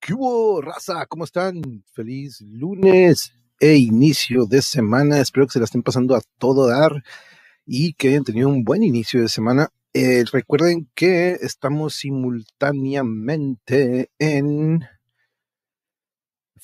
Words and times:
¿Qué 0.00 0.14
hubo, 0.14 0.60
raza? 0.60 1.06
¿Cómo 1.06 1.22
están? 1.24 1.84
Feliz 1.92 2.40
lunes 2.40 3.32
e 3.60 3.76
inicio 3.76 4.46
de 4.46 4.62
semana. 4.62 5.20
Espero 5.20 5.46
que 5.46 5.52
se 5.52 5.60
la 5.60 5.66
estén 5.66 5.84
pasando 5.84 6.16
a 6.16 6.22
todo 6.38 6.66
dar 6.66 7.04
y 7.64 7.92
que 7.94 8.08
hayan 8.08 8.24
tenido 8.24 8.48
un 8.48 8.64
buen 8.64 8.82
inicio 8.82 9.20
de 9.20 9.28
semana. 9.28 9.68
Eh, 9.92 10.24
recuerden 10.32 10.90
que 10.94 11.38
estamos 11.40 11.94
simultáneamente 11.94 14.10
en 14.18 14.84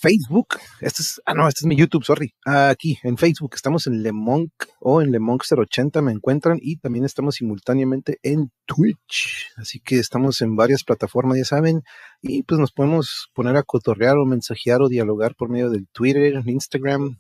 Facebook. 0.01 0.59
Este 0.81 1.03
es, 1.03 1.21
ah, 1.27 1.35
no, 1.35 1.47
este 1.47 1.61
es 1.61 1.67
mi 1.67 1.77
YouTube, 1.77 2.05
sorry. 2.05 2.35
Aquí 2.45 2.99
en 3.03 3.19
Facebook 3.19 3.53
estamos 3.55 3.87
en 3.87 4.03
LeMonk 4.03 4.51
o 4.81 5.03
en 5.03 5.13
LeMonk080 5.13 6.01
me 6.01 6.13
encuentran 6.13 6.59
y 6.61 6.79
también 6.79 7.05
estamos 7.05 7.35
simultáneamente 7.35 8.19
en 8.23 8.51
Twitch. 8.67 9.49
Así 9.57 9.79
que 9.81 9.99
estamos 9.99 10.41
en 10.41 10.57
varias 10.57 10.85
plataformas, 10.85 11.37
ya 11.37 11.45
saben, 11.45 11.83
y 12.23 12.43
pues 12.45 12.59
nos 12.59 12.73
podemos 12.73 13.31
poner 13.35 13.57
a 13.57 13.63
cotorrear 13.63 14.17
o 14.17 14.25
mensajear 14.25 14.81
o 14.81 14.89
dialogar 14.89 15.35
por 15.35 15.51
medio 15.51 15.69
del 15.69 15.87
Twitter, 15.93 16.43
Instagram, 16.47 17.19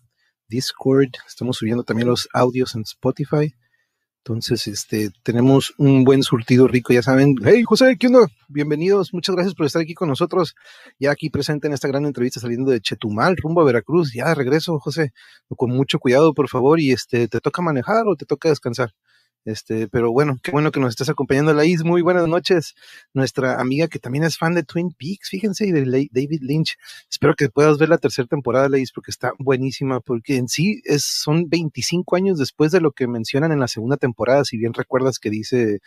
Discord. 0.49 1.10
Estamos 1.28 1.59
subiendo 1.59 1.84
también 1.84 2.09
los 2.09 2.28
audios 2.32 2.75
en 2.75 2.82
Spotify. 2.82 3.55
Entonces, 4.25 4.66
este, 4.66 5.10
tenemos 5.22 5.72
un 5.78 6.04
buen 6.04 6.22
surtido 6.22 6.69
rico, 6.69 6.92
ya 6.92 7.03
saben. 7.03 7.36
Hey, 7.42 7.62
José, 7.64 7.97
¿qué 7.98 8.08
onda? 8.08 8.26
Bienvenidos, 8.48 9.14
muchas 9.14 9.34
gracias 9.34 9.54
por 9.54 9.64
estar 9.64 9.81
aquí 9.81 9.94
con 9.94 10.08
nosotros. 10.08 10.54
Ya 10.98 11.10
aquí 11.10 11.31
presente 11.31 11.69
en 11.69 11.72
esta 11.72 11.88
gran 11.88 12.04
entrevista 12.04 12.38
saliendo 12.38 12.70
de 12.70 12.82
Chetumal, 12.82 13.38
rumbo 13.38 13.62
a 13.62 13.64
Veracruz. 13.64 14.12
Ya 14.12 14.34
regreso, 14.34 14.78
José. 14.78 15.12
Con 15.56 15.70
mucho 15.70 15.98
cuidado, 15.98 16.34
por 16.34 16.48
favor. 16.50 16.81
Y 16.81 16.91
este, 16.92 17.28
¿te 17.28 17.41
toca 17.41 17.62
manejar 17.62 18.04
o 18.08 18.14
te 18.14 18.26
toca 18.26 18.50
descansar? 18.50 18.92
Este, 19.45 19.89
pero 19.89 20.12
bueno, 20.12 20.39
qué 20.43 20.51
bueno 20.51 20.71
que 20.71 20.81
nos 20.81 20.91
estés 20.91 21.09
acompañando, 21.09 21.55
Laís. 21.55 21.83
Muy 21.83 22.03
buenas 22.03 22.28
noches. 22.28 22.75
Nuestra 23.15 23.61
amiga 23.61 23.89
que 23.89 23.99
también 23.99 24.25
es 24.25 24.37
fan 24.37 24.55
de 24.55 24.62
Twin 24.62 24.93
Peaks, 24.93 25.31
fíjense, 25.31 25.67
y 25.67 25.73
de 25.73 26.09
David 26.12 26.43
Lynch. 26.43 26.77
Espero 27.11 27.34
que 27.34 27.49
puedas 27.49 27.79
ver 27.79 27.89
la 27.89 27.99
tercera 27.99 28.29
temporada, 28.29 28.69
Laís, 28.69 28.93
porque 28.93 29.11
está 29.11 29.33
buenísima, 29.39 30.00
porque 30.00 30.37
en 30.37 30.49
sí 30.49 30.83
es, 30.84 31.05
son 31.05 31.49
25 31.49 32.17
años 32.17 32.39
después 32.39 32.71
de 32.73 32.81
lo 32.81 32.93
que 32.93 33.06
mencionan 33.06 33.53
en 33.53 33.61
la 33.61 33.69
segunda 33.69 33.97
temporada, 33.97 34.45
si 34.45 34.59
bien 34.59 34.75
recuerdas 34.75 35.19
que 35.19 35.31
dice 35.31 35.81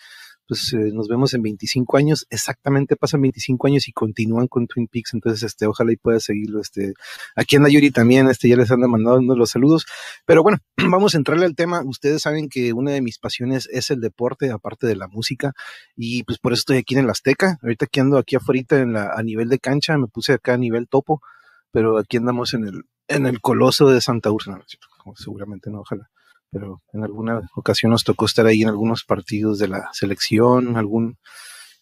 pues 0.48 0.74
eh, 0.74 0.92
nos 0.94 1.08
vemos 1.08 1.34
en 1.34 1.42
25 1.42 1.98
años, 1.98 2.26
exactamente 2.30 2.96
pasan 2.96 3.22
25 3.22 3.68
años 3.68 3.88
y 3.88 3.94
continúan 3.94 4.48
con 4.48 4.68
Twin 4.68 4.88
Peaks, 4.88 5.14
entonces 5.14 5.44
este, 5.44 5.68
ojalá 5.68 5.94
y 5.94 5.98
pueda 5.98 6.20
seguirlo, 6.20 6.59
este, 6.62 6.94
aquí 7.36 7.56
anda 7.56 7.70
Yuri 7.70 7.92
también, 7.92 8.28
este, 8.30 8.50
ya 8.50 8.58
les 8.58 8.72
anda 8.72 8.88
mandando 8.88 9.36
los 9.36 9.52
saludos, 9.52 9.86
pero 10.26 10.44
bueno, 10.44 10.58
vamos 10.90 11.16
a 11.16 11.18
entrarle 11.18 11.46
al 11.46 11.56
tema, 11.56 11.81
ustedes 11.86 12.22
saben 12.22 12.50
que 12.50 12.74
una 12.74 12.92
de 12.92 13.02
mis 13.02 13.20
pasiones 13.20 13.68
es 13.72 13.92
el 13.92 14.02
deporte, 14.02 14.52
aparte 14.52 14.88
de 14.88 14.96
la 14.96 15.08
música, 15.08 15.54
y 15.96 16.24
pues 16.24 16.40
por 16.40 16.54
eso 16.54 16.62
estoy 16.62 16.78
aquí 16.78 16.96
en 16.96 17.06
el 17.06 17.10
Azteca, 17.10 17.58
ahorita 17.62 17.86
aquí 17.86 18.00
ando 18.00 18.18
aquí 18.18 18.36
afuera 18.36 18.54
en 18.72 18.94
la, 18.94 19.14
a 19.16 19.24
nivel 19.24 19.50
de 19.50 19.60
cancha, 19.60 19.98
me 19.98 20.08
puse 20.08 20.34
acá 20.34 20.54
a 20.54 20.58
nivel 20.58 20.88
topo, 20.88 21.22
pero 21.72 21.98
aquí 21.98 22.18
andamos 22.18 22.54
en 22.54 22.66
el, 22.66 22.84
en 23.08 23.25
el 23.25 23.42
coloso 23.42 23.90
de 23.90 24.02
Santa 24.02 24.31
Úrsula, 24.31 24.62
seguramente 25.16 25.70
no, 25.70 25.80
ojalá 25.81 26.10
pero 26.53 26.81
en 26.94 27.03
alguna 27.03 27.41
ocasión 27.56 27.91
nos 27.91 28.03
tocó 28.03 28.25
estar 28.25 28.46
ahí 28.46 28.62
en 28.62 28.69
algunos 28.69 29.03
partidos 29.03 29.58
de 29.58 29.68
la 29.68 29.90
selección, 29.91 30.78
algún, 30.78 31.18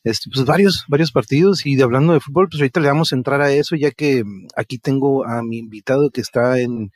este, 0.03 0.29
pues 0.33 0.45
varios, 0.45 0.85
varios 0.87 1.11
partidos. 1.11 1.65
Y 1.65 1.75
de 1.75 1.83
hablando 1.83 2.13
de 2.13 2.21
fútbol, 2.21 2.47
pues 2.49 2.61
ahorita 2.61 2.79
le 2.79 2.87
vamos 2.87 3.11
a 3.11 3.15
entrar 3.17 3.41
a 3.41 3.51
eso 3.51 3.75
ya 3.75 3.91
que 3.91 4.23
aquí 4.55 4.79
tengo 4.79 5.27
a 5.27 5.43
mi 5.43 5.57
invitado 5.57 6.09
que 6.09 6.21
está 6.21 6.59
en, 6.59 6.91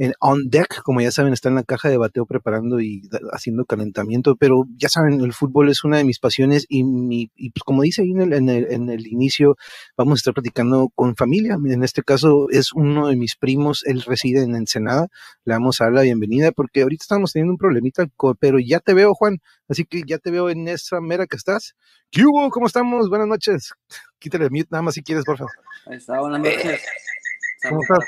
en 0.00 0.14
on 0.18 0.48
deck, 0.48 0.82
como 0.82 1.02
ya 1.02 1.10
saben, 1.10 1.34
está 1.34 1.50
en 1.50 1.56
la 1.56 1.62
caja 1.62 1.90
de 1.90 1.98
bateo 1.98 2.24
preparando 2.24 2.80
y 2.80 3.02
haciendo 3.32 3.66
calentamiento, 3.66 4.34
pero 4.34 4.64
ya 4.74 4.88
saben, 4.88 5.20
el 5.20 5.34
fútbol 5.34 5.68
es 5.68 5.84
una 5.84 5.98
de 5.98 6.04
mis 6.04 6.18
pasiones 6.18 6.64
y, 6.70 6.84
mi, 6.84 7.30
y 7.36 7.50
pues 7.50 7.64
como 7.64 7.82
dice 7.82 8.00
ahí 8.00 8.12
en 8.12 8.22
el, 8.22 8.32
en, 8.32 8.48
el, 8.48 8.72
en 8.72 8.88
el 8.88 9.06
inicio, 9.06 9.56
vamos 9.98 10.16
a 10.16 10.20
estar 10.20 10.32
platicando 10.32 10.88
con 10.94 11.16
familia. 11.16 11.58
En 11.62 11.84
este 11.84 12.02
caso 12.02 12.46
es 12.48 12.72
uno 12.72 13.08
de 13.08 13.16
mis 13.16 13.36
primos, 13.36 13.84
él 13.84 14.00
reside 14.00 14.42
en 14.42 14.56
Ensenada. 14.56 15.08
Le 15.44 15.52
damos 15.52 15.82
a 15.82 15.84
dar 15.84 15.92
la 15.92 16.02
bienvenida 16.02 16.50
porque 16.50 16.80
ahorita 16.80 17.02
estamos 17.02 17.34
teniendo 17.34 17.52
un 17.52 17.58
problemita, 17.58 18.06
pero 18.38 18.58
ya 18.58 18.80
te 18.80 18.94
veo, 18.94 19.12
Juan, 19.12 19.36
así 19.68 19.84
que 19.84 20.00
ya 20.06 20.16
te 20.16 20.30
veo 20.30 20.48
en 20.48 20.66
esa 20.68 21.02
mera 21.02 21.26
que 21.26 21.36
estás. 21.36 21.74
¿Qué 22.10 22.22
hubo? 22.24 22.48
¿Cómo 22.48 22.68
estamos? 22.68 23.10
Buenas 23.10 23.28
noches. 23.28 23.74
Quítale 24.18 24.46
el 24.46 24.50
mute 24.50 24.68
nada 24.70 24.80
más 24.80 24.94
si 24.94 25.02
quieres, 25.02 25.26
por 25.26 25.36
favor. 25.36 25.52
Ahí 25.84 25.98
está, 25.98 26.18
buenas 26.20 26.40
noches. 26.40 26.80
¿Cómo 27.68 27.82
estás? 27.82 28.06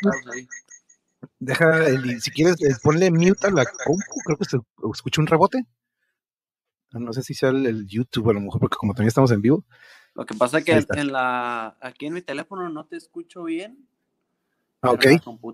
Deja, 1.38 1.87
el, 1.87 2.21
si 2.21 2.31
quieres, 2.31 2.60
eh, 2.62 2.75
ponle 2.83 3.10
mute 3.10 3.47
a 3.47 3.50
la 3.50 3.65
compu, 3.65 4.21
creo 4.25 4.38
que 4.38 4.44
se 4.44 4.59
escucha 4.93 5.21
un 5.21 5.27
rebote. 5.27 5.66
Ah, 6.93 6.99
no 6.99 7.12
sé 7.12 7.22
si 7.22 7.34
sea 7.34 7.50
el, 7.50 7.87
YouTube 7.87 8.31
a 8.31 8.33
lo 8.33 8.41
mejor, 8.41 8.60
porque 8.60 8.77
como 8.77 8.93
también 8.93 9.09
estamos 9.09 9.31
en 9.31 9.43
vivo. 9.43 9.65
Lo 10.15 10.27
que 10.27 10.34
pasa 10.34 10.59
es 10.59 10.65
que 10.65 10.84
en 10.94 11.12
la, 11.12 11.77
aquí 11.81 12.06
en 12.06 12.15
mi 12.15 12.22
teléfono 12.22 12.69
no 12.69 12.84
te 12.84 12.97
escucho 12.97 13.44
bien. 13.44 13.88
Ah, 14.82 14.91
ok. 14.91 15.05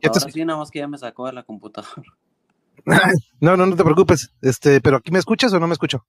Ya 0.03 0.11
te... 0.11 0.21
sí, 0.21 0.45
nada 0.45 0.59
más 0.59 0.71
que 0.71 0.81
ya 0.81 0.89
me 0.89 0.99
sacó 0.99 1.27
de 1.27 1.33
la 1.33 1.43
computadora. 1.45 2.17
no, 3.41 3.57
no, 3.57 3.67
no 3.67 3.77
te 3.77 3.85
preocupes. 3.85 4.35
Este, 4.41 4.81
pero 4.81 4.97
aquí 4.97 5.13
me 5.13 5.19
escuchas 5.19 5.53
o 5.53 5.61
no 5.61 5.67
me 5.69 5.75
escucho? 5.75 6.05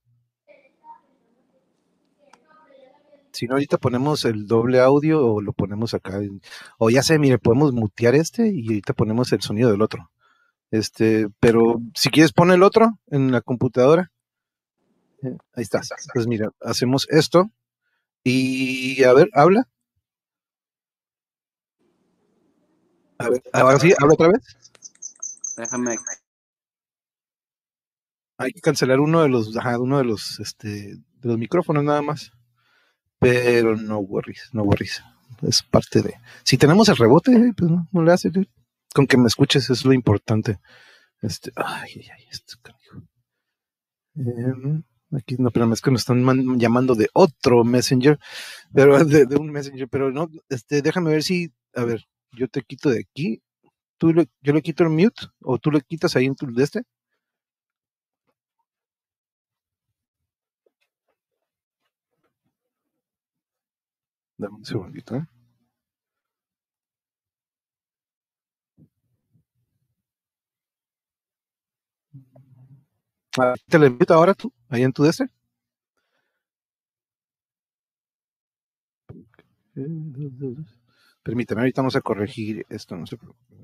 Si 3.39 3.47
no, 3.47 3.53
ahorita 3.53 3.77
ponemos 3.77 4.25
el 4.25 4.47
doble 4.47 4.81
audio 4.81 5.25
o 5.25 5.39
lo 5.39 5.53
ponemos 5.53 5.93
acá. 5.93 6.19
o 6.77 6.89
ya 6.89 7.01
sé, 7.03 7.17
mire, 7.19 7.37
podemos 7.39 7.71
mutear 7.71 8.13
este 8.13 8.49
y 8.53 8.67
ahorita 8.67 8.91
ponemos 8.91 9.31
el 9.31 9.41
sonido 9.41 9.71
del 9.71 9.81
otro. 9.81 10.11
Este, 10.71 11.29
pero 11.39 11.79
si 11.95 12.09
quieres 12.09 12.33
pon 12.33 12.51
el 12.51 12.63
otro 12.63 12.99
en 13.07 13.31
la 13.31 13.39
computadora. 13.39 14.11
Eh, 15.23 15.37
ahí 15.53 15.63
está. 15.63 15.79
Pues 16.13 16.27
mira, 16.27 16.49
hacemos 16.59 17.07
esto 17.09 17.49
y 18.25 19.01
a 19.05 19.13
ver, 19.13 19.29
habla. 19.31 19.69
A 23.19 23.29
ver, 23.29 23.41
ahora 23.53 23.79
sí, 23.79 23.93
habla 23.97 24.15
otra 24.15 24.27
vez. 24.27 24.41
Déjame. 25.55 25.95
Hay 28.37 28.51
que 28.51 28.59
cancelar 28.59 28.99
uno 28.99 29.21
de 29.21 29.29
los, 29.29 29.55
ajá, 29.55 29.79
uno 29.79 29.97
de 29.97 30.03
los, 30.03 30.41
este, 30.41 30.67
de 30.67 31.29
los 31.29 31.37
micrófonos 31.37 31.85
nada 31.85 32.01
más 32.01 32.33
pero 33.19 33.75
no 33.75 33.99
worries, 33.99 34.49
no 34.53 34.63
worries. 34.63 35.03
Es 35.41 35.63
parte 35.63 36.01
de. 36.01 36.15
Si 36.43 36.57
tenemos 36.57 36.89
el 36.89 36.97
rebote, 36.97 37.53
pues 37.55 37.69
no, 37.69 37.87
no 37.91 38.03
le 38.03 38.11
hace. 38.11 38.31
Con 38.93 39.07
que 39.07 39.17
me 39.17 39.27
escuches 39.27 39.69
es 39.69 39.85
lo 39.85 39.93
importante. 39.93 40.59
Este, 41.21 41.51
ay, 41.55 41.91
ay, 41.95 42.07
ay, 42.17 42.23
esto, 42.31 42.57
eh, 44.15 44.81
aquí 45.11 45.35
no, 45.37 45.51
pero 45.51 45.71
es 45.73 45.81
que 45.81 45.91
nos 45.91 46.01
están 46.01 46.59
llamando 46.59 46.95
de 46.95 47.09
otro 47.13 47.63
messenger, 47.63 48.19
pero 48.73 49.03
de, 49.05 49.25
de, 49.25 49.35
un 49.35 49.51
messenger, 49.51 49.87
pero 49.89 50.11
no, 50.11 50.29
este, 50.49 50.81
déjame 50.81 51.11
ver 51.11 51.23
si, 51.23 51.51
a 51.75 51.83
ver, 51.83 52.05
yo 52.31 52.47
te 52.47 52.61
quito 52.61 52.89
de 52.89 53.01
aquí, 53.01 53.41
tú 53.97 54.13
le, 54.13 54.27
yo 54.41 54.53
le 54.53 54.61
quito 54.61 54.83
el 54.83 54.89
mute, 54.89 55.27
o 55.41 55.57
tú 55.57 55.71
le 55.71 55.81
quitas 55.81 56.15
ahí 56.15 56.25
en 56.25 56.35
tu 56.35 56.47
de 56.47 56.63
este. 56.63 56.83
Dame 64.39 64.55
un 64.57 64.65
segundito, 64.65 65.15
¿eh? 65.17 65.25
¿Te 73.67 73.79
lo 73.79 73.87
invito 73.87 74.13
ahora 74.13 74.33
tú? 74.35 74.53
¿Ahí 74.69 74.83
en 74.83 74.93
tu 74.93 75.03
DC? 75.03 75.25
Permítame, 81.23 81.61
ahorita 81.61 81.81
vamos 81.81 81.95
a 81.95 82.01
corregir 82.01 82.65
esto, 82.69 82.95
no 82.95 83.05
sé. 83.05 83.17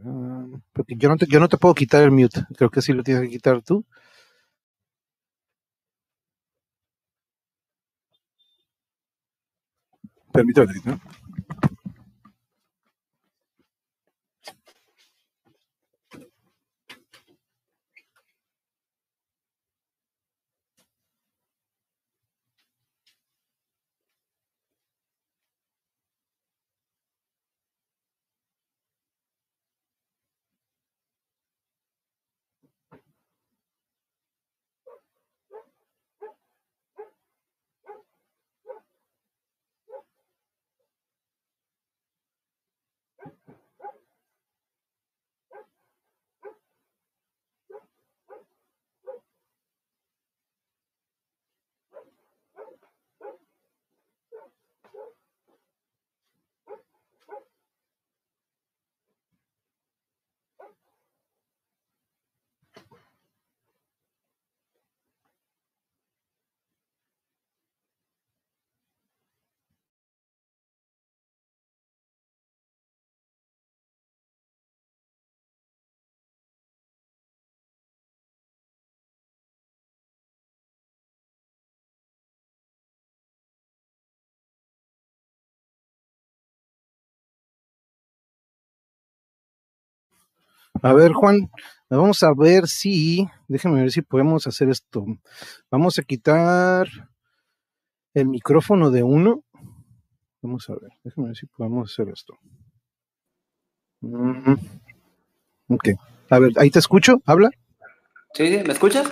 Ah, 0.06 0.46
porque 0.74 0.96
yo 0.98 1.10
no, 1.10 1.18
te, 1.18 1.26
yo 1.28 1.40
no 1.40 1.48
te 1.50 1.58
puedo 1.58 1.74
quitar 1.74 2.04
el 2.04 2.12
mute, 2.12 2.42
creo 2.56 2.70
que 2.70 2.82
sí 2.82 2.94
lo 2.94 3.04
tienes 3.04 3.24
que 3.24 3.30
quitar 3.30 3.62
tú. 3.62 3.86
Permítame, 10.36 10.74
¿no? 10.84 11.00
A 90.82 90.94
ver, 90.94 91.14
Juan, 91.14 91.50
vamos 91.90 92.24
a 92.24 92.34
ver 92.36 92.68
si, 92.68 93.28
déjame 93.48 93.82
ver 93.82 93.92
si 93.92 94.02
podemos 94.02 94.48
hacer 94.48 94.70
esto. 94.70 95.06
Vamos 95.72 96.00
a 96.00 96.04
quitar 96.04 96.88
el 98.14 98.28
micrófono 98.28 98.92
de 98.92 99.04
uno. 99.04 99.44
Vamos 100.42 100.70
a 100.70 100.74
ver, 100.74 100.92
déjame 101.04 101.28
ver 101.28 101.38
si 101.38 101.46
podemos 101.48 101.92
hacer 101.92 102.10
esto. 102.10 102.38
Mm, 104.02 104.54
ok. 105.70 105.90
A 106.30 106.40
ver, 106.40 106.52
ahí 106.58 106.70
te 106.70 106.80
escucho, 106.80 107.22
habla. 107.26 107.50
Sí, 108.34 108.62
¿me 108.66 108.74
escuchas? 108.74 109.12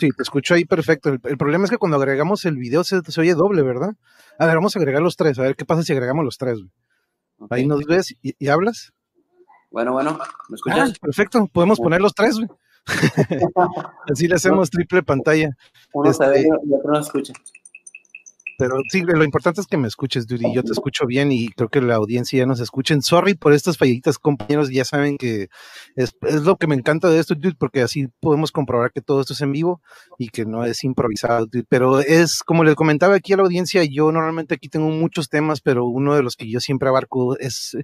Sí, 0.00 0.10
te 0.10 0.22
escucho 0.22 0.54
ahí 0.54 0.64
perfecto. 0.64 1.10
El, 1.10 1.38
problema 1.38 1.64
es 1.64 1.70
que 1.70 1.78
cuando 1.78 1.96
agregamos 1.96 2.44
el 2.44 2.56
video 2.56 2.82
se, 2.84 3.00
oye 3.18 3.34
doble, 3.34 3.62
¿verdad? 3.62 3.94
A 4.38 4.46
ver, 4.46 4.56
vamos 4.56 4.74
a 4.74 4.78
agregar 4.78 5.00
los 5.00 5.16
tres, 5.16 5.38
a 5.38 5.42
ver 5.42 5.56
qué 5.56 5.64
pasa 5.64 5.82
si 5.82 5.92
agregamos 5.92 6.24
los 6.24 6.38
tres. 6.38 6.58
Ahí 7.50 7.66
nos 7.66 7.84
ves 7.84 8.14
y, 8.20 8.48
hablas. 8.48 8.92
Bueno, 9.74 9.90
bueno, 9.90 10.16
¿me 10.48 10.54
escuchas? 10.54 10.90
Ah, 10.90 10.98
perfecto, 11.00 11.48
podemos 11.52 11.80
poner 11.80 12.00
los 12.00 12.14
tres. 12.14 12.38
Así 14.08 14.28
le 14.28 14.36
hacemos 14.36 14.70
triple 14.70 15.02
pantalla. 15.02 15.50
Uno 15.92 16.12
este 16.12 16.42
y 16.42 16.72
otro 16.72 16.92
no 16.92 17.00
escucha. 17.00 17.32
Pero 18.56 18.76
sí, 18.88 19.02
lo 19.02 19.24
importante 19.24 19.60
es 19.60 19.66
que 19.66 19.76
me 19.76 19.88
escuches, 19.88 20.28
Dudy. 20.28 20.54
Yo 20.54 20.62
te 20.62 20.70
escucho 20.70 21.06
bien 21.06 21.32
y 21.32 21.48
creo 21.48 21.68
que 21.68 21.80
la 21.80 21.96
audiencia 21.96 22.38
ya 22.38 22.46
nos 22.46 22.60
escuchen. 22.60 23.02
Sorry 23.02 23.34
por 23.34 23.52
estas 23.52 23.76
fallitas, 23.76 24.16
compañeros. 24.16 24.70
Ya 24.70 24.84
saben 24.84 25.18
que 25.18 25.48
es, 25.96 26.14
lo 26.22 26.54
que 26.54 26.68
me 26.68 26.76
encanta 26.76 27.10
de 27.10 27.18
esto, 27.18 27.34
Dude, 27.34 27.56
porque 27.58 27.82
así 27.82 28.06
podemos 28.20 28.52
comprobar 28.52 28.92
que 28.92 29.00
todo 29.00 29.22
esto 29.22 29.32
es 29.32 29.40
en 29.40 29.50
vivo 29.50 29.82
y 30.18 30.28
que 30.28 30.44
no 30.44 30.64
es 30.64 30.84
improvisado. 30.84 31.48
Pero 31.68 31.98
es, 31.98 32.44
como 32.44 32.62
les 32.62 32.76
comentaba 32.76 33.16
aquí 33.16 33.32
a 33.32 33.38
la 33.38 33.42
audiencia, 33.42 33.82
yo 33.82 34.12
normalmente 34.12 34.54
aquí 34.54 34.68
tengo 34.68 34.90
muchos 34.90 35.28
temas, 35.28 35.60
pero 35.60 35.86
uno 35.86 36.14
de 36.14 36.22
los 36.22 36.36
que 36.36 36.48
yo 36.48 36.60
siempre 36.60 36.88
abarco 36.88 37.36
es 37.38 37.76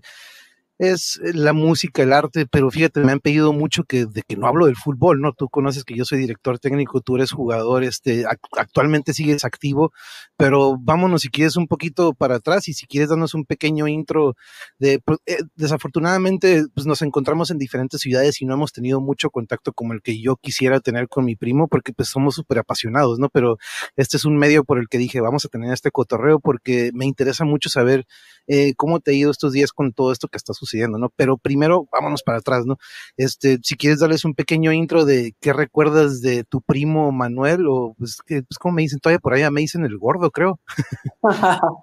es 0.81 1.21
eh, 1.23 1.33
la 1.35 1.53
música, 1.53 2.03
el 2.03 2.13
arte, 2.15 2.47
pero 2.47 2.71
fíjate, 2.71 3.01
me 3.01 3.13
han 3.13 3.21
pedido 3.21 3.53
mucho 3.53 3.85
que 3.85 4.07
de 4.07 4.23
que 4.27 4.37
no 4.37 4.47
hablo 4.47 4.65
del 4.65 4.77
fútbol, 4.77 5.21
¿no? 5.21 5.35
Tú 5.35 5.51
conoces 5.51 5.85
que 5.85 5.95
yo 5.95 6.07
soy 6.07 6.19
director 6.19 6.59
técnico, 6.59 7.03
tú 7.03 7.17
eres 7.17 7.33
jugador, 7.33 7.85
este, 7.85 8.25
actualmente 8.57 9.13
sigues 9.13 9.45
activo, 9.45 9.93
pero 10.39 10.77
vámonos 10.81 11.21
si 11.21 11.29
quieres 11.29 11.57
un 11.57 11.67
poquito 11.67 12.15
para 12.15 12.37
atrás 12.37 12.67
y 12.69 12.73
si 12.73 12.87
quieres 12.87 13.11
darnos 13.11 13.35
un 13.35 13.45
pequeño 13.45 13.89
intro 13.89 14.37
de, 14.79 15.01
pues, 15.01 15.19
eh, 15.27 15.43
desafortunadamente, 15.55 16.65
pues 16.75 16.87
nos 16.87 17.03
encontramos 17.03 17.51
en 17.51 17.59
diferentes 17.59 18.01
ciudades 18.01 18.41
y 18.41 18.47
no 18.47 18.55
hemos 18.55 18.73
tenido 18.73 19.03
mucho 19.03 19.29
contacto 19.29 19.75
como 19.75 19.93
el 19.93 20.01
que 20.01 20.19
yo 20.23 20.37
quisiera 20.37 20.81
tener 20.81 21.09
con 21.09 21.27
mi 21.27 21.37
primo, 21.37 21.69
porque 21.69 21.93
pues 21.93 22.09
somos 22.09 22.35
súper 22.37 22.59
apasionados, 22.59 23.19
¿no? 23.19 23.29
Pero 23.29 23.59
este 23.97 24.17
es 24.17 24.25
un 24.25 24.39
medio 24.39 24.65
por 24.65 24.79
el 24.79 24.89
que 24.89 24.97
dije, 24.97 25.21
vamos 25.21 25.45
a 25.45 25.49
tener 25.49 25.75
este 25.75 25.91
cotorreo 25.91 26.41
porque 26.41 26.91
me 26.95 27.05
interesa 27.05 27.45
mucho 27.45 27.69
saber 27.69 28.07
eh, 28.47 28.75
cómo 28.77 29.01
te 29.01 29.11
ha 29.11 29.15
ido 29.15 29.31
estos 29.31 29.53
días 29.53 29.73
con 29.73 29.93
todo 29.93 30.11
esto 30.11 30.27
que 30.29 30.39
está 30.39 30.55
sucediendo, 30.55 30.70
¿no? 30.99 31.11
Pero 31.17 31.37
primero, 31.37 31.87
vámonos 31.93 32.23
para 32.23 32.39
atrás, 32.39 32.67
¿no? 32.67 32.79
Este, 33.17 33.59
si 33.63 33.77
quieres 33.77 34.01
darles 34.01 34.25
un 34.25 34.35
pequeño 34.35 34.73
intro 34.73 35.05
de 35.05 35.35
qué 35.41 35.53
recuerdas 35.53 36.21
de 36.21 36.45
tu 36.45 36.61
primo 36.61 37.13
Manuel, 37.13 37.67
o 37.69 37.95
pues, 37.99 38.19
que, 38.25 38.43
pues 38.43 38.59
como 38.59 38.75
me 38.75 38.83
dicen 38.83 39.01
todavía 39.01 39.19
por 39.19 39.35
allá, 39.35 39.51
me 39.51 39.61
dicen 39.61 39.85
el 39.85 39.99
gordo, 39.99 40.31
creo. 40.31 40.59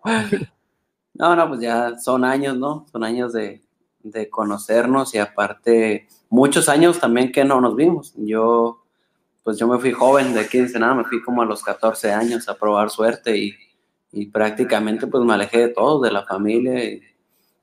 no, 1.14 1.36
no, 1.36 1.48
pues 1.48 1.60
ya 1.62 1.98
son 1.98 2.24
años, 2.24 2.58
¿no? 2.58 2.86
Son 2.92 3.04
años 3.04 3.34
de, 3.34 3.62
de 4.04 4.30
conocernos 4.30 5.14
y 5.16 5.18
aparte 5.18 6.08
muchos 6.30 6.70
años 6.70 7.00
también 7.00 7.32
que 7.32 7.44
no 7.44 7.62
nos 7.62 7.76
vimos. 7.76 8.14
Yo, 8.18 8.84
pues 9.44 9.58
yo 9.58 9.68
me 9.68 9.80
fui 9.80 9.92
joven 9.92 10.34
de 10.34 10.42
aquí 10.42 10.60
de 10.60 10.80
nada, 10.80 10.96
me 10.96 11.06
fui 11.06 11.22
como 11.22 11.42
a 11.42 11.46
los 11.46 11.64
14 11.64 12.12
años 12.12 12.48
a 12.50 12.56
probar 12.56 12.90
suerte 12.90 13.38
y 13.38 13.54
y 14.12 14.28
prácticamente 14.28 15.08
pues 15.08 15.24
me 15.24 15.34
alejé 15.34 15.60
de 15.60 15.70
todos, 15.70 16.02
de 16.02 16.12
la 16.12 16.24
familia. 16.26 16.84
Y 16.84 17.02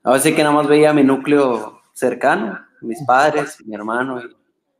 ahora 0.05 0.19
sí 0.19 0.33
que 0.33 0.43
nada 0.43 0.55
más 0.55 0.67
veía 0.67 0.93
mi 0.93 1.03
núcleo 1.03 1.81
cercano, 1.93 2.59
mis 2.81 3.03
padres, 3.05 3.57
mi 3.65 3.75
hermano. 3.75 4.21
Y, 4.21 4.35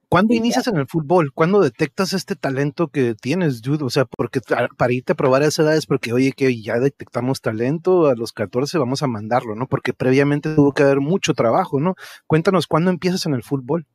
¿Cuándo 0.08 0.34
inicias 0.34 0.68
en 0.68 0.78
el 0.78 0.88
fútbol? 0.88 1.34
¿Cuándo 1.34 1.60
detectas 1.60 2.14
este 2.14 2.36
talento 2.36 2.88
que 2.88 3.16
tienes, 3.16 3.62
Jude? 3.66 3.84
O 3.84 3.90
sea, 3.90 4.06
porque 4.06 4.40
para 4.78 4.94
irte 4.94 5.14
a 5.14 5.16
probar 5.16 5.42
a 5.42 5.48
esa 5.48 5.64
edad 5.64 5.76
es 5.76 5.88
porque, 5.88 6.14
oye, 6.14 6.32
que 6.32 6.62
ya 6.62 6.80
detectamos 6.80 7.42
talento, 7.42 8.08
a 8.08 8.16
los 8.16 8.32
14 8.32 8.78
vamos 8.78 9.04
a 9.04 9.08
mandarlo, 9.08 9.56
¿no? 9.56 9.68
Porque 9.68 9.94
previamente 9.94 10.56
tuvo 10.56 10.74
que 10.74 10.84
haber 10.84 11.02
mucho 11.02 11.34
trabajo, 11.34 11.80
¿no? 11.80 11.96
Cuéntanos, 12.28 12.68
¿cuándo 12.68 12.92
empiezas 12.92 13.26
en 13.26 13.34
el 13.34 13.44
fútbol? 13.44 13.88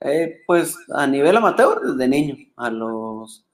Eh, 0.00 0.42
pues 0.46 0.76
a 0.92 1.06
nivel 1.06 1.36
amateur, 1.36 1.82
desde 1.82 2.08
niño, 2.08 2.36
a 2.56 2.70
los 2.70 3.44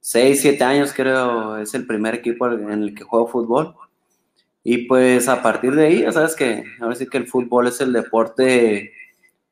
6, 0.00 0.40
7 0.40 0.64
años 0.64 0.92
creo 0.94 1.56
es 1.58 1.74
el 1.74 1.86
primer 1.86 2.14
equipo 2.16 2.50
en 2.50 2.70
el 2.70 2.94
que 2.94 3.04
juego 3.04 3.28
fútbol. 3.28 3.74
Y 4.64 4.88
pues 4.88 5.28
a 5.28 5.42
partir 5.42 5.74
de 5.74 5.86
ahí, 5.86 6.00
ya 6.02 6.10
sabes 6.10 6.34
que 6.34 6.64
ahora 6.80 6.96
sí 6.96 7.06
que 7.06 7.18
el 7.18 7.28
fútbol 7.28 7.68
es 7.68 7.80
el 7.80 7.92
deporte 7.92 8.92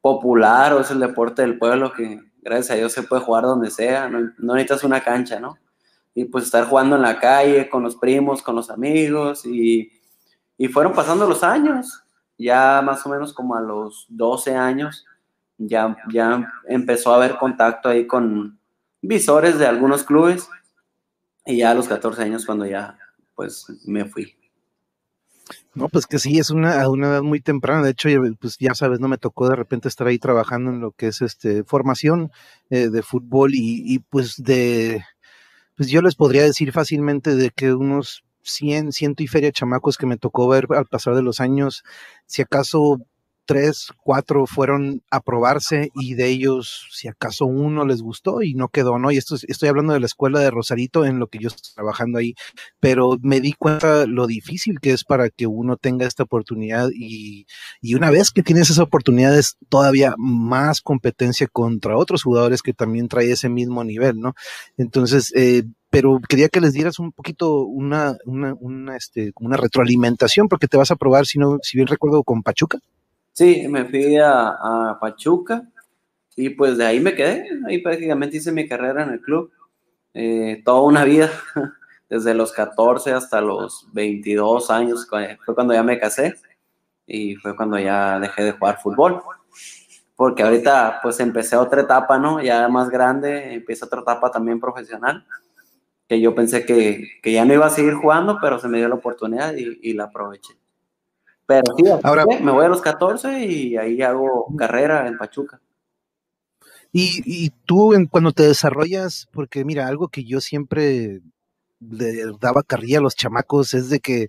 popular 0.00 0.72
o 0.72 0.80
es 0.80 0.90
el 0.90 0.98
deporte 0.98 1.42
del 1.42 1.58
pueblo 1.58 1.92
que 1.92 2.18
gracias 2.40 2.70
a 2.70 2.74
Dios 2.74 2.92
se 2.92 3.02
puede 3.02 3.22
jugar 3.22 3.44
donde 3.44 3.70
sea, 3.70 4.08
no, 4.08 4.32
necesitas 4.38 4.82
una 4.82 5.00
cancha, 5.00 5.38
¿no? 5.38 5.58
Y 6.14 6.24
pues 6.24 6.44
estar 6.44 6.66
jugando 6.66 6.96
en 6.96 7.02
la 7.02 7.20
calle 7.20 7.68
con 7.68 7.82
los 7.82 7.96
primos, 7.96 8.42
con 8.42 8.56
los 8.56 8.70
amigos 8.70 9.46
y, 9.46 9.92
y 10.58 10.68
fueron 10.68 10.92
pasando 10.92 11.28
los 11.28 11.44
años, 11.44 12.02
ya 12.36 12.82
más 12.82 13.04
o 13.06 13.10
menos 13.10 13.32
como 13.32 13.54
a 13.54 13.60
los 13.60 14.06
12 14.08 14.56
años, 14.56 15.06
ya, 15.58 15.96
ya 16.10 16.50
empezó 16.66 17.12
a 17.12 17.16
haber 17.16 17.36
contacto 17.36 17.88
ahí 17.88 18.06
con, 18.06 18.58
visores 19.02 19.58
de 19.58 19.66
algunos 19.66 20.04
clubes 20.04 20.48
y 21.44 21.58
ya 21.58 21.72
a 21.72 21.74
los 21.74 21.88
14 21.88 22.22
años 22.22 22.46
cuando 22.46 22.64
ya 22.64 22.96
pues 23.34 23.66
me 23.84 24.04
fui. 24.04 24.34
No, 25.74 25.88
pues 25.88 26.06
que 26.06 26.18
sí, 26.18 26.38
es 26.38 26.50
una, 26.50 26.88
una 26.88 27.08
edad 27.08 27.22
muy 27.22 27.40
temprana. 27.40 27.82
De 27.82 27.90
hecho, 27.90 28.08
pues 28.40 28.58
ya 28.58 28.74
sabes, 28.74 29.00
no 29.00 29.08
me 29.08 29.18
tocó 29.18 29.48
de 29.48 29.56
repente 29.56 29.88
estar 29.88 30.06
ahí 30.06 30.18
trabajando 30.18 30.70
en 30.70 30.80
lo 30.80 30.92
que 30.92 31.08
es 31.08 31.22
este 31.22 31.64
formación 31.64 32.30
eh, 32.70 32.88
de 32.88 33.02
fútbol 33.02 33.54
y, 33.54 33.82
y, 33.86 33.98
pues 34.00 34.42
de, 34.42 35.02
pues 35.76 35.90
yo 35.90 36.02
les 36.02 36.14
podría 36.14 36.42
decir 36.42 36.72
fácilmente 36.72 37.34
de 37.36 37.50
que 37.50 37.74
unos 37.74 38.24
100, 38.42 38.92
ciento 38.92 39.22
y 39.22 39.28
feria 39.28 39.52
chamacos 39.52 39.96
que 39.98 40.06
me 40.06 40.16
tocó 40.18 40.48
ver 40.48 40.66
al 40.70 40.86
pasar 40.86 41.14
de 41.14 41.22
los 41.22 41.40
años, 41.40 41.84
si 42.26 42.42
acaso 42.42 43.00
tres, 43.44 43.88
cuatro 44.02 44.46
fueron 44.46 45.02
a 45.10 45.20
probarse 45.20 45.90
y 45.94 46.14
de 46.14 46.28
ellos, 46.28 46.88
si 46.90 47.08
acaso 47.08 47.46
uno 47.46 47.84
les 47.84 48.02
gustó 48.02 48.42
y 48.42 48.54
no 48.54 48.68
quedó, 48.68 48.98
¿no? 48.98 49.10
Y 49.10 49.16
esto 49.16 49.36
estoy 49.46 49.68
hablando 49.68 49.92
de 49.92 50.00
la 50.00 50.06
escuela 50.06 50.40
de 50.40 50.50
Rosarito 50.50 51.04
en 51.04 51.18
lo 51.18 51.26
que 51.26 51.38
yo 51.38 51.48
estoy 51.48 51.74
trabajando 51.74 52.18
ahí, 52.18 52.34
pero 52.80 53.18
me 53.22 53.40
di 53.40 53.52
cuenta 53.52 54.06
lo 54.06 54.26
difícil 54.26 54.80
que 54.80 54.92
es 54.92 55.04
para 55.04 55.30
que 55.30 55.46
uno 55.46 55.76
tenga 55.76 56.06
esta 56.06 56.22
oportunidad 56.22 56.88
y, 56.94 57.46
y 57.80 57.94
una 57.94 58.10
vez 58.10 58.30
que 58.30 58.42
tienes 58.42 58.70
esa 58.70 58.82
oportunidad 58.82 59.36
es 59.38 59.56
todavía 59.68 60.14
más 60.18 60.80
competencia 60.80 61.46
contra 61.46 61.96
otros 61.96 62.22
jugadores 62.22 62.62
que 62.62 62.72
también 62.72 63.08
trae 63.08 63.30
ese 63.32 63.48
mismo 63.48 63.84
nivel, 63.84 64.18
¿no? 64.20 64.34
Entonces, 64.76 65.32
eh, 65.34 65.64
pero 65.90 66.20
quería 66.26 66.48
que 66.48 66.60
les 66.62 66.72
dieras 66.72 66.98
un 66.98 67.12
poquito 67.12 67.64
una, 67.64 68.16
una, 68.24 68.54
una, 68.58 68.96
este, 68.96 69.32
una 69.40 69.58
retroalimentación 69.58 70.48
porque 70.48 70.66
te 70.66 70.78
vas 70.78 70.90
a 70.90 70.96
probar, 70.96 71.26
si 71.26 71.38
no, 71.38 71.58
si 71.62 71.76
bien 71.76 71.86
recuerdo, 71.86 72.22
con 72.24 72.42
Pachuca. 72.42 72.78
Sí, 73.32 73.66
me 73.68 73.86
fui 73.86 74.18
a, 74.18 74.98
Pachuca 75.00 75.66
y 76.36 76.50
pues 76.50 76.76
de 76.76 76.86
ahí 76.86 77.00
me 77.00 77.14
quedé. 77.14 77.48
Ahí 77.66 77.78
prácticamente 77.78 78.36
hice 78.36 78.52
mi 78.52 78.68
carrera 78.68 79.04
en 79.04 79.10
el 79.10 79.20
club. 79.20 79.50
Eh, 80.14 80.62
toda 80.64 80.82
una 80.82 81.04
vida, 81.04 81.30
desde 82.10 82.34
los 82.34 82.52
14 82.52 83.12
hasta 83.12 83.40
los 83.40 83.88
22 83.92 84.70
años, 84.70 85.08
fue 85.44 85.54
cuando 85.54 85.72
ya 85.72 85.82
me 85.82 85.98
casé 85.98 86.34
y 87.06 87.36
fue 87.36 87.56
cuando 87.56 87.78
ya 87.78 88.20
dejé 88.20 88.44
de 88.44 88.52
jugar 88.52 88.80
fútbol. 88.82 89.22
Porque 90.14 90.42
ahorita 90.42 91.00
pues 91.02 91.18
empecé 91.20 91.56
otra 91.56 91.82
etapa, 91.82 92.18
¿no? 92.18 92.42
Ya 92.42 92.68
más 92.68 92.90
grande, 92.90 93.54
empieza 93.54 93.86
otra 93.86 94.02
etapa 94.02 94.30
también 94.30 94.60
profesional, 94.60 95.26
que 96.06 96.20
yo 96.20 96.34
pensé 96.34 96.66
que, 96.66 97.18
ya 97.24 97.44
no 97.46 97.54
iba 97.54 97.66
a 97.66 97.70
seguir 97.70 97.94
jugando, 97.94 98.38
pero 98.42 98.58
se 98.58 98.68
me 98.68 98.78
dio 98.78 98.88
la 98.88 98.96
oportunidad 98.96 99.54
y 99.54 99.94
la 99.94 100.04
aproveché. 100.04 100.61
Pero 101.46 101.62
sí, 101.76 101.84
Ahora, 102.02 102.24
me 102.40 102.52
voy 102.52 102.64
a 102.64 102.68
los 102.68 102.80
14 102.80 103.40
y 103.44 103.76
ahí 103.76 104.00
hago 104.02 104.46
carrera 104.56 105.06
en 105.06 105.18
Pachuca. 105.18 105.60
Y, 106.94 107.50
tú 107.64 107.94
cuando 108.10 108.32
te 108.32 108.42
desarrollas, 108.42 109.26
porque 109.32 109.64
mira, 109.64 109.86
algo 109.86 110.08
que 110.08 110.24
yo 110.24 110.40
siempre 110.42 111.22
le 111.80 112.24
daba 112.38 112.62
carrilla 112.62 112.98
a 112.98 113.02
los 113.02 113.16
chamacos 113.16 113.72
es 113.72 113.88
de 113.88 114.00
que, 114.00 114.28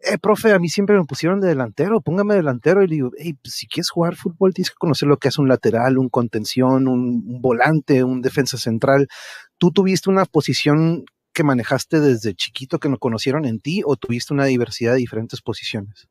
eh, 0.00 0.18
profe, 0.20 0.52
a 0.52 0.58
mí 0.58 0.68
siempre 0.68 0.98
me 0.98 1.04
pusieron 1.04 1.40
de 1.40 1.48
delantero, 1.48 2.00
póngame 2.00 2.34
delantero 2.34 2.82
y 2.82 2.88
le 2.88 2.94
digo, 2.96 3.10
hey, 3.16 3.34
pues, 3.42 3.54
si 3.54 3.66
quieres 3.66 3.90
jugar 3.90 4.16
fútbol 4.16 4.52
tienes 4.52 4.70
que 4.70 4.76
conocer 4.76 5.08
lo 5.08 5.16
que 5.16 5.28
es 5.28 5.38
un 5.38 5.48
lateral, 5.48 5.96
un 5.98 6.10
contención, 6.10 6.86
un 6.88 7.40
volante, 7.40 8.04
un 8.04 8.20
defensa 8.20 8.58
central. 8.58 9.08
¿Tú 9.58 9.70
tuviste 9.72 10.10
una 10.10 10.26
posición 10.26 11.04
que 11.32 11.44
manejaste 11.44 12.00
desde 12.00 12.34
chiquito 12.34 12.78
que 12.78 12.88
no 12.90 12.98
conocieron 12.98 13.46
en 13.46 13.60
ti 13.60 13.82
o 13.86 13.96
tuviste 13.96 14.34
una 14.34 14.44
diversidad 14.46 14.92
de 14.92 14.98
diferentes 14.98 15.40
posiciones? 15.40 16.08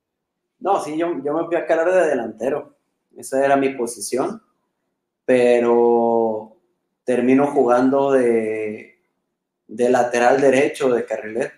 No, 0.62 0.82
sí, 0.82 0.98
yo, 0.98 1.22
yo 1.24 1.34
me 1.34 1.46
fui 1.46 1.56
a 1.56 1.66
calar 1.66 1.92
de 1.92 2.08
delantero. 2.08 2.78
Esa 3.18 3.44
era 3.44 3.58
mi 3.58 3.70
posición. 3.70 4.42
Pero 5.26 6.58
termino 7.04 7.48
jugando 7.48 8.12
de, 8.12 9.00
de 9.68 9.90
lateral 9.90 10.40
derecho, 10.40 10.94
de 10.94 11.06
carriler. 11.06 11.52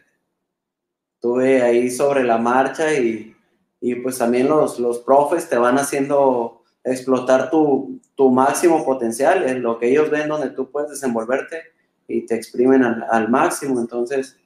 Estuve 1.16 1.62
ahí 1.62 1.92
sobre 1.92 2.24
la 2.24 2.38
marcha 2.38 2.94
y, 2.94 3.36
y 3.80 3.96
pues 3.96 4.18
también 4.18 4.48
los, 4.48 4.80
los 4.80 5.00
profes 5.00 5.48
te 5.48 5.58
van 5.58 5.78
haciendo 5.78 6.64
explotar 6.84 7.50
tu, 7.50 8.02
tu 8.16 8.30
máximo 8.30 8.84
potencial, 8.84 9.44
en 9.48 9.62
lo 9.62 9.80
que 9.80 9.90
ellos 9.90 10.10
ven 10.10 10.28
donde 10.28 10.50
tú 10.50 10.70
puedes 10.70 10.90
desenvolverte 10.90 11.62
y 12.08 12.26
te 12.26 12.36
exprimen 12.36 12.84
al, 12.84 13.06
al 13.10 13.30
máximo. 13.30 13.80
Entonces, 13.80 14.38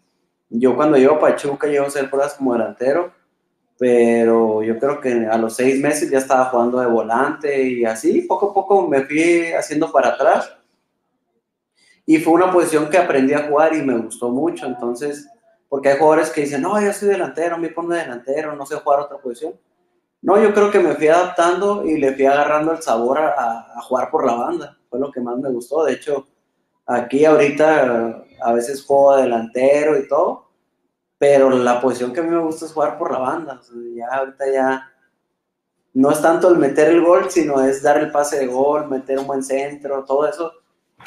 yo 0.49 0.75
cuando 0.75 0.97
llego 0.97 1.15
a 1.15 1.19
Pachuca 1.19 1.67
llego 1.67 1.85
a 1.85 1.89
ser 1.89 2.09
pruebas 2.09 2.35
como 2.35 2.53
delantero, 2.53 3.11
pero 3.77 4.63
yo 4.63 4.79
creo 4.79 4.99
que 4.99 5.27
a 5.27 5.37
los 5.37 5.55
seis 5.55 5.79
meses 5.79 6.09
ya 6.09 6.17
estaba 6.17 6.45
jugando 6.45 6.79
de 6.79 6.87
volante 6.87 7.61
y 7.61 7.85
así, 7.85 8.23
poco 8.23 8.51
a 8.51 8.53
poco 8.53 8.87
me 8.87 9.03
fui 9.03 9.51
haciendo 9.53 9.91
para 9.91 10.09
atrás. 10.09 10.51
Y 12.05 12.17
fue 12.17 12.33
una 12.33 12.51
posición 12.51 12.89
que 12.89 12.97
aprendí 12.97 13.33
a 13.33 13.47
jugar 13.47 13.75
y 13.75 13.81
me 13.81 13.97
gustó 13.97 14.29
mucho. 14.29 14.65
Entonces, 14.65 15.27
porque 15.69 15.89
hay 15.89 15.97
jugadores 15.97 16.29
que 16.29 16.41
dicen, 16.41 16.61
no, 16.61 16.81
yo 16.81 16.93
soy 16.93 17.09
delantero, 17.09 17.57
me 17.57 17.69
pongo 17.69 17.93
delantero, 17.93 18.55
no 18.55 18.65
sé 18.65 18.75
jugar 18.77 19.01
otra 19.01 19.17
posición. 19.17 19.53
No, 20.21 20.41
yo 20.41 20.53
creo 20.53 20.71
que 20.71 20.79
me 20.79 20.95
fui 20.95 21.07
adaptando 21.09 21.85
y 21.85 21.97
le 21.97 22.13
fui 22.13 22.25
agarrando 22.25 22.71
el 22.71 22.81
sabor 22.81 23.19
a, 23.19 23.73
a 23.75 23.81
jugar 23.81 24.09
por 24.09 24.25
la 24.25 24.33
banda. 24.33 24.77
Fue 24.89 24.99
lo 24.99 25.11
que 25.11 25.19
más 25.19 25.37
me 25.37 25.49
gustó. 25.49 25.83
De 25.83 25.93
hecho, 25.93 26.27
aquí 26.87 27.25
ahorita 27.25 28.23
a 28.41 28.53
veces 28.53 28.83
juego 28.83 29.17
delantero 29.17 29.97
y 29.99 30.07
todo, 30.07 30.46
pero 31.17 31.49
la 31.49 31.81
posición 31.81 32.13
que 32.13 32.19
a 32.19 32.23
mí 32.23 32.29
me 32.29 32.41
gusta 32.41 32.65
es 32.65 32.73
jugar 32.73 32.97
por 32.97 33.11
la 33.11 33.19
banda. 33.19 33.61
ya 33.95 34.07
ahorita 34.07 34.51
ya 34.51 34.91
no 35.93 36.11
es 36.11 36.21
tanto 36.21 36.49
el 36.49 36.57
meter 36.57 36.89
el 36.89 37.01
gol, 37.01 37.29
sino 37.29 37.63
es 37.63 37.81
dar 37.81 37.97
el 37.97 38.11
pase 38.11 38.39
de 38.39 38.47
gol, 38.47 38.87
meter 38.87 39.17
un 39.17 39.27
buen 39.27 39.43
centro, 39.43 40.03
todo 40.05 40.27
eso, 40.27 40.51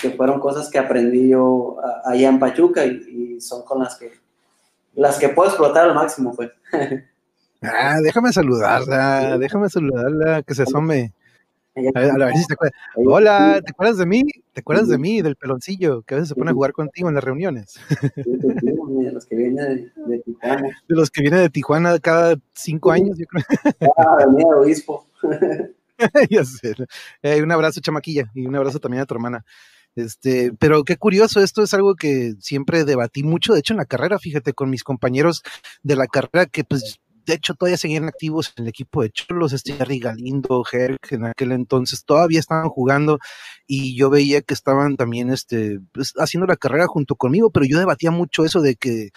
que 0.00 0.10
fueron 0.10 0.40
cosas 0.40 0.68
que 0.68 0.78
aprendí 0.78 1.28
yo 1.28 1.76
allá 2.04 2.28
en 2.28 2.38
Pachuca 2.38 2.84
y, 2.84 3.36
y 3.36 3.40
son 3.40 3.62
con 3.64 3.80
las 3.80 3.96
que 3.96 4.20
las 4.94 5.18
que 5.18 5.28
puedo 5.28 5.48
explotar 5.48 5.88
al 5.88 5.94
máximo, 5.94 6.34
pues. 6.34 6.50
Ah, 7.62 7.98
déjame 8.02 8.32
saludarla, 8.32 9.36
déjame 9.36 9.68
saludarla, 9.68 10.42
que 10.42 10.54
se 10.54 10.62
asome. 10.62 11.12
A 11.94 12.00
ver, 12.00 12.10
a 12.10 12.26
ver 12.26 12.36
si 12.36 12.46
te 12.46 12.54
acuerdas. 12.54 12.80
Hola, 12.96 13.62
¿te 13.64 13.70
acuerdas 13.70 13.98
de 13.98 14.06
mí? 14.06 14.22
¿Te 14.52 14.60
acuerdas 14.60 14.88
de 14.88 14.98
mí, 14.98 15.22
del 15.22 15.36
peloncillo, 15.36 16.02
que 16.02 16.14
a 16.14 16.16
veces 16.16 16.28
se 16.28 16.34
pone 16.34 16.50
a 16.50 16.54
jugar 16.54 16.72
contigo 16.72 17.08
en 17.08 17.14
las 17.14 17.24
reuniones? 17.24 17.78
de 18.16 19.12
los 19.12 19.26
que 19.26 19.36
vienen 19.36 19.92
de, 20.06 20.18
Tijuana. 20.18 20.62
De 20.88 20.94
los 20.94 21.10
que 21.10 21.22
vienen 21.22 21.40
de 21.40 21.50
Tijuana 21.50 21.98
cada 21.98 22.36
cinco 22.54 22.90
años, 22.90 23.18
yo 23.18 23.26
creo. 23.26 23.44
Ah, 23.96 24.26
venía 24.26 24.46
obispo. 24.46 25.06
ya 26.30 26.44
sé. 26.44 26.74
Eh, 27.22 27.42
un 27.42 27.52
abrazo, 27.52 27.80
chamaquilla, 27.80 28.30
y 28.34 28.46
un 28.46 28.56
abrazo 28.56 28.78
también 28.78 29.02
a 29.02 29.06
tu 29.06 29.14
hermana. 29.14 29.44
Este, 29.96 30.52
pero 30.58 30.84
qué 30.84 30.96
curioso, 30.96 31.40
esto 31.40 31.62
es 31.62 31.74
algo 31.74 31.96
que 31.96 32.34
siempre 32.38 32.84
debatí 32.84 33.24
mucho, 33.24 33.52
de 33.52 33.60
hecho 33.60 33.72
en 33.74 33.78
la 33.78 33.86
carrera, 33.86 34.18
fíjate, 34.18 34.52
con 34.52 34.70
mis 34.70 34.84
compañeros 34.84 35.42
de 35.82 35.96
la 35.96 36.06
carrera 36.06 36.46
que 36.46 36.62
pues 36.62 37.00
de 37.30 37.36
hecho 37.36 37.54
todavía 37.54 37.76
seguían 37.76 38.08
activos 38.08 38.52
en 38.56 38.64
el 38.64 38.68
equipo 38.68 39.02
de 39.02 39.10
Cholos, 39.10 39.52
este 39.52 39.76
Galindo, 39.98 40.64
Herc, 40.70 41.12
en 41.12 41.26
aquel 41.26 41.52
entonces 41.52 42.04
todavía 42.04 42.40
estaban 42.40 42.68
jugando 42.68 43.18
y 43.68 43.96
yo 43.96 44.10
veía 44.10 44.42
que 44.42 44.52
estaban 44.52 44.96
también 44.96 45.30
este, 45.30 45.78
pues, 45.92 46.12
haciendo 46.16 46.46
la 46.46 46.56
carrera 46.56 46.88
junto 46.88 47.14
conmigo, 47.14 47.50
pero 47.50 47.66
yo 47.66 47.78
debatía 47.78 48.10
mucho 48.10 48.44
eso 48.44 48.60
de 48.60 48.74
que 48.74 49.10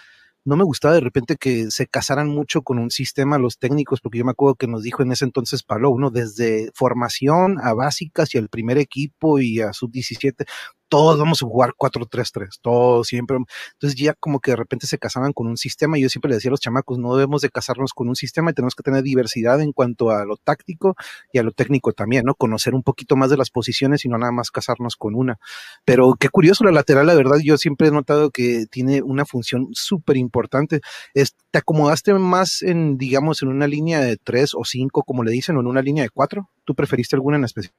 no 0.44 0.56
me 0.56 0.64
gustaba 0.64 0.94
de 0.94 1.00
repente 1.00 1.36
que 1.36 1.70
se 1.70 1.86
casaran 1.86 2.28
mucho 2.28 2.62
con 2.62 2.78
un 2.78 2.90
sistema 2.90 3.38
los 3.38 3.58
técnicos, 3.58 4.00
porque 4.00 4.18
yo 4.18 4.24
me 4.24 4.32
acuerdo 4.32 4.56
que 4.56 4.68
nos 4.68 4.82
dijo 4.82 5.02
en 5.02 5.10
ese 5.10 5.24
entonces 5.24 5.62
Palo, 5.62 5.90
uno 5.90 6.10
desde 6.10 6.70
formación 6.74 7.58
a 7.60 7.72
básicas 7.74 8.34
y 8.34 8.38
al 8.38 8.48
primer 8.48 8.78
equipo 8.78 9.40
y 9.40 9.60
a 9.60 9.72
sub 9.72 9.90
17, 9.90 10.44
todos 10.88 11.18
vamos 11.18 11.42
a 11.42 11.46
jugar 11.46 11.72
4-3-3, 11.76 12.58
todos 12.60 13.06
siempre. 13.06 13.38
Entonces 13.72 13.98
ya 13.98 14.14
como 14.14 14.40
que 14.40 14.52
de 14.52 14.56
repente 14.56 14.86
se 14.86 14.98
casaban 14.98 15.32
con 15.32 15.46
un 15.46 15.56
sistema 15.56 15.98
yo 16.04 16.08
siempre 16.08 16.28
le 16.28 16.36
decía 16.36 16.50
a 16.50 16.52
los 16.52 16.60
chamacos, 16.60 16.98
no 16.98 17.16
debemos 17.16 17.42
de 17.42 17.50
casarnos 17.50 17.92
con 17.92 18.08
un 18.08 18.16
sistema 18.16 18.50
y 18.50 18.54
tenemos 18.54 18.74
que 18.74 18.82
tener 18.82 19.02
diversidad 19.02 19.60
en 19.60 19.72
cuanto 19.72 20.10
a 20.10 20.24
lo 20.24 20.36
táctico 20.36 20.96
y 21.32 21.38
a 21.38 21.42
lo 21.42 21.50
técnico 21.50 21.92
también, 21.92 22.24
¿no? 22.24 22.34
Conocer 22.34 22.74
un 22.74 22.82
poquito 22.82 23.16
más 23.16 23.30
de 23.30 23.36
las 23.36 23.50
posiciones 23.50 24.04
y 24.04 24.08
no 24.08 24.18
nada 24.18 24.32
más 24.32 24.50
casarnos 24.50 24.96
con 24.96 25.14
una. 25.14 25.38
Pero 25.84 26.14
qué 26.18 26.28
curioso 26.28 26.64
la 26.64 26.72
lateral, 26.72 27.06
la 27.06 27.14
verdad, 27.14 27.38
yo 27.42 27.56
siempre 27.58 27.88
he 27.88 27.90
notado 27.90 28.30
que 28.30 28.66
tiene 28.70 29.02
una 29.02 29.24
función 29.24 29.68
súper 29.72 30.16
importante. 30.16 30.80
¿Te 31.14 31.58
acomodaste 31.58 32.14
más 32.14 32.62
en, 32.62 32.98
digamos, 32.98 33.42
en 33.42 33.48
una 33.48 33.66
línea 33.66 34.00
de 34.00 34.16
3 34.16 34.54
o 34.54 34.64
5, 34.64 35.02
como 35.02 35.24
le 35.24 35.32
dicen, 35.32 35.56
o 35.56 35.60
en 35.60 35.66
una 35.66 35.82
línea 35.82 36.04
de 36.04 36.10
4? 36.10 36.48
¿Tú 36.64 36.74
preferiste 36.74 37.16
alguna 37.16 37.36
en 37.36 37.44
especial? 37.44 37.74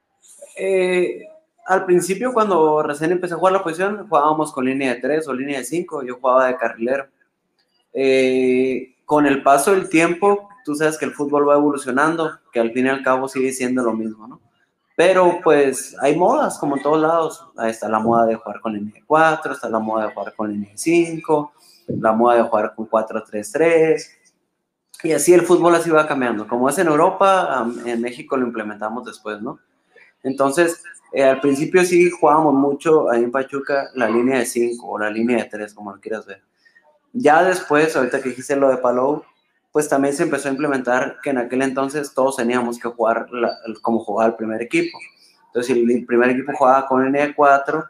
Eh, 0.58 1.20
al 1.66 1.84
principio, 1.84 2.32
cuando 2.32 2.82
recién 2.82 3.12
empecé 3.12 3.34
a 3.34 3.38
jugar 3.38 3.52
la 3.52 3.62
posición, 3.62 4.06
jugábamos 4.08 4.52
con 4.52 4.64
línea 4.64 4.94
de 4.94 5.00
3 5.00 5.26
o 5.28 5.34
línea 5.34 5.58
de 5.58 5.64
5, 5.64 6.04
yo 6.04 6.16
jugaba 6.20 6.46
de 6.46 6.56
carrilero. 6.56 7.06
Eh, 7.92 8.94
con 9.04 9.26
el 9.26 9.42
paso 9.42 9.72
del 9.72 9.88
tiempo, 9.88 10.48
tú 10.64 10.74
sabes 10.74 10.96
que 10.96 11.04
el 11.06 11.12
fútbol 11.12 11.48
va 11.48 11.54
evolucionando, 11.54 12.38
que 12.52 12.60
al 12.60 12.72
fin 12.72 12.86
y 12.86 12.88
al 12.88 13.02
cabo 13.02 13.28
sigue 13.28 13.52
siendo 13.52 13.82
lo 13.82 13.92
mismo, 13.94 14.28
¿no? 14.28 14.40
Pero 14.96 15.40
pues 15.42 15.96
hay 16.00 16.16
modas, 16.16 16.58
como 16.58 16.76
en 16.76 16.82
todos 16.82 17.00
lados. 17.00 17.46
Ahí 17.56 17.70
está 17.70 17.88
la 17.88 17.98
moda 17.98 18.26
de 18.26 18.36
jugar 18.36 18.60
con 18.60 18.72
línea 18.72 18.94
de 18.94 19.04
4, 19.04 19.52
está 19.52 19.68
la 19.68 19.78
moda 19.78 20.06
de 20.06 20.14
jugar 20.14 20.34
con 20.34 20.50
línea 20.50 20.70
de 20.70 20.78
5, 20.78 21.52
la 21.88 22.12
moda 22.12 22.36
de 22.36 22.42
jugar 22.42 22.74
con 22.74 22.88
4-3-3. 22.88 24.02
Y 25.02 25.12
así 25.12 25.34
el 25.34 25.42
fútbol 25.42 25.74
así 25.74 25.90
va 25.90 26.06
cambiando. 26.06 26.48
Como 26.48 26.68
es 26.68 26.78
en 26.78 26.86
Europa, 26.86 27.66
en 27.84 28.00
México 28.00 28.36
lo 28.36 28.46
implementamos 28.46 29.04
después, 29.04 29.42
¿no? 29.42 29.58
Entonces, 30.26 30.82
eh, 31.12 31.22
al 31.22 31.40
principio 31.40 31.84
sí 31.84 32.10
jugábamos 32.10 32.54
mucho 32.54 33.08
ahí 33.08 33.22
en 33.22 33.30
Pachuca 33.30 33.90
la 33.94 34.08
línea 34.08 34.40
de 34.40 34.44
5 34.44 34.84
o 34.84 34.98
la 34.98 35.08
línea 35.08 35.38
de 35.38 35.44
3, 35.44 35.72
como 35.72 35.94
lo 35.94 36.00
quieras 36.00 36.26
ver. 36.26 36.42
Ya 37.12 37.44
después, 37.44 37.94
ahorita 37.94 38.20
que 38.20 38.30
dijiste 38.30 38.56
lo 38.56 38.68
de 38.68 38.78
Palou, 38.78 39.22
pues 39.70 39.88
también 39.88 40.14
se 40.14 40.24
empezó 40.24 40.48
a 40.48 40.50
implementar 40.50 41.18
que 41.22 41.30
en 41.30 41.38
aquel 41.38 41.62
entonces 41.62 42.12
todos 42.12 42.36
teníamos 42.36 42.78
que 42.78 42.88
jugar 42.88 43.28
como 43.82 44.00
jugaba 44.00 44.30
el 44.30 44.34
primer 44.34 44.60
equipo. 44.62 44.98
Entonces, 45.46 45.72
si 45.72 45.80
el 45.80 46.04
primer 46.04 46.30
equipo 46.30 46.52
jugaba 46.56 46.86
con 46.88 47.04
línea 47.04 47.28
de 47.28 47.34
4, 47.34 47.84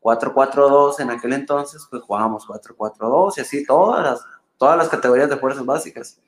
4-4-2 0.00 1.00
en 1.00 1.10
aquel 1.10 1.32
entonces, 1.32 1.86
pues 1.90 2.02
jugábamos 2.02 2.46
4-4-2 2.46 3.34
y 3.36 3.40
así 3.40 3.66
todas 3.66 4.04
las, 4.04 4.24
todas 4.58 4.78
las 4.78 4.88
categorías 4.88 5.28
de 5.28 5.36
fuerzas 5.36 5.66
básicas. 5.66 6.20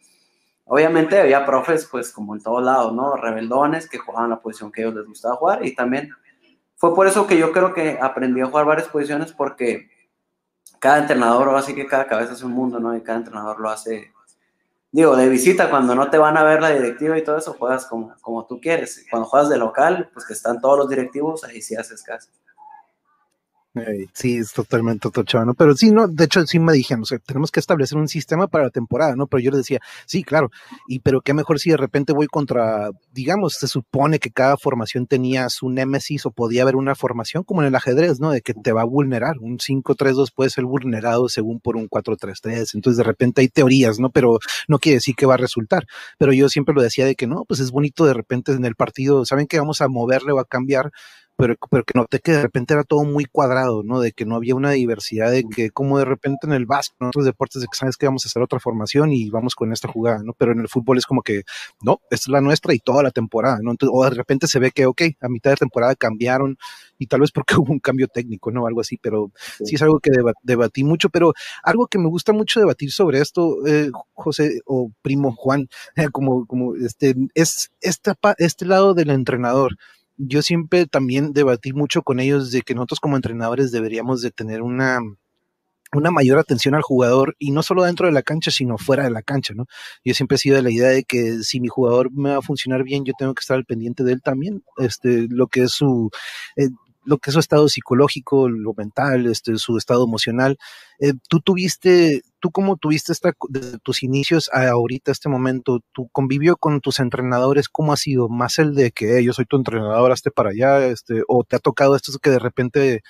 Obviamente 0.74 1.20
había 1.20 1.44
profes, 1.44 1.84
pues 1.84 2.10
como 2.10 2.34
en 2.34 2.42
todos 2.42 2.62
lados, 2.62 2.94
¿no? 2.94 3.14
Rebeldones 3.14 3.86
que 3.86 3.98
jugaban 3.98 4.30
la 4.30 4.40
posición 4.40 4.72
que 4.72 4.80
ellos 4.80 4.94
les 4.94 5.06
gustaba 5.06 5.36
jugar 5.36 5.66
y 5.66 5.74
también 5.74 6.08
fue 6.76 6.94
por 6.94 7.06
eso 7.06 7.26
que 7.26 7.36
yo 7.36 7.52
creo 7.52 7.74
que 7.74 7.98
aprendí 8.00 8.40
a 8.40 8.46
jugar 8.46 8.64
varias 8.64 8.88
posiciones 8.88 9.34
porque 9.34 9.90
cada 10.78 10.96
entrenador, 10.96 11.48
o 11.48 11.58
así 11.58 11.74
que 11.74 11.84
cada 11.84 12.06
cabeza 12.06 12.32
es 12.32 12.42
un 12.42 12.52
mundo, 12.52 12.80
¿no? 12.80 12.96
Y 12.96 13.02
cada 13.02 13.18
entrenador 13.18 13.60
lo 13.60 13.68
hace, 13.68 14.14
digo, 14.90 15.14
de 15.14 15.28
visita, 15.28 15.68
cuando 15.68 15.94
no 15.94 16.08
te 16.08 16.16
van 16.16 16.38
a 16.38 16.42
ver 16.42 16.62
la 16.62 16.70
directiva 16.70 17.18
y 17.18 17.22
todo 17.22 17.36
eso, 17.36 17.52
juegas 17.52 17.84
como, 17.84 18.14
como 18.22 18.46
tú 18.46 18.58
quieres. 18.58 19.04
Cuando 19.10 19.28
juegas 19.28 19.50
de 19.50 19.58
local, 19.58 20.08
pues 20.14 20.24
que 20.24 20.32
están 20.32 20.62
todos 20.62 20.78
los 20.78 20.88
directivos, 20.88 21.44
ahí 21.44 21.60
sí 21.60 21.76
haces 21.76 22.02
caso. 22.02 22.30
Sí, 24.12 24.36
es 24.36 24.52
totalmente 24.52 25.08
otro 25.08 25.24
¿no? 25.46 25.54
Pero 25.54 25.74
sí, 25.74 25.90
no, 25.90 26.06
de 26.06 26.24
hecho 26.24 26.46
sí 26.46 26.58
me 26.58 26.74
dijeron, 26.74 27.04
o 27.04 27.06
sea, 27.06 27.18
tenemos 27.18 27.50
que 27.50 27.58
establecer 27.58 27.96
un 27.96 28.06
sistema 28.06 28.46
para 28.46 28.64
la 28.64 28.70
temporada, 28.70 29.16
¿no? 29.16 29.26
Pero 29.26 29.40
yo 29.40 29.50
les 29.50 29.60
decía, 29.60 29.80
sí, 30.04 30.22
claro, 30.24 30.50
y 30.86 30.98
pero 30.98 31.22
qué 31.22 31.32
mejor 31.32 31.58
si 31.58 31.70
de 31.70 31.78
repente 31.78 32.12
voy 32.12 32.26
contra, 32.26 32.90
digamos, 33.12 33.54
se 33.54 33.68
supone 33.68 34.18
que 34.18 34.30
cada 34.30 34.58
formación 34.58 35.06
tenía 35.06 35.48
su 35.48 35.70
némesis 35.70 36.26
o 36.26 36.30
podía 36.32 36.62
haber 36.62 36.76
una 36.76 36.94
formación 36.94 37.44
como 37.44 37.62
en 37.62 37.68
el 37.68 37.74
ajedrez, 37.74 38.20
¿no? 38.20 38.30
De 38.30 38.42
que 38.42 38.52
te 38.52 38.72
va 38.72 38.82
a 38.82 38.84
vulnerar, 38.84 39.38
un 39.40 39.58
5-3-2 39.58 40.32
puede 40.34 40.50
ser 40.50 40.64
vulnerado 40.64 41.30
según 41.30 41.58
por 41.58 41.76
un 41.76 41.88
4-3-3, 41.88 42.74
entonces 42.74 42.98
de 42.98 43.04
repente 43.04 43.40
hay 43.40 43.48
teorías, 43.48 43.98
¿no? 43.98 44.10
Pero 44.10 44.38
no 44.68 44.80
quiere 44.80 44.96
decir 44.96 45.14
que 45.14 45.24
va 45.24 45.34
a 45.34 45.38
resultar, 45.38 45.86
pero 46.18 46.34
yo 46.34 46.50
siempre 46.50 46.74
lo 46.74 46.82
decía 46.82 47.06
de 47.06 47.14
que 47.14 47.26
no, 47.26 47.44
pues 47.48 47.58
es 47.60 47.70
bonito 47.70 48.04
de 48.04 48.12
repente 48.12 48.52
en 48.52 48.66
el 48.66 48.74
partido, 48.74 49.24
¿saben 49.24 49.46
que 49.46 49.58
vamos 49.58 49.80
a 49.80 49.88
moverle 49.88 50.32
o 50.32 50.40
a 50.40 50.44
cambiar? 50.44 50.90
Pero, 51.36 51.54
pero 51.70 51.84
que 51.84 51.98
noté 51.98 52.20
que 52.20 52.32
de 52.32 52.42
repente 52.42 52.74
era 52.74 52.84
todo 52.84 53.04
muy 53.04 53.24
cuadrado, 53.24 53.82
¿no? 53.82 54.00
De 54.00 54.12
que 54.12 54.24
no 54.24 54.36
había 54.36 54.54
una 54.54 54.70
diversidad, 54.72 55.30
de 55.30 55.44
que 55.44 55.70
como 55.70 55.98
de 55.98 56.04
repente 56.04 56.46
en 56.46 56.52
el 56.52 56.66
básquet, 56.66 56.96
en 57.00 57.08
otros 57.08 57.24
deportes, 57.24 57.62
de 57.62 57.68
que 57.68 57.76
sabes 57.76 57.96
que 57.96 58.06
vamos 58.06 58.24
a 58.24 58.28
hacer 58.28 58.42
otra 58.42 58.60
formación 58.60 59.12
y 59.12 59.30
vamos 59.30 59.54
con 59.54 59.72
esta 59.72 59.88
jugada, 59.88 60.20
¿no? 60.22 60.34
Pero 60.38 60.52
en 60.52 60.60
el 60.60 60.68
fútbol 60.68 60.98
es 60.98 61.06
como 61.06 61.22
que, 61.22 61.42
no, 61.82 62.00
esta 62.10 62.24
es 62.24 62.28
la 62.28 62.40
nuestra 62.40 62.74
y 62.74 62.78
toda 62.78 63.02
la 63.02 63.10
temporada, 63.10 63.58
¿no? 63.62 63.70
Entonces, 63.70 63.94
o 63.96 64.04
de 64.04 64.10
repente 64.10 64.46
se 64.46 64.58
ve 64.58 64.70
que, 64.70 64.86
ok, 64.86 65.02
a 65.20 65.28
mitad 65.28 65.50
de 65.50 65.56
temporada 65.56 65.94
cambiaron 65.94 66.56
y 66.98 67.06
tal 67.06 67.20
vez 67.20 67.32
porque 67.32 67.54
hubo 67.58 67.72
un 67.72 67.80
cambio 67.80 68.08
técnico, 68.08 68.50
¿no? 68.50 68.66
Algo 68.66 68.80
así, 68.80 68.98
pero 68.98 69.32
sí, 69.64 69.74
es 69.74 69.82
algo 69.82 70.00
que 70.00 70.10
debatí 70.42 70.84
mucho, 70.84 71.08
pero 71.10 71.32
algo 71.62 71.86
que 71.86 71.98
me 71.98 72.08
gusta 72.08 72.32
mucho 72.32 72.60
debatir 72.60 72.92
sobre 72.92 73.20
esto, 73.20 73.66
eh, 73.66 73.90
José 74.14 74.60
o 74.66 74.90
primo 75.02 75.32
Juan, 75.34 75.68
como, 76.12 76.46
como 76.46 76.76
este, 76.76 77.14
es 77.34 77.72
esta, 77.80 78.16
este 78.38 78.66
lado 78.66 78.94
del 78.94 79.10
entrenador 79.10 79.76
yo 80.16 80.42
siempre 80.42 80.86
también 80.86 81.32
debatí 81.32 81.72
mucho 81.72 82.02
con 82.02 82.20
ellos 82.20 82.50
de 82.50 82.62
que 82.62 82.74
nosotros 82.74 83.00
como 83.00 83.16
entrenadores 83.16 83.72
deberíamos 83.72 84.22
de 84.22 84.30
tener 84.30 84.62
una, 84.62 85.00
una 85.92 86.10
mayor 86.10 86.38
atención 86.38 86.74
al 86.74 86.82
jugador 86.82 87.36
y 87.38 87.50
no 87.50 87.62
solo 87.62 87.84
dentro 87.84 88.06
de 88.06 88.12
la 88.12 88.22
cancha, 88.22 88.50
sino 88.50 88.78
fuera 88.78 89.04
de 89.04 89.10
la 89.10 89.22
cancha, 89.22 89.54
¿no? 89.54 89.66
Yo 90.04 90.14
siempre 90.14 90.36
he 90.36 90.38
sido 90.38 90.56
de 90.56 90.62
la 90.62 90.70
idea 90.70 90.88
de 90.88 91.04
que 91.04 91.42
si 91.42 91.60
mi 91.60 91.68
jugador 91.68 92.10
me 92.12 92.30
va 92.30 92.38
a 92.38 92.42
funcionar 92.42 92.82
bien, 92.82 93.04
yo 93.04 93.12
tengo 93.18 93.34
que 93.34 93.40
estar 93.40 93.56
al 93.56 93.64
pendiente 93.64 94.04
de 94.04 94.12
él 94.12 94.22
también, 94.22 94.62
este, 94.78 95.26
lo 95.28 95.46
que 95.48 95.64
es 95.64 95.72
su, 95.72 96.10
eh, 96.56 96.68
lo 97.04 97.18
que 97.18 97.30
es 97.30 97.34
su 97.34 97.40
estado 97.40 97.68
psicológico, 97.68 98.48
lo 98.48 98.74
mental, 98.74 99.26
este, 99.26 99.56
su 99.56 99.76
estado 99.76 100.04
emocional. 100.04 100.58
Eh, 100.98 101.14
tú 101.28 101.40
tuviste 101.40 102.22
tú 102.42 102.50
cómo 102.50 102.76
tuviste 102.76 103.12
esta, 103.12 103.32
desde 103.48 103.78
tus 103.78 104.02
inicios 104.02 104.50
a 104.52 104.68
ahorita, 104.68 105.12
este 105.12 105.28
momento, 105.28 105.80
tu 105.92 106.08
convivio 106.08 106.56
con 106.56 106.80
tus 106.80 106.98
entrenadores, 106.98 107.68
¿cómo 107.68 107.92
ha 107.92 107.96
sido? 107.96 108.28
¿Más 108.28 108.58
el 108.58 108.74
de 108.74 108.90
que 108.90 109.22
yo 109.22 109.32
soy 109.32 109.44
tu 109.44 109.56
entrenador, 109.56 110.10
hazte 110.10 110.32
para 110.32 110.50
allá, 110.50 110.84
este, 110.86 111.22
o 111.28 111.44
te 111.44 111.54
ha 111.54 111.60
tocado 111.60 111.94
esto 111.94 112.12
que 112.20 112.30
de 112.30 112.40
repente 112.40 113.02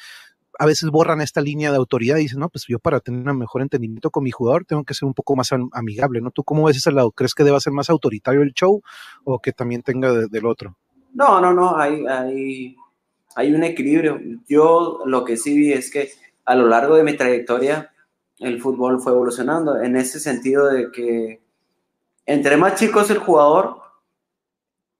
a 0.58 0.66
veces 0.66 0.90
borran 0.90 1.22
esta 1.22 1.40
línea 1.40 1.70
de 1.70 1.78
autoridad 1.78 2.18
y 2.18 2.22
dicen, 2.22 2.40
no, 2.40 2.50
pues 2.50 2.66
yo 2.68 2.78
para 2.78 3.00
tener 3.00 3.26
un 3.26 3.38
mejor 3.38 3.62
entendimiento 3.62 4.10
con 4.10 4.22
mi 4.22 4.30
jugador 4.30 4.66
tengo 4.66 4.84
que 4.84 4.92
ser 4.92 5.06
un 5.06 5.14
poco 5.14 5.34
más 5.34 5.50
amigable, 5.72 6.20
¿no? 6.20 6.30
¿Tú 6.30 6.44
cómo 6.44 6.64
ves 6.64 6.76
ese 6.76 6.92
lado? 6.92 7.10
¿Crees 7.10 7.34
que 7.34 7.42
deba 7.42 7.58
ser 7.58 7.72
más 7.72 7.88
autoritario 7.88 8.42
el 8.42 8.52
show 8.52 8.82
o 9.24 9.40
que 9.40 9.52
también 9.52 9.82
tenga 9.82 10.12
del 10.12 10.46
otro? 10.46 10.76
No, 11.14 11.40
no, 11.40 11.54
no, 11.54 11.76
hay, 11.76 12.04
hay, 12.06 12.76
hay 13.36 13.54
un 13.54 13.64
equilibrio. 13.64 14.20
Yo 14.48 15.02
lo 15.06 15.24
que 15.24 15.36
sí 15.36 15.56
vi 15.56 15.72
es 15.72 15.90
que 15.90 16.10
a 16.44 16.54
lo 16.54 16.66
largo 16.68 16.96
de 16.96 17.04
mi 17.04 17.16
trayectoria 17.16 17.92
el 18.38 18.60
fútbol 18.60 19.00
fue 19.00 19.12
evolucionando 19.12 19.80
en 19.80 19.96
ese 19.96 20.18
sentido 20.18 20.68
de 20.68 20.90
que 20.90 21.42
entre 22.26 22.56
más 22.56 22.76
chicos 22.76 23.10
el 23.10 23.18
jugador, 23.18 23.80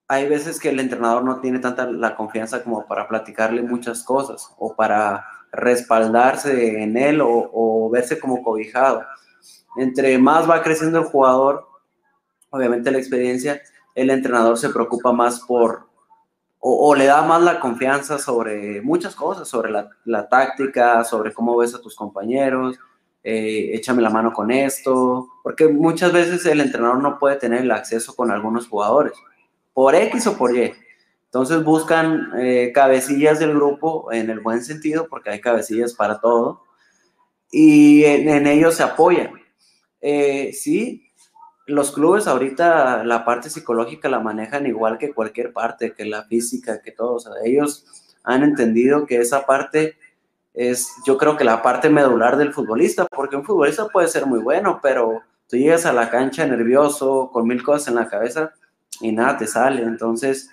hay 0.07 0.27
veces 0.27 0.59
que 0.59 0.69
el 0.69 0.79
entrenador 0.79 1.23
no 1.23 1.39
tiene 1.39 1.59
tanta 1.59 1.89
la 1.89 2.15
confianza 2.15 2.63
como 2.63 2.85
para 2.85 3.07
platicarle 3.07 3.61
muchas 3.61 4.03
cosas 4.03 4.49
o 4.57 4.75
para 4.75 5.25
respaldarse 5.51 6.83
en 6.83 6.97
él 6.97 7.21
o, 7.23 7.89
verse 7.91 8.19
como 8.19 8.43
cobijado. 8.43 9.03
Entre 9.77 10.17
más 10.17 10.49
va 10.49 10.61
creciendo 10.61 10.99
el 10.99 11.05
jugador, 11.05 11.65
obviamente 12.49 12.91
la 12.91 12.97
experiencia, 12.97 13.61
el 13.95 14.09
entrenador 14.09 14.57
se 14.57 14.69
preocupa 14.69 15.13
más 15.13 15.39
por, 15.41 15.87
o, 16.65 16.95
le 16.95 17.05
da 17.05 17.21
más 17.23 17.41
la 17.41 17.59
confianza 17.59 18.17
sobre 18.17 18.81
muchas 18.81 19.15
cosas, 19.15 19.49
sobre 19.49 19.69
la, 19.69 20.29
táctica, 20.29 21.03
sobre 21.03 21.33
cómo 21.33 21.57
ves 21.57 21.75
a 21.75 21.81
tus 21.81 21.93
compañeros, 21.93 22.79
eh, 23.21 23.71
échame 23.73 24.01
la 24.01 24.09
mano 24.09 24.31
con 24.31 24.49
esto, 24.49 25.27
porque 25.43 25.67
muchas 25.67 26.13
veces 26.13 26.45
el 26.45 26.61
entrenador 26.61 27.01
no 27.01 27.19
puede 27.19 27.35
tener 27.35 27.63
el 27.63 27.71
acceso 27.71 28.15
con 28.15 28.31
algunos 28.31 28.69
jugadores, 28.69 29.11
por 29.73 29.93
X 29.93 30.25
o 30.27 30.37
por 30.37 30.55
Y. 30.55 30.73
Entonces 31.25 31.65
buscan 31.65 32.31
eh, 32.39 32.71
cabecillas 32.73 33.39
del 33.39 33.55
grupo 33.55 34.13
en 34.13 34.29
el 34.29 34.39
buen 34.39 34.63
sentido, 34.63 35.07
porque 35.09 35.31
hay 35.31 35.41
cabecillas 35.41 35.93
para 35.93 36.21
todo, 36.21 36.61
y 37.51 38.05
en, 38.05 38.47
ellos 38.47 38.75
se 38.75 38.83
apoyan. 38.83 39.33
Eh, 39.99 40.53
sí, 40.53 41.02
los 41.65 41.91
clubes 41.91 42.27
ahorita 42.27 43.03
la 43.03 43.23
parte 43.23 43.49
psicológica 43.49 44.09
la 44.09 44.19
manejan 44.19 44.65
igual 44.65 44.97
que 44.97 45.13
cualquier 45.13 45.53
parte, 45.53 45.93
que 45.93 46.05
la 46.05 46.23
física, 46.23 46.81
que 46.81 46.91
todo. 46.91 47.15
O 47.15 47.19
sea, 47.19 47.33
ellos 47.43 47.85
han 48.23 48.43
entendido 48.43 49.05
que 49.05 49.17
esa 49.17 49.45
parte 49.45 49.97
es, 50.53 50.89
yo 51.05 51.17
creo 51.17 51.37
que 51.37 51.43
la 51.43 51.61
parte 51.61 51.89
medular 51.89 52.37
del 52.37 52.53
futbolista, 52.53 53.05
porque 53.05 53.35
un 53.35 53.45
futbolista 53.45 53.87
puede 53.87 54.07
ser 54.07 54.25
muy 54.25 54.39
bueno, 54.39 54.79
pero 54.81 55.21
tú 55.47 55.57
llegas 55.57 55.85
a 55.85 55.93
la 55.93 56.09
cancha 56.09 56.45
nervioso, 56.45 57.29
con 57.31 57.47
mil 57.47 57.63
cosas 57.63 57.87
en 57.89 57.95
la 57.95 58.07
cabeza 58.07 58.53
y 59.01 59.11
nada 59.11 59.37
te 59.37 59.47
sale. 59.47 59.83
Entonces, 59.83 60.49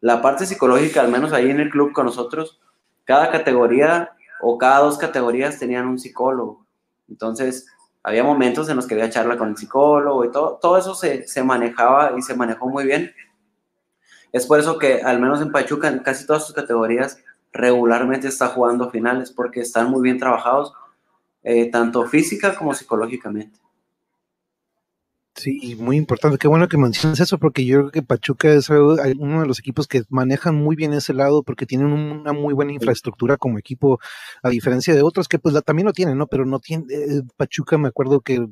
la 0.00 0.22
parte 0.22 0.46
psicológica, 0.46 1.00
al 1.00 1.10
menos 1.10 1.32
ahí 1.32 1.50
en 1.50 1.60
el 1.60 1.70
club 1.70 1.92
con 1.92 2.06
nosotros, 2.06 2.60
cada 3.04 3.30
categoría 3.30 4.12
o 4.40 4.56
cada 4.58 4.80
dos 4.80 4.98
categorías 4.98 5.58
tenían 5.58 5.86
un 5.86 5.98
psicólogo. 5.98 6.64
Entonces, 7.08 7.66
había 8.02 8.24
momentos 8.24 8.68
en 8.68 8.76
los 8.76 8.86
que 8.86 8.94
había 8.94 9.10
charla 9.10 9.36
con 9.36 9.50
el 9.50 9.56
psicólogo 9.56 10.24
y 10.24 10.30
todo, 10.30 10.58
todo 10.60 10.78
eso 10.78 10.94
se, 10.94 11.26
se 11.28 11.42
manejaba 11.42 12.12
y 12.16 12.22
se 12.22 12.34
manejó 12.34 12.68
muy 12.68 12.84
bien. 12.84 13.12
Es 14.32 14.46
por 14.46 14.60
eso 14.60 14.78
que, 14.78 15.02
al 15.02 15.20
menos 15.20 15.40
en 15.42 15.52
Pachuca, 15.52 15.88
en 15.88 15.98
casi 16.00 16.26
todas 16.26 16.46
sus 16.46 16.54
categorías, 16.54 17.18
regularmente 17.52 18.28
está 18.28 18.48
jugando 18.48 18.90
finales, 18.90 19.32
porque 19.32 19.60
están 19.60 19.90
muy 19.90 20.02
bien 20.02 20.18
trabajados, 20.18 20.72
eh, 21.42 21.70
tanto 21.70 22.06
física 22.06 22.54
como 22.54 22.74
psicológicamente. 22.74 23.58
Sí, 25.40 25.74
muy 25.78 25.96
importante. 25.96 26.36
Qué 26.36 26.48
bueno 26.48 26.68
que 26.68 26.76
mencionas 26.76 27.18
eso, 27.18 27.38
porque 27.38 27.64
yo 27.64 27.78
creo 27.78 27.90
que 27.90 28.02
Pachuca 28.02 28.52
es 28.52 28.68
uno 28.68 29.40
de 29.40 29.46
los 29.46 29.58
equipos 29.58 29.88
que 29.88 30.02
manejan 30.10 30.54
muy 30.54 30.76
bien 30.76 30.92
ese 30.92 31.14
lado, 31.14 31.42
porque 31.42 31.64
tienen 31.64 31.86
una 31.86 32.34
muy 32.34 32.52
buena 32.52 32.72
infraestructura 32.72 33.38
como 33.38 33.58
equipo, 33.58 34.00
a 34.42 34.50
diferencia 34.50 34.94
de 34.94 35.00
otros 35.00 35.28
que 35.28 35.38
pues 35.38 35.54
también 35.64 35.86
lo 35.86 35.94
tienen, 35.94 36.18
¿no? 36.18 36.26
Pero 36.26 36.44
no 36.44 36.58
tiene, 36.58 36.84
eh, 36.90 37.22
Pachuca 37.38 37.78
me 37.78 37.88
acuerdo 37.88 38.20
que 38.20 38.48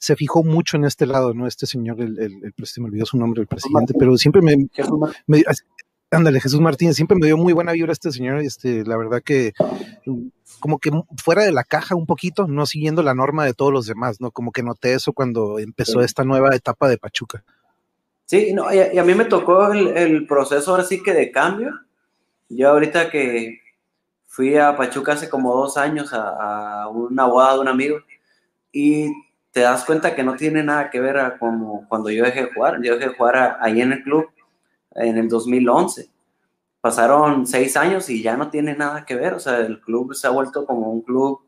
se 0.00 0.16
fijó 0.16 0.42
mucho 0.42 0.76
en 0.76 0.84
este 0.84 1.06
lado, 1.06 1.32
¿no? 1.32 1.46
Este 1.46 1.66
señor, 1.66 2.00
el, 2.00 2.18
el, 2.18 2.32
el, 2.42 2.54
me 2.78 2.86
olvidó 2.86 3.06
su 3.06 3.18
nombre, 3.18 3.42
el 3.42 3.46
presidente, 3.46 3.94
pero 3.96 4.16
siempre 4.16 4.42
me, 4.42 4.56
me 5.28 5.44
ándale, 6.12 6.40
Jesús 6.40 6.60
Martínez, 6.60 6.96
siempre 6.96 7.16
me 7.18 7.26
dio 7.26 7.36
muy 7.36 7.52
buena 7.52 7.72
vibra 7.72 7.92
este 7.92 8.12
señor, 8.12 8.38
este, 8.40 8.84
la 8.84 8.96
verdad 8.96 9.22
que 9.24 9.52
como 10.60 10.78
que 10.78 10.90
fuera 11.22 11.42
de 11.42 11.52
la 11.52 11.64
caja 11.64 11.96
un 11.96 12.06
poquito, 12.06 12.46
no 12.46 12.66
siguiendo 12.66 13.02
la 13.02 13.14
norma 13.14 13.44
de 13.44 13.54
todos 13.54 13.72
los 13.72 13.86
demás, 13.86 14.20
¿no? 14.20 14.30
Como 14.30 14.52
que 14.52 14.62
noté 14.62 14.94
eso 14.94 15.12
cuando 15.12 15.58
empezó 15.58 16.02
esta 16.02 16.22
nueva 16.22 16.54
etapa 16.54 16.88
de 16.88 16.98
Pachuca. 16.98 17.42
Sí, 18.26 18.52
no, 18.52 18.72
y 18.72 18.96
a, 18.96 19.04
mí 19.04 19.14
me 19.14 19.24
tocó 19.24 19.72
el, 19.72 20.26
proceso 20.26 20.70
ahora 20.70 20.84
sí 20.84 21.02
que 21.02 21.12
de 21.14 21.32
cambio. 21.32 21.72
Yo 22.48 22.70
ahorita 22.70 23.10
que 23.10 23.60
fui 24.26 24.56
a 24.56 24.76
Pachuca 24.76 25.14
hace 25.14 25.28
como 25.28 25.54
dos 25.54 25.76
años 25.76 26.10
a, 26.12 26.88
una 26.88 27.24
boda 27.26 27.54
de 27.54 27.60
un 27.60 27.68
amigo 27.68 27.98
y 28.70 29.10
te 29.50 29.60
das 29.60 29.84
cuenta 29.84 30.14
que 30.14 30.22
no 30.22 30.36
tiene 30.36 30.62
nada 30.62 30.90
que 30.90 31.00
ver 31.00 31.18
a 31.18 31.38
como 31.38 31.88
cuando 31.88 32.08
yo 32.08 32.24
dejé 32.24 32.44
de 32.44 32.52
jugar. 32.54 32.80
Yo 32.82 32.94
dejé 32.94 33.08
de 33.08 33.16
jugar 33.16 33.58
ahí 33.60 33.80
en 33.80 33.92
el 33.92 34.02
club 34.02 34.28
en 34.94 35.18
el 35.18 35.28
2011 35.28 36.10
pasaron 36.82 37.46
seis 37.46 37.76
años 37.76 38.10
y 38.10 38.22
ya 38.22 38.36
no 38.36 38.50
tiene 38.50 38.74
nada 38.74 39.06
que 39.06 39.14
ver, 39.14 39.34
o 39.34 39.40
sea, 39.40 39.58
el 39.58 39.80
club 39.80 40.14
se 40.14 40.26
ha 40.26 40.30
vuelto 40.30 40.66
como 40.66 40.90
un 40.90 41.00
club 41.00 41.40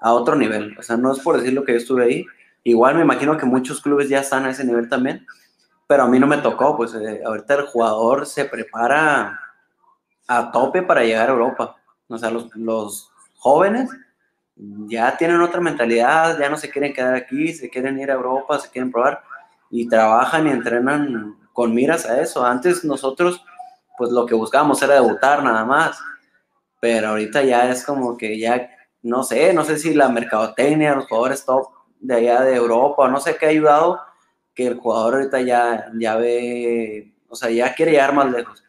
a 0.00 0.12
otro 0.12 0.36
nivel, 0.36 0.76
o 0.78 0.82
sea, 0.82 0.96
no 0.96 1.10
es 1.10 1.18
por 1.20 1.38
decir 1.38 1.54
lo 1.54 1.64
que 1.64 1.72
yo 1.72 1.78
estuve 1.78 2.04
ahí, 2.04 2.26
igual 2.64 2.94
me 2.94 3.02
imagino 3.02 3.36
que 3.36 3.46
muchos 3.46 3.80
clubes 3.80 4.10
ya 4.10 4.20
están 4.20 4.44
a 4.44 4.50
ese 4.50 4.64
nivel 4.64 4.88
también, 4.88 5.26
pero 5.86 6.02
a 6.02 6.06
mí 6.06 6.18
no 6.18 6.26
me 6.26 6.36
tocó, 6.36 6.76
pues 6.76 6.94
eh, 6.94 7.22
ahorita 7.24 7.54
el 7.54 7.66
jugador 7.66 8.26
se 8.26 8.44
prepara 8.44 9.40
a 10.26 10.52
tope 10.52 10.82
para 10.82 11.02
llegar 11.02 11.30
a 11.30 11.32
Europa, 11.32 11.76
o 12.06 12.18
sea, 12.18 12.30
los, 12.30 12.54
los 12.54 13.10
jóvenes 13.38 13.88
ya 14.86 15.16
tienen 15.16 15.40
otra 15.40 15.62
mentalidad, 15.62 16.38
ya 16.38 16.50
no 16.50 16.58
se 16.58 16.68
quieren 16.68 16.92
quedar 16.92 17.14
aquí, 17.14 17.54
se 17.54 17.70
quieren 17.70 17.98
ir 17.98 18.10
a 18.10 18.14
Europa, 18.14 18.58
se 18.58 18.68
quieren 18.68 18.92
probar 18.92 19.22
y 19.70 19.88
trabajan 19.88 20.46
y 20.46 20.50
entrenan 20.50 21.36
con 21.58 21.74
miras 21.74 22.06
a 22.06 22.20
eso. 22.20 22.44
Antes 22.46 22.84
nosotros 22.84 23.42
pues 23.96 24.12
lo 24.12 24.26
que 24.26 24.34
buscábamos 24.36 24.80
era 24.80 24.94
debutar 24.94 25.42
nada 25.42 25.64
más. 25.64 25.98
Pero 26.78 27.08
ahorita 27.08 27.42
ya 27.42 27.68
es 27.68 27.84
como 27.84 28.16
que 28.16 28.38
ya, 28.38 28.70
no 29.02 29.24
sé, 29.24 29.52
no 29.52 29.64
sé 29.64 29.76
si 29.76 29.92
la 29.92 30.08
mercadotecnia, 30.08 30.94
los 30.94 31.08
jugadores 31.08 31.44
top 31.44 31.66
de 31.98 32.14
allá 32.14 32.42
de 32.42 32.54
Europa, 32.54 33.08
no 33.08 33.18
sé 33.18 33.36
qué 33.36 33.46
ha 33.46 33.48
ayudado, 33.48 34.00
que 34.54 34.68
el 34.68 34.76
jugador 34.76 35.14
ahorita 35.16 35.40
ya, 35.40 35.90
ya 35.98 36.14
ve, 36.14 37.12
o 37.28 37.34
sea, 37.34 37.50
ya 37.50 37.74
quiere 37.74 37.90
llegar 37.90 38.14
más 38.14 38.30
lejos. 38.30 38.62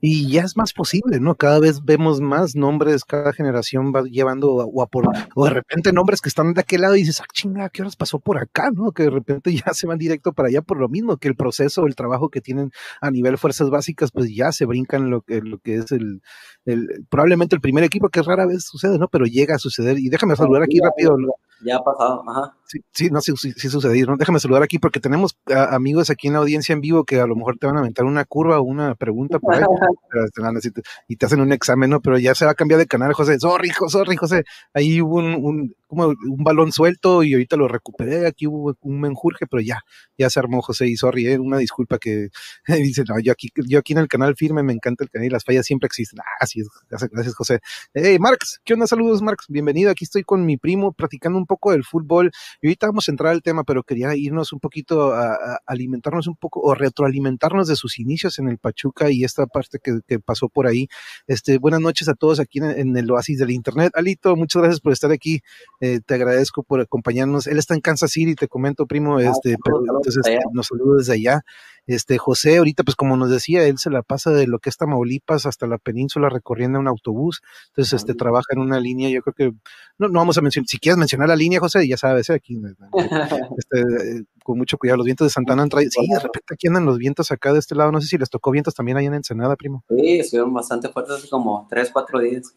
Y 0.00 0.30
ya 0.30 0.42
es 0.42 0.56
más 0.56 0.72
posible, 0.72 1.20
¿no? 1.20 1.34
Cada 1.34 1.60
vez 1.60 1.84
vemos 1.84 2.20
más 2.20 2.54
nombres, 2.54 3.04
cada 3.04 3.32
generación 3.32 3.92
va 3.94 4.02
llevando 4.02 4.52
o, 4.54 4.86
por, 4.86 5.06
o 5.34 5.44
de 5.44 5.50
repente 5.50 5.92
nombres 5.92 6.20
que 6.20 6.28
están 6.28 6.54
de 6.54 6.60
aquel 6.60 6.82
lado 6.82 6.96
y 6.96 7.00
dices, 7.00 7.20
ah, 7.20 7.26
chinga, 7.32 7.68
¿qué 7.68 7.82
horas 7.82 7.96
pasó 7.96 8.18
por 8.18 8.38
acá? 8.38 8.70
¿No? 8.72 8.92
Que 8.92 9.04
de 9.04 9.10
repente 9.10 9.54
ya 9.66 9.72
se 9.72 9.86
van 9.86 9.98
directo 9.98 10.32
para 10.32 10.48
allá 10.48 10.62
por 10.62 10.78
lo 10.78 10.88
mismo, 10.88 11.16
que 11.16 11.28
el 11.28 11.36
proceso, 11.36 11.86
el 11.86 11.94
trabajo 11.94 12.28
que 12.28 12.40
tienen 12.40 12.70
a 13.00 13.10
nivel 13.10 13.38
fuerzas 13.38 13.70
básicas, 13.70 14.10
pues 14.10 14.34
ya 14.34 14.52
se 14.52 14.66
brincan 14.66 15.10
lo 15.10 15.22
que, 15.22 15.40
lo 15.40 15.58
que 15.58 15.76
es 15.76 15.92
el, 15.92 16.22
el, 16.64 17.06
probablemente 17.08 17.54
el 17.54 17.60
primer 17.60 17.84
equipo, 17.84 18.08
que 18.08 18.22
rara 18.22 18.46
vez 18.46 18.64
sucede, 18.64 18.98
¿no? 18.98 19.08
Pero 19.08 19.26
llega 19.26 19.54
a 19.56 19.58
suceder. 19.58 19.98
Y 19.98 20.08
déjame 20.08 20.36
saludar 20.36 20.62
aquí 20.62 20.78
rápido. 20.80 21.16
Ya 21.62 21.76
ha 21.76 21.84
pasado, 21.84 22.22
ajá. 22.28 22.56
Sí, 22.66 22.80
sí, 22.92 23.10
no, 23.10 23.20
sí, 23.20 23.32
sí, 23.36 23.52
sí 23.52 23.68
sucedió, 23.68 24.06
¿no? 24.06 24.16
Déjame 24.16 24.40
saludar 24.40 24.62
aquí 24.62 24.78
porque 24.78 24.98
tenemos 24.98 25.36
amigos 25.70 26.10
aquí 26.10 26.28
en 26.28 26.32
la 26.32 26.40
audiencia 26.40 26.72
en 26.72 26.80
vivo 26.80 27.04
que 27.04 27.20
a 27.20 27.26
lo 27.26 27.36
mejor 27.36 27.58
te 27.58 27.66
van 27.66 27.76
a 27.76 27.80
aventar 27.80 28.06
una 28.06 28.24
curva 28.24 28.58
o 28.58 28.62
una 28.62 28.94
pregunta 28.94 29.38
por 29.38 29.54
ahí 29.54 29.62
y 31.08 31.16
te 31.16 31.26
hacen 31.26 31.40
un 31.40 31.52
examen, 31.52 31.90
¿no? 31.90 32.00
Pero 32.00 32.18
ya 32.18 32.34
se 32.34 32.46
va 32.46 32.52
a 32.52 32.54
cambiar 32.54 32.80
de 32.80 32.86
canal, 32.86 33.12
José. 33.12 33.38
Sorry, 33.38 33.70
sorry, 33.88 34.16
José. 34.16 34.44
Ahí 34.72 35.00
hubo 35.00 35.16
un, 35.16 35.74
como 35.86 36.06
un 36.06 36.44
balón 36.44 36.72
suelto 36.72 37.22
y 37.22 37.34
ahorita 37.34 37.56
lo 37.56 37.68
recuperé. 37.68 38.26
Aquí 38.26 38.46
hubo 38.46 38.76
un 38.80 39.00
menjurje, 39.00 39.46
pero 39.46 39.60
ya, 39.60 39.80
ya 40.18 40.30
se 40.30 40.40
armó 40.40 40.62
José. 40.62 40.86
Y 40.88 40.96
sorry, 40.96 41.28
¿eh? 41.28 41.38
una 41.38 41.58
disculpa 41.58 41.98
que 41.98 42.28
dice, 42.68 43.04
no, 43.08 43.18
yo 43.20 43.32
aquí, 43.32 43.50
yo 43.66 43.78
aquí 43.78 43.92
en 43.92 44.00
el 44.00 44.08
canal 44.08 44.36
firme, 44.36 44.62
me 44.62 44.72
encanta 44.72 45.04
el 45.04 45.10
canal 45.10 45.26
y 45.26 45.30
las 45.30 45.44
fallas 45.44 45.66
siempre 45.66 45.86
existen. 45.86 46.20
Ah, 46.20 46.38
así 46.40 46.60
es, 46.60 46.68
gracias, 46.88 47.34
José. 47.34 47.60
Hey, 47.92 48.18
Marx, 48.18 48.60
¿qué 48.64 48.74
onda? 48.74 48.86
Saludos, 48.86 49.22
Marx. 49.22 49.46
Bienvenido. 49.48 49.90
Aquí 49.90 50.04
estoy 50.04 50.24
con 50.24 50.44
mi 50.46 50.56
primo 50.56 50.92
practicando 50.92 51.38
un 51.38 51.43
poco 51.46 51.72
del 51.72 51.84
fútbol. 51.84 52.30
Y 52.60 52.68
ahorita 52.68 52.86
vamos 52.88 53.08
a 53.08 53.12
entrar 53.12 53.32
al 53.32 53.42
tema, 53.42 53.64
pero 53.64 53.82
quería 53.82 54.14
irnos 54.14 54.52
un 54.52 54.60
poquito 54.60 55.12
a, 55.12 55.58
alimentarnos 55.66 56.26
un 56.26 56.36
poco 56.36 56.60
o 56.60 56.74
retroalimentarnos 56.74 57.68
de 57.68 57.76
sus 57.76 57.98
inicios 57.98 58.38
en 58.38 58.48
el 58.48 58.58
Pachuca 58.58 59.10
y 59.10 59.24
esta 59.24 59.46
parte 59.46 59.78
que, 59.82 60.00
que 60.06 60.18
pasó 60.20 60.48
por 60.48 60.66
ahí. 60.66 60.88
Este, 61.26 61.58
buenas 61.58 61.80
noches 61.80 62.08
a 62.08 62.14
todos 62.14 62.40
aquí 62.40 62.58
en, 62.58 62.96
el 62.96 63.10
oasis 63.10 63.38
del 63.38 63.50
internet. 63.50 63.92
Alito, 63.94 64.36
muchas 64.36 64.62
gracias 64.62 64.80
por 64.80 64.92
estar 64.92 65.10
aquí 65.10 65.40
Eh, 65.80 66.00
te 66.04 66.14
agradezco 66.14 66.62
por 66.62 66.80
acompañarnos. 66.80 67.46
Él 67.46 67.58
está 67.58 67.74
en 67.74 67.80
Kansas 67.80 68.10
City, 68.10 68.34
te 68.34 68.48
comento, 68.48 68.86
primo, 68.86 69.18
ah, 69.18 69.22
este, 69.22 69.56
pero 69.62 69.80
entonces 69.80 70.22
nos 70.52 70.66
saludo 70.66 70.96
desde 70.96 71.14
allá. 71.14 71.42
Este, 71.86 72.16
José, 72.16 72.56
ahorita, 72.56 72.82
pues 72.82 72.96
como 72.96 73.16
nos 73.16 73.30
decía, 73.30 73.66
él 73.66 73.76
se 73.78 73.90
la 73.90 74.02
pasa 74.02 74.30
de 74.30 74.46
lo 74.46 74.58
que 74.58 74.70
es 74.70 74.76
Tamaulipas 74.78 75.44
hasta 75.44 75.66
la 75.66 75.76
península 75.76 76.30
recorriendo 76.30 76.78
un 76.78 76.88
autobús. 76.88 77.42
Entonces, 77.68 77.92
este, 77.92 78.14
trabaja 78.14 78.46
en 78.50 78.60
una 78.60 78.80
línea, 78.80 79.10
yo 79.10 79.20
creo 79.22 79.34
que, 79.34 79.58
no, 79.98 80.08
no 80.08 80.18
vamos 80.18 80.38
a 80.38 80.40
mencionar, 80.40 80.66
si 80.66 80.78
quieres 80.78 80.98
mencionar 80.98 81.30
la 81.34 81.38
línea, 81.38 81.60
José, 81.60 81.86
ya 81.86 81.96
sabes, 81.96 82.30
¿eh? 82.30 82.34
aquí, 82.34 82.60
este, 83.58 84.24
con 84.42 84.58
mucho 84.58 84.78
cuidado, 84.78 84.98
los 84.98 85.06
vientos 85.06 85.26
de 85.26 85.30
Santana 85.30 85.62
han 85.62 85.68
traído, 85.68 85.90
sí, 85.90 86.06
de 86.06 86.20
repente 86.20 86.54
aquí 86.54 86.68
andan 86.68 86.86
los 86.86 86.98
vientos 86.98 87.30
acá 87.30 87.52
de 87.52 87.58
este 87.58 87.74
lado, 87.74 87.92
no 87.92 88.00
sé 88.00 88.08
si 88.08 88.18
les 88.18 88.30
tocó 88.30 88.50
vientos 88.50 88.74
también 88.74 88.96
ahí 88.96 89.06
en 89.06 89.14
Ensenada, 89.14 89.56
primo. 89.56 89.84
Sí, 89.88 90.18
estuvieron 90.18 90.52
bastante 90.52 90.88
fuertes 90.88 91.16
hace 91.16 91.28
como 91.28 91.66
tres, 91.68 91.90
cuatro 91.92 92.20
días. 92.20 92.54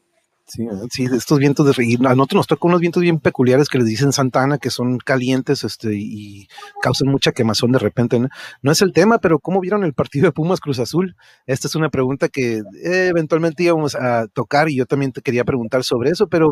Sí, 0.50 0.66
sí, 0.92 1.06
estos 1.14 1.40
vientos 1.40 1.66
de 1.66 1.84
y 1.84 1.96
a 1.96 2.16
nosotros 2.16 2.38
nos 2.38 2.48
tocan 2.48 2.70
unos 2.70 2.80
vientos 2.80 3.04
bien 3.04 3.20
peculiares 3.20 3.68
que 3.68 3.80
les 3.80 3.88
dicen 3.88 4.14
Santana, 4.14 4.58
que 4.58 4.70
son 4.70 4.98
calientes 4.98 5.66
este, 5.66 5.90
y 5.94 6.48
causan 6.82 7.10
mucha 7.10 7.34
quemazón 7.34 7.74
de 7.74 7.80
repente. 7.80 8.18
¿no? 8.62 8.72
es 8.72 8.82
el 8.82 8.94
tema, 8.94 9.18
pero 9.18 9.40
¿cómo 9.40 9.60
vieron 9.60 9.84
el 9.84 9.94
partido 9.94 10.26
de 10.26 10.32
Pumas 10.32 10.62
Cruz 10.62 10.80
Azul? 10.80 11.18
Esta 11.48 11.68
es 11.68 11.76
una 11.76 11.90
pregunta 11.90 12.30
que 12.30 12.62
eventualmente 12.82 13.64
íbamos 13.64 13.96
a 13.96 14.28
tocar 14.28 14.70
y 14.70 14.78
yo 14.78 14.86
también 14.86 15.12
te 15.12 15.22
quería 15.22 15.44
preguntar 15.44 15.84
sobre 15.84 16.12
eso, 16.12 16.28
pero 16.28 16.50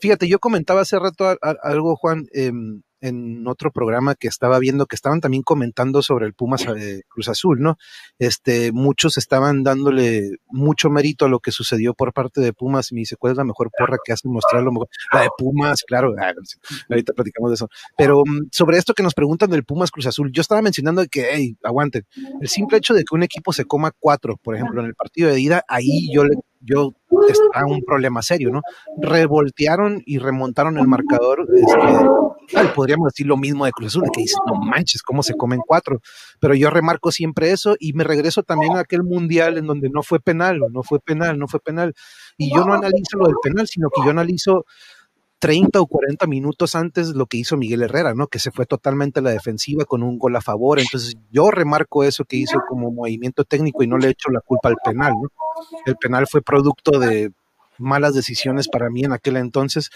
fíjate, 0.00 0.28
yo 0.28 0.38
comentaba 0.38 0.82
hace 0.82 0.98
rato 0.98 1.36
algo, 1.62 1.96
Juan, 1.96 2.26
eh, 2.32 2.52
en 3.00 3.46
otro 3.46 3.70
programa 3.70 4.14
que 4.14 4.28
estaba 4.28 4.58
viendo 4.58 4.86
que 4.86 4.96
estaban 4.96 5.20
también 5.20 5.42
comentando 5.42 6.02
sobre 6.02 6.26
el 6.26 6.34
Pumas 6.34 6.66
eh, 6.66 7.02
Cruz 7.08 7.28
Azul, 7.28 7.60
¿no? 7.60 7.76
Este, 8.18 8.72
muchos 8.72 9.16
estaban 9.16 9.62
dándole 9.62 10.36
mucho 10.48 10.90
mérito 10.90 11.24
a 11.24 11.28
lo 11.28 11.40
que 11.40 11.50
sucedió 11.50 11.94
por 11.94 12.12
parte 12.12 12.40
de 12.40 12.52
Pumas 12.52 12.92
y 12.92 12.94
me 12.94 13.00
dice, 13.00 13.16
¿cuál 13.16 13.32
es 13.32 13.38
la 13.38 13.44
mejor 13.44 13.70
porra 13.76 13.96
que 14.04 14.12
hace 14.12 14.28
mostrar 14.28 14.62
lo 14.62 14.72
mejor? 14.72 14.88
La 15.12 15.22
de 15.22 15.28
Pumas, 15.36 15.82
claro, 15.82 16.14
ah, 16.20 16.32
ahorita 16.88 17.12
platicamos 17.14 17.50
de 17.50 17.54
eso. 17.54 17.68
Pero 17.96 18.22
mm, 18.24 18.48
sobre 18.52 18.78
esto 18.78 18.94
que 18.94 19.02
nos 19.02 19.14
preguntan 19.14 19.50
del 19.50 19.64
Pumas 19.64 19.90
Cruz 19.90 20.06
Azul, 20.06 20.30
yo 20.32 20.42
estaba 20.42 20.62
mencionando 20.62 21.04
que, 21.10 21.28
hey, 21.32 21.56
aguanten, 21.62 22.04
el 22.40 22.48
simple 22.48 22.78
hecho 22.78 22.94
de 22.94 23.00
que 23.00 23.14
un 23.14 23.22
equipo 23.22 23.52
se 23.52 23.64
coma 23.64 23.92
cuatro, 23.98 24.36
por 24.42 24.54
ejemplo, 24.54 24.80
en 24.80 24.86
el 24.86 24.94
partido 24.94 25.30
de 25.30 25.40
ida, 25.40 25.64
ahí 25.68 26.12
yo 26.12 26.24
le 26.24 26.36
yo 26.60 26.92
está 27.28 27.66
un 27.66 27.82
problema 27.82 28.22
serio, 28.22 28.50
¿no? 28.50 28.60
Revoltearon 28.98 30.02
y 30.04 30.18
remontaron 30.18 30.78
el 30.78 30.86
marcador. 30.86 31.46
Este, 31.54 32.68
podríamos 32.74 33.12
decir 33.12 33.26
lo 33.26 33.36
mismo 33.36 33.64
de 33.64 33.72
Cruz 33.72 33.88
Azul, 33.88 34.08
que 34.12 34.22
dice, 34.22 34.36
no 34.46 34.54
manches, 34.60 35.02
cómo 35.02 35.22
se 35.22 35.34
comen 35.34 35.60
cuatro. 35.66 36.00
Pero 36.38 36.54
yo 36.54 36.70
remarco 36.70 37.10
siempre 37.10 37.50
eso 37.50 37.76
y 37.78 37.92
me 37.94 38.04
regreso 38.04 38.42
también 38.42 38.76
a 38.76 38.80
aquel 38.80 39.02
mundial 39.02 39.58
en 39.58 39.66
donde 39.66 39.90
no 39.90 40.02
fue 40.02 40.20
penal, 40.20 40.60
no 40.70 40.82
fue 40.82 41.00
penal, 41.00 41.38
no 41.38 41.48
fue 41.48 41.60
penal. 41.60 41.94
Y 42.36 42.54
yo 42.54 42.64
no 42.64 42.74
analizo 42.74 43.18
lo 43.18 43.26
del 43.26 43.36
penal, 43.42 43.66
sino 43.66 43.88
que 43.90 44.02
yo 44.04 44.10
analizo 44.10 44.66
30 45.40 45.80
o 45.80 45.86
40 45.86 46.26
minutos 46.26 46.74
antes 46.74 47.08
lo 47.08 47.26
que 47.26 47.38
hizo 47.38 47.56
Miguel 47.56 47.82
Herrera, 47.82 48.14
¿no? 48.14 48.28
Que 48.28 48.38
se 48.38 48.50
fue 48.50 48.66
totalmente 48.66 49.20
a 49.20 49.22
la 49.22 49.30
defensiva 49.30 49.86
con 49.86 50.02
un 50.02 50.18
gol 50.18 50.36
a 50.36 50.42
favor. 50.42 50.78
Entonces 50.78 51.14
yo 51.30 51.50
remarco 51.50 52.04
eso 52.04 52.24
que 52.26 52.36
hizo 52.36 52.60
como 52.68 52.92
movimiento 52.92 53.44
técnico 53.44 53.82
y 53.82 53.88
no 53.88 53.96
le 53.96 54.10
echo 54.10 54.30
la 54.30 54.40
culpa 54.40 54.68
al 54.68 54.76
penal, 54.84 55.14
¿no? 55.14 55.28
El 55.86 55.96
penal 55.96 56.26
fue 56.30 56.42
producto 56.42 56.98
de 57.00 57.32
malas 57.78 58.14
decisiones 58.14 58.68
para 58.68 58.90
mí 58.90 59.02
en 59.02 59.12
aquel 59.12 59.38
entonces, 59.38 59.88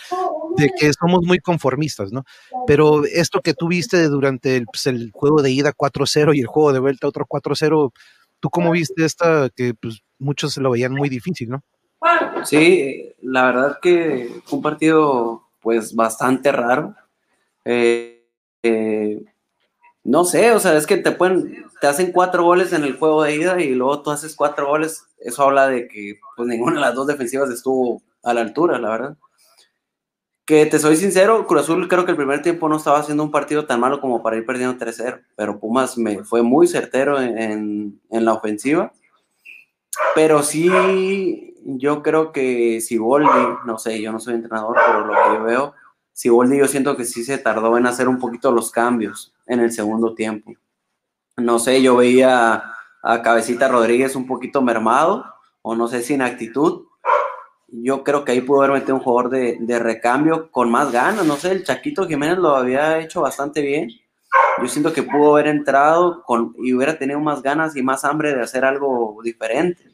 de 0.57 0.71
que 0.79 0.91
somos 0.95 1.21
muy 1.23 1.39
conformistas, 1.39 2.11
¿no? 2.11 2.25
Pero 2.67 3.05
esto 3.05 3.41
que 3.43 3.53
tú 3.53 3.69
viste 3.69 4.09
durante 4.09 4.57
el, 4.57 4.65
pues, 4.65 4.87
el 4.87 5.11
juego 5.13 5.43
de 5.43 5.51
ida 5.51 5.73
4-0 5.73 6.35
y 6.35 6.41
el 6.41 6.47
juego 6.47 6.73
de 6.73 6.79
vuelta 6.79 7.07
otro 7.07 7.27
4-0, 7.27 7.93
¿tú 8.41 8.51
cómo 8.51 8.71
viste 8.71 9.05
esta 9.05 9.51
que 9.55 9.75
pues, 9.75 10.01
muchos 10.19 10.57
lo 10.57 10.71
veían 10.71 10.93
muy 10.93 11.11
difícil, 11.11 11.51
¿no? 11.51 11.63
Sí, 12.45 13.13
la 13.23 13.47
verdad 13.47 13.79
que 13.81 14.41
fue 14.45 14.59
un 14.59 14.63
partido 14.63 15.43
pues 15.61 15.95
bastante 15.95 16.53
raro. 16.53 16.95
Eh, 17.65 18.27
eh, 18.63 19.23
no 20.05 20.25
sé, 20.25 20.53
o 20.53 20.61
sea, 20.61 20.77
es 20.77 20.87
que 20.87 20.99
te 20.99 21.13
pueden, 21.13 21.65
te 21.81 21.87
hacen 21.87 22.13
cuatro 22.13 22.45
goles 22.45 22.73
en 22.73 22.85
el 22.85 22.97
juego 22.97 23.23
de 23.23 23.35
ida 23.37 23.61
y 23.61 23.75
luego 23.75 24.03
tú 24.03 24.11
haces 24.11 24.37
cuatro 24.37 24.67
goles. 24.67 25.07
Eso 25.19 25.43
habla 25.43 25.69
de 25.69 25.89
que 25.89 26.21
pues 26.37 26.49
ninguna 26.49 26.75
de 26.75 26.81
las 26.81 26.95
dos 26.95 27.07
defensivas 27.07 27.51
estuvo 27.51 28.03
a 28.23 28.35
la 28.35 28.43
altura, 28.43 28.79
la 28.79 28.91
verdad. 28.91 29.17
Que 30.45 30.67
te 30.67 30.79
soy 30.79 30.97
sincero, 30.97 31.47
Cruz 31.47 31.63
Azul 31.63 31.89
creo 31.89 32.05
que 32.05 32.11
el 32.11 32.19
primer 32.19 32.43
tiempo 32.43 32.69
no 32.69 32.77
estaba 32.77 32.99
haciendo 32.99 33.23
un 33.23 33.31
partido 33.31 33.65
tan 33.65 33.81
malo 33.81 34.03
como 34.03 34.23
para 34.23 34.37
ir 34.37 34.45
perdiendo 34.45 34.77
3-0, 34.77 35.23
pero 35.37 35.59
Pumas 35.59 35.97
me 35.97 36.23
fue 36.23 36.43
muy 36.43 36.67
certero 36.67 37.19
en, 37.19 37.99
en 38.11 38.25
la 38.27 38.35
ofensiva. 38.35 38.93
Pero 40.15 40.43
sí, 40.43 41.54
yo 41.65 42.03
creo 42.03 42.31
que 42.33 42.81
si 42.81 42.95
Siboldi, 42.95 43.29
no 43.65 43.79
sé, 43.79 44.01
yo 44.01 44.13
no 44.13 44.21
soy 44.21 44.35
entrenador, 44.35 44.77
pero 44.87 45.07
lo 45.07 45.13
que 45.13 45.39
yo 45.39 45.43
veo, 45.45 45.75
Siboldi 46.13 46.59
yo 46.59 46.69
siento 46.69 46.97
que 46.97 47.05
sí 47.05 47.25
se 47.25 47.39
tardó 47.39 47.77
en 47.79 47.87
hacer 47.87 48.09
un 48.09 48.19
poquito 48.19 48.53
los 48.53 48.71
cambios 48.71 49.35
en 49.47 49.61
el 49.61 49.73
segundo 49.73 50.15
tiempo. 50.15 50.53
No 51.37 51.59
sé, 51.59 51.83
yo 51.83 51.97
veía 51.97 52.63
a 53.03 53.23
Cabecita 53.23 53.69
Rodríguez 53.69 54.15
un 54.15 54.27
poquito 54.27 54.63
mermado, 54.63 55.25
o 55.63 55.75
no 55.75 55.89
sé, 55.89 56.03
sin 56.03 56.23
actitud. 56.23 56.85
Yo 57.69 58.05
creo 58.05 58.25
que 58.25 58.33
ahí 58.33 58.41
pudo 58.43 58.63
haber 58.63 58.81
metido 58.81 58.97
un 58.97 59.03
jugador 59.03 59.31
de, 59.31 59.57
de 59.59 59.79
recambio 59.79 60.51
con 60.51 60.71
más 60.71 60.93
ganas. 60.93 61.25
No 61.25 61.37
sé, 61.37 61.51
el 61.51 61.65
Chaquito 61.65 62.07
Jiménez 62.07 62.39
lo 62.39 62.55
había 62.55 63.01
hecho 63.01 63.23
bastante 63.23 63.63
bien. 63.63 63.91
Yo 64.61 64.69
siento 64.69 64.93
que 64.93 65.03
pudo 65.03 65.35
haber 65.35 65.49
entrado 65.49 66.23
con, 66.25 66.55
y 66.59 66.75
hubiera 66.75 66.99
tenido 66.99 67.19
más 67.21 67.43
ganas 67.43 67.75
y 67.75 67.83
más 67.83 68.05
hambre 68.05 68.35
de 68.35 68.43
hacer 68.43 68.65
algo 68.65 69.19
diferente 69.25 69.94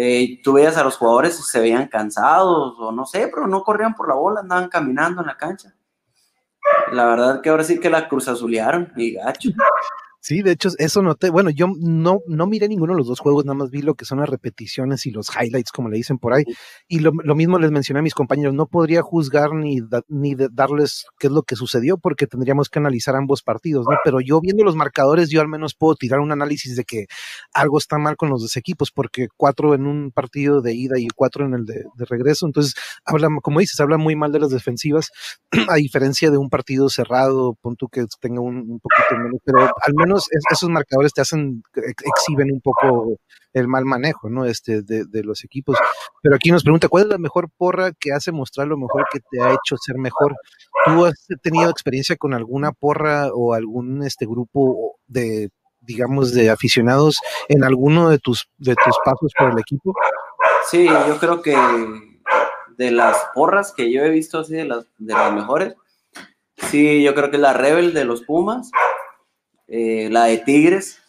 eh, 0.00 0.40
tú 0.44 0.52
veías 0.52 0.76
a 0.76 0.84
los 0.84 0.96
jugadores 0.96 1.34
se 1.44 1.58
veían 1.58 1.88
cansados 1.88 2.76
o 2.78 2.92
no 2.92 3.04
sé, 3.04 3.28
pero 3.34 3.48
no 3.48 3.64
corrían 3.64 3.94
por 3.94 4.06
la 4.06 4.14
bola, 4.14 4.40
andaban 4.40 4.68
caminando 4.68 5.22
en 5.22 5.26
la 5.26 5.36
cancha. 5.36 5.74
La 6.92 7.04
verdad 7.06 7.40
que 7.40 7.48
ahora 7.48 7.64
sí 7.64 7.80
que 7.80 7.90
la 7.90 8.08
cruz 8.08 8.28
azulearon 8.28 8.92
y 8.94 9.14
gacho. 9.14 9.50
Sí, 10.28 10.42
de 10.42 10.52
hecho, 10.52 10.68
eso 10.76 11.00
noté. 11.00 11.30
Bueno, 11.30 11.48
yo 11.48 11.68
no, 11.80 12.18
no 12.26 12.46
miré 12.46 12.68
ninguno 12.68 12.92
de 12.92 12.98
los 12.98 13.06
dos 13.06 13.18
juegos, 13.18 13.46
nada 13.46 13.54
más 13.54 13.70
vi 13.70 13.80
lo 13.80 13.94
que 13.94 14.04
son 14.04 14.18
las 14.18 14.28
repeticiones 14.28 15.06
y 15.06 15.10
los 15.10 15.30
highlights, 15.34 15.72
como 15.72 15.88
le 15.88 15.96
dicen 15.96 16.18
por 16.18 16.34
ahí. 16.34 16.44
Y 16.86 16.98
lo, 16.98 17.12
mismo 17.34 17.58
les 17.58 17.70
mencioné 17.70 18.00
a 18.00 18.02
mis 18.02 18.12
compañeros, 18.12 18.52
no 18.52 18.66
podría 18.66 19.00
juzgar 19.00 19.54
ni, 19.54 19.78
ni 20.08 20.34
darles 20.34 21.06
qué 21.18 21.28
es 21.28 21.32
lo 21.32 21.44
que 21.44 21.56
sucedió, 21.56 21.96
porque 21.96 22.26
tendríamos 22.26 22.68
que 22.68 22.78
analizar 22.78 23.16
ambos 23.16 23.42
partidos, 23.42 23.86
¿no? 23.88 23.96
Pero 24.04 24.20
yo 24.20 24.38
viendo 24.42 24.64
los 24.64 24.76
marcadores, 24.76 25.30
yo 25.30 25.40
al 25.40 25.48
menos 25.48 25.74
puedo 25.74 25.94
tirar 25.94 26.20
un 26.20 26.30
análisis 26.30 26.76
de 26.76 26.84
que 26.84 27.06
algo 27.54 27.78
está 27.78 27.96
mal 27.96 28.18
con 28.18 28.28
los 28.28 28.42
dos 28.42 28.54
equipos, 28.58 28.90
porque 28.90 29.28
cuatro 29.34 29.74
en 29.74 29.86
un 29.86 30.10
partido 30.10 30.60
de 30.60 30.74
ida 30.74 30.98
y 30.98 31.08
cuatro 31.08 31.46
en 31.46 31.54
el 31.54 31.64
de, 31.64 31.86
regreso. 32.00 32.44
Entonces, 32.44 32.74
habla, 33.06 33.28
como 33.40 33.60
dices, 33.60 33.80
habla 33.80 33.96
muy 33.96 34.14
mal 34.14 34.30
de 34.30 34.40
las 34.40 34.50
defensivas, 34.50 35.10
a 35.70 35.76
diferencia 35.76 36.30
de 36.30 36.36
un 36.36 36.50
partido 36.50 36.90
cerrado, 36.90 37.56
pon 37.62 37.76
tú 37.76 37.88
que 37.88 38.04
tenga 38.20 38.42
un, 38.42 38.56
un 38.56 38.80
poquito 38.80 39.22
menos, 39.22 39.40
pero 39.42 39.60
al 39.60 39.94
menos 39.94 40.17
esos 40.50 40.68
marcadores 40.68 41.12
te 41.12 41.20
hacen, 41.20 41.62
exhiben 41.74 42.52
un 42.52 42.60
poco 42.60 43.18
el 43.52 43.68
mal 43.68 43.84
manejo, 43.84 44.28
¿no? 44.28 44.44
Este, 44.44 44.82
de, 44.82 45.22
los 45.24 45.44
equipos. 45.44 45.76
Pero 46.22 46.36
aquí 46.36 46.50
nos 46.50 46.62
pregunta, 46.62 46.88
¿cuál 46.88 47.04
es 47.04 47.08
la 47.08 47.18
mejor 47.18 47.48
porra 47.56 47.92
que 47.98 48.12
hace 48.12 48.32
mostrar 48.32 48.66
lo 48.66 48.76
mejor 48.76 49.04
que 49.12 49.20
te 49.30 49.42
ha 49.42 49.50
hecho 49.50 49.76
ser 49.76 49.96
mejor? 49.96 50.36
¿Tú 50.84 51.04
has 51.04 51.26
tenido 51.42 51.70
experiencia 51.70 52.16
con 52.16 52.34
alguna 52.34 52.72
porra 52.72 53.28
o 53.34 53.54
algún 53.54 54.04
este 54.04 54.26
grupo 54.26 54.98
de, 55.06 55.50
digamos, 55.80 56.32
de 56.32 56.50
aficionados 56.50 57.18
en 57.48 57.64
alguno 57.64 58.10
de 58.10 58.18
tus, 58.18 58.48
de 58.58 58.74
tus 58.74 58.96
pasos 59.04 59.32
por 59.38 59.50
el 59.52 59.58
equipo? 59.58 59.94
Sí, 60.70 60.86
yo 60.86 61.18
creo 61.18 61.42
que 61.42 61.56
de 62.76 62.90
las 62.90 63.16
porras 63.34 63.72
que 63.72 63.92
yo 63.92 64.02
he 64.02 64.10
visto 64.10 64.38
así, 64.38 64.54
de 64.54 64.64
las, 64.64 64.86
de 64.98 65.12
las 65.12 65.32
mejores, 65.32 65.74
sí, 66.70 67.02
yo 67.02 67.14
creo 67.14 67.30
que 67.30 67.38
la 67.38 67.52
Rebel 67.52 67.92
de 67.92 68.04
los 68.04 68.22
Pumas, 68.22 68.70
eh, 69.68 70.08
la 70.10 70.24
de 70.24 70.38
Tigres. 70.38 71.00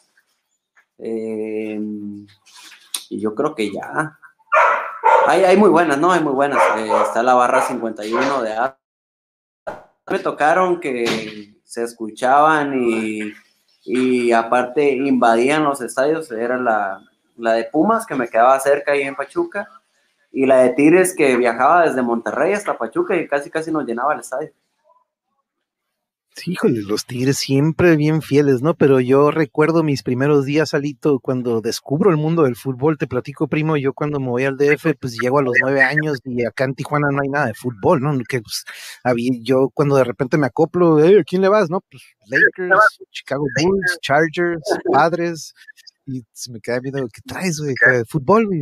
Eh, 0.98 1.80
y 3.10 3.20
yo 3.20 3.34
creo 3.34 3.56
que 3.56 3.72
ya. 3.72 4.20
Hay, 5.26 5.44
hay 5.44 5.58
muy 5.58 5.70
buenas, 5.70 5.98
¿no? 5.98 6.12
Hay 6.12 6.22
muy 6.22 6.34
buenas. 6.34 6.62
Eh, 6.78 6.92
está 7.04 7.24
la 7.24 7.34
barra 7.34 7.62
51 7.62 8.44
de 8.44 8.54
A. 8.54 8.78
Me 10.10 10.20
tocaron 10.20 10.80
que 10.80 11.56
se 11.64 11.84
escuchaban 11.84 12.74
y, 12.84 13.34
y 13.84 14.32
aparte 14.32 14.92
invadían 14.92 15.64
los 15.64 15.82
estadios. 15.82 16.32
Era 16.32 16.58
la, 16.58 17.02
la 17.38 17.54
de 17.54 17.66
Pumas, 17.66 18.06
que 18.06 18.16
me 18.16 18.28
quedaba 18.28 18.60
cerca 18.60 18.92
ahí 18.92 19.04
en 19.04 19.16
Pachuca, 19.16 19.70
y 20.32 20.46
la 20.46 20.58
de 20.58 20.70
Tigres, 20.72 21.16
que 21.16 21.38
viajaba 21.38 21.88
desde 21.88 22.02
Monterrey 22.02 22.54
hasta 22.54 22.78
Pachuca 22.78 23.16
y 23.16 23.28
casi 23.28 23.50
casi 23.50 23.72
nos 23.72 23.86
llenaba 23.86 24.14
el 24.14 24.20
estadio. 24.20 24.52
Híjole, 26.46 26.82
los 26.82 27.06
Tigres 27.06 27.38
siempre 27.38 27.96
bien 27.96 28.22
fieles, 28.22 28.62
¿no? 28.62 28.74
Pero 28.74 29.00
yo 29.00 29.32
recuerdo 29.32 29.84
mis 29.84 30.04
primeros 30.04 30.46
días, 30.46 30.74
Alito, 30.74 31.20
cuando 31.20 31.62
descubro 31.62 32.10
el 32.12 32.18
mundo 32.18 32.44
del 32.44 32.56
fútbol, 32.56 32.98
te 32.98 33.08
platico, 33.08 33.48
primo, 33.48 33.78
yo 33.78 33.94
cuando 33.94 34.20
me 34.20 34.28
voy 34.28 34.46
al 34.46 34.58
DF, 34.58 34.96
pues 35.00 35.18
llego 35.20 35.40
a 35.40 35.44
los 35.44 35.54
nueve 35.62 35.82
años 35.82 36.20
y 36.24 36.46
acá 36.46 36.66
en 36.66 36.76
Tijuana 36.76 37.10
no 37.12 37.22
hay 37.22 37.30
nada 37.30 37.48
de 37.48 37.54
fútbol, 37.54 38.02
¿no? 38.02 38.18
Que 38.28 38.42
pues, 38.42 38.66
había, 39.04 39.32
yo 39.42 39.70
cuando 39.74 39.96
de 39.96 40.04
repente 40.04 40.38
me 40.38 40.48
acoplo, 40.48 40.98
¿a 40.98 41.24
quién 41.24 41.42
le 41.42 41.50
vas, 41.50 41.70
no? 41.70 41.82
Pues 41.90 42.04
Lakers, 42.28 43.00
Chicago 43.12 43.46
Bulls, 43.62 44.00
Chargers, 44.02 44.62
Padres, 44.92 45.54
Y 46.12 46.26
se 46.34 46.52
me 46.52 46.60
queda 46.60 46.80
viendo, 46.80 47.08
¿qué 47.08 47.22
traes, 47.24 47.60
güey? 47.60 47.76
¿Fútbol, 48.08 48.48
güey? 48.48 48.62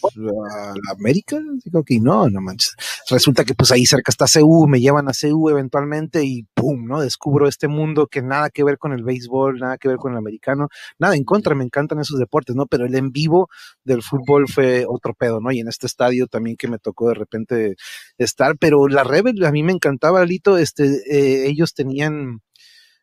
Pues, 0.00 0.16
¿A 0.52 0.68
la 0.68 0.92
América? 0.96 1.36
Digo 1.64 1.82
que 1.82 1.98
no, 1.98 2.30
no 2.30 2.40
manches. 2.40 2.76
Resulta 3.10 3.44
que 3.44 3.54
pues 3.54 3.72
ahí 3.72 3.84
cerca 3.86 4.12
está 4.12 4.26
CU, 4.32 4.68
me 4.68 4.80
llevan 4.80 5.08
a 5.08 5.12
CU 5.12 5.50
eventualmente 5.50 6.24
y 6.24 6.44
pum, 6.54 6.86
¿no? 6.86 7.00
Descubro 7.00 7.48
este 7.48 7.66
mundo 7.66 8.06
que 8.06 8.22
nada 8.22 8.50
que 8.50 8.62
ver 8.62 8.78
con 8.78 8.92
el 8.92 9.02
béisbol, 9.02 9.58
nada 9.58 9.78
que 9.78 9.88
ver 9.88 9.96
con 9.96 10.12
el 10.12 10.18
americano, 10.18 10.68
nada 11.00 11.16
en 11.16 11.24
contra, 11.24 11.56
me 11.56 11.64
encantan 11.64 11.98
esos 11.98 12.20
deportes, 12.20 12.54
¿no? 12.54 12.66
Pero 12.66 12.86
el 12.86 12.94
en 12.94 13.10
vivo 13.10 13.48
del 13.82 14.02
fútbol 14.02 14.46
fue 14.46 14.84
otro 14.88 15.12
pedo, 15.12 15.40
¿no? 15.40 15.50
Y 15.50 15.58
en 15.58 15.68
este 15.68 15.88
estadio 15.88 16.28
también 16.28 16.56
que 16.56 16.68
me 16.68 16.78
tocó 16.78 17.08
de 17.08 17.14
repente 17.14 17.74
estar, 18.16 18.56
pero 18.58 18.86
la 18.86 19.02
Rebel 19.02 19.44
a 19.44 19.50
mí 19.50 19.64
me 19.64 19.72
encantaba, 19.72 20.24
Lito, 20.24 20.56
este, 20.56 20.84
eh, 21.10 21.48
ellos 21.48 21.74
tenían 21.74 22.42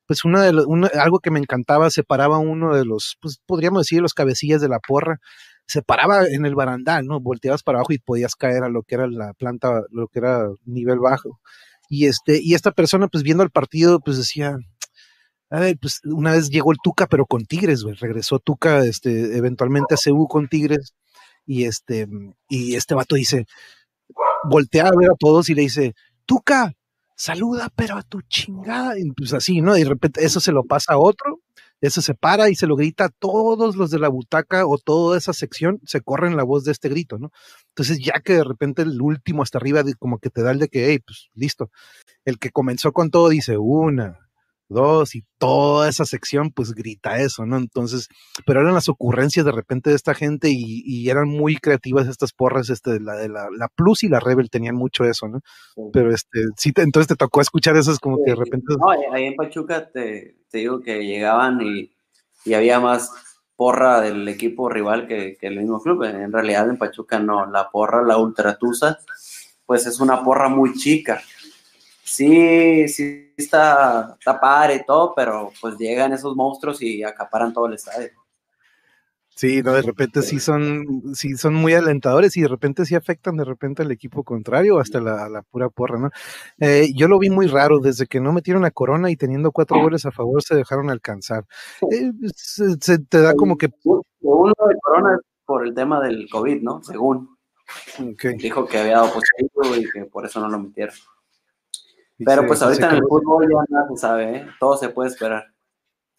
pues 0.06 0.26
una 0.26 0.44
de 0.44 0.50
algo 1.00 1.20
que 1.20 1.32
me 1.32 1.40
encantaba, 1.40 1.90
separaba 1.90 2.38
uno 2.38 2.76
de 2.76 2.86
los, 2.86 3.18
pues 3.22 3.40
podríamos 3.46 3.84
decir, 3.84 4.02
los 4.02 4.14
cabecillas 4.14 4.62
de 4.62 4.70
la 4.70 4.80
porra, 4.80 5.20
se 5.66 5.82
paraba 5.82 6.26
en 6.28 6.46
el 6.46 6.56
barandal, 6.56 7.06
¿no? 7.06 7.20
Volteabas 7.20 7.64
para 7.64 7.80
abajo 7.80 7.94
y 7.94 8.00
podías 8.00 8.36
caer 8.36 8.64
a 8.64 8.70
lo 8.70 8.84
que 8.84 8.96
era 8.96 9.08
la 9.08 9.34
planta, 9.34 9.84
lo 9.92 10.08
que 10.08 10.20
era 10.20 10.48
nivel 10.66 11.00
bajo. 11.00 11.40
Y 11.90 12.08
este, 12.08 12.40
y 12.42 12.54
esta 12.54 12.72
persona, 12.72 13.08
pues 13.08 13.24
viendo 13.24 13.44
el 13.44 13.52
partido, 13.52 14.00
pues 14.00 14.18
decía, 14.18 14.58
a 15.50 15.60
ver, 15.60 15.78
pues 15.80 16.02
una 16.04 16.32
vez 16.34 16.50
llegó 16.50 16.72
el 16.72 16.80
Tuca, 16.84 17.08
pero 17.08 17.26
con 17.26 17.46
Tigres, 17.46 17.84
güey. 17.84 17.96
Regresó 17.96 18.40
Tuca, 18.40 18.86
este, 18.86 19.38
eventualmente 19.38 19.94
a 19.96 19.98
CU 20.04 20.28
con 20.28 20.48
Tigres. 20.48 20.96
Y 21.46 21.66
este, 21.66 22.08
y 22.50 22.76
este 22.76 22.96
vato 22.96 23.16
dice, 23.16 23.46
voltea 24.50 24.88
a 24.88 24.98
ver 24.98 25.12
a 25.12 25.16
todos 25.20 25.50
y 25.50 25.56
le 25.56 25.64
dice, 25.64 25.94
Tuca, 26.26 26.74
saluda, 27.16 27.70
pero 27.76 27.98
a 27.98 28.04
tu 28.04 28.22
chingada. 28.22 28.98
Y 28.98 29.12
pues 29.12 29.34
así, 29.34 29.62
¿no? 29.62 29.78
Y 29.78 29.84
de 29.84 29.90
repente 29.90 30.24
eso 30.26 30.40
se 30.40 30.52
lo 30.52 30.64
pasa 30.64 30.94
a 30.94 30.98
otro, 30.98 31.40
eso 31.82 32.02
se 32.02 32.14
para 32.14 32.50
y 32.50 32.56
se 32.56 32.68
lo 32.68 32.76
grita 32.76 33.06
a 33.06 33.10
todos 33.10 33.76
los 33.76 33.92
de 33.92 34.00
la 34.00 34.08
butaca 34.08 34.66
o 34.66 34.78
toda 34.78 35.18
esa 35.18 35.34
sección, 35.34 35.80
se 35.86 36.02
corren 36.02 36.38
la 36.38 36.44
voz 36.44 36.64
de 36.64 36.72
este 36.72 36.90
grito, 36.90 37.20
¿no? 37.20 37.32
Entonces, 37.70 38.00
ya 38.00 38.22
que 38.24 38.34
de 38.34 38.44
repente 38.44 38.84
el 38.84 39.02
último 39.02 39.44
hasta 39.44 39.58
arriba, 39.58 39.84
como 40.00 40.18
que 40.20 40.30
te 40.30 40.44
da 40.44 40.52
el 40.52 40.60
de 40.60 40.70
que, 40.70 40.88
hey, 40.90 41.00
pues 41.06 41.30
listo. 41.34 41.72
El 42.24 42.40
que 42.40 42.52
comenzó 42.52 42.94
con 42.94 43.10
todo 43.10 43.30
dice 43.30 43.58
una, 43.58 44.18
dos 44.70 45.16
y 45.16 45.24
toda 45.38 45.90
esa 45.90 46.06
sección 46.06 46.52
pues 46.52 46.74
grita 46.74 47.20
eso, 47.20 47.46
¿no? 47.46 47.58
Entonces, 47.58 48.08
pero 48.46 48.62
eran 48.62 48.74
las 48.74 48.90
ocurrencias 48.90 49.46
de 49.46 49.52
repente 49.52 49.90
de 49.90 49.96
esta 49.96 50.14
gente 50.14 50.50
y, 50.52 51.10
eran 51.10 51.28
muy 51.28 51.58
creativas 51.58 52.08
estas 52.08 52.32
porras, 52.32 52.70
este, 52.70 53.00
la 53.00 53.16
de 53.16 53.30
la, 53.30 53.50
la, 53.56 53.68
Plus 53.68 54.04
y 54.04 54.10
la 54.10 54.20
Rebel 54.20 54.50
tenían 54.50 54.76
mucho 54.76 55.04
eso, 55.04 55.28
¿no? 55.28 55.42
Pero 55.92 56.14
este, 56.14 56.40
sí, 56.58 56.72
entonces 56.78 57.08
te 57.08 57.16
tocó 57.16 57.42
escuchar 57.42 57.76
esas 57.76 58.00
como 58.00 58.18
que 58.24 58.32
de 58.32 58.38
repente... 58.38 58.74
No, 58.78 58.90
ahí 59.14 59.26
en 59.26 59.36
Pachuca 59.36 59.90
te, 59.90 60.38
te 60.50 60.60
digo 60.60 60.82
que 60.82 61.06
llegaban 61.06 61.62
y, 61.62 61.92
y, 62.46 62.54
había 62.54 62.80
más 62.80 63.12
porra 63.56 64.02
del 64.02 64.28
equipo 64.28 64.70
rival 64.70 65.08
que, 65.08 65.38
que, 65.40 65.48
el 65.48 65.60
mismo 65.60 65.82
club. 65.82 66.04
En 66.04 66.32
realidad 66.32 66.70
en 66.70 66.78
Pachuca 66.78 67.20
no, 67.20 67.46
la 67.46 67.70
porra, 67.70 68.02
la 68.02 68.18
Ultratusa, 68.18 69.00
pues 69.66 69.86
es 69.86 70.00
una 70.00 70.24
porra 70.24 70.50
muy 70.50 70.74
chica 70.74 71.22
sí, 72.04 72.88
sí 72.88 73.23
está, 73.44 74.16
está 74.20 74.40
padre 74.40 74.76
y 74.76 74.86
todo, 74.86 75.14
pero 75.16 75.52
pues 75.62 75.78
llegan 75.78 76.14
esos 76.14 76.36
monstruos 76.36 76.82
y 76.82 77.04
acaparan 77.04 77.54
todo 77.54 77.68
el 77.68 77.74
estadio. 77.74 78.10
Sí, 79.36 79.64
no, 79.64 79.74
de 79.74 79.82
repente 79.82 80.22
sí 80.22 80.40
son, 80.40 81.16
sí 81.16 81.36
son 81.38 81.56
muy 81.56 81.74
alentadores 81.74 82.38
y 82.38 82.42
de 82.42 82.48
repente 82.48 82.86
sí 82.86 82.94
afectan 82.94 83.36
de 83.36 83.44
repente 83.44 83.82
al 83.82 83.92
equipo 83.92 84.24
contrario, 84.24 84.78
hasta 84.80 85.02
la, 85.02 85.28
la 85.28 85.42
pura 85.42 85.70
porra, 85.70 85.98
¿no? 85.98 86.12
Eh, 86.60 86.92
yo 86.96 87.08
lo 87.08 87.18
vi 87.18 87.32
muy 87.32 87.48
raro, 87.48 87.80
desde 87.80 88.06
que 88.06 88.20
no 88.20 88.32
metieron 88.32 88.64
a 88.64 88.70
Corona 88.70 89.10
y 89.10 89.16
teniendo 89.16 89.52
cuatro 89.52 89.82
goles 89.82 90.06
a 90.06 90.12
favor 90.12 90.44
se 90.44 90.56
dejaron 90.56 90.92
alcanzar. 90.92 91.46
Eh, 91.92 92.12
se, 92.36 93.00
te 93.00 93.22
da 93.22 93.34
como 93.34 93.58
que... 93.58 93.70
Uno 93.84 94.54
de 94.68 94.76
Corona 94.82 95.16
es 95.16 95.22
por 95.46 95.66
el 95.66 95.74
tema 95.74 96.00
del 96.00 96.30
COVID, 96.30 96.62
¿no? 96.62 96.84
Según. 96.84 97.36
Dijo 98.38 98.68
que 98.68 98.78
había 98.78 98.98
dado 98.98 99.14
positivo 99.14 99.76
y 99.76 99.90
que 99.90 100.06
por 100.06 100.26
eso 100.26 100.40
no 100.42 100.50
lo 100.50 100.60
metieron. 100.60 100.96
Pero 102.18 102.46
pues 102.48 102.62
ahorita 102.62 102.90
en 102.90 102.96
el 102.98 103.04
fútbol 103.04 103.48
ya 103.50 103.64
nada 103.70 103.88
se 103.90 103.98
sabe, 103.98 104.38
¿eh? 104.38 104.48
todo 104.60 104.78
se 104.78 104.90
puede 104.90 105.10
esperar. 105.10 105.53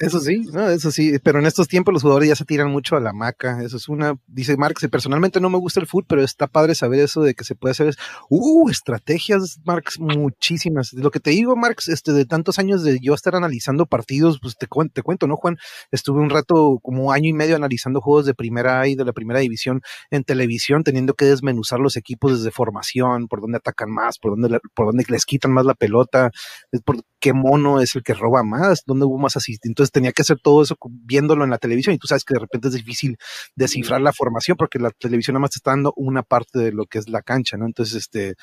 Eso 0.01 0.19
sí, 0.19 0.41
no, 0.53 0.69
eso 0.69 0.91
sí, 0.91 1.13
pero 1.23 1.39
en 1.39 1.47
estos 1.47 1.69
tiempos 1.69 1.95
los 1.95 2.03
jugadores 2.03 2.29
ya 2.29 2.35
se 2.35 2.45
tiran 2.45 2.69
mucho 2.69 2.97
a 2.97 3.01
la 3.01 3.13
maca, 3.13 3.63
eso 3.63 3.77
es 3.77 3.89
una, 3.89 4.17
dice 4.27 4.57
Marx, 4.57 4.85
personalmente 4.91 5.41
no 5.41 5.51
me 5.51 5.59
gusta 5.59 5.79
el 5.79 5.87
fútbol, 5.87 6.07
pero 6.09 6.23
está 6.23 6.49
padre 6.49 6.75
saber 6.75 6.99
eso 6.99 7.23
de 7.23 7.35
que 7.35 7.45
se 7.45 7.55
puede 7.55 7.71
hacer, 7.73 7.95
uh, 8.29 8.69
estrategias, 8.69 9.61
Marx, 9.65 10.01
muchísimas. 10.01 10.93
Lo 10.95 11.13
que 11.13 11.21
te 11.21 11.31
digo, 11.31 11.55
Marx, 11.55 11.89
este, 11.89 12.13
de 12.13 12.25
tantos 12.25 12.59
años 12.59 12.83
de 12.83 12.99
yo 13.01 13.15
estar 13.15 13.37
analizando 13.37 13.87
partidos, 13.87 14.41
pues 14.43 14.57
te, 14.57 14.67
te 14.93 15.03
cuento, 15.03 15.29
¿no, 15.29 15.37
Juan? 15.37 15.59
Estuve 15.93 16.21
un 16.21 16.31
rato, 16.31 16.81
como 16.83 17.13
año 17.13 17.29
y 17.29 17.33
medio 17.33 17.55
analizando 17.55 18.01
juegos 18.01 18.27
de 18.27 18.35
primera 18.35 18.81
A 18.81 18.89
y 18.89 18.97
de 18.97 19.05
la 19.05 19.13
primera 19.13 19.39
división 19.39 19.81
en 20.11 20.25
televisión, 20.25 20.83
teniendo 20.83 21.15
que 21.15 21.27
desmenuzar 21.27 21.79
los 21.79 21.97
equipos 21.97 22.39
desde 22.39 22.51
formación, 22.51 23.29
por 23.29 23.41
dónde 23.41 23.59
atacan 23.59 23.93
más, 23.93 24.19
por 24.19 24.33
dónde, 24.33 24.59
por 24.75 24.87
dónde 24.87 25.05
les 25.09 25.25
quitan 25.25 25.53
más 25.53 25.67
la 25.67 25.75
pelota, 25.75 26.33
por 26.85 26.97
qué 27.21 27.33
mono 27.33 27.81
es 27.81 27.95
el 27.95 28.03
que 28.03 28.15
roba 28.15 28.43
más, 28.43 28.83
dónde 28.87 29.07
hubo 29.07 29.19
más. 29.19 29.35
Entonces 29.63 29.91
tenía 29.95 30.13
que 30.13 30.23
hacer 30.23 30.39
todo 30.41 30.63
eso 30.63 30.77
viéndolo 31.05 31.45
en 31.45 31.51
la 31.51 31.59
televisión 31.59 31.95
y 31.95 31.99
tú 31.99 32.07
sabes 32.07 32.25
que 32.25 32.35
de 32.35 32.41
repente 32.41 32.69
es 32.69 32.75
difícil 32.75 33.17
descifrar 33.57 34.01
la 34.01 34.13
formación 34.13 34.57
porque 34.57 34.79
la 34.79 34.91
televisión 34.91 35.35
nada 35.35 35.43
más 35.43 35.51
te 35.51 35.59
está 35.59 35.71
dando 35.71 35.93
una 35.97 36.23
parte 36.23 36.59
de 36.59 36.73
lo 36.73 36.87
que 36.87 36.99
es 36.99 37.09
la 37.09 37.23
cancha, 37.23 37.57
¿no? 37.57 37.67
Entonces, 37.67 37.95
este, 37.95 38.35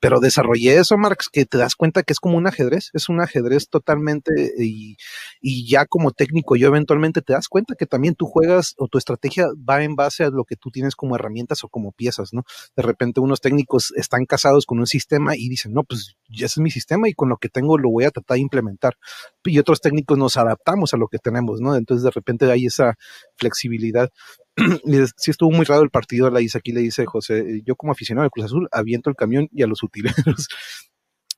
pero 0.00 0.20
desarrollé 0.20 0.76
eso, 0.76 0.96
Marx, 0.96 1.28
que 1.30 1.44
te 1.44 1.58
das 1.58 1.76
cuenta 1.76 2.02
que 2.02 2.12
es 2.12 2.20
como 2.20 2.38
un 2.38 2.46
ajedrez, 2.46 2.90
es 2.94 3.08
un 3.08 3.20
ajedrez 3.20 3.68
totalmente 3.68 4.32
y, 4.58 4.96
y 5.40 5.68
ya 5.68 5.84
como 5.86 6.12
técnico 6.12 6.56
yo 6.56 6.68
eventualmente 6.68 7.22
te 7.22 7.32
das 7.32 7.48
cuenta 7.48 7.74
que 7.74 7.86
también 7.86 8.14
tú 8.14 8.26
juegas 8.26 8.74
o 8.78 8.88
tu 8.88 8.98
estrategia 8.98 9.48
va 9.68 9.82
en 9.82 9.96
base 9.96 10.24
a 10.24 10.30
lo 10.30 10.44
que 10.44 10.56
tú 10.56 10.70
tienes 10.70 10.94
como 10.94 11.16
herramientas 11.16 11.64
o 11.64 11.68
como 11.68 11.92
piezas, 11.92 12.32
¿no? 12.32 12.44
De 12.76 12.82
repente 12.82 13.20
unos 13.20 13.40
técnicos 13.40 13.92
están 13.96 14.26
casados 14.26 14.64
con 14.64 14.78
un 14.78 14.86
sistema 14.86 15.36
y 15.36 15.48
dicen, 15.48 15.72
no, 15.72 15.82
pues 15.82 16.14
ya 16.28 16.46
ese 16.46 16.60
es 16.60 16.62
mi 16.62 16.70
sistema 16.70 17.08
y 17.08 17.14
con 17.14 17.28
lo 17.28 17.36
que 17.36 17.48
tengo 17.48 17.78
lo 17.78 17.90
voy 17.90 18.04
a 18.04 18.10
tratar 18.10 18.38
implementar. 18.38 18.96
Y 19.44 19.58
otros 19.58 19.80
técnicos 19.80 20.18
nos 20.18 20.36
adaptamos 20.36 20.89
a 20.94 20.96
lo 20.96 21.08
que 21.08 21.18
tenemos, 21.18 21.60
¿no? 21.60 21.76
Entonces 21.76 22.04
de 22.04 22.10
repente 22.10 22.50
hay 22.50 22.66
esa 22.66 22.94
flexibilidad. 23.36 24.10
y 24.84 24.96
sí 25.16 25.30
estuvo 25.30 25.50
muy 25.50 25.64
raro 25.64 25.82
el 25.82 25.90
partido, 25.90 26.30
la 26.30 26.40
dice 26.40 26.58
aquí, 26.58 26.72
le 26.72 26.80
dice 26.80 27.06
José, 27.06 27.62
yo 27.64 27.76
como 27.76 27.92
aficionado 27.92 28.24
al 28.24 28.30
Cruz 28.30 28.46
Azul 28.46 28.68
aviento 28.72 29.10
el 29.10 29.16
camión 29.16 29.48
y 29.52 29.62
a 29.62 29.66
los 29.66 29.82
utileros. 29.82 30.48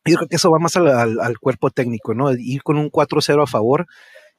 Yo 0.04 0.16
creo 0.16 0.26
que 0.26 0.34
eso 0.34 0.50
va 0.50 0.58
más 0.58 0.76
al, 0.76 1.38
cuerpo 1.38 1.70
técnico, 1.70 2.12
¿no? 2.12 2.32
Ir 2.32 2.64
con 2.64 2.76
un 2.76 2.90
4-0 2.90 3.40
a 3.40 3.46
favor 3.46 3.86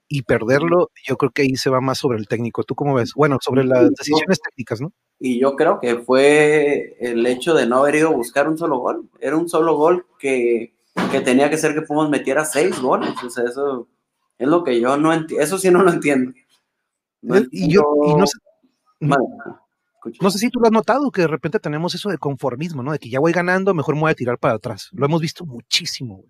y 0.09 0.23
perderlo, 0.23 0.91
yo 1.07 1.15
creo 1.15 1.31
que 1.31 1.43
ahí 1.43 1.55
se 1.55 1.69
va 1.69 1.79
más 1.79 1.99
sobre 1.99 2.17
el 2.17 2.27
técnico. 2.27 2.65
¿Tú 2.65 2.75
cómo 2.75 2.95
ves? 2.95 3.13
Bueno, 3.15 3.37
sobre 3.39 3.63
las 3.63 3.89
decisiones 3.91 4.41
técnicas, 4.41 4.81
¿no? 4.81 4.91
Y 5.19 5.39
yo 5.39 5.55
creo 5.55 5.79
que 5.79 5.95
fue 5.99 6.97
el 6.99 7.25
hecho 7.25 7.53
de 7.53 7.65
no 7.65 7.77
haber 7.77 7.95
ido 7.95 8.09
a 8.09 8.11
buscar 8.11 8.49
un 8.49 8.57
solo 8.57 8.79
gol. 8.79 9.09
Era 9.21 9.37
un 9.37 9.47
solo 9.47 9.77
gol 9.77 10.05
que 10.19 10.73
que 11.11 11.21
tenía 11.21 11.49
que 11.49 11.57
ser 11.57 11.73
que 11.73 11.81
Pumas 11.81 12.09
metiera 12.09 12.45
seis 12.45 12.79
goles. 12.81 13.11
O 13.23 13.29
sea, 13.29 13.45
eso 13.45 13.87
es 14.37 14.47
lo 14.47 14.63
que 14.63 14.79
yo 14.79 14.97
no 14.97 15.13
entiendo. 15.13 15.43
Eso 15.43 15.57
sí 15.57 15.69
no 15.71 15.83
lo 15.83 15.91
entiendo. 15.91 16.33
y 17.51 17.71
yo 17.71 17.83
no 18.17 18.27
sé, 18.27 18.37
no 20.21 20.29
sé 20.29 20.37
si 20.37 20.49
tú 20.49 20.59
lo 20.59 20.65
has 20.65 20.71
notado, 20.71 21.11
que 21.11 21.21
de 21.21 21.27
repente 21.27 21.59
tenemos 21.59 21.95
eso 21.95 22.09
de 22.09 22.17
conformismo, 22.17 22.83
¿no? 22.83 22.91
De 22.91 22.99
que 22.99 23.09
ya 23.09 23.19
voy 23.19 23.31
ganando, 23.31 23.73
mejor 23.73 23.95
me 23.95 24.01
voy 24.01 24.11
a 24.11 24.15
tirar 24.15 24.37
para 24.37 24.55
atrás. 24.55 24.89
Lo 24.91 25.05
hemos 25.05 25.21
visto 25.21 25.45
muchísimo, 25.45 26.25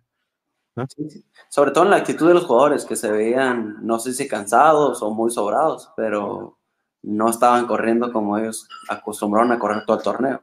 Sobre 1.49 1.71
todo 1.71 1.83
en 1.85 1.91
la 1.91 1.97
actitud 1.97 2.27
de 2.27 2.35
los 2.35 2.45
jugadores, 2.45 2.85
que 2.85 2.95
se 2.95 3.11
veían, 3.11 3.77
no 3.81 3.99
sé 3.99 4.13
si 4.13 4.27
cansados 4.27 5.01
o 5.01 5.11
muy 5.11 5.31
sobrados, 5.31 5.91
pero 5.95 6.59
no 7.01 7.29
estaban 7.29 7.65
corriendo 7.67 8.11
como 8.11 8.37
ellos 8.37 8.67
acostumbraron 8.89 9.51
a 9.51 9.59
correr 9.59 9.85
todo 9.85 9.97
el 9.97 10.03
torneo. 10.03 10.41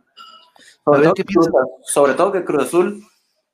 sobre 1.82 2.14
todo 2.14 2.32
que 2.32 2.44
Cruz 2.44 2.64
Azul 2.64 3.02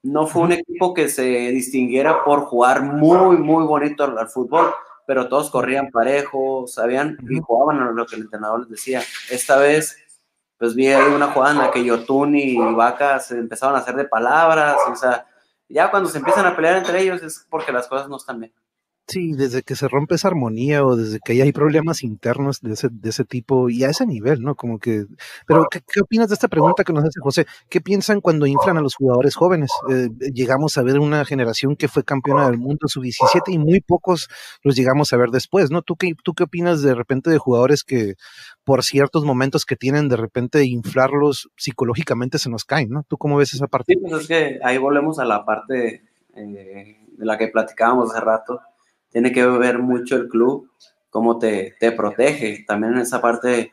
no 0.07 0.27
fue 0.27 0.43
un 0.43 0.53
equipo 0.53 0.95
que 0.95 1.09
se 1.09 1.23
distinguiera 1.23 2.25
por 2.25 2.41
jugar 2.43 2.83
muy, 2.83 3.37
muy 3.37 3.65
bonito 3.65 4.05
al, 4.05 4.29
fútbol, 4.29 4.73
pero 5.07 5.29
todos 5.29 5.51
corrían 5.51 5.91
parejo, 5.91 6.67
sabían 6.67 7.19
y 7.29 7.41
jugaban 7.41 7.83
a 7.83 7.91
lo 7.91 8.07
que 8.07 8.17
el 8.17 8.23
entrenador 8.23 8.61
les 8.61 8.71
decía. 8.71 9.03
Esta 9.31 9.57
vez, 9.59 9.97
pues 10.59 10.75
vi 10.75 10.89
ahí 10.89 11.13
una 11.13 11.29
jugada 11.29 11.53
en 11.53 11.59
la 11.59 11.71
que 11.71 11.85
Yotun 11.85 12.37
y 12.37 12.57
Vaca 12.57 13.19
se 13.19 13.39
empezaron 13.39 13.75
a 13.75 13.81
hacer 13.81 13.97
de 13.97 14.05
palabras, 14.05 14.77
o 14.91 14.95
sea, 14.95 15.27
ya 15.69 15.91
cuando 15.91 16.09
se 16.09 16.19
empiezan 16.19 16.47
a 16.47 16.55
pelear 16.55 16.77
entre 16.77 17.01
ellos 17.01 17.23
es 17.23 17.45
porque 17.51 17.73
las 17.73 17.89
cosas 17.89 18.09
no 18.09 18.17
están 18.17 18.39
bien. 18.39 18.53
Sí, 19.09 19.35
desde 19.35 19.63
que 19.63 19.77
se 19.77 19.87
rompe 19.87 20.17
esa 20.17 20.27
armonía 20.27 20.85
o 20.85 20.97
desde 20.97 21.21
que 21.25 21.41
hay 21.41 21.53
problemas 21.53 22.03
internos 22.03 22.61
de 22.61 22.73
ese, 22.73 22.89
de 22.91 23.11
ese 23.11 23.25
tipo 23.25 23.71
y 23.71 23.85
a 23.85 23.91
ese 23.91 24.05
nivel, 24.05 24.43
¿no? 24.43 24.57
Como 24.57 24.81
que, 24.81 25.05
pero 25.47 25.69
¿qué, 25.71 26.01
opinas 26.01 26.29
de 26.29 26.35
esta 26.35 26.49
pregunta 26.49 26.83
que 26.83 26.93
nos 26.93 27.05
hace 27.05 27.21
José? 27.21 27.47
¿Qué 27.69 27.81
piensan 27.81 28.21
cuando 28.21 28.47
inflan 28.47 28.79
a 28.79 28.81
los 28.81 28.97
jugadores 28.97 29.37
jóvenes? 29.37 29.71
Eh, 29.91 30.09
llegamos 30.35 30.77
a 30.77 30.83
ver 30.83 30.99
una 30.99 31.25
generación 31.25 31.77
que 31.77 31.87
fue 31.87 32.03
campeona 32.03 32.47
del 32.51 32.59
mundo 32.59 32.89
sub-17 32.89 33.43
y 33.47 33.59
muy 33.59 33.81
pocos 33.81 34.29
los 34.65 34.75
llegamos 34.75 35.13
a 35.13 35.17
ver 35.19 35.31
después, 35.31 35.71
¿no? 35.71 35.83
¿Tú 35.83 35.95
qué, 35.95 36.15
¿Tú 36.25 36.35
qué 36.35 36.43
opinas 36.43 36.83
de 36.83 36.97
repente 36.97 37.31
de 37.31 37.39
jugadores 37.39 37.85
que 37.85 38.15
por 38.65 38.83
ciertos 38.83 39.25
momentos 39.25 39.65
que 39.65 39.77
tienen 39.77 40.09
de 40.09 40.17
repente 40.17 40.65
inflarlos 40.65 41.49
psicológicamente 41.57 42.39
se 42.39 42.51
nos 42.51 42.65
caen, 42.65 42.91
¿no? 42.91 43.05
¿Tú 43.05 43.19
cómo 43.19 43.37
ves 43.37 43.55
esa 43.55 43.69
parte? 43.69 43.93
Sí, 43.93 44.01
pues 44.01 44.23
es 44.23 44.27
que 44.27 44.59
ahí 44.65 44.79
volvemos 44.79 45.21
a 45.21 45.25
la 45.25 45.45
parte 45.45 46.03
eh, 46.35 46.97
de 47.17 47.25
la 47.25 47.39
que 47.39 47.47
platicábamos 47.47 48.11
hace 48.11 48.21
rato 48.21 48.61
tiene 49.11 49.33
que 49.33 49.47
ver 49.47 49.79
mucho 49.79 50.17
el 50.17 50.29
club 50.29 50.71
cómo 51.11 51.39
te, 51.39 51.75
te 51.81 51.93
protege. 51.93 52.65
También 52.67 52.93
en 52.93 52.99
esa 52.99 53.23
parte, 53.23 53.73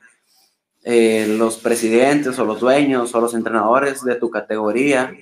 eh, 0.84 1.26
los 1.38 1.58
presidentes 1.58 2.40
o 2.40 2.46
los 2.46 2.62
dueños 2.62 3.14
o 3.14 3.20
los 3.20 3.34
entrenadores 3.34 4.02
de 4.04 4.16
tu 4.16 4.30
categoría, 4.30 5.14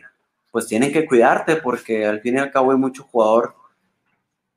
pues 0.52 0.68
tienen 0.68 0.92
que 0.92 1.08
cuidarte 1.08 1.56
porque 1.56 2.06
al 2.06 2.22
fin 2.22 2.36
y 2.36 2.40
al 2.40 2.52
cabo 2.52 2.72
hay 2.72 2.78
mucho 2.78 3.04
jugador 3.04 3.56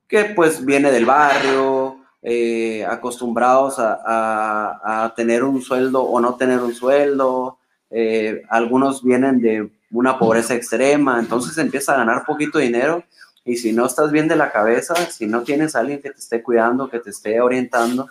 que 0.07 0.27
pues 0.27 0.63
viene 0.63 0.93
del 0.93 1.07
barrio, 1.07 2.05
eh, 2.21 2.85
acostumbrados 2.85 3.77
a, 3.79 5.13
tener 5.17 5.43
un 5.43 5.63
sueldo 5.63 6.03
o 6.03 6.21
no 6.21 6.35
tener 6.35 6.61
un 6.61 6.75
sueldo. 6.75 7.59
Eh, 7.91 8.43
algunos 8.51 9.03
vienen 9.03 9.41
de 9.41 9.71
una 9.91 10.19
pobreza 10.19 10.55
extrema, 10.55 11.19
entonces 11.19 11.57
empieza 11.57 11.95
a 11.95 11.99
ganar 11.99 12.25
poquito 12.27 12.59
dinero 12.59 13.05
y 13.45 13.57
si 13.57 13.73
no 13.73 13.87
estás 13.87 14.11
bien 14.11 14.27
de 14.27 14.37
la 14.37 14.51
cabeza, 14.51 14.95
si 14.95 15.27
no 15.27 15.43
tienes 15.43 15.77
alguien 15.77 16.01
que 16.01 16.11
te 16.11 16.19
esté 16.19 16.43
cuidando, 16.43 16.89
que 16.89 17.01
te 17.01 17.11
esté 17.11 17.41
orientando, 17.41 18.09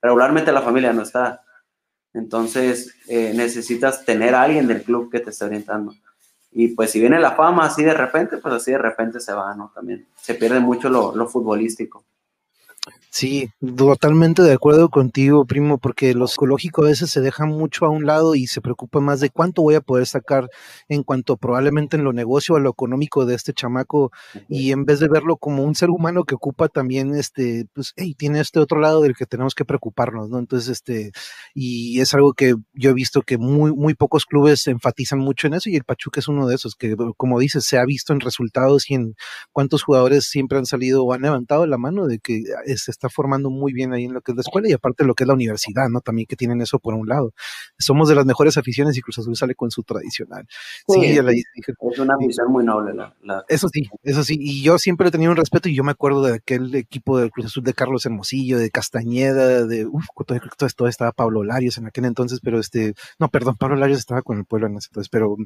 regularmente 0.00 0.52
la 0.52 0.62
familia 0.62 0.92
no 0.92 1.02
está. 1.02 1.42
Entonces 2.14 2.94
eh, 3.08 3.32
necesitas 3.34 4.04
tener 4.04 4.34
alguien 4.34 4.66
del 4.66 4.82
club 4.82 5.10
que 5.10 5.20
te 5.20 5.30
esté 5.30 5.44
orientando. 5.44 5.94
Y 6.52 6.68
pues 6.68 6.92
si 6.92 7.00
viene 7.00 7.18
la 7.18 7.32
fama 7.32 7.66
así 7.66 7.82
de 7.82 7.94
repente, 7.94 8.38
pues 8.38 8.54
así 8.54 8.70
de 8.70 8.78
repente 8.78 9.20
se 9.20 9.32
va, 9.32 9.54
¿no? 9.54 9.72
También 9.74 10.06
se 10.16 10.34
pierde 10.34 10.60
mucho 10.60 10.88
lo, 10.88 11.14
lo 11.14 11.26
futbolístico. 11.26 12.04
Sí, 13.16 13.48
totalmente 13.76 14.42
de 14.42 14.52
acuerdo 14.52 14.88
contigo, 14.88 15.44
primo, 15.46 15.78
porque 15.78 16.14
lo 16.14 16.26
psicológico 16.26 16.82
a 16.82 16.88
veces 16.88 17.12
se 17.12 17.20
deja 17.20 17.46
mucho 17.46 17.86
a 17.86 17.88
un 17.88 18.06
lado 18.06 18.34
y 18.34 18.48
se 18.48 18.60
preocupa 18.60 18.98
más 18.98 19.20
de 19.20 19.30
cuánto 19.30 19.62
voy 19.62 19.76
a 19.76 19.80
poder 19.80 20.04
sacar 20.08 20.48
en 20.88 21.04
cuanto 21.04 21.36
probablemente 21.36 21.96
en 21.96 22.02
lo 22.02 22.12
negocio, 22.12 22.56
a 22.56 22.60
lo 22.60 22.70
económico 22.70 23.24
de 23.24 23.36
este 23.36 23.52
chamaco, 23.52 24.10
y 24.48 24.72
en 24.72 24.84
vez 24.84 24.98
de 24.98 25.06
verlo 25.06 25.36
como 25.36 25.62
un 25.62 25.76
ser 25.76 25.90
humano 25.90 26.24
que 26.24 26.34
ocupa 26.34 26.66
también, 26.66 27.14
este, 27.14 27.66
pues, 27.72 27.92
hey, 27.94 28.16
tiene 28.18 28.40
este 28.40 28.58
otro 28.58 28.80
lado 28.80 29.00
del 29.00 29.14
que 29.14 29.26
tenemos 29.26 29.54
que 29.54 29.64
preocuparnos, 29.64 30.28
¿no? 30.28 30.40
Entonces, 30.40 30.68
este, 30.68 31.12
y 31.54 32.00
es 32.00 32.14
algo 32.14 32.32
que 32.32 32.56
yo 32.72 32.90
he 32.90 32.94
visto 32.94 33.22
que 33.22 33.38
muy, 33.38 33.72
muy 33.72 33.94
pocos 33.94 34.26
clubes 34.26 34.66
enfatizan 34.66 35.20
mucho 35.20 35.46
en 35.46 35.54
eso, 35.54 35.70
y 35.70 35.76
el 35.76 35.84
Pachuca 35.84 36.18
es 36.18 36.26
uno 36.26 36.48
de 36.48 36.56
esos, 36.56 36.74
que 36.74 36.96
como 37.16 37.38
dices, 37.38 37.64
se 37.64 37.78
ha 37.78 37.84
visto 37.84 38.12
en 38.12 38.18
resultados 38.18 38.90
y 38.90 38.94
en 38.94 39.14
cuántos 39.52 39.84
jugadores 39.84 40.24
siempre 40.24 40.58
han 40.58 40.66
salido 40.66 41.04
o 41.04 41.12
han 41.12 41.22
levantado 41.22 41.64
la 41.64 41.78
mano 41.78 42.08
de 42.08 42.18
que 42.18 42.42
se 42.74 43.03
está 43.04 43.14
formando 43.14 43.50
muy 43.50 43.72
bien 43.72 43.92
ahí 43.92 44.04
en 44.04 44.14
lo 44.14 44.22
que 44.22 44.32
es 44.32 44.36
la 44.36 44.40
escuela 44.40 44.68
y 44.68 44.72
aparte 44.72 45.04
lo 45.04 45.14
que 45.14 45.24
es 45.24 45.28
la 45.28 45.34
universidad, 45.34 45.88
¿no? 45.88 46.00
También 46.00 46.26
que 46.26 46.36
tienen 46.36 46.60
eso 46.60 46.78
por 46.78 46.94
un 46.94 47.06
lado. 47.06 47.32
Somos 47.78 48.08
de 48.08 48.14
las 48.14 48.24
mejores 48.24 48.56
aficiones 48.56 48.96
y 48.96 49.02
Cruz 49.02 49.18
Azul 49.18 49.36
sale 49.36 49.54
con 49.54 49.70
su 49.70 49.82
tradicional. 49.82 50.46
Sí, 50.88 51.04
es 51.04 51.98
una 51.98 52.14
afición 52.14 52.50
muy 52.50 52.64
noble. 52.64 52.94
La, 52.94 53.44
Eso 53.48 53.68
sí, 53.68 53.88
eso 54.02 54.24
sí. 54.24 54.36
Y 54.40 54.62
yo 54.62 54.78
siempre 54.78 55.08
he 55.08 55.10
tenido 55.10 55.30
un 55.30 55.36
respeto 55.36 55.68
y 55.68 55.74
yo 55.74 55.84
me 55.84 55.92
acuerdo 55.92 56.22
de 56.22 56.34
aquel 56.34 56.74
equipo 56.74 57.18
de 57.18 57.30
Cruz 57.30 57.46
Azul 57.46 57.64
de 57.64 57.74
Carlos 57.74 58.06
Hermosillo, 58.06 58.58
de 58.58 58.70
Castañeda, 58.70 59.66
de, 59.66 59.86
uff, 59.86 60.06
todo, 60.26 60.38
todo 60.76 60.88
estaba 60.88 61.12
Pablo 61.12 61.44
Larios 61.44 61.78
en 61.78 61.86
aquel 61.86 62.06
entonces, 62.06 62.40
pero 62.42 62.58
este, 62.58 62.94
no, 63.18 63.28
perdón, 63.28 63.56
Pablo 63.56 63.76
Larios 63.76 63.98
estaba 63.98 64.22
con 64.22 64.38
el 64.38 64.44
pueblo 64.44 64.66
en 64.66 64.76
ese 64.76 64.88
entonces, 64.90 65.08
pero 65.10 65.36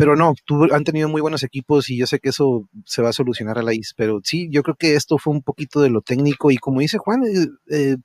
pero 0.00 0.16
no, 0.16 0.32
han 0.72 0.84
tenido 0.84 1.10
muy 1.10 1.20
buenos 1.20 1.42
equipos 1.42 1.90
y 1.90 1.98
yo 1.98 2.06
sé 2.06 2.20
que 2.20 2.30
eso 2.30 2.66
se 2.86 3.02
va 3.02 3.10
a 3.10 3.12
solucionar 3.12 3.58
a 3.58 3.62
la 3.62 3.74
IS, 3.74 3.92
pero 3.94 4.20
sí, 4.24 4.48
yo 4.50 4.62
creo 4.62 4.74
que 4.74 4.94
esto 4.94 5.18
fue 5.18 5.34
un 5.34 5.42
poquito 5.42 5.82
de 5.82 5.90
lo 5.90 6.00
técnico 6.00 6.50
y 6.50 6.56
como 6.56 6.80
dice 6.80 6.96
Juan, 6.96 7.22
eh, 7.24 7.46
eh 7.70 7.96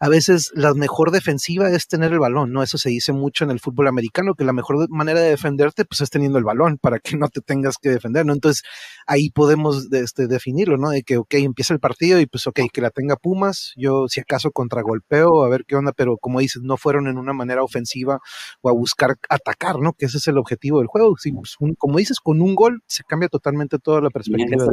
a 0.00 0.08
veces 0.08 0.50
la 0.54 0.74
mejor 0.74 1.10
defensiva 1.10 1.70
es 1.70 1.88
tener 1.88 2.12
el 2.12 2.18
balón, 2.18 2.52
¿no? 2.52 2.62
Eso 2.62 2.78
se 2.78 2.90
dice 2.90 3.12
mucho 3.12 3.44
en 3.44 3.50
el 3.50 3.60
fútbol 3.60 3.88
americano, 3.88 4.34
que 4.34 4.44
la 4.44 4.52
mejor 4.52 4.88
manera 4.90 5.20
de 5.20 5.30
defenderte, 5.30 5.84
pues 5.84 6.00
es 6.00 6.10
teniendo 6.10 6.38
el 6.38 6.44
balón, 6.44 6.78
para 6.78 6.98
que 7.00 7.16
no 7.16 7.28
te 7.28 7.40
tengas 7.40 7.76
que 7.78 7.90
defender, 7.90 8.24
¿no? 8.24 8.32
Entonces, 8.32 8.62
ahí 9.06 9.30
podemos 9.30 9.92
este, 9.92 10.28
definirlo, 10.28 10.76
¿no? 10.76 10.90
De 10.90 11.02
que, 11.02 11.16
ok, 11.16 11.34
empieza 11.34 11.74
el 11.74 11.80
partido 11.80 12.20
y 12.20 12.26
pues, 12.26 12.46
ok, 12.46 12.60
que 12.72 12.80
la 12.80 12.90
tenga 12.90 13.16
Pumas, 13.16 13.72
yo 13.76 14.06
si 14.08 14.20
acaso 14.20 14.50
contragolpeo, 14.52 15.42
a 15.42 15.48
ver 15.48 15.64
qué 15.66 15.76
onda, 15.76 15.92
pero 15.92 16.16
como 16.16 16.40
dices, 16.40 16.62
no 16.62 16.76
fueron 16.76 17.08
en 17.08 17.18
una 17.18 17.32
manera 17.32 17.62
ofensiva 17.62 18.20
o 18.60 18.68
a 18.68 18.72
buscar 18.72 19.16
atacar, 19.28 19.78
¿no? 19.80 19.92
Que 19.92 20.06
ese 20.06 20.18
es 20.18 20.28
el 20.28 20.38
objetivo 20.38 20.78
del 20.78 20.86
juego. 20.86 21.16
Sí, 21.16 21.32
pues, 21.32 21.56
como 21.76 21.98
dices, 21.98 22.20
con 22.20 22.40
un 22.40 22.54
gol 22.54 22.82
se 22.86 23.02
cambia 23.04 23.28
totalmente 23.28 23.78
toda 23.78 24.00
la 24.00 24.10
perspectiva. 24.10 24.64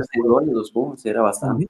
Y 0.45 0.51
los 0.51 0.71
Pumas, 0.71 1.05
era 1.05 1.21
bastante. 1.21 1.67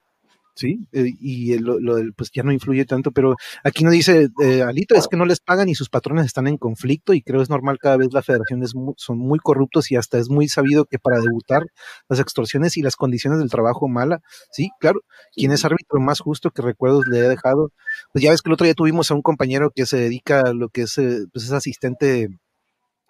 ¿Sí? 0.56 0.88
Eh, 0.92 1.14
y 1.20 1.58
lo, 1.60 1.80
lo, 1.80 1.98
pues 2.16 2.32
ya 2.34 2.44
no 2.44 2.52
influye 2.52 2.86
tanto, 2.86 3.12
pero 3.12 3.36
aquí 3.64 3.84
no 3.84 3.92
dice, 3.92 4.30
eh, 4.42 4.62
Alito, 4.62 4.96
es 4.96 5.08
que 5.08 5.18
no 5.18 5.26
les 5.26 5.40
pagan 5.40 5.70
y 5.70 5.76
sus 5.76 5.90
patrones 5.90 6.26
están 6.26 6.48
en 6.48 6.58
conflicto 6.58 7.14
y 7.14 7.22
creo 7.22 7.42
es 7.42 7.50
normal 7.50 7.78
cada 7.80 7.98
vez 7.98 8.14
las 8.14 8.26
federaciones 8.26 8.74
son 8.98 9.18
muy 9.18 9.40
corruptos 9.40 9.92
y 9.92 9.96
hasta 9.98 10.18
es 10.18 10.30
muy 10.30 10.48
sabido 10.48 10.86
que 10.86 11.00
para 11.00 11.20
debutar 11.20 11.64
las 12.10 12.20
extorsiones 12.20 12.78
y 12.78 12.82
las 12.82 12.96
condiciones 12.96 13.40
del 13.40 13.50
trabajo 13.50 13.88
mala, 13.88 14.22
sí, 14.52 14.70
claro, 14.80 15.02
¿quién 15.34 15.52
es 15.52 15.66
árbitro 15.66 16.00
más 16.00 16.20
justo 16.20 16.52
que 16.52 16.62
recuerdos 16.62 17.06
le 17.08 17.20
he 17.20 17.30
dejado? 17.30 17.72
Pues 18.12 18.24
ya 18.24 18.32
ves 18.32 18.42
que 18.42 18.50
el 18.50 18.54
otro 18.54 18.66
día 18.66 18.74
tuvimos 18.74 19.12
a 19.12 19.16
un 19.16 19.22
compañero 19.22 19.72
que 19.76 19.86
se 19.86 19.98
dedica 19.98 20.42
a 20.42 20.54
lo 20.54 20.70
que 20.70 20.84
es, 20.84 20.98
eh, 20.98 21.26
pues 21.32 21.46
es 21.46 21.52
asistente 21.52 22.30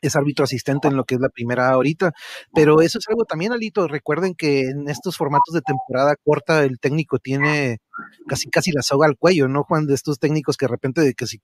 es 0.08 0.16
árbitro 0.16 0.46
asistente 0.46 0.88
en 0.88 0.96
lo 0.96 1.04
que 1.06 1.16
es 1.16 1.22
la 1.22 1.30
primera 1.30 1.70
ahorita, 1.70 2.14
pero 2.54 2.82
eso 2.82 3.00
es 3.00 3.06
algo 3.10 3.26
también, 3.26 3.52
Alito, 3.54 3.88
recuerden 3.88 4.36
que 4.36 4.62
en 4.62 4.90
estos 4.90 5.18
formatos 5.18 5.54
de 5.54 5.62
temporada 5.62 6.16
corta 6.24 6.64
el 6.64 6.80
técnico 6.80 7.20
tiene 7.20 7.80
casi 8.28 8.50
casi 8.50 8.72
la 8.72 8.82
soga 8.82 9.08
al 9.08 9.18
cuello, 9.18 9.48
¿no, 9.48 9.64
Juan? 9.64 9.86
De 9.86 9.94
estos 9.94 10.20
técnicos 10.20 10.58
que 10.58 10.66
de 10.66 10.72
repente, 10.72 11.02
de 11.02 11.14
que 11.14 11.28
si 11.28 11.40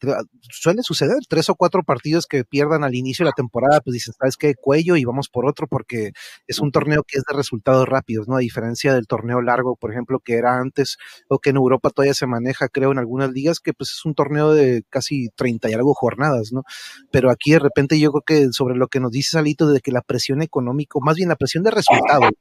suele 0.49 0.83
suceder, 0.83 1.17
tres 1.27 1.49
o 1.49 1.55
cuatro 1.55 1.83
partidos 1.83 2.25
que 2.25 2.43
pierdan 2.43 2.83
al 2.83 2.95
inicio 2.95 3.23
de 3.23 3.29
la 3.29 3.33
temporada, 3.33 3.81
pues 3.81 3.93
dicen, 3.93 4.13
¿sabes 4.17 4.37
qué? 4.37 4.55
Cuello 4.55 4.95
y 4.95 5.05
vamos 5.05 5.29
por 5.29 5.45
otro 5.45 5.67
porque 5.67 6.11
es 6.47 6.59
un 6.59 6.71
torneo 6.71 7.03
que 7.03 7.17
es 7.17 7.23
de 7.29 7.35
resultados 7.35 7.87
rápidos, 7.87 8.27
¿no? 8.27 8.35
A 8.35 8.39
diferencia 8.39 8.93
del 8.93 9.07
torneo 9.07 9.41
largo, 9.41 9.75
por 9.75 9.91
ejemplo, 9.91 10.19
que 10.19 10.35
era 10.35 10.57
antes 10.59 10.97
o 11.29 11.39
que 11.39 11.51
en 11.51 11.57
Europa 11.57 11.89
todavía 11.89 12.13
se 12.13 12.27
maneja, 12.27 12.67
creo, 12.67 12.91
en 12.91 12.99
algunas 12.99 13.31
ligas, 13.31 13.59
que 13.59 13.73
pues 13.73 13.91
es 13.91 14.05
un 14.05 14.13
torneo 14.15 14.53
de 14.53 14.83
casi 14.89 15.29
30 15.35 15.69
y 15.69 15.73
algo 15.73 15.93
jornadas, 15.93 16.51
¿no? 16.51 16.63
Pero 17.11 17.29
aquí 17.31 17.51
de 17.51 17.59
repente 17.59 17.99
yo 17.99 18.11
creo 18.11 18.23
que 18.25 18.51
sobre 18.51 18.75
lo 18.75 18.87
que 18.87 18.99
nos 18.99 19.11
dice 19.11 19.31
Salito 19.31 19.67
de 19.67 19.79
que 19.79 19.91
la 19.91 20.01
presión 20.01 20.41
económica, 20.41 20.99
más 21.01 21.15
bien 21.15 21.29
la 21.29 21.35
presión 21.35 21.63
de 21.63 21.71
resultados, 21.71 22.31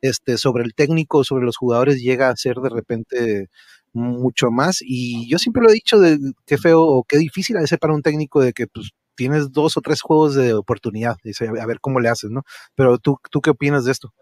este, 0.00 0.38
sobre 0.38 0.64
el 0.64 0.74
técnico, 0.74 1.24
sobre 1.24 1.44
los 1.44 1.56
jugadores, 1.56 2.00
llega 2.00 2.28
a 2.28 2.36
ser 2.36 2.56
de 2.56 2.70
repente 2.70 3.48
mucho 3.92 4.50
más. 4.50 4.78
Y 4.80 5.28
yo 5.28 5.38
siempre 5.38 5.62
lo 5.62 5.70
he 5.70 5.74
dicho 5.74 5.98
de 5.98 6.18
qué 6.46 6.58
feo 6.58 6.82
o 6.82 7.04
qué 7.04 7.18
difícil 7.18 7.56
a 7.56 7.60
veces 7.60 7.78
para 7.78 7.94
un 7.94 8.02
técnico 8.02 8.40
de 8.40 8.52
que 8.52 8.66
pues 8.66 8.90
tienes 9.14 9.52
dos 9.52 9.76
o 9.76 9.80
tres 9.80 10.00
juegos 10.00 10.34
de 10.34 10.54
oportunidad, 10.54 11.16
a 11.60 11.66
ver 11.66 11.80
cómo 11.80 12.00
le 12.00 12.08
haces, 12.08 12.30
¿no? 12.30 12.42
Pero 12.74 12.98
tú, 12.98 13.18
¿tú 13.30 13.40
qué 13.40 13.50
opinas 13.50 13.84
de 13.84 13.92
esto? 13.92 14.14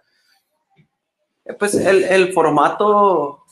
Eh, 1.44 1.54
pues 1.54 1.74
el, 1.74 2.02
el 2.02 2.32
formato, 2.32 3.44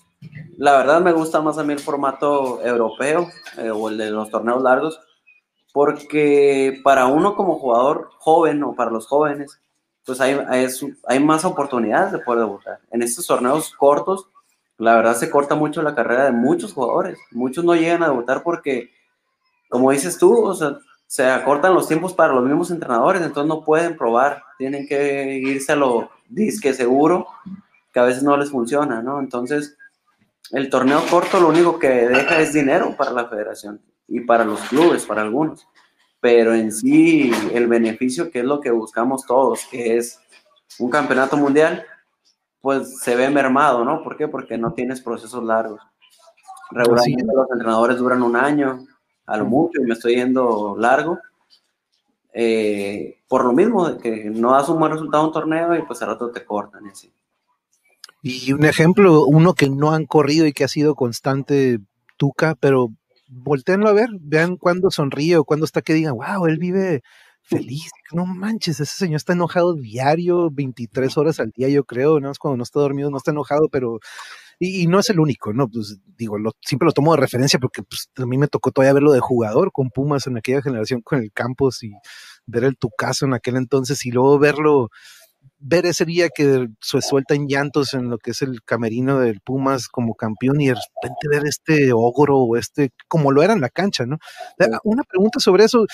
la 0.59 0.77
verdad 0.77 1.01
me 1.01 1.13
gusta 1.13 1.41
más 1.41 1.59
a 1.59 1.63
mí 1.63 1.73
el 1.73 1.79
formato 1.79 2.61
europeo 2.65 3.29
eh, 3.59 3.71
o 3.71 3.89
el 3.89 3.97
de 3.97 4.11
los 4.11 4.29
torneos 4.31 4.61
largos, 4.61 5.01
porque 5.73 6.81
para 6.83 7.07
uno 7.07 7.37
como 7.37 7.61
jugador 7.61 8.11
joven 8.19 8.65
o 8.65 8.75
para 8.75 8.91
los 8.91 9.07
jóvenes, 9.07 9.61
pues 10.07 10.21
hay, 10.21 10.39
hay, 11.09 11.21
más 11.21 11.45
oportunidades 11.45 12.13
de 12.13 12.21
poder 12.21 12.41
debutar. 12.41 12.79
En 12.93 13.03
estos 13.03 13.27
torneos 13.27 13.75
cortos, 13.75 14.29
la 14.79 14.95
verdad 14.95 15.17
se 15.17 15.29
corta 15.29 15.57
mucho 15.57 15.83
la 15.83 15.97
carrera 15.97 16.27
de 16.27 16.31
muchos 16.31 16.73
jugadores. 16.73 17.19
Muchos 17.33 17.65
no 17.65 17.75
llegan 17.75 18.05
a 18.05 18.09
debutar 18.09 18.45
porque, 18.45 18.91
como 19.69 19.91
dices 19.91 20.17
tú, 20.17 20.45
o 20.45 20.55
sea, 20.55 20.79
se 21.09 21.29
acortan 21.29 21.75
los 21.75 21.89
tiempos 21.89 22.15
para 22.15 22.33
los 22.33 22.45
mismos 22.45 22.71
entrenadores, 22.71 23.21
entonces 23.21 23.49
no 23.49 23.65
pueden 23.65 23.97
probar, 23.97 24.45
tienen 24.59 24.87
que 24.87 25.41
irse 25.43 25.73
a 25.73 25.77
lo 25.77 26.11
disque 26.29 26.73
seguro, 26.73 27.27
que 27.93 27.99
a 27.99 28.05
veces 28.05 28.23
no 28.23 28.37
les 28.37 28.51
funciona, 28.51 29.03
¿no? 29.03 29.19
Entonces, 29.19 29.77
el 30.53 30.71
torneo 30.71 31.03
corto 31.11 31.41
lo 31.41 31.49
único 31.49 31.81
que 31.81 31.89
deja 31.89 32.39
es 32.39 32.53
dinero 32.53 32.95
para 32.97 33.11
la 33.11 33.27
federación 33.27 33.81
y 34.07 34.21
para 34.21 34.45
los 34.45 34.61
clubes, 34.61 35.05
para 35.05 35.23
algunos 35.23 35.67
pero 36.21 36.55
en 36.55 36.73
sí 36.73 37.31
el 37.53 37.67
beneficio 37.67 38.31
que 38.31 38.41
es 38.41 38.45
lo 38.45 38.61
que 38.61 38.71
buscamos 38.71 39.25
todos, 39.27 39.65
que 39.71 39.97
es 39.97 40.21
un 40.79 40.91
campeonato 40.91 41.37
mundial, 41.37 41.85
pues 42.61 42.99
se 42.99 43.15
ve 43.15 43.31
mermado, 43.31 43.85
¿no? 43.85 44.03
¿Por 44.03 44.17
qué? 44.17 44.29
Porque 44.29 44.59
no 44.59 44.73
tienes 44.73 45.01
procesos 45.01 45.45
largos. 45.45 45.81
Regularmente 46.71 47.25
los 47.33 47.51
entrenadores 47.51 47.99
duran 47.99 48.23
un 48.23 48.37
año, 48.37 48.87
a 49.27 49.37
lo 49.37 49.45
mucho, 49.45 49.81
y 49.81 49.87
me 49.87 49.95
estoy 49.95 50.17
yendo 50.17 50.77
largo. 50.79 51.19
Eh, 52.33 53.19
por 53.29 53.45
lo 53.45 53.53
mismo, 53.53 53.97
que 53.99 54.25
no 54.25 54.53
das 54.53 54.69
un 54.69 54.79
buen 54.79 54.93
resultado 54.93 55.23
en 55.23 55.27
un 55.29 55.33
torneo 55.33 55.77
y 55.77 55.83
pues 55.83 56.03
al 56.03 56.09
rato 56.09 56.31
te 56.31 56.45
cortan 56.45 56.87
y 56.87 56.89
así. 56.91 57.13
Y 58.23 58.53
un 58.53 58.65
ejemplo, 58.65 59.25
uno 59.27 59.55
que 59.55 59.71
no 59.71 59.93
han 59.93 60.05
corrido 60.05 60.47
y 60.47 60.53
que 60.53 60.65
ha 60.65 60.69
sido 60.69 60.97
constante, 60.97 61.79
Tuca, 62.17 62.57
pero 62.59 62.91
volteenlo 63.29 63.89
a 63.89 63.93
ver, 63.93 64.09
vean 64.21 64.57
cuando 64.57 64.91
sonríe 64.91 65.37
o 65.37 65.45
cuando 65.45 65.65
está 65.65 65.83
que 65.83 65.95
digan, 65.95 66.15
wow, 66.15 66.47
él 66.47 66.59
vive 66.59 67.03
feliz, 67.47 67.93
no 68.13 68.27
manches, 68.27 68.81
ese 68.81 68.97
señor 68.97 69.17
está 69.17 69.33
enojado 69.33 69.75
diario, 69.75 70.51
23 70.51 71.17
horas 71.17 71.39
al 71.39 71.51
día, 71.51 71.69
yo 71.69 71.85
creo, 71.85 72.19
¿no? 72.19 72.31
Es 72.31 72.39
cuando 72.39 72.57
no 72.57 72.65
está 72.65 72.81
dormido, 72.81 73.09
no 73.11 73.19
está 73.19 73.31
enojado, 73.31 73.69
pero, 73.71 74.01
y, 74.59 74.87
no 74.89 74.99
es 74.99 75.11
el 75.11 75.21
único, 75.21 75.53
¿no? 75.53 75.69
Pues 75.69 75.99
digo, 76.17 76.39
lo, 76.39 76.53
siempre 76.61 76.87
lo 76.87 76.93
tomo 76.93 77.15
de 77.15 77.21
referencia 77.21 77.61
porque 77.61 77.83
pues, 77.83 78.11
a 78.17 78.27
mí 78.27 78.37
me 78.37 78.49
tocó 78.49 78.73
todavía 78.73 78.95
verlo 78.95 79.13
de 79.13 79.21
jugador 79.21 79.71
con 79.73 79.91
Pumas 79.91 80.27
en 80.27 80.37
aquella 80.37 80.63
generación 80.63 81.03
con 81.03 81.21
el 81.23 81.33
Campos 81.33 81.85
y 81.85 81.93
ver 82.47 82.65
el 82.65 82.77
Tucaso 82.77 83.27
en 83.27 83.35
aquel 83.35 83.57
entonces 83.57 84.05
y 84.07 84.11
luego 84.11 84.39
verlo 84.39 84.91
ver 85.59 85.87
ese 85.87 86.05
día 86.05 86.29
que 86.35 86.69
se 86.81 87.01
sueltan 87.03 87.47
llantos 87.49 87.95
en 87.95 88.11
lo 88.11 88.19
que 88.19 88.33
es 88.33 88.43
el 88.43 88.63
camerino 88.65 89.19
del 89.21 89.41
Pumas 89.41 89.89
como 89.89 90.15
campeón 90.15 90.61
y 90.61 90.69
de 90.69 90.75
repente 90.75 91.29
ver 91.31 91.47
este 91.47 91.93
ogro 91.93 92.39
o 92.39 92.57
este, 92.57 92.91
como 93.09 93.33
lo 93.33 93.43
era 93.43 93.53
en 93.55 93.61
la 93.61 93.69
cancha, 93.71 94.07
¿no? 94.07 94.19
Una 94.85 95.03
pregunta 95.05 95.41
sobre 95.41 95.65
eso. 95.65 95.87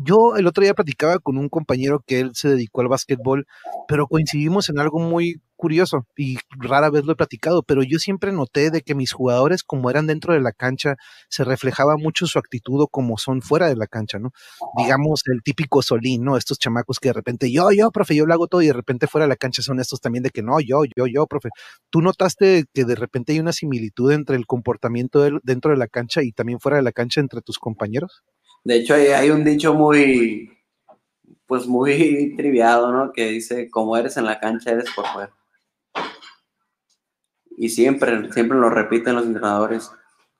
Yo 0.00 0.36
el 0.36 0.46
otro 0.46 0.62
día 0.62 0.74
platicaba 0.74 1.18
con 1.18 1.38
un 1.38 1.48
compañero 1.48 2.04
que 2.06 2.20
él 2.20 2.30
se 2.34 2.48
dedicó 2.48 2.82
al 2.82 2.88
básquetbol, 2.88 3.46
pero 3.88 4.06
coincidimos 4.06 4.68
en 4.68 4.78
algo 4.78 5.00
muy 5.00 5.40
curioso 5.56 6.06
y 6.16 6.38
rara 6.50 6.88
vez 6.88 7.04
lo 7.04 7.12
he 7.12 7.16
platicado, 7.16 7.64
pero 7.64 7.82
yo 7.82 7.98
siempre 7.98 8.30
noté 8.30 8.70
de 8.70 8.82
que 8.82 8.94
mis 8.94 9.12
jugadores, 9.12 9.64
como 9.64 9.90
eran 9.90 10.06
dentro 10.06 10.32
de 10.32 10.40
la 10.40 10.52
cancha, 10.52 10.94
se 11.28 11.42
reflejaba 11.42 11.96
mucho 11.96 12.28
su 12.28 12.38
actitud 12.38 12.86
como 12.92 13.18
son 13.18 13.42
fuera 13.42 13.66
de 13.66 13.74
la 13.74 13.88
cancha, 13.88 14.20
¿no? 14.20 14.30
Digamos 14.76 15.22
el 15.26 15.42
típico 15.42 15.82
Solín, 15.82 16.22
¿no? 16.22 16.36
Estos 16.36 16.60
chamacos 16.60 17.00
que 17.00 17.08
de 17.08 17.14
repente, 17.14 17.50
yo, 17.50 17.72
yo, 17.72 17.90
profe, 17.90 18.14
yo 18.14 18.24
lo 18.24 18.34
hago 18.34 18.46
todo 18.46 18.62
y 18.62 18.68
de 18.68 18.72
repente 18.74 19.08
fuera 19.08 19.24
de 19.24 19.30
la 19.30 19.36
cancha 19.36 19.62
son 19.62 19.80
estos 19.80 20.00
también 20.00 20.22
de 20.22 20.30
que 20.30 20.42
no, 20.42 20.60
yo, 20.60 20.84
yo, 20.96 21.06
yo, 21.12 21.26
profe. 21.26 21.48
¿Tú 21.90 22.02
notaste 22.02 22.66
que 22.72 22.84
de 22.84 22.94
repente 22.94 23.32
hay 23.32 23.40
una 23.40 23.52
similitud 23.52 24.12
entre 24.12 24.36
el 24.36 24.46
comportamiento 24.46 25.28
dentro 25.42 25.72
de 25.72 25.76
la 25.76 25.88
cancha 25.88 26.22
y 26.22 26.30
también 26.30 26.60
fuera 26.60 26.76
de 26.76 26.84
la 26.84 26.92
cancha 26.92 27.20
entre 27.20 27.42
tus 27.42 27.58
compañeros? 27.58 28.22
De 28.64 28.76
hecho, 28.76 28.94
hay, 28.94 29.30
un 29.30 29.44
dicho 29.44 29.74
muy, 29.74 30.56
pues 31.46 31.66
muy 31.66 32.34
triviado, 32.36 32.92
¿no? 32.92 33.12
Que 33.12 33.28
dice, 33.28 33.70
como 33.70 33.96
eres 33.96 34.16
en 34.16 34.24
la 34.24 34.40
cancha, 34.40 34.70
eres 34.70 34.90
por 34.94 35.06
fuera. 35.06 35.32
Y 37.56 37.70
siempre, 37.70 38.30
siempre 38.32 38.58
lo 38.58 38.70
repiten 38.70 39.14
los 39.14 39.26
entrenadores. 39.26 39.90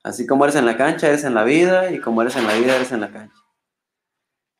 Así 0.02 0.26
como 0.26 0.44
eres 0.44 0.56
en 0.56 0.66
la 0.66 0.76
cancha, 0.76 1.08
eres 1.08 1.24
en 1.24 1.34
la 1.34 1.44
vida, 1.44 1.90
y 1.90 2.00
como 2.00 2.22
eres 2.22 2.36
en 2.36 2.46
la 2.46 2.54
vida, 2.54 2.76
eres 2.76 2.92
en 2.92 3.00
la 3.00 3.10
cancha. 3.10 3.34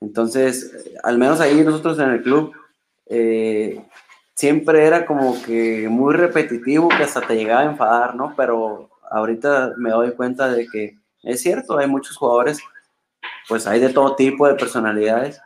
Entonces, 0.01 0.91
al 1.03 1.19
menos 1.19 1.41
ahí 1.41 1.63
nosotros 1.63 1.99
en 1.99 2.11
el 2.11 2.23
club, 2.23 2.53
eh, 3.07 3.85
siempre 4.35 4.87
era 4.87 5.05
como 5.07 5.41
que 5.43 5.89
muy 5.89 6.15
repetitivo, 6.15 6.89
que 6.89 7.03
hasta 7.03 7.21
te 7.23 7.35
llegaba 7.35 7.63
a 7.63 7.71
enfadar, 7.71 8.15
¿no? 8.15 8.35
Pero 8.37 8.91
ahorita 9.11 9.75
me 9.77 9.91
doy 9.91 10.13
cuenta 10.13 10.49
de 10.49 10.67
que 10.69 10.97
es 11.23 11.41
cierto, 11.41 11.77
hay 11.77 11.89
muchos 11.89 12.17
jugadores, 12.17 12.61
pues 13.49 13.67
hay 13.67 13.81
de 13.81 13.89
todo 13.89 14.15
tipo 14.15 14.47
de 14.47 14.55
personalidades, 14.55 15.41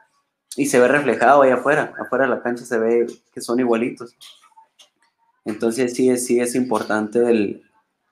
y 0.56 0.66
se 0.66 0.80
ve 0.80 0.88
reflejado 0.88 1.42
ahí 1.42 1.50
afuera, 1.50 1.94
afuera 1.98 2.24
de 2.24 2.30
la 2.30 2.42
cancha 2.42 2.64
se 2.64 2.78
ve 2.78 3.06
que 3.32 3.40
son 3.40 3.60
igualitos. 3.60 4.16
Entonces 5.44 5.94
sí 5.94 6.16
sí 6.18 6.40
es 6.40 6.54
importante 6.54 7.18
el, 7.30 7.62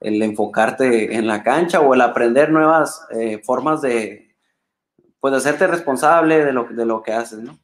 enfocarte 0.01 1.15
en 1.15 1.27
la 1.27 1.43
cancha 1.43 1.81
o 1.81 1.95
el 1.95 2.01
aprender 2.01 2.51
nuevas 2.51 3.07
eh, 3.11 3.41
formas 3.45 3.83
de, 3.83 4.35
pues, 5.21 5.35
hacerte 5.35 5.67
responsable 5.67 6.45
de 6.45 6.53
lo, 6.53 6.65
de 6.65 6.87
lo 6.87 7.03
que 7.03 7.13
haces, 7.13 7.41
¿no? 7.41 7.59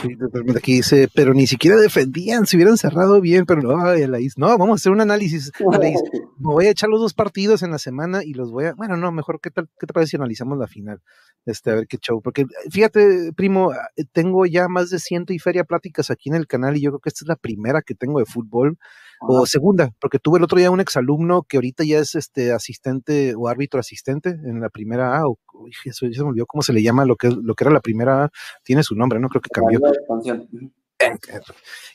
Sí, 0.00 0.16
totalmente. 0.16 0.58
Aquí 0.58 0.76
dice, 0.76 1.08
pero 1.14 1.34
ni 1.34 1.46
siquiera 1.46 1.76
defendían, 1.76 2.46
se 2.46 2.56
hubieran 2.56 2.76
cerrado 2.76 3.20
bien, 3.20 3.44
pero 3.46 3.62
no, 3.62 3.76
no, 3.76 4.58
vamos 4.58 4.70
a 4.70 4.74
hacer 4.74 4.92
un 4.92 5.00
análisis. 5.00 5.52
Me 6.38 6.54
voy 6.54 6.66
a 6.66 6.70
echar 6.70 6.88
los 6.88 7.00
dos 7.00 7.14
partidos 7.14 7.62
en 7.62 7.70
la 7.70 7.78
semana 7.78 8.24
y 8.24 8.32
los 8.32 8.50
voy 8.50 8.66
a, 8.66 8.74
bueno, 8.74 8.96
no, 8.96 9.12
mejor, 9.12 9.40
¿qué, 9.42 9.50
tal, 9.50 9.68
qué 9.78 9.86
te 9.86 9.92
parece 9.92 10.10
si 10.10 10.16
analizamos 10.16 10.58
la 10.58 10.66
final? 10.66 11.02
Este, 11.46 11.70
a 11.70 11.74
ver 11.76 11.86
qué 11.86 11.96
show. 11.98 12.20
Porque 12.22 12.44
fíjate, 12.70 13.32
primo, 13.34 13.72
ah, 13.72 13.88
tengo 14.12 14.46
ya 14.46 14.68
más 14.68 14.90
de 14.90 14.98
ciento 14.98 15.32
y 15.32 15.38
feria 15.38 15.64
pláticas 15.64 16.10
aquí 16.10 16.28
en 16.28 16.36
el 16.36 16.46
canal 16.46 16.76
y 16.76 16.82
yo 16.82 16.90
creo 16.90 17.00
que 17.00 17.08
esta 17.08 17.24
es 17.24 17.28
la 17.28 17.36
primera 17.36 17.82
que 17.82 17.94
tengo 17.94 18.18
de 18.18 18.26
fútbol 18.26 18.78
o 19.22 19.44
segunda, 19.44 19.90
porque 20.00 20.18
tuve 20.18 20.38
el 20.38 20.44
otro 20.44 20.58
día 20.58 20.70
un 20.70 20.80
exalumno 20.80 21.42
que 21.42 21.58
ahorita 21.58 21.84
ya 21.84 21.98
es 21.98 22.14
este 22.14 22.52
asistente 22.52 23.34
o 23.36 23.48
árbitro 23.48 23.78
asistente 23.78 24.30
en 24.30 24.60
la 24.60 24.70
primera 24.70 25.18
A, 25.18 25.28
o 25.28 25.38
eso 25.84 26.06
ya 26.06 26.14
se 26.14 26.22
me 26.22 26.30
olvidó 26.30 26.46
cómo 26.46 26.62
se 26.62 26.72
le 26.72 26.82
llama 26.82 27.04
lo 27.04 27.16
que 27.16 27.28
lo 27.30 27.54
que 27.54 27.64
era 27.64 27.72
la 27.72 27.80
primera 27.80 28.24
A, 28.24 28.30
tiene 28.62 28.82
su 28.82 28.94
nombre, 28.94 29.20
¿no? 29.20 29.28
Creo 29.28 29.42
que 29.42 29.50
cambió. 29.50 29.80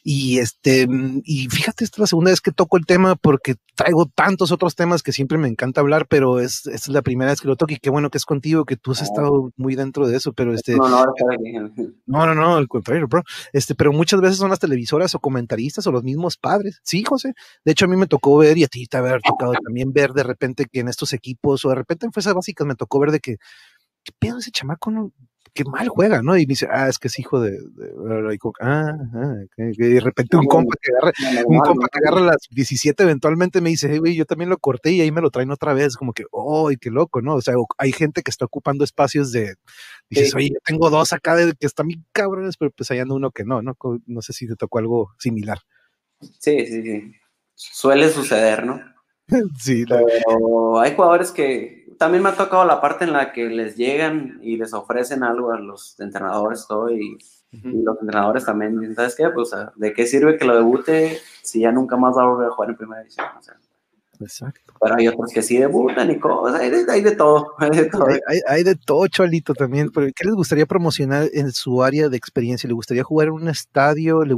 Y 0.03 0.39
este, 0.39 0.87
y 1.23 1.47
fíjate, 1.49 1.83
esta 1.83 1.95
es 1.95 1.99
la 1.99 2.07
segunda 2.07 2.31
vez 2.31 2.41
que 2.41 2.51
toco 2.51 2.77
el 2.77 2.85
tema 2.85 3.15
porque 3.15 3.55
traigo 3.75 4.05
tantos 4.05 4.51
otros 4.51 4.75
temas 4.75 5.03
que 5.03 5.11
siempre 5.11 5.37
me 5.37 5.47
encanta 5.47 5.81
hablar, 5.81 6.07
pero 6.07 6.39
es, 6.39 6.67
es 6.67 6.87
la 6.87 7.01
primera 7.01 7.31
vez 7.31 7.41
que 7.41 7.47
lo 7.47 7.55
toco 7.55 7.73
y 7.73 7.77
qué 7.77 7.89
bueno 7.89 8.09
que 8.09 8.17
es 8.17 8.25
contigo, 8.25 8.65
que 8.65 8.77
tú 8.77 8.91
has 8.91 9.01
estado 9.01 9.51
muy 9.57 9.75
dentro 9.75 10.07
de 10.07 10.17
eso, 10.17 10.33
pero 10.33 10.53
este. 10.53 10.75
No, 10.75 10.87
no, 12.05 12.25
no, 12.25 12.35
no, 12.35 12.55
al 12.55 12.67
contrario, 12.67 13.07
bro. 13.07 13.23
Este, 13.51 13.75
pero 13.75 13.91
muchas 13.93 14.21
veces 14.21 14.37
son 14.37 14.49
las 14.49 14.59
televisoras 14.59 15.15
o 15.15 15.19
comentaristas 15.19 15.85
o 15.87 15.91
los 15.91 16.03
mismos 16.03 16.37
padres. 16.37 16.79
Sí, 16.83 17.03
José. 17.03 17.33
De 17.63 17.71
hecho, 17.71 17.85
a 17.85 17.87
mí 17.87 17.95
me 17.95 18.07
tocó 18.07 18.37
ver 18.37 18.57
y 18.57 18.63
a 18.63 18.67
ti 18.67 18.85
te 18.85 18.97
haber 18.97 19.21
tocado 19.21 19.53
también 19.53 19.91
ver 19.91 20.11
de 20.13 20.23
repente 20.23 20.65
que 20.71 20.79
en 20.79 20.87
estos 20.87 21.13
equipos 21.13 21.65
o 21.65 21.69
de 21.69 21.75
repente 21.75 22.05
en 22.05 22.11
fuerzas 22.11 22.33
básicas 22.33 22.67
me 22.67 22.75
tocó 22.75 22.99
ver 22.99 23.11
de 23.11 23.19
que, 23.19 23.37
¿qué 24.03 24.11
pedo 24.19 24.39
ese 24.39 24.51
chamaco? 24.51 24.91
No, 24.91 25.11
qué 25.55 25.63
mal 25.63 25.87
juega, 25.87 26.21
¿no? 26.21 26.37
Y 26.37 26.41
me 26.41 26.51
dice, 26.51 26.67
ah, 26.69 26.89
es 26.89 26.99
que 26.99 27.07
es 27.07 27.17
hijo 27.17 27.39
de, 27.39 27.57
ah, 28.59 28.93
y 29.57 29.77
de 29.77 29.99
repente 30.01 30.35
un 30.35 30.45
compa 30.47 30.75
que 30.81 30.91
agarra, 30.91 31.13
un 31.45 31.59
compa 31.59 31.87
que 31.87 31.99
agarra 31.99 32.25
las 32.25 32.47
17 32.51 33.01
eventualmente 33.01 33.61
me 33.61 33.69
dice, 33.69 33.87
hey, 33.89 33.99
güey, 33.99 34.15
yo 34.15 34.25
también 34.25 34.49
lo 34.49 34.57
corté 34.57 34.91
y 34.91 34.99
ahí 34.99 35.11
me 35.11 35.21
lo 35.21 35.31
traen 35.31 35.51
otra 35.51 35.73
vez, 35.73 35.95
como 35.95 36.11
que, 36.11 36.25
oh, 36.31 36.69
qué 36.79 36.91
loco, 36.91 37.21
¿no? 37.21 37.35
O 37.35 37.41
sea, 37.41 37.55
hay 37.77 37.93
gente 37.93 38.21
que 38.21 38.31
está 38.31 38.43
ocupando 38.43 38.83
espacios 38.83 39.31
de, 39.31 39.55
dices, 40.09 40.35
oye, 40.35 40.49
yo 40.49 40.59
tengo 40.65 40.89
dos 40.89 41.13
acá 41.13 41.37
de 41.37 41.53
que 41.53 41.65
están 41.65 41.87
bien 41.87 42.05
cabrones, 42.11 42.57
pero 42.57 42.71
pues 42.71 42.91
hay 42.91 42.99
anda 42.99 43.15
uno 43.15 43.31
que 43.31 43.45
no, 43.45 43.61
¿no? 43.61 43.77
No 44.05 44.21
sé 44.21 44.33
si 44.33 44.47
te 44.47 44.57
tocó 44.57 44.79
algo 44.79 45.13
similar. 45.19 45.59
Sí, 46.19 46.65
sí, 46.67 46.81
sí. 46.83 47.13
Suele 47.53 48.09
suceder, 48.09 48.65
¿no? 48.65 48.81
sí. 49.59 49.85
Pero 49.87 50.79
hay 50.79 50.95
jugadores 50.95 51.31
que 51.31 51.85
también 51.97 52.23
me 52.23 52.29
ha 52.29 52.35
tocado 52.35 52.65
la 52.65 52.81
parte 52.81 53.05
en 53.05 53.13
la 53.13 53.31
que 53.31 53.47
les 53.47 53.75
llegan 53.75 54.39
y 54.41 54.57
les 54.57 54.73
ofrecen 54.73 55.23
algo 55.23 55.51
a 55.51 55.59
los 55.59 55.99
entrenadores 55.99 56.65
todo 56.67 56.89
y, 56.89 57.17
los 57.51 57.97
entrenadores 58.01 58.43
también 58.43 58.93
¿sabes 58.95 59.15
qué? 59.15 59.29
Pues, 59.29 59.51
¿de 59.77 59.93
qué 59.93 60.05
sirve 60.05 60.37
que 60.37 60.43
lo 60.43 60.57
debute 60.57 61.17
si 61.41 61.61
ya 61.61 61.71
nunca 61.71 61.95
más 61.95 62.17
va 62.17 62.23
a 62.23 62.27
volver 62.27 62.47
a 62.47 62.51
jugar 62.51 62.71
en 62.71 62.75
primera 62.75 62.99
división? 62.99 63.27
Exacto. 64.19 64.73
Pero 64.81 64.95
hay 64.97 65.07
otros 65.07 65.31
que 65.33 65.41
sí 65.41 65.57
debutan 65.57 66.11
y 66.11 66.19
cosas, 66.19 66.59
hay 66.59 66.69
de, 66.69 66.85
hay 66.91 67.01
de 67.01 67.15
todo. 67.15 67.53
Hay 67.59 67.69
de 67.69 67.85
todo, 67.85 68.07
hay, 68.07 68.39
hay 68.47 68.63
de 68.63 68.75
todo 68.75 69.07
Cholito, 69.07 69.53
también. 69.53 69.89
¿Qué 69.89 70.25
les 70.25 70.35
gustaría 70.35 70.65
promocionar 70.65 71.29
en 71.33 71.51
su 71.51 71.81
área 71.81 72.09
de 72.09 72.17
experiencia? 72.17 72.67
¿Le 72.67 72.73
gustaría 72.73 73.03
jugar 73.03 73.29
en 73.29 73.35
un 73.35 73.47
estadio? 73.47 74.25
¿Le 74.25 74.33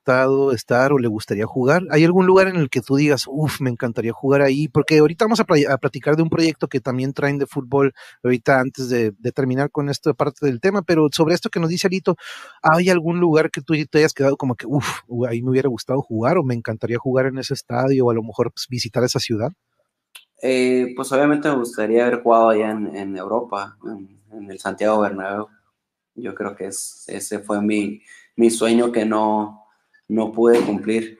gustado 0.00 0.52
estar 0.52 0.92
o 0.92 0.98
le 0.98 1.08
gustaría 1.08 1.46
jugar? 1.46 1.82
¿Hay 1.90 2.04
algún 2.04 2.26
lugar 2.26 2.48
en 2.48 2.56
el 2.56 2.70
que 2.70 2.80
tú 2.80 2.96
digas, 2.96 3.24
uff, 3.28 3.60
me 3.60 3.68
encantaría 3.68 4.12
jugar 4.12 4.40
ahí? 4.40 4.66
Porque 4.66 4.98
ahorita 4.98 5.26
vamos 5.26 5.40
a, 5.40 5.44
platicar 5.44 6.16
de 6.16 6.22
un 6.22 6.30
proyecto 6.30 6.68
que 6.68 6.80
también 6.80 7.12
traen 7.12 7.38
de 7.38 7.46
fútbol, 7.46 7.92
ahorita 8.24 8.60
antes 8.60 8.88
de, 8.88 9.12
terminar 9.34 9.70
con 9.70 9.90
esta 9.90 10.14
parte 10.14 10.46
del 10.46 10.60
tema, 10.60 10.82
pero 10.82 11.08
sobre 11.12 11.34
esto 11.34 11.50
que 11.50 11.60
nos 11.60 11.68
dice 11.68 11.86
Alito, 11.86 12.16
¿hay 12.62 12.88
algún 12.88 13.20
lugar 13.20 13.50
que 13.50 13.60
tú 13.60 13.74
te 13.90 13.98
hayas 13.98 14.14
quedado 14.14 14.36
como 14.36 14.54
que, 14.54 14.66
uff, 14.66 15.00
ahí 15.28 15.42
me 15.42 15.50
hubiera 15.50 15.68
gustado 15.68 16.00
jugar 16.00 16.38
o 16.38 16.44
me 16.44 16.54
encantaría 16.54 16.98
jugar 16.98 17.26
en 17.26 17.38
ese 17.38 17.54
estadio 17.54 18.06
o 18.06 18.10
a 18.10 18.14
lo 18.14 18.22
mejor 18.22 18.52
pues, 18.52 18.66
visitar 18.68 19.04
esa 19.04 19.20
ciudad? 19.20 19.52
Eh, 20.42 20.94
pues 20.96 21.12
obviamente 21.12 21.48
me 21.50 21.56
gustaría 21.56 22.06
haber 22.06 22.22
jugado 22.22 22.48
allá 22.48 22.70
en, 22.70 23.16
Europa, 23.16 23.76
en, 24.32 24.50
el 24.50 24.58
Santiago 24.58 25.00
Bernabéu. 25.00 25.48
Yo 26.14 26.34
creo 26.34 26.56
que 26.56 26.66
ese 26.66 27.38
fue 27.40 27.60
mi, 27.62 28.00
sueño 28.50 28.90
que 28.90 29.04
no, 29.04 29.59
no 30.10 30.32
pude 30.32 30.60
cumplir. 30.60 31.18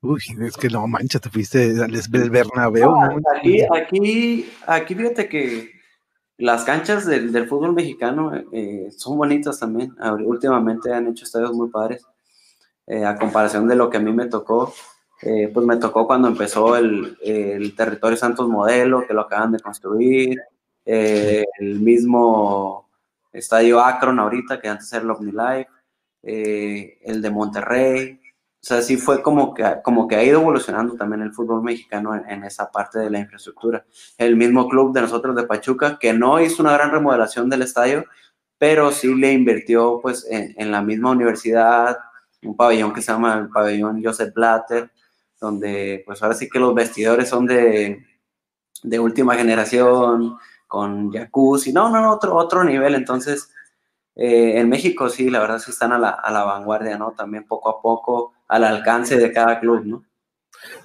Uy, 0.00 0.20
es 0.40 0.56
que 0.56 0.68
no 0.68 0.86
mancha, 0.88 1.20
te 1.20 1.30
fuiste 1.30 1.80
al 1.80 2.30
Bernabéu. 2.30 2.92
aquí, 3.36 3.62
aquí, 3.62 4.50
aquí 4.66 4.94
fíjate 4.96 5.28
que 5.28 5.70
las 6.38 6.64
canchas 6.64 7.06
del, 7.06 7.48
fútbol 7.48 7.72
mexicano 7.72 8.32
eh, 8.52 8.88
son 8.96 9.16
bonitas 9.16 9.60
también. 9.60 9.94
Últimamente 10.24 10.92
han 10.92 11.06
hecho 11.06 11.24
estadios 11.24 11.52
muy 11.52 11.68
padres. 11.68 12.04
Eh, 12.88 13.04
a 13.04 13.16
comparación 13.16 13.68
de 13.68 13.76
lo 13.76 13.88
que 13.88 13.98
a 13.98 14.00
mí 14.00 14.12
me 14.12 14.26
tocó, 14.26 14.74
eh, 15.22 15.48
pues 15.54 15.64
me 15.64 15.76
tocó 15.76 16.04
cuando 16.04 16.26
empezó 16.26 16.76
el, 16.76 17.16
el, 17.22 17.76
Territorio 17.76 18.16
Santos 18.16 18.48
Modelo, 18.48 19.06
que 19.06 19.14
lo 19.14 19.20
acaban 19.20 19.52
de 19.52 19.60
construir, 19.60 20.36
el 20.84 21.78
mismo 21.78 22.88
Estadio 23.32 23.78
Akron 23.78 24.18
ahorita, 24.18 24.60
que 24.60 24.68
antes 24.68 24.92
era 24.92 25.04
el 25.04 25.10
OmniLife, 25.12 25.68
eh, 26.22 26.98
el 27.02 27.20
de 27.20 27.30
Monterrey. 27.30 28.20
O 28.62 28.64
sea, 28.64 28.80
sí 28.80 28.96
fue 28.96 29.22
como 29.22 29.54
que, 29.54 29.64
como 29.82 30.06
que 30.06 30.16
ha 30.16 30.22
ido 30.22 30.40
evolucionando 30.40 30.94
también 30.94 31.22
el 31.22 31.32
fútbol 31.32 31.62
mexicano 31.62 32.14
en, 32.14 32.44
esa 32.44 32.70
parte 32.70 33.00
de 33.00 33.10
la 33.10 33.18
infraestructura. 33.18 33.84
El 34.16 34.36
mismo 34.36 34.68
club 34.68 34.92
de 34.94 35.00
nosotros 35.00 35.34
de 35.34 35.42
Pachuca, 35.44 35.98
que 35.98 36.12
no 36.12 36.40
hizo 36.40 36.62
una 36.62 36.72
gran 36.72 36.92
remodelación 36.92 37.50
del 37.50 37.62
estadio, 37.62 38.04
pero 38.58 38.92
sí 38.92 39.12
le 39.14 39.32
invirtió 39.32 39.98
pues 40.00 40.24
en, 40.30 40.70
la 40.70 40.80
misma 40.80 41.10
universidad, 41.10 41.98
un 42.42 42.56
pabellón 42.56 42.92
que 42.92 43.02
se 43.02 43.10
llama 43.10 43.34
el 43.34 43.48
pabellón 43.48 44.02
Joseph 44.02 44.32
Blatter, 44.32 44.92
donde 45.40 46.04
pues 46.06 46.22
ahora 46.22 46.36
sí 46.36 46.48
que 46.48 46.60
los 46.60 46.72
vestidores 46.72 47.28
son 47.28 47.46
de, 47.46 48.06
de 48.84 48.98
última 49.00 49.34
generación, 49.34 50.36
con 50.68 51.10
jacuzzi, 51.12 51.72
no, 51.72 51.90
no, 51.90 52.12
otro, 52.12 52.34
otro 52.34 52.64
nivel, 52.64 52.94
entonces 52.94 53.50
eh, 54.14 54.60
en 54.60 54.68
México 54.68 55.08
sí, 55.08 55.30
la 55.30 55.40
verdad 55.40 55.58
sí 55.58 55.70
están 55.70 55.92
a 55.92 55.98
la, 55.98 56.10
a 56.10 56.30
la 56.30 56.44
vanguardia, 56.44 56.98
¿no? 56.98 57.12
También 57.12 57.44
poco 57.44 57.70
a 57.70 57.80
poco 57.80 58.32
al 58.48 58.64
alcance 58.64 59.16
de 59.16 59.32
cada 59.32 59.58
club, 59.60 59.84
¿no? 59.84 60.04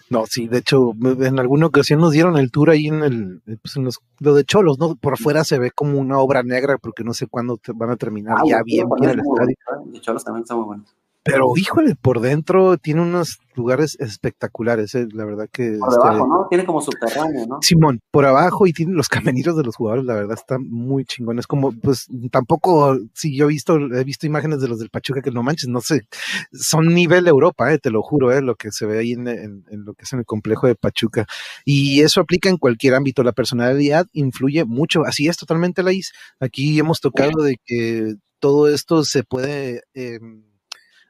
No, 0.10 0.26
sí, 0.26 0.48
de 0.48 0.60
hecho, 0.60 0.94
en 1.02 1.40
alguna 1.40 1.68
ocasión 1.68 2.00
nos 2.00 2.14
dieron 2.14 2.38
el 2.38 2.50
tour 2.50 2.70
ahí 2.70 2.88
en 2.88 3.04
el, 3.04 3.42
pues 3.62 3.76
en 3.76 3.84
los, 3.84 4.00
lo 4.20 4.34
de 4.34 4.46
Cholos, 4.46 4.80
¿no? 4.80 4.96
Por 4.96 5.18
fuera 5.18 5.44
se 5.44 5.60
ve 5.60 5.72
como 5.72 6.00
una 6.00 6.18
obra 6.20 6.44
negra 6.44 6.78
porque 6.78 7.04
no 7.04 7.14
sé 7.14 7.28
cuándo 7.28 7.60
van 7.76 7.90
a 7.90 7.98
terminar 7.98 8.38
ah, 8.40 8.44
ya 8.46 8.64
bien, 8.64 8.88
bien 8.98 9.12
el 9.12 9.20
estadio. 9.20 9.56
De 9.86 10.00
Cholos 10.00 10.24
también 10.24 10.44
está 10.44 10.56
muy 10.56 10.66
bueno. 10.66 10.86
Pero 11.28 11.52
híjole, 11.58 11.96
por 11.96 12.22
dentro 12.22 12.78
tiene 12.78 13.02
unos 13.02 13.40
lugares 13.58 13.98
espectaculares, 14.00 14.96
eh, 14.96 15.08
la 15.12 15.26
verdad 15.26 15.50
que... 15.52 15.78
Por 15.80 15.92
debajo, 15.92 16.12
este 16.12 16.28
¿no? 16.28 16.48
Tiene 16.50 16.66
como 16.66 16.82
subterráneo, 16.82 17.46
¿no? 17.48 17.60
Simón, 17.62 18.00
por 18.12 18.26
abajo 18.26 18.68
y 18.68 18.72
tiene 18.72 18.94
los 18.94 19.10
camenitos 19.10 19.58
de 19.58 19.64
los 19.64 19.76
jugadores, 19.76 20.06
la 20.06 20.14
verdad 20.14 20.38
está 20.40 20.58
muy 20.60 21.04
chingón. 21.06 21.40
Es 21.40 21.48
como, 21.48 21.74
pues 21.74 22.08
tampoco, 22.32 22.98
si 23.14 23.36
yo 23.36 23.46
he 23.46 23.50
visto, 23.50 23.76
he 23.78 24.04
visto 24.04 24.26
imágenes 24.26 24.62
de 24.62 24.70
los 24.70 24.80
del 24.80 24.90
Pachuca 24.90 25.22
que 25.22 25.32
no 25.32 25.44
manches, 25.44 25.68
no 25.70 25.82
sé, 25.82 26.08
son 26.54 26.94
nivel 26.94 27.28
Europa, 27.28 27.74
eh, 27.74 27.80
te 27.80 27.90
lo 27.90 28.02
juro, 28.02 28.32
eh, 28.32 28.42
lo 28.42 28.56
que 28.56 28.72
se 28.72 28.86
ve 28.86 29.00
ahí 29.00 29.12
en, 29.12 29.28
en, 29.28 29.64
lo 29.70 29.94
que 29.94 30.04
es 30.04 30.14
en 30.14 30.20
el 30.20 30.26
complejo 30.26 30.68
de 30.68 30.76
Pachuca. 30.76 31.26
Y 31.66 32.02
eso 32.02 32.22
aplica 32.22 32.50
en 32.50 32.58
cualquier 32.58 32.94
ámbito, 32.96 33.24
la 33.24 33.34
personalidad 33.34 34.06
influye 34.14 34.66
mucho, 34.66 35.04
así 35.06 35.28
es 35.28 35.36
totalmente 35.36 35.84
la 35.84 35.92
is. 35.92 36.14
Aquí 36.40 36.80
hemos 36.80 37.02
tocado 37.02 37.44
de 37.44 37.58
que 37.66 38.16
todo 38.40 38.70
esto 38.70 39.04
se 39.04 39.24
puede... 39.24 39.82
Eh, 39.94 40.20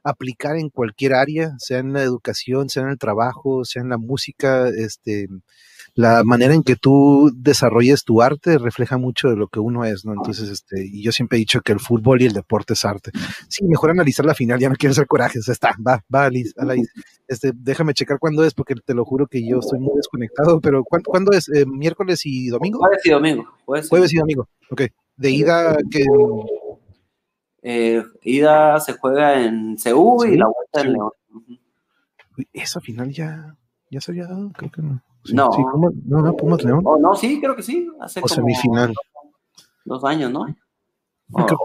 aplicar 0.04 0.56
en 0.56 0.70
cualquier 0.70 1.14
área, 1.14 1.54
sea 1.58 1.78
en 1.78 1.92
la 1.92 2.02
educación, 2.02 2.68
sea 2.68 2.84
en 2.84 2.90
el 2.90 2.98
trabajo, 2.98 3.64
sea 3.64 3.82
en 3.82 3.88
la 3.88 3.98
música, 3.98 4.68
este, 4.68 5.28
la 5.94 6.22
manera 6.24 6.54
en 6.54 6.62
que 6.62 6.76
tú 6.76 7.30
desarrolles 7.34 8.04
tu 8.04 8.22
arte 8.22 8.56
refleja 8.58 8.98
mucho 8.98 9.30
de 9.30 9.36
lo 9.36 9.48
que 9.48 9.58
uno 9.58 9.84
es, 9.84 10.04
¿no? 10.04 10.12
Entonces, 10.12 10.48
este, 10.48 10.86
y 10.86 11.02
yo 11.02 11.10
siempre 11.10 11.36
he 11.36 11.40
dicho 11.40 11.60
que 11.60 11.72
el 11.72 11.80
fútbol 11.80 12.22
y 12.22 12.26
el 12.26 12.32
deporte 12.32 12.74
es 12.74 12.84
arte. 12.84 13.10
Sí, 13.48 13.64
mejor 13.64 13.90
analizar 13.90 14.24
la 14.24 14.34
final, 14.34 14.60
ya 14.60 14.68
no 14.68 14.76
quiero 14.76 14.92
hacer 14.92 15.06
corajes, 15.06 15.48
está, 15.48 15.74
va, 15.84 16.04
va, 16.14 16.26
Alice, 16.26 16.52
este, 17.28 17.50
déjame 17.52 17.94
checar 17.94 18.18
cuándo 18.20 18.44
es, 18.44 18.54
porque 18.54 18.74
te 18.76 18.94
lo 18.94 19.04
juro 19.04 19.26
que 19.26 19.44
yo 19.44 19.58
estoy 19.58 19.80
muy 19.80 19.96
desconectado, 19.96 20.60
pero 20.60 20.84
¿cuándo, 20.84 21.32
es? 21.32 21.48
Eh, 21.48 21.66
¿Miércoles 21.66 22.20
y 22.24 22.48
domingo? 22.48 22.78
Jueves 22.78 23.04
y 23.04 23.10
domingo. 23.10 23.44
Jueves, 23.64 24.12
y 24.12 24.16
domingo, 24.18 24.48
ok. 24.70 24.82
De 25.16 25.30
ida, 25.30 25.76
que 25.90 26.04
eh, 27.70 28.02
ida 28.22 28.80
se 28.80 28.94
juega 28.94 29.42
en 29.42 29.76
Seúl 29.76 30.30
y 30.30 30.38
la 30.38 30.46
vuelta 30.46 30.80
en 30.80 30.92
León. 30.94 31.10
Esa 32.54 32.80
final 32.80 33.10
ya, 33.10 33.54
ya 33.90 34.00
se 34.00 34.12
había 34.12 34.26
dado, 34.26 34.50
creo 34.52 34.70
que 34.70 34.80
no. 34.80 35.02
no. 35.34 35.50
no, 36.06 36.22
no, 36.22 36.34
Pumas 36.34 36.64
León. 36.64 36.80
Oh, 36.86 36.96
no, 36.96 37.14
sí, 37.14 37.38
creo 37.40 37.54
que 37.54 37.62
sí. 37.62 37.86
Hace 38.00 38.20
o 38.22 38.28
semifinal. 38.28 38.94
Dos 39.84 40.02
años, 40.04 40.32
¿no? 40.32 40.46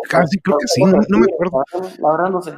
casi, 0.10 0.40
creo 0.40 0.58
que 0.58 0.68
sí, 0.68 0.84
no, 0.84 0.98
me 1.20 1.26
acuerdo. 1.26 1.64
La 2.00 2.12
verdad 2.12 2.30
no 2.32 2.42
sé 2.42 2.54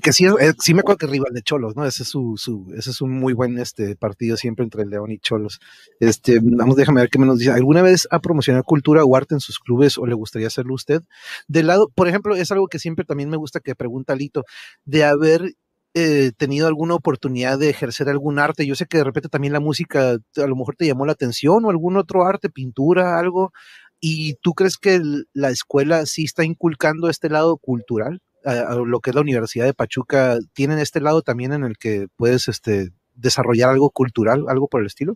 que 0.00 0.12
sí, 0.12 0.26
sí 0.58 0.74
me 0.74 0.80
acuerdo 0.80 0.98
que 0.98 1.06
rival 1.06 1.32
de 1.32 1.42
Cholos, 1.42 1.76
¿no? 1.76 1.84
Ese 1.84 2.02
es 2.02 2.08
su, 2.08 2.34
su, 2.36 2.72
ese 2.76 2.90
es 2.90 3.00
un 3.00 3.18
muy 3.18 3.32
buen 3.32 3.58
este 3.58 3.94
partido 3.96 4.36
siempre 4.36 4.64
entre 4.64 4.86
León 4.86 5.10
y 5.10 5.18
Cholos. 5.18 5.60
Este, 6.00 6.40
vamos, 6.42 6.76
déjame 6.76 7.02
ver 7.02 7.10
qué 7.10 7.18
me 7.18 7.26
nos 7.26 7.38
dice. 7.38 7.50
¿Alguna 7.50 7.82
vez 7.82 8.08
ha 8.10 8.20
promocionado 8.20 8.64
cultura 8.64 9.04
o 9.04 9.16
arte 9.16 9.34
en 9.34 9.40
sus 9.40 9.58
clubes 9.58 9.98
o 9.98 10.06
le 10.06 10.14
gustaría 10.14 10.46
hacerlo 10.46 10.74
usted? 10.74 11.02
Del 11.46 11.66
lado, 11.66 11.90
por 11.94 12.08
ejemplo, 12.08 12.36
es 12.36 12.50
algo 12.52 12.68
que 12.68 12.78
siempre 12.78 13.04
también 13.04 13.28
me 13.28 13.36
gusta 13.36 13.60
que 13.60 13.74
pregunta 13.74 14.14
Lito, 14.14 14.44
de 14.84 15.04
haber 15.04 15.54
eh, 15.94 16.32
tenido 16.38 16.68
alguna 16.68 16.94
oportunidad 16.94 17.58
de 17.58 17.68
ejercer 17.68 18.08
algún 18.08 18.38
arte. 18.38 18.66
Yo 18.66 18.74
sé 18.74 18.86
que 18.86 18.98
de 18.98 19.04
repente 19.04 19.28
también 19.28 19.52
la 19.52 19.60
música 19.60 20.12
a 20.12 20.46
lo 20.46 20.56
mejor 20.56 20.74
te 20.76 20.86
llamó 20.86 21.04
la 21.04 21.12
atención 21.12 21.64
o 21.64 21.70
algún 21.70 21.98
otro 21.98 22.24
arte, 22.24 22.48
pintura, 22.48 23.18
algo. 23.18 23.52
¿Y 24.00 24.34
tú 24.42 24.54
crees 24.54 24.78
que 24.78 25.00
la 25.34 25.50
escuela 25.50 26.06
sí 26.06 26.24
está 26.24 26.44
inculcando 26.44 27.08
este 27.10 27.28
lado 27.28 27.56
cultural? 27.58 28.20
Lo 28.44 29.00
que 29.00 29.10
es 29.10 29.14
la 29.14 29.22
Universidad 29.22 29.66
de 29.66 29.74
Pachuca, 29.74 30.38
¿tienen 30.52 30.78
este 30.78 31.00
lado 31.00 31.22
también 31.22 31.52
en 31.52 31.64
el 31.64 31.78
que 31.78 32.08
puedes 32.16 32.48
este, 32.48 32.90
desarrollar 33.14 33.70
algo 33.70 33.90
cultural, 33.90 34.46
algo 34.48 34.68
por 34.68 34.80
el 34.80 34.86
estilo? 34.86 35.14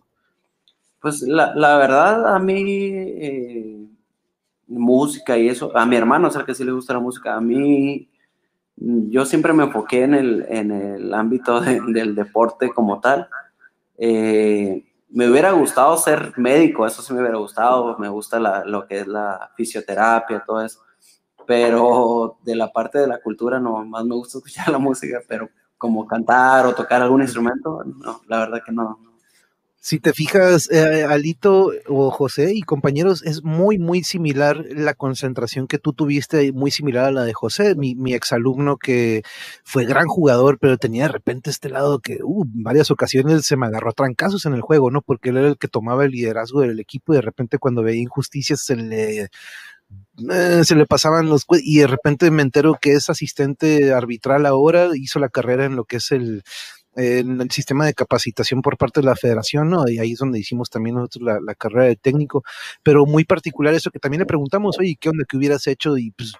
Pues 1.01 1.21
la, 1.21 1.53
la 1.55 1.77
verdad, 1.77 2.35
a 2.35 2.39
mí, 2.39 2.91
eh, 2.93 3.87
música 4.67 5.37
y 5.37 5.49
eso, 5.49 5.75
a 5.75 5.85
mi 5.85 5.95
hermano 5.95 6.27
es 6.27 6.35
el 6.35 6.45
que 6.45 6.55
sí 6.55 6.63
le 6.63 6.71
gusta 6.71 6.93
la 6.93 6.99
música, 6.99 7.35
a 7.35 7.41
mí, 7.41 8.09
yo 8.75 9.25
siempre 9.25 9.53
me 9.53 9.63
enfoqué 9.63 10.03
en 10.03 10.13
el, 10.13 10.45
en 10.49 10.71
el 10.71 11.13
ámbito 11.13 11.61
del 11.61 12.15
deporte 12.15 12.69
como 12.69 12.99
tal. 12.99 13.27
Eh, 13.97 14.83
me 15.09 15.29
hubiera 15.29 15.51
gustado 15.51 15.97
ser 15.97 16.33
médico, 16.37 16.85
eso 16.85 17.01
sí 17.01 17.13
me 17.13 17.21
hubiera 17.21 17.37
gustado, 17.37 17.97
me 17.97 18.09
gusta 18.09 18.39
la, 18.39 18.65
lo 18.65 18.85
que 18.85 18.99
es 18.99 19.07
la 19.07 19.51
fisioterapia, 19.55 20.43
todo 20.45 20.61
eso 20.61 20.86
pero 21.47 22.37
de 22.43 22.55
la 22.55 22.71
parte 22.71 22.99
de 22.99 23.07
la 23.07 23.19
cultura 23.19 23.59
no, 23.59 23.83
más 23.85 24.05
me 24.05 24.15
gusta 24.15 24.37
escuchar 24.37 24.67
la 24.71 24.77
música, 24.77 25.21
pero 25.27 25.49
como 25.77 26.05
cantar 26.05 26.65
o 26.65 26.75
tocar 26.75 27.01
algún 27.01 27.21
instrumento, 27.21 27.83
no, 27.85 28.21
la 28.27 28.39
verdad 28.39 28.61
que 28.63 28.71
no. 28.71 28.99
Si 29.79 29.99
te 29.99 30.11
fijas, 30.11 30.69
eh, 30.69 31.05
Alito 31.05 31.71
o 31.87 32.11
José 32.11 32.51
y 32.53 32.61
compañeros, 32.61 33.23
es 33.23 33.43
muy, 33.43 33.77
muy 33.77 34.03
similar 34.03 34.65
la 34.69 34.95
concentración 34.95 35.65
que 35.67 35.77
tú 35.77 35.93
tuviste, 35.93 36.51
muy 36.51 36.71
similar 36.71 37.05
a 37.05 37.11
la 37.11 37.23
de 37.23 37.33
José, 37.33 37.75
mi, 37.75 37.95
mi 37.95 38.13
exalumno 38.13 38.75
que 38.75 39.21
fue 39.63 39.85
gran 39.85 40.07
jugador, 40.07 40.57
pero 40.59 40.77
tenía 40.77 41.03
de 41.03 41.13
repente 41.13 41.51
este 41.51 41.69
lado 41.69 41.99
que 41.99 42.19
uh, 42.21 42.43
en 42.43 42.63
varias 42.63 42.91
ocasiones 42.91 43.45
se 43.45 43.55
me 43.55 43.67
agarró 43.67 43.91
a 43.91 43.93
trancazos 43.93 44.45
en 44.45 44.55
el 44.55 44.61
juego, 44.61 44.91
¿no? 44.91 45.01
Porque 45.01 45.29
él 45.29 45.37
era 45.37 45.47
el 45.47 45.57
que 45.57 45.69
tomaba 45.69 46.03
el 46.03 46.11
liderazgo 46.11 46.61
del 46.61 46.81
equipo 46.81 47.13
y 47.13 47.17
de 47.17 47.21
repente 47.21 47.57
cuando 47.57 47.81
veía 47.81 48.01
injusticias 48.01 48.65
se 48.65 48.75
le 48.75 49.29
eh, 50.29 50.63
se 50.63 50.75
le 50.75 50.85
pasaban 50.85 51.29
los 51.29 51.45
y 51.61 51.79
de 51.79 51.87
repente 51.87 52.31
me 52.31 52.41
entero 52.41 52.77
que 52.79 52.93
es 52.93 53.09
asistente 53.09 53.93
arbitral 53.93 54.45
ahora, 54.45 54.89
hizo 54.95 55.19
la 55.19 55.29
carrera 55.29 55.65
en 55.65 55.75
lo 55.75 55.85
que 55.85 55.97
es 55.97 56.11
el, 56.11 56.43
el 56.95 57.49
sistema 57.51 57.85
de 57.85 57.93
capacitación 57.93 58.61
por 58.61 58.77
parte 58.77 59.01
de 59.01 59.05
la 59.05 59.15
federación, 59.15 59.69
¿no? 59.69 59.87
Y 59.87 59.99
ahí 59.99 60.13
es 60.13 60.19
donde 60.19 60.39
hicimos 60.39 60.69
también 60.69 60.95
nosotros 60.95 61.23
la, 61.23 61.39
la, 61.39 61.55
carrera 61.55 61.85
de 61.85 61.95
técnico, 61.95 62.43
pero 62.83 63.05
muy 63.05 63.23
particular 63.23 63.73
eso 63.73 63.91
que 63.91 63.99
también 63.99 64.19
le 64.19 64.25
preguntamos, 64.25 64.79
oye, 64.79 64.97
¿qué 64.99 65.09
onda 65.09 65.25
que 65.29 65.37
hubieras 65.37 65.67
hecho? 65.67 65.97
Y 65.97 66.11
pues 66.11 66.33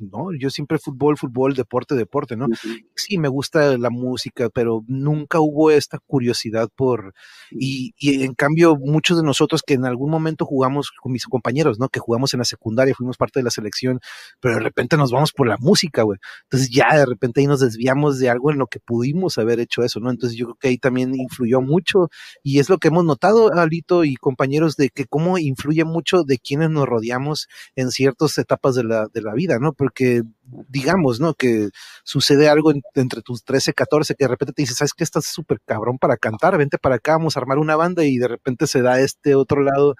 ¿no? 0.00 0.28
Yo 0.38 0.50
siempre 0.50 0.78
fútbol, 0.78 1.16
fútbol, 1.16 1.54
deporte, 1.54 1.94
deporte, 1.94 2.36
¿no? 2.36 2.46
Sí, 2.94 3.18
me 3.18 3.28
gusta 3.28 3.76
la 3.78 3.90
música, 3.90 4.48
pero 4.50 4.84
nunca 4.86 5.40
hubo 5.40 5.70
esta 5.70 5.98
curiosidad 5.98 6.68
por... 6.74 7.14
Y, 7.50 7.92
y, 7.98 8.22
en 8.24 8.34
cambio, 8.34 8.76
muchos 8.76 9.16
de 9.16 9.22
nosotros 9.22 9.62
que 9.66 9.74
en 9.74 9.84
algún 9.84 10.10
momento 10.10 10.44
jugamos 10.44 10.90
con 10.90 11.12
mis 11.12 11.24
compañeros, 11.26 11.78
¿no? 11.78 11.88
Que 11.88 12.00
jugamos 12.00 12.34
en 12.34 12.38
la 12.38 12.44
secundaria, 12.44 12.94
fuimos 12.94 13.16
parte 13.16 13.40
de 13.40 13.44
la 13.44 13.50
selección, 13.50 14.00
pero 14.40 14.54
de 14.54 14.60
repente 14.60 14.96
nos 14.96 15.12
vamos 15.12 15.32
por 15.32 15.46
la 15.46 15.56
música, 15.58 16.02
güey. 16.02 16.18
Entonces 16.44 16.70
ya 16.70 16.96
de 16.96 17.06
repente 17.06 17.40
ahí 17.40 17.46
nos 17.46 17.60
desviamos 17.60 18.18
de 18.18 18.30
algo 18.30 18.50
en 18.50 18.58
lo 18.58 18.66
que 18.66 18.80
pudimos 18.80 19.38
haber 19.38 19.60
hecho 19.60 19.82
eso, 19.82 20.00
¿no? 20.00 20.10
Entonces 20.10 20.38
yo 20.38 20.46
creo 20.46 20.56
que 20.56 20.68
ahí 20.68 20.78
también 20.78 21.14
influyó 21.14 21.60
mucho 21.60 22.08
y 22.42 22.58
es 22.58 22.68
lo 22.68 22.78
que 22.78 22.88
hemos 22.88 23.04
notado, 23.04 23.52
Alito 23.52 24.04
y 24.04 24.16
compañeros, 24.16 24.76
de 24.76 24.90
que 24.90 25.06
cómo 25.06 25.38
influye 25.38 25.84
mucho 25.84 26.22
de 26.24 26.38
quienes 26.38 26.70
nos 26.70 26.86
rodeamos 26.86 27.48
en 27.76 27.90
ciertas 27.90 28.38
etapas 28.38 28.74
de 28.74 28.84
la, 28.84 29.06
de 29.12 29.22
la 29.22 29.34
vida, 29.34 29.58
¿no? 29.58 29.72
Que 29.90 30.22
digamos, 30.68 31.20
¿no? 31.20 31.34
Que 31.34 31.68
sucede 32.04 32.48
algo 32.48 32.72
entre 32.94 33.22
tus 33.22 33.44
13, 33.44 33.72
14, 33.72 34.14
que 34.14 34.24
de 34.24 34.28
repente 34.28 34.52
te 34.52 34.62
dices, 34.62 34.76
¿sabes 34.76 34.94
qué? 34.94 35.04
Estás 35.04 35.26
súper 35.26 35.58
cabrón 35.64 35.98
para 35.98 36.16
cantar, 36.16 36.56
vente 36.58 36.78
para 36.78 36.96
acá, 36.96 37.12
vamos 37.12 37.36
a 37.36 37.40
armar 37.40 37.58
una 37.58 37.76
banda 37.76 38.04
y 38.04 38.16
de 38.18 38.28
repente 38.28 38.66
se 38.66 38.82
da 38.82 39.00
este 39.00 39.34
otro 39.34 39.62
lado 39.62 39.94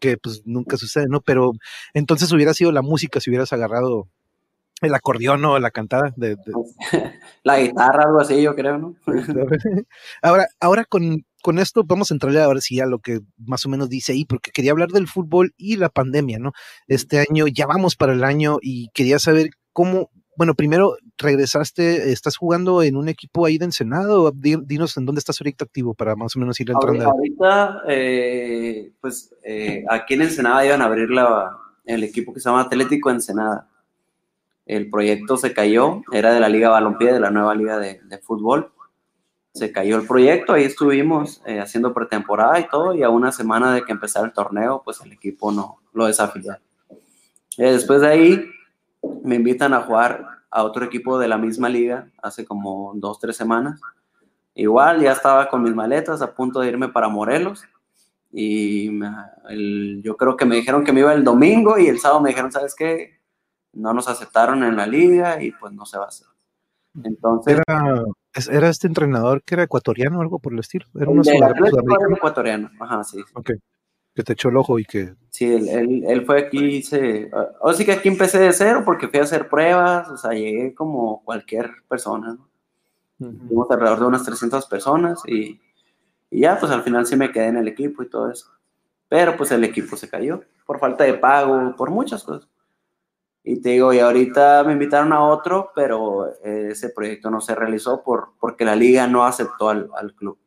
que 0.00 0.16
pues 0.16 0.42
nunca 0.44 0.76
sucede, 0.76 1.06
¿no? 1.08 1.20
Pero 1.20 1.52
entonces 1.94 2.30
hubiera 2.32 2.54
sido 2.54 2.72
la 2.72 2.82
música 2.82 3.20
si 3.20 3.30
hubieras 3.30 3.52
agarrado 3.52 4.08
el 4.80 4.94
acordeón 4.94 5.44
o 5.44 5.58
la 5.58 5.70
cantada 5.70 6.12
de, 6.16 6.36
la 7.42 7.60
guitarra, 7.60 8.04
algo 8.04 8.20
así, 8.20 8.42
yo 8.42 8.54
creo, 8.54 8.78
¿no? 8.78 8.94
ahora, 10.22 10.48
ahora 10.60 10.84
con, 10.84 11.24
con 11.44 11.58
esto 11.58 11.84
vamos 11.84 12.10
a 12.10 12.14
entrarle 12.14 12.40
ahora 12.40 12.62
sí 12.62 12.80
a 12.80 12.86
lo 12.86 13.00
que 13.00 13.20
más 13.36 13.66
o 13.66 13.68
menos 13.68 13.90
dice 13.90 14.12
ahí, 14.12 14.24
porque 14.24 14.50
quería 14.50 14.70
hablar 14.72 14.88
del 14.88 15.06
fútbol 15.06 15.52
y 15.58 15.76
la 15.76 15.90
pandemia, 15.90 16.38
¿no? 16.38 16.54
Este 16.88 17.18
año, 17.18 17.46
ya 17.48 17.66
vamos 17.66 17.96
para 17.96 18.14
el 18.14 18.24
año 18.24 18.56
y 18.62 18.88
quería 18.94 19.18
saber 19.18 19.50
cómo, 19.74 20.10
bueno, 20.38 20.54
primero 20.54 20.96
regresaste, 21.18 22.12
estás 22.12 22.38
jugando 22.38 22.82
en 22.82 22.96
un 22.96 23.10
equipo 23.10 23.44
ahí 23.44 23.58
de 23.58 23.66
Ensenado, 23.66 24.32
dinos 24.32 24.96
en 24.96 25.04
dónde 25.04 25.18
estás 25.18 25.38
ahorita 25.38 25.66
activo 25.66 25.92
para 25.92 26.16
más 26.16 26.34
o 26.34 26.38
menos 26.38 26.58
ir 26.60 26.70
entrando. 26.70 27.10
Ahorita, 27.10 27.82
eh, 27.88 28.92
pues 29.02 29.34
eh, 29.44 29.84
aquí 29.90 30.14
en 30.14 30.22
Ensenada 30.22 30.64
iban 30.64 30.80
a 30.80 30.86
abrir 30.86 31.10
la, 31.10 31.58
el 31.84 32.04
equipo 32.04 32.32
que 32.32 32.40
se 32.40 32.48
llama 32.48 32.62
Atlético 32.62 33.10
Ensenada. 33.10 33.68
El 34.64 34.88
proyecto 34.88 35.36
se 35.36 35.52
cayó, 35.52 36.00
era 36.10 36.32
de 36.32 36.40
la 36.40 36.48
Liga 36.48 36.70
Balompié, 36.70 37.12
de 37.12 37.20
la 37.20 37.30
nueva 37.30 37.54
liga 37.54 37.78
de, 37.78 38.00
de 38.02 38.16
fútbol 38.16 38.72
se 39.54 39.70
cayó 39.70 39.96
el 39.96 40.06
proyecto, 40.06 40.52
ahí 40.52 40.64
estuvimos 40.64 41.40
eh, 41.46 41.60
haciendo 41.60 41.94
pretemporada 41.94 42.58
y 42.58 42.68
todo, 42.68 42.92
y 42.92 43.04
a 43.04 43.08
una 43.08 43.30
semana 43.30 43.72
de 43.72 43.84
que 43.84 43.92
empezara 43.92 44.26
el 44.26 44.32
torneo, 44.32 44.82
pues 44.84 45.00
el 45.00 45.12
equipo 45.12 45.52
no 45.52 45.78
lo 45.92 46.06
desafilió. 46.06 46.54
Eh, 47.56 47.70
después 47.70 48.00
de 48.00 48.08
ahí, 48.08 48.50
me 49.22 49.36
invitan 49.36 49.72
a 49.72 49.82
jugar 49.82 50.26
a 50.50 50.64
otro 50.64 50.84
equipo 50.84 51.20
de 51.20 51.28
la 51.28 51.38
misma 51.38 51.68
liga 51.68 52.08
hace 52.20 52.44
como 52.44 52.92
dos, 52.96 53.20
tres 53.20 53.36
semanas. 53.36 53.80
Igual 54.56 55.00
ya 55.00 55.12
estaba 55.12 55.48
con 55.48 55.62
mis 55.62 55.74
maletas 55.74 56.20
a 56.20 56.34
punto 56.34 56.60
de 56.60 56.68
irme 56.68 56.88
para 56.88 57.08
Morelos 57.08 57.64
y 58.32 58.90
yo 60.02 60.16
creo 60.16 60.36
que 60.36 60.44
me 60.44 60.56
dijeron 60.56 60.84
que 60.84 60.92
me 60.92 61.00
iba 61.00 61.12
el 61.12 61.22
domingo 61.22 61.78
y 61.78 61.86
el 61.86 62.00
sábado 62.00 62.20
me 62.20 62.30
dijeron, 62.30 62.50
¿sabes 62.50 62.74
qué? 62.74 63.20
No 63.72 63.92
nos 63.92 64.08
aceptaron 64.08 64.64
en 64.64 64.76
la 64.76 64.86
liga 64.86 65.40
y 65.40 65.52
pues 65.52 65.72
no 65.72 65.86
se 65.86 65.98
va 65.98 66.06
a 66.06 66.08
hacer. 66.08 66.26
Entonces. 67.02 67.60
Era, 68.48 68.68
este 68.68 68.86
entrenador 68.86 69.42
que 69.42 69.54
era 69.54 69.64
ecuatoriano 69.64 70.18
o 70.18 70.22
algo 70.22 70.38
por 70.38 70.52
el 70.52 70.58
estilo. 70.60 70.86
Era 70.94 71.10
un 71.10 71.22
ecuatoriano. 72.16 72.70
Ajá, 72.80 73.04
sí. 73.04 73.22
Ok. 73.34 73.52
Que 74.14 74.22
te 74.22 74.34
echó 74.34 74.48
el 74.48 74.56
ojo 74.56 74.78
y 74.78 74.84
que. 74.84 75.14
Sí, 75.30 75.52
él, 75.52 76.04
él, 76.06 76.24
fue 76.24 76.38
aquí, 76.38 76.82
se. 76.82 77.30
O 77.60 77.72
sí 77.72 77.84
que 77.84 77.92
aquí 77.92 78.08
empecé 78.08 78.38
de 78.38 78.52
cero 78.52 78.82
porque 78.84 79.08
fui 79.08 79.18
a 79.18 79.24
hacer 79.24 79.48
pruebas, 79.48 80.08
o 80.08 80.16
sea, 80.16 80.32
llegué 80.32 80.72
como 80.74 81.22
cualquier 81.24 81.70
persona, 81.88 82.34
¿no? 82.34 82.48
alrededor 83.70 84.00
de 84.00 84.06
unas 84.06 84.24
300 84.24 84.66
personas 84.66 85.22
y, 85.26 85.60
y 86.30 86.40
ya, 86.40 86.58
pues 86.58 86.70
al 86.70 86.82
final 86.82 87.06
sí 87.06 87.16
me 87.16 87.32
quedé 87.32 87.46
en 87.46 87.56
el 87.56 87.68
equipo 87.68 88.02
y 88.02 88.08
todo 88.08 88.30
eso. 88.30 88.50
Pero 89.08 89.36
pues 89.36 89.50
el 89.50 89.64
equipo 89.64 89.96
se 89.96 90.08
cayó 90.08 90.42
por 90.66 90.78
falta 90.78 91.04
de 91.04 91.14
pago, 91.14 91.74
por 91.76 91.90
muchas 91.90 92.22
cosas. 92.22 92.48
Y 93.46 93.60
te 93.60 93.70
digo, 93.70 93.92
y 93.92 93.98
ahorita 93.98 94.64
me 94.64 94.72
invitaron 94.72 95.12
a 95.12 95.22
otro, 95.22 95.70
pero 95.74 96.32
ese 96.42 96.88
proyecto 96.88 97.30
no 97.30 97.42
se 97.42 97.54
realizó 97.54 98.02
por, 98.02 98.30
porque 98.40 98.64
la 98.64 98.74
liga 98.74 99.06
no 99.06 99.24
aceptó 99.24 99.68
al, 99.68 100.14
club. 100.16 100.38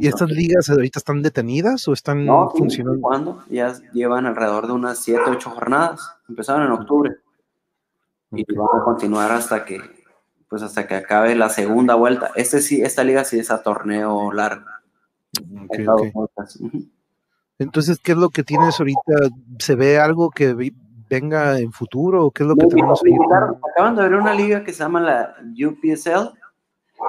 ¿Y 0.00 0.06
estas 0.08 0.30
ligas 0.30 0.70
ahorita 0.70 0.98
están 0.98 1.20
detenidas 1.20 1.86
o 1.86 1.92
están 1.92 2.26
funcionando? 2.56 3.02
¿Cuándo? 3.02 3.44
Ya 3.50 3.74
llevan 3.92 4.24
alrededor 4.24 4.68
de 4.68 4.72
unas 4.72 4.98
7, 5.00 5.22
8 5.26 5.50
jornadas. 5.50 6.16
Empezaron 6.26 6.66
en 6.66 6.72
octubre. 6.72 7.16
Y 8.32 8.44
van 8.54 8.80
a 8.80 8.84
continuar 8.84 9.32
hasta 9.32 9.66
que, 9.66 9.82
pues 10.48 10.62
hasta 10.62 10.86
que 10.86 10.94
acabe 10.94 11.34
la 11.34 11.50
segunda 11.50 11.94
vuelta. 11.94 12.30
Este 12.36 12.62
sí, 12.62 12.80
esta 12.80 13.04
liga 13.04 13.24
sí 13.24 13.38
es 13.38 13.50
a 13.50 13.62
torneo 13.62 14.32
largo. 14.32 14.64
Entonces, 17.60 17.98
¿qué 18.02 18.12
es 18.12 18.18
lo 18.18 18.30
que 18.30 18.42
tienes 18.42 18.80
ahorita? 18.80 19.12
¿Se 19.58 19.74
ve 19.74 19.98
algo 19.98 20.30
que 20.30 20.72
venga 21.10 21.58
en 21.58 21.72
futuro? 21.72 22.30
¿Qué 22.30 22.42
es 22.42 22.48
lo 22.48 22.56
que 22.56 22.66
tenemos? 22.66 23.02
Acaban 23.70 23.96
de 23.96 24.02
ver 24.02 24.14
una 24.14 24.32
liga 24.32 24.64
que 24.64 24.72
se 24.72 24.78
llama 24.78 25.00
la 25.02 25.36
UPSL, 25.46 26.30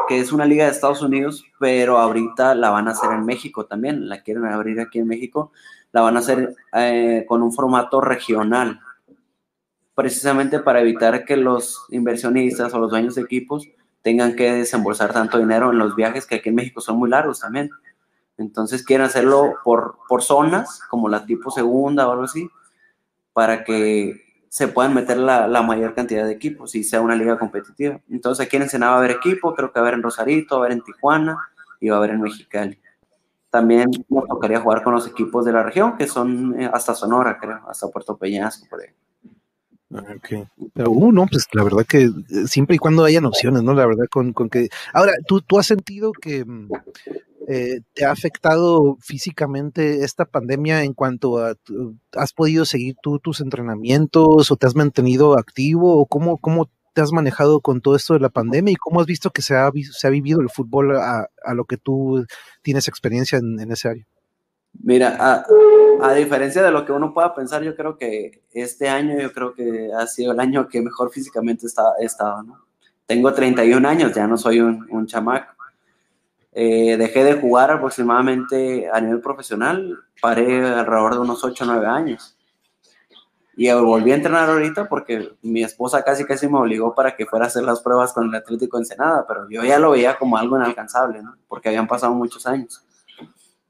que 0.09 0.19
es 0.19 0.33
una 0.33 0.45
liga 0.45 0.65
de 0.65 0.71
Estados 0.71 1.01
Unidos, 1.01 1.45
pero 1.57 1.99
ahorita 1.99 2.53
la 2.53 2.69
van 2.69 2.89
a 2.89 2.91
hacer 2.91 3.11
en 3.11 3.25
México 3.25 3.65
también. 3.65 4.09
La 4.09 4.23
quieren 4.23 4.43
abrir 4.43 4.81
aquí 4.81 4.99
en 4.99 5.07
México. 5.07 5.53
La 5.93 6.01
van 6.01 6.17
a 6.17 6.19
hacer 6.19 6.53
eh, 6.73 7.23
con 7.29 7.41
un 7.43 7.53
formato 7.53 8.01
regional, 8.01 8.81
precisamente 9.95 10.59
para 10.59 10.81
evitar 10.81 11.23
que 11.23 11.37
los 11.37 11.85
inversionistas 11.91 12.73
o 12.73 12.79
los 12.79 12.91
dueños 12.91 13.15
de 13.15 13.21
equipos 13.21 13.69
tengan 14.01 14.35
que 14.35 14.51
desembolsar 14.51 15.13
tanto 15.13 15.37
dinero 15.37 15.71
en 15.71 15.77
los 15.77 15.95
viajes 15.95 16.25
que 16.25 16.35
aquí 16.35 16.49
en 16.49 16.55
México 16.55 16.81
son 16.81 16.97
muy 16.97 17.09
largos 17.09 17.39
también. 17.39 17.69
Entonces 18.41 18.83
quieren 18.83 19.05
hacerlo 19.05 19.53
por, 19.63 19.97
por 20.07 20.21
zonas, 20.23 20.81
como 20.89 21.07
la 21.07 21.25
tipo 21.25 21.51
segunda 21.51 22.07
o 22.07 22.11
algo 22.11 22.23
así, 22.23 22.49
para 23.33 23.63
que 23.63 24.21
se 24.49 24.67
puedan 24.67 24.93
meter 24.93 25.15
la, 25.17 25.47
mayor 25.61 25.95
cantidad 25.95 26.25
de 26.25 26.33
equipos 26.33 26.75
y 26.75 26.83
sea 26.83 26.99
una 26.99 27.15
liga 27.15 27.39
competitiva. 27.39 28.01
Entonces 28.09 28.45
aquí 28.45 28.57
en 28.57 28.63
Ensenada 28.63 28.91
va 28.91 28.97
a 28.97 28.99
haber 28.99 29.11
equipo, 29.11 29.55
creo 29.55 29.71
que 29.71 29.79
va 29.79 29.85
a 29.85 29.87
haber 29.87 29.93
en 29.97 30.03
Rosarito, 30.03 30.55
va 30.55 30.63
a 30.63 30.65
haber 30.65 30.77
en 30.77 30.83
Tijuana 30.83 31.37
y 31.79 31.87
va 31.87 31.95
a 31.95 31.99
haber 31.99 32.11
en 32.11 32.21
Mexicali. 32.21 32.77
También 33.49 33.89
nos 34.09 34.27
tocaría 34.27 34.59
jugar 34.59 34.83
con 34.83 34.93
los 34.93 35.07
equipos 35.07 35.45
de 35.45 35.53
la 35.53 35.63
región, 35.63 35.95
que 35.95 36.07
son 36.07 36.59
eh, 36.59 36.69
hasta 36.73 36.93
Sonora, 36.93 37.37
creo, 37.39 37.61
hasta 37.67 37.87
Puerto 37.87 38.17
Peñasco, 38.17 38.67
por 38.69 38.81
ahí. 38.81 38.89
Ah, 39.93 40.15
ok. 40.15 40.47
Pero, 40.73 40.91
uh, 40.91 41.11
no, 41.11 41.25
pues 41.27 41.47
la 41.53 41.63
verdad 41.63 41.85
que 41.85 42.03
eh, 42.03 42.11
siempre 42.47 42.75
y 42.75 42.79
cuando 42.79 43.03
hayan 43.03 43.25
opciones, 43.25 43.61
¿no? 43.63 43.73
La 43.73 43.85
verdad, 43.85 44.05
con, 44.09 44.33
con 44.33 44.49
que. 44.49 44.69
Ahora, 44.93 45.13
¿tú, 45.27 45.41
tú 45.41 45.59
has 45.59 45.65
sentido 45.65 46.11
que 46.13 46.45
mm, 46.45 46.69
eh, 47.47 47.81
te 47.93 48.05
ha 48.05 48.11
afectado 48.11 48.97
físicamente 49.01 50.03
esta 50.03 50.25
pandemia 50.25 50.83
en 50.83 50.93
cuanto 50.93 51.39
a, 51.39 51.55
¿has 52.13 52.33
podido 52.33 52.65
seguir 52.65 52.95
tú 53.01 53.19
tus 53.19 53.41
entrenamientos 53.41 54.51
o 54.51 54.55
te 54.55 54.67
has 54.67 54.75
mantenido 54.75 55.37
activo 55.37 55.99
o 55.99 56.05
cómo, 56.05 56.37
cómo 56.37 56.69
te 56.93 57.01
has 57.01 57.11
manejado 57.11 57.59
con 57.59 57.81
todo 57.81 57.95
esto 57.95 58.13
de 58.13 58.19
la 58.19 58.29
pandemia 58.29 58.73
y 58.73 58.75
cómo 58.75 59.01
has 59.01 59.07
visto 59.07 59.31
que 59.31 59.41
se 59.41 59.55
ha, 59.55 59.69
se 59.91 60.07
ha 60.07 60.09
vivido 60.09 60.39
el 60.39 60.49
fútbol 60.49 60.95
a, 60.95 61.27
lo 61.53 61.65
que 61.65 61.77
tú 61.77 62.25
tienes 62.61 62.87
experiencia 62.87 63.39
en, 63.39 63.71
ese 63.71 63.89
área? 63.89 64.05
Mira, 64.81 65.17
a, 65.19 65.45
diferencia 66.13 66.63
de 66.63 66.71
lo 66.71 66.85
que 66.85 66.91
uno 66.91 67.13
pueda 67.13 67.33
pensar, 67.33 67.63
yo 67.63 67.75
creo 67.75 67.97
que 67.97 68.43
este 68.53 68.89
año 68.89 69.19
yo 69.19 69.31
creo 69.31 69.53
que 69.53 69.89
ha 69.97 70.07
sido 70.07 70.31
el 70.31 70.39
año 70.39 70.67
que 70.67 70.81
mejor 70.81 71.11
físicamente 71.11 71.67
he 71.99 72.05
estado, 72.05 72.43
¿no? 72.43 72.65
Tengo 73.05 73.33
31 73.33 73.87
años, 73.87 74.13
ya 74.13 74.27
no 74.27 74.37
soy 74.37 74.59
un, 74.61 74.87
un 74.89 75.05
chamaco 75.05 75.61
eh, 76.53 76.97
dejé 76.97 77.23
de 77.23 77.39
jugar 77.39 77.71
aproximadamente 77.71 78.89
a 78.91 78.99
nivel 78.99 79.21
profesional, 79.21 79.99
paré 80.21 80.65
alrededor 80.65 81.13
de 81.13 81.19
unos 81.21 81.43
8 81.43 81.63
o 81.63 81.67
9 81.67 81.87
años. 81.87 82.37
Y 83.55 83.71
volví 83.71 84.11
a 84.11 84.15
entrenar 84.15 84.49
ahorita 84.49 84.89
porque 84.89 85.33
mi 85.41 85.63
esposa 85.63 86.03
casi 86.03 86.25
casi 86.25 86.47
me 86.47 86.57
obligó 86.57 86.95
para 86.95 87.15
que 87.15 87.25
fuera 87.25 87.45
a 87.45 87.47
hacer 87.47 87.63
las 87.63 87.81
pruebas 87.81 88.11
con 88.11 88.27
el 88.27 88.35
Atlético 88.35 88.77
Ensenada, 88.77 89.25
pero 89.27 89.47
yo 89.49 89.63
ya 89.63 89.77
lo 89.77 89.91
veía 89.91 90.17
como 90.17 90.37
algo 90.37 90.57
inalcanzable, 90.57 91.21
¿no? 91.21 91.35
Porque 91.47 91.69
habían 91.69 91.87
pasado 91.87 92.13
muchos 92.13 92.45
años. 92.47 92.83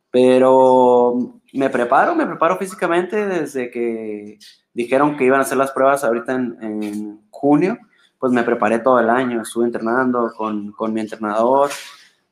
Pero 0.09 1.40
me 1.53 1.69
preparo, 1.69 2.15
me 2.15 2.25
preparo 2.25 2.57
físicamente 2.57 3.25
desde 3.25 3.69
que 3.69 4.39
dijeron 4.73 5.17
que 5.17 5.25
iban 5.25 5.39
a 5.39 5.43
hacer 5.43 5.57
las 5.57 5.71
pruebas 5.71 6.03
ahorita 6.03 6.33
en, 6.33 6.57
en 6.61 7.21
junio, 7.29 7.77
pues 8.19 8.31
me 8.31 8.43
preparé 8.43 8.79
todo 8.79 8.99
el 8.99 9.09
año, 9.09 9.41
estuve 9.41 9.65
entrenando 9.65 10.31
con, 10.37 10.71
con 10.71 10.93
mi 10.93 11.01
entrenador, 11.01 11.71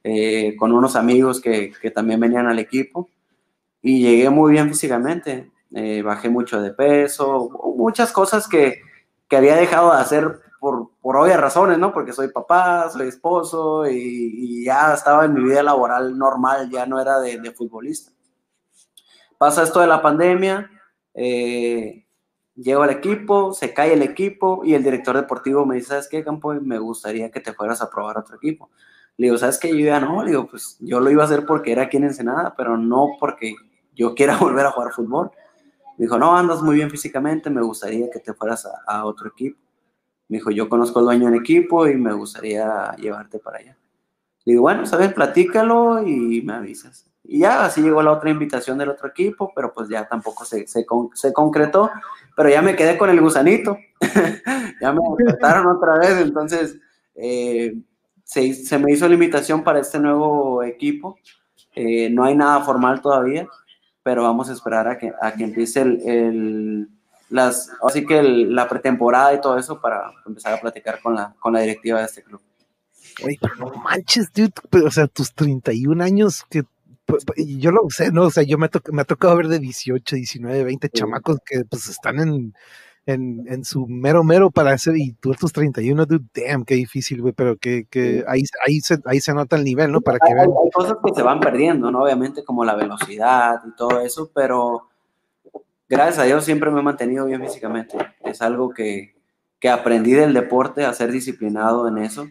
eh, 0.03 0.55
con 0.55 0.72
unos 0.72 0.95
amigos 0.95 1.41
que, 1.41 1.74
que, 1.82 1.91
también 1.91 2.20
venían 2.20 2.47
al 2.47 2.59
equipo 2.59 3.09
y 3.82 4.01
llegué 4.01 4.30
muy 4.30 4.53
bien 4.53 4.70
físicamente. 4.70 5.51
Eh, 5.74 6.01
bajé 6.01 6.30
mucho 6.30 6.61
de 6.61 6.72
peso, 6.72 7.49
muchas 7.76 8.11
cosas 8.11 8.47
que, 8.47 8.82
que 9.28 9.38
había 9.38 9.55
dejado 9.55 9.91
de 9.93 9.99
hacer 9.99 10.39
por, 10.59 10.91
por, 11.01 11.17
obvias 11.17 11.39
razones, 11.39 11.78
¿no? 11.78 11.93
Porque 11.93 12.13
soy 12.13 12.30
papá, 12.30 12.89
soy 12.89 13.07
esposo 13.07 13.88
y, 13.89 14.63
ya 14.65 14.93
estaba 14.93 15.26
en 15.26 15.34
mi 15.34 15.43
vida 15.43 15.63
laboral 15.63 16.17
normal, 16.17 16.70
ya 16.70 16.86
no 16.86 16.99
era 16.99 17.20
de, 17.20 17.39
de 17.39 17.51
futbolista. 17.51 18.11
Pasa 19.39 19.63
esto 19.63 19.79
de 19.79 19.87
la 19.87 20.01
pandemia, 20.01 20.69
eh, 21.13 22.05
llego 22.55 22.83
al 22.83 22.89
equipo, 22.89 23.53
se 23.53 23.73
cae 23.73 23.93
el 23.93 24.01
equipo 24.01 24.63
y 24.65 24.73
el 24.73 24.83
director 24.83 25.15
deportivo 25.15 25.65
me 25.65 25.75
dice, 25.75 25.87
¿sabes 25.87 26.09
qué, 26.09 26.25
Campo? 26.25 26.53
Me 26.55 26.77
gustaría 26.77 27.31
que 27.31 27.39
te 27.39 27.53
fueras 27.53 27.81
a 27.81 27.89
probar 27.89 28.17
otro 28.17 28.35
equipo. 28.35 28.69
Le 29.15 29.27
digo, 29.27 29.37
¿sabes 29.37 29.57
qué? 29.57 29.69
Yo 29.69 29.85
ya 29.85 30.01
no, 30.01 30.21
le 30.23 30.31
digo, 30.31 30.45
pues 30.45 30.75
yo 30.81 30.99
lo 30.99 31.09
iba 31.09 31.23
a 31.23 31.25
hacer 31.25 31.45
porque 31.45 31.71
era 31.71 31.83
aquí 31.83 31.95
en 31.95 32.09
pero 32.57 32.75
no 32.75 33.11
porque 33.17 33.55
yo 33.95 34.13
quiera 34.13 34.35
volver 34.41 34.65
a 34.65 34.71
jugar 34.71 34.91
fútbol. 34.91 35.31
Me 35.97 36.03
dijo, 36.03 36.17
no, 36.17 36.35
andas 36.35 36.61
muy 36.61 36.75
bien 36.75 36.91
físicamente, 36.91 37.49
me 37.49 37.61
gustaría 37.61 38.09
que 38.09 38.19
te 38.19 38.33
fueras 38.33 38.67
a, 38.87 39.05
otro 39.05 39.29
equipo. 39.29 39.57
Me 40.27 40.39
dijo, 40.39 40.51
yo 40.51 40.67
conozco 40.67 40.99
al 40.99 41.05
dueño 41.05 41.27
del 41.27 41.39
equipo 41.39 41.87
y 41.87 41.95
me 41.95 42.11
gustaría 42.11 42.93
llevarte 42.97 43.39
para 43.39 43.59
allá. 43.59 43.77
Le 44.43 44.51
digo, 44.51 44.63
bueno, 44.63 44.85
sabes, 44.85 45.13
platícalo 45.13 46.05
y 46.05 46.41
me 46.41 46.55
avisas. 46.55 47.09
Y 47.32 47.39
ya 47.41 47.63
así 47.63 47.84
llegó 47.84 48.01
la 48.01 48.11
otra 48.11 48.32
invitación 48.32 48.80
del 48.80 48.89
otro 48.89 49.07
equipo, 49.07 49.51
pero 49.55 49.71
pues 49.71 49.88
ya 49.88 50.07
tampoco 50.07 50.45
se, 50.45 50.65
se, 50.65 50.84
se 51.13 51.32
concretó, 51.32 51.91
pero 52.36 52.49
ya 52.49 52.63
me 52.63 52.75
quedé 52.75 52.97
con 52.97 53.11
el 53.11 53.21
gusanito. 53.21 53.77
ya 54.82 54.91
me 54.91 54.99
trataron 55.27 55.67
otra 55.67 55.99
vez, 55.99 56.17
entonces 56.17 56.80
eh, 57.13 57.75
se, 58.23 58.80
me 58.80 58.91
hizo 58.91 59.07
la 59.07 59.13
invitación 59.13 59.63
para 59.63 59.80
este 59.80 59.99
nuevo 59.99 60.63
equipo. 60.63 61.19
Eh, 61.75 62.09
no 62.09 62.23
hay 62.23 62.36
nada 62.36 62.61
formal 62.61 62.99
todavía, 62.99 63.47
pero 64.01 64.23
vamos 64.23 64.49
a 64.49 64.53
esperar 64.53 64.88
a 64.88 64.97
que, 64.97 65.13
a 65.21 65.32
que 65.34 65.43
empiece 65.43 65.82
el, 65.82 66.89
las, 67.30 67.69
así 67.88 68.07
que 68.07 68.23
la 68.23 68.67
pretemporada 68.67 69.36
y 69.36 69.41
todo 69.41 69.59
eso 69.59 69.80
para 69.80 70.11
empezar 70.25 70.55
a 70.55 70.61
platicar 70.61 70.99
con 70.99 71.13
la, 71.13 71.36
con 71.39 71.53
la 71.53 71.59
directiva 71.59 71.99
de 71.99 72.05
este 72.05 72.23
club. 72.23 72.41
pero 73.39 73.55
no 73.59 73.71
manches, 73.84 74.34
dude, 74.34 74.51
o 74.84 74.89
sea, 74.89 75.05
tus 75.05 75.32
31 75.36 76.03
años 76.03 76.43
que 76.49 76.63
pues, 77.10 77.26
pues, 77.26 77.39
yo 77.57 77.72
lo 77.72 77.82
sé, 77.89 78.12
¿no? 78.12 78.26
O 78.26 78.30
sea, 78.30 78.43
yo 78.43 78.57
me, 78.57 78.70
me 78.91 79.01
ha 79.01 79.05
tocado 79.05 79.36
ver 79.36 79.47
de 79.47 79.60
18, 79.60 80.16
19, 80.16 80.64
20 80.64 80.89
chamacos 80.89 81.39
que 81.43 81.66
pues 81.66 81.88
están 81.88 82.20
en, 82.20 82.53
en, 83.07 83.45
en, 83.47 83.66
su 83.66 83.88
mero 83.88 84.24
mero 84.24 84.51
para 84.51 84.74
hacer, 84.74 84.95
y 84.95 85.14
tú 85.14 85.34
tus 85.34 85.51
31, 85.51 86.05
dude, 86.05 86.26
damn, 86.36 86.64
qué 86.66 86.76
difícil, 86.76 87.22
güey, 87.22 87.34
pero 87.34 87.57
que, 87.57 87.86
que 87.89 88.24
ahí, 88.28 88.43
ahí, 88.66 88.80
se, 88.82 88.99
ahí 89.05 89.20
se 89.20 89.34
nota 89.34 89.55
el 89.55 89.64
nivel, 89.64 89.91
¿no? 89.91 90.01
Para 90.01 90.20
que 90.20 90.34
vean. 90.34 90.49
Hay 90.64 90.70
cosas 90.72 90.97
que 91.03 91.14
se 91.16 91.24
van 91.24 91.39
perdiendo, 91.39 91.89
¿no? 91.89 92.03
Obviamente, 92.03 92.43
como 92.43 92.64
la 92.64 92.76
velocidad 92.76 93.60
y 93.68 93.76
todo 93.76 94.01
eso, 94.01 94.30
pero 94.34 94.89
gracias 95.88 96.20
a 96.20 96.24
Dios 96.24 96.45
siempre 96.45 96.70
me 96.70 96.82
he 96.82 96.84
mantenido 96.84 97.26
bien 97.26 97.41
físicamente. 97.41 97.97
Es 98.24 98.43
algo 98.43 98.70
que, 98.70 99.16
que 99.60 99.70
aprendí 99.70 100.12
del 100.12 100.36
deporte, 100.36 100.86
a 100.86 100.93
ser 100.93 101.12
disciplinado 101.12 101.88
en 101.88 101.97
eso, 101.97 102.28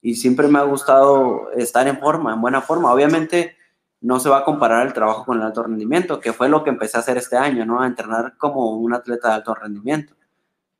y 0.00 0.14
siempre 0.14 0.46
me 0.46 0.60
ha 0.60 0.62
gustado 0.62 1.50
estar 1.56 1.88
en 1.88 1.98
forma, 1.98 2.32
en 2.32 2.40
buena 2.40 2.60
forma. 2.60 2.92
Obviamente, 2.92 3.56
no 4.04 4.20
se 4.20 4.28
va 4.28 4.38
a 4.38 4.44
comparar 4.44 4.86
el 4.86 4.92
trabajo 4.92 5.24
con 5.24 5.38
el 5.38 5.44
alto 5.44 5.62
rendimiento, 5.62 6.20
que 6.20 6.34
fue 6.34 6.50
lo 6.50 6.62
que 6.62 6.68
empecé 6.68 6.98
a 6.98 7.00
hacer 7.00 7.16
este 7.16 7.38
año, 7.38 7.64
¿no? 7.64 7.80
A 7.80 7.86
entrenar 7.86 8.36
como 8.36 8.76
un 8.76 8.92
atleta 8.92 9.28
de 9.28 9.34
alto 9.36 9.54
rendimiento. 9.54 10.14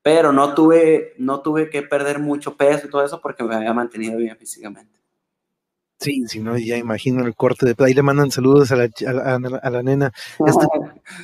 Pero 0.03 0.31
no 0.31 0.53
tuve, 0.53 1.15
no 1.17 1.41
tuve 1.41 1.71
que 1.71 1.81
perder 1.81 2.19
mucho 2.19 2.55
peso 2.55 2.87
y 2.87 2.91
todo 2.91 3.03
eso 3.03 3.23
porque 3.23 3.43
me 3.43 3.55
había 3.55 3.73
mantenido 3.73 4.19
bien 4.19 4.37
físicamente. 4.37 5.01
Sí, 5.99 6.27
si 6.29 6.41
no, 6.41 6.59
ya 6.59 6.77
imagino 6.77 7.25
el 7.25 7.35
corte 7.35 7.65
de 7.65 7.75
ahí 7.79 7.95
le 7.95 8.03
mandan 8.03 8.31
saludos 8.31 8.71
a 8.73 8.77
la, 8.77 8.91
a 9.63 9.71
la, 9.71 9.83
nena. 9.83 10.13
Este, 10.47 10.67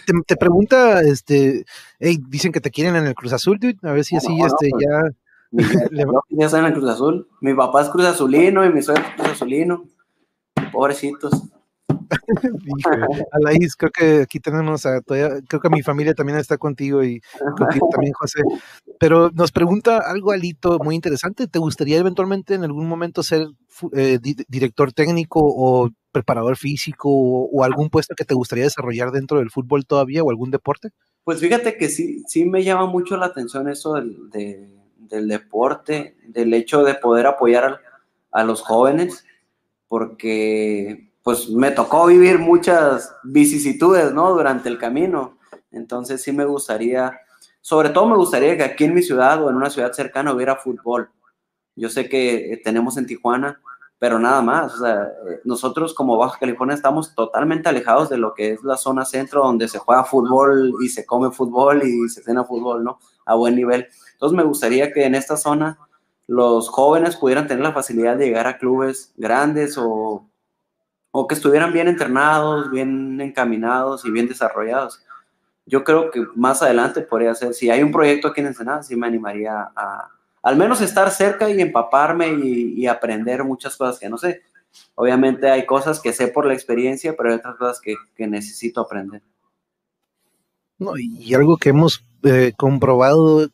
te, 0.26 0.36
pregunta, 0.36 1.02
este, 1.02 1.66
hey, 1.98 2.18
dicen 2.30 2.50
que 2.50 2.62
te 2.62 2.70
quieren 2.70 2.96
en 2.96 3.08
el 3.08 3.14
Cruz 3.14 3.34
Azul, 3.34 3.58
dude, 3.58 3.76
a 3.82 3.92
ver 3.92 4.04
si 4.04 4.16
así, 4.16 4.40
este, 4.40 4.70
ya, 4.80 5.02
ya 6.30 6.48
saben 6.48 6.64
en 6.64 6.72
Cruz 6.72 6.88
Azul. 6.88 7.28
Mi 7.42 7.52
papá 7.52 7.82
es 7.82 7.90
Cruz 7.90 8.06
Azulino 8.06 8.64
y 8.64 8.72
mi 8.72 8.80
suegro 8.80 9.04
es 9.04 9.14
Cruz 9.16 9.32
Azulino. 9.32 9.84
Pobrecitos. 10.72 11.50
Alaís, 13.32 13.76
creo 13.76 13.90
que 13.90 14.22
aquí 14.22 14.40
tenemos 14.40 14.86
a 14.86 15.00
todavía, 15.00 15.40
creo 15.48 15.60
que 15.60 15.70
mi 15.70 15.82
familia 15.82 16.14
también 16.14 16.38
está 16.38 16.58
contigo 16.58 17.02
y 17.04 17.20
contigo 17.56 17.88
también, 17.90 18.12
José. 18.12 18.42
Pero 18.98 19.30
nos 19.30 19.52
pregunta 19.52 19.98
algo, 19.98 20.32
Alito, 20.32 20.78
muy 20.78 20.94
interesante. 20.94 21.46
¿Te 21.46 21.58
gustaría 21.58 21.98
eventualmente 21.98 22.54
en 22.54 22.64
algún 22.64 22.88
momento 22.88 23.22
ser 23.22 23.46
eh, 23.92 24.18
director 24.48 24.92
técnico 24.92 25.40
o 25.42 25.90
preparador 26.12 26.56
físico 26.56 27.08
o, 27.10 27.64
algún 27.64 27.88
puesto 27.88 28.14
que 28.14 28.24
te 28.24 28.34
gustaría 28.34 28.64
desarrollar 28.64 29.12
dentro 29.12 29.38
del 29.38 29.50
fútbol 29.50 29.86
todavía 29.86 30.22
o 30.22 30.30
algún 30.30 30.50
deporte? 30.50 30.90
Pues 31.24 31.40
fíjate 31.40 31.76
que 31.76 31.88
sí, 31.88 32.22
sí 32.26 32.44
me 32.44 32.64
llama 32.64 32.86
mucho 32.86 33.16
la 33.16 33.26
atención 33.26 33.68
eso 33.68 33.94
del, 33.94 34.30
del 34.30 35.28
deporte, 35.28 36.16
del 36.26 36.52
hecho 36.54 36.82
de 36.82 36.94
poder 36.94 37.26
apoyar 37.26 37.80
a 38.32 38.44
los 38.44 38.62
jóvenes, 38.62 39.24
porque 39.88 41.09
pues 41.22 41.50
me 41.50 41.70
tocó 41.70 42.06
vivir 42.06 42.38
muchas 42.38 43.14
vicisitudes, 43.22 44.12
¿no? 44.12 44.32
Durante 44.32 44.68
el 44.68 44.78
camino. 44.78 45.38
Entonces 45.70 46.22
sí 46.22 46.32
me 46.32 46.44
gustaría, 46.44 47.20
sobre 47.60 47.90
todo 47.90 48.06
me 48.06 48.16
gustaría 48.16 48.56
que 48.56 48.64
aquí 48.64 48.84
en 48.84 48.94
mi 48.94 49.02
ciudad 49.02 49.42
o 49.42 49.50
en 49.50 49.56
una 49.56 49.70
ciudad 49.70 49.92
cercana 49.92 50.32
hubiera 50.32 50.56
fútbol. 50.56 51.10
Yo 51.76 51.88
sé 51.88 52.08
que 52.08 52.52
eh, 52.52 52.60
tenemos 52.62 52.96
en 52.96 53.06
Tijuana, 53.06 53.60
pero 53.98 54.18
nada 54.18 54.42
más. 54.42 54.74
O 54.74 54.78
sea, 54.78 55.04
eh, 55.04 55.40
nosotros 55.44 55.94
como 55.94 56.16
Baja 56.16 56.38
California 56.38 56.74
estamos 56.74 57.14
totalmente 57.14 57.68
alejados 57.68 58.08
de 58.08 58.18
lo 58.18 58.34
que 58.34 58.52
es 58.52 58.64
la 58.64 58.76
zona 58.76 59.04
centro 59.04 59.42
donde 59.42 59.68
se 59.68 59.78
juega 59.78 60.04
fútbol 60.04 60.74
y 60.82 60.88
se 60.88 61.06
come 61.06 61.30
fútbol 61.30 61.82
y 61.84 62.08
se 62.08 62.22
cena 62.22 62.44
fútbol, 62.44 62.82
¿no? 62.82 62.98
A 63.26 63.34
buen 63.34 63.54
nivel. 63.54 63.86
Entonces 64.12 64.36
me 64.36 64.44
gustaría 64.44 64.92
que 64.92 65.04
en 65.04 65.14
esta 65.14 65.36
zona 65.36 65.78
los 66.26 66.68
jóvenes 66.68 67.16
pudieran 67.16 67.46
tener 67.46 67.62
la 67.62 67.72
facilidad 67.72 68.16
de 68.16 68.26
llegar 68.26 68.46
a 68.46 68.58
clubes 68.58 69.12
grandes 69.16 69.76
o 69.76 70.29
o 71.10 71.26
que 71.26 71.34
estuvieran 71.34 71.72
bien 71.72 71.88
entrenados, 71.88 72.70
bien 72.70 73.20
encaminados 73.20 74.04
y 74.04 74.10
bien 74.10 74.28
desarrollados. 74.28 75.02
Yo 75.66 75.84
creo 75.84 76.10
que 76.10 76.26
más 76.34 76.62
adelante 76.62 77.00
podría 77.02 77.34
ser, 77.34 77.54
si 77.54 77.70
hay 77.70 77.82
un 77.82 77.92
proyecto 77.92 78.28
aquí 78.28 78.40
en 78.40 78.48
Ensenada, 78.48 78.82
sí 78.82 78.96
me 78.96 79.06
animaría 79.06 79.70
a 79.74 80.10
al 80.42 80.56
menos 80.56 80.80
estar 80.80 81.10
cerca 81.10 81.50
y 81.50 81.60
empaparme 81.60 82.28
y, 82.28 82.86
aprender 82.86 83.44
muchas 83.44 83.76
cosas 83.76 83.98
que 83.98 84.08
no 84.08 84.16
sé. 84.16 84.42
Obviamente 84.94 85.50
hay 85.50 85.66
cosas 85.66 86.00
que 86.00 86.12
sé 86.12 86.28
por 86.28 86.46
la 86.46 86.54
experiencia, 86.54 87.14
pero 87.16 87.30
hay 87.30 87.36
otras 87.36 87.56
cosas 87.56 87.80
que, 87.80 87.96
necesito 88.26 88.80
aprender. 88.80 89.22
No, 90.78 90.92
y 90.96 91.34
algo 91.34 91.58
que 91.58 91.70
hemos 91.70 92.04
eh, 92.22 92.52
comprobado 92.56 93.50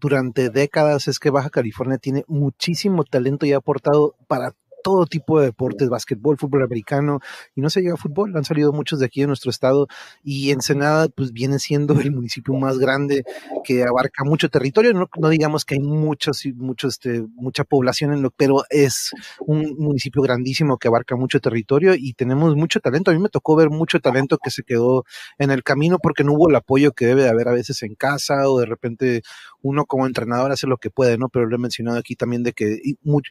durante 0.00 0.50
décadas 0.50 1.08
es 1.08 1.18
que 1.18 1.30
Baja 1.30 1.50
California 1.50 1.98
tiene 1.98 2.24
muchísimo 2.28 3.04
talento 3.04 3.44
y 3.44 3.52
ha 3.52 3.58
aportado 3.58 4.14
para 4.28 4.54
todo 4.82 5.06
tipo 5.06 5.40
de 5.40 5.46
deportes, 5.46 5.88
básquetbol, 5.88 6.38
fútbol 6.38 6.62
americano, 6.62 7.20
y 7.54 7.60
no 7.60 7.70
se 7.70 7.80
llega 7.80 7.94
a 7.94 7.96
fútbol, 7.96 8.36
han 8.36 8.44
salido 8.44 8.72
muchos 8.72 9.00
de 9.00 9.06
aquí 9.06 9.20
de 9.20 9.26
nuestro 9.26 9.50
estado, 9.50 9.88
y 10.22 10.50
Ensenada 10.50 11.08
pues 11.08 11.32
viene 11.32 11.58
siendo 11.58 11.98
el 12.00 12.12
municipio 12.12 12.54
más 12.54 12.78
grande 12.78 13.24
que 13.64 13.84
abarca 13.84 14.24
mucho 14.24 14.48
territorio, 14.48 14.92
no, 14.92 15.28
digamos 15.28 15.64
que 15.64 15.74
hay 15.74 15.80
muchos, 15.80 16.44
muchos, 16.54 16.94
este, 16.94 17.24
mucha 17.34 17.64
población 17.64 18.12
en 18.12 18.22
lo, 18.22 18.30
pero 18.30 18.64
es 18.70 19.10
un 19.40 19.76
municipio 19.78 20.22
grandísimo 20.22 20.78
que 20.78 20.88
abarca 20.88 21.16
mucho 21.16 21.40
territorio 21.40 21.94
y 21.94 22.14
tenemos 22.14 22.56
mucho 22.56 22.80
talento, 22.80 23.10
a 23.10 23.14
mí 23.14 23.20
me 23.20 23.28
tocó 23.28 23.56
ver 23.56 23.70
mucho 23.70 24.00
talento 24.00 24.38
que 24.38 24.50
se 24.50 24.62
quedó 24.62 25.04
en 25.38 25.50
el 25.50 25.62
camino 25.62 25.98
porque 25.98 26.24
no 26.24 26.32
hubo 26.32 26.48
el 26.48 26.56
apoyo 26.56 26.92
que 26.92 27.06
debe 27.06 27.22
de 27.22 27.28
haber 27.28 27.48
a 27.48 27.52
veces 27.52 27.82
en 27.82 27.94
casa 27.94 28.48
o 28.48 28.60
de 28.60 28.66
repente 28.66 29.22
uno 29.62 29.84
como 29.84 30.06
entrenador 30.06 30.52
hace 30.52 30.66
lo 30.66 30.78
que 30.78 30.90
puede, 30.90 31.18
¿no? 31.18 31.28
Pero 31.28 31.46
lo 31.46 31.56
he 31.56 31.58
mencionado 31.58 31.98
aquí 31.98 32.16
también 32.16 32.42
de 32.42 32.52
que 32.52 32.80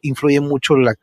influye 0.01 0.41
mucho 0.41 0.75
la 0.77 0.95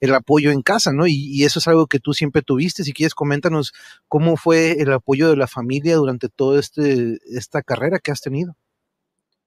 el 0.00 0.14
apoyo 0.14 0.50
en 0.50 0.62
casa, 0.62 0.92
¿no? 0.92 1.06
Y, 1.06 1.44
eso 1.44 1.58
es 1.58 1.68
algo 1.68 1.86
que 1.86 2.00
tú 2.00 2.12
siempre 2.12 2.42
tuviste. 2.42 2.84
Si 2.84 2.92
quieres, 2.92 3.14
coméntanos 3.14 3.72
cómo 4.08 4.36
fue 4.36 4.80
el 4.80 4.92
apoyo 4.92 5.30
de 5.30 5.36
la 5.36 5.46
familia 5.46 5.96
durante 5.96 6.28
toda 6.28 6.60
este, 6.60 7.18
esta 7.26 7.62
carrera 7.62 7.98
que 7.98 8.10
has 8.10 8.20
tenido. 8.20 8.56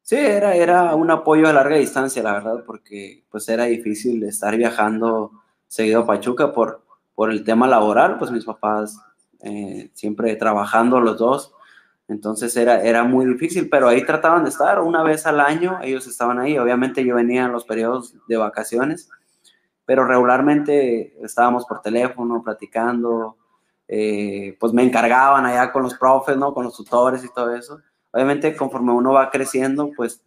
Sí, 0.01 0.15
era, 0.15 0.55
era 0.55 0.95
un 0.95 1.11
apoyo 1.11 1.47
a 1.47 1.53
larga 1.53 1.75
distancia, 1.75 2.23
la 2.23 2.33
verdad, 2.33 2.63
porque 2.65 3.25
pues 3.29 3.47
era 3.47 3.65
difícil 3.65 4.23
estar 4.23 4.57
viajando 4.57 5.31
seguido 5.67 6.01
a 6.01 6.07
Pachuca 6.07 6.51
por, 6.51 6.83
por 7.13 7.31
el 7.31 7.43
tema 7.43 7.67
laboral, 7.67 8.17
pues 8.17 8.31
mis 8.31 8.45
papás 8.45 8.99
eh, 9.41 9.91
siempre 9.93 10.35
trabajando 10.35 10.99
los 10.99 11.17
dos, 11.17 11.53
entonces 12.09 12.57
era, 12.57 12.81
era 12.81 13.03
muy 13.03 13.27
difícil, 13.27 13.69
pero 13.69 13.87
ahí 13.87 14.03
trataban 14.03 14.43
de 14.43 14.49
estar 14.49 14.81
una 14.81 15.03
vez 15.03 15.27
al 15.27 15.39
año, 15.39 15.79
ellos 15.83 16.07
estaban 16.07 16.39
ahí, 16.39 16.57
obviamente 16.57 17.05
yo 17.05 17.15
venía 17.15 17.45
en 17.45 17.51
los 17.51 17.65
periodos 17.65 18.15
de 18.27 18.37
vacaciones, 18.37 19.09
pero 19.89 20.05
regularmente 20.05 21.15
estábamos 21.25 21.65
por 21.65 21.81
teléfono 21.81 22.43
platicando, 22.43 23.37
eh, 23.87 24.55
pues 24.59 24.71
me 24.71 24.83
encargaban 24.83 25.47
allá 25.47 25.71
con 25.71 25.81
los 25.81 25.95
profes, 25.95 26.37
¿no? 26.37 26.53
Con 26.53 26.65
los 26.65 26.77
tutores 26.77 27.23
y 27.23 27.33
todo 27.33 27.55
eso. 27.55 27.79
Obviamente 28.11 28.55
conforme 28.55 28.91
uno 28.91 29.13
va 29.13 29.31
creciendo, 29.31 29.89
pues 29.97 30.21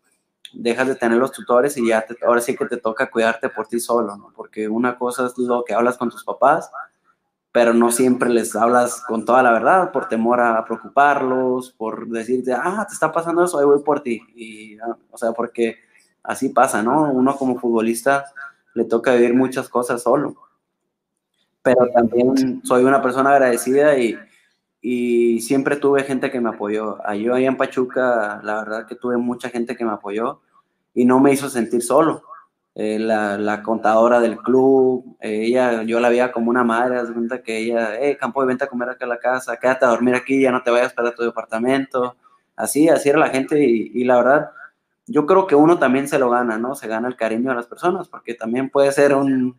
dejas 0.53 0.89
de 0.89 0.97
tener 0.97 1.17
los 1.19 1.31
tutores 1.31 1.77
y 1.77 1.87
ya 1.87 2.05
ahora 2.27 2.41
sí 2.41 2.57
que 2.57 2.67
te 2.67 2.79
toca 2.79 3.09
cuidarte 3.09 3.51
por 3.51 3.69
ti 3.69 3.79
solo, 3.79 4.17
¿no? 4.17 4.33
Porque 4.35 4.67
una 4.67 4.99
cosa 4.99 5.27
es 5.27 5.39
lo 5.39 5.63
que 5.63 5.75
hablas 5.75 5.97
con 5.97 6.11
tus 6.11 6.25
papás, 6.25 6.69
pero 7.53 7.73
no 7.73 7.93
siempre 7.93 8.31
les 8.31 8.57
hablas 8.57 9.01
con 9.07 9.25
toda 9.25 9.45
la 9.45 9.53
verdad 9.53 9.93
por 9.93 10.09
temor 10.09 10.41
a 10.41 10.65
preocuparlos, 10.65 11.71
por 11.71 12.09
decirte, 12.09 12.53
ah, 12.53 12.85
te 12.89 12.95
está 12.95 13.13
pasando 13.13 13.45
eso, 13.45 13.61
ahí 13.61 13.65
voy 13.65 13.85
por 13.85 14.01
ti. 14.01 14.23
Y, 14.35 14.77
ah, 14.81 14.97
o 15.09 15.17
sea, 15.17 15.31
porque 15.31 15.77
así 16.25 16.49
pasa, 16.49 16.83
¿no? 16.83 17.13
Uno 17.13 17.37
como 17.37 17.61
futbolista 17.61 18.25
le 18.75 18.85
toca 18.85 19.15
vivir 19.15 19.35
muchas 19.35 19.69
cosas 19.69 20.03
solo. 20.03 20.37
Pero 21.63 21.89
también 21.95 22.61
soy 22.65 22.85
una 22.85 23.01
persona 23.03 23.31
agradecida 23.31 23.97
y, 23.99 24.19
y 24.81 25.41
siempre 25.41 25.77
tuve 25.77 26.03
gente 26.03 26.31
que 26.31 26.41
me 26.41 26.51
apoyó. 26.51 26.99
Yo 27.15 27.35
ahí 27.35 27.47
en 27.47 27.57
Pachuca, 27.57 28.41
la 28.43 28.57
verdad 28.57 28.87
que 28.87 28.97
tuve 28.97 29.17
mucha 29.17 29.49
gente 29.49 29.77
que 29.77 29.85
me 29.85 29.93
apoyó 29.93 30.41
y 30.95 31.05
no 31.05 31.21
me 31.21 31.33
hizo 31.33 31.49
sentir 31.49 31.83
solo. 31.83 32.25
Eh, 32.75 32.99
la, 32.99 33.37
la, 33.37 33.63
contadora 33.63 34.19
del 34.19 34.39
club, 34.39 35.17
eh, 35.21 35.45
ella, 35.45 35.83
yo 35.83 36.01
la 36.01 36.09
veía 36.09 36.33
como 36.33 36.49
una 36.49 36.65
madre, 36.65 37.05
de 37.05 37.13
cuenta 37.13 37.43
que 37.43 37.59
ella, 37.59 37.99
hey, 38.01 38.17
Campo, 38.19 38.45
vente 38.47 38.65
a 38.65 38.67
comer 38.67 38.89
acá 38.89 39.05
a 39.05 39.09
la 39.09 39.19
casa, 39.19 39.59
quédate 39.59 39.85
a 39.85 39.89
dormir 39.89 40.15
aquí, 40.15 40.41
ya 40.41 40.51
no 40.51 40.63
te 40.63 40.71
vayas 40.71 40.95
para 40.95 41.15
tu 41.15 41.23
departamento. 41.23 42.17
Así, 42.57 42.89
así 42.89 43.11
era 43.11 43.19
la 43.19 43.29
gente 43.29 43.63
y, 43.63 43.91
y 43.95 44.05
la 44.05 44.17
verdad, 44.17 44.51
yo 45.07 45.27
creo 45.27 45.47
que 45.47 45.55
uno 45.55 45.79
también 45.79 46.09
se 46.09 46.19
lo 46.19 46.31
gana, 46.31 46.59
¿no? 46.59 46.75
Se 46.75 46.89
gana 46.89 47.09
el 47.09 47.17
cariño 47.17 47.51
de 47.51 47.57
las 47.57 47.67
personas, 47.67 48.09
porque 48.09 48.35
también 48.35 48.71
puede 48.71 48.93
ser 48.93 49.15
un 49.15 49.57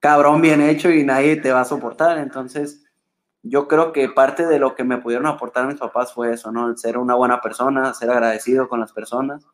cabrón 0.00 0.40
bien 0.40 0.60
hecho 0.60 0.90
y 0.90 1.04
nadie 1.04 1.36
te 1.36 1.52
va 1.52 1.60
a 1.60 1.64
soportar. 1.64 2.18
Entonces, 2.18 2.84
yo 3.42 3.68
creo 3.68 3.92
que 3.92 4.08
parte 4.08 4.46
de 4.46 4.58
lo 4.58 4.74
que 4.74 4.84
me 4.84 4.98
pudieron 4.98 5.26
aportar 5.26 5.66
mis 5.66 5.78
papás 5.78 6.12
fue 6.12 6.32
eso, 6.32 6.52
¿no? 6.52 6.68
El 6.68 6.78
ser 6.78 6.98
una 6.98 7.14
buena 7.14 7.40
persona, 7.40 7.94
ser 7.94 8.10
agradecido 8.10 8.68
con 8.68 8.80
las 8.80 8.92
personas 8.92 9.46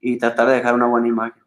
y 0.00 0.18
tratar 0.18 0.48
de 0.48 0.54
dejar 0.54 0.74
una 0.74 0.86
buena 0.86 1.08
imagen. 1.08 1.39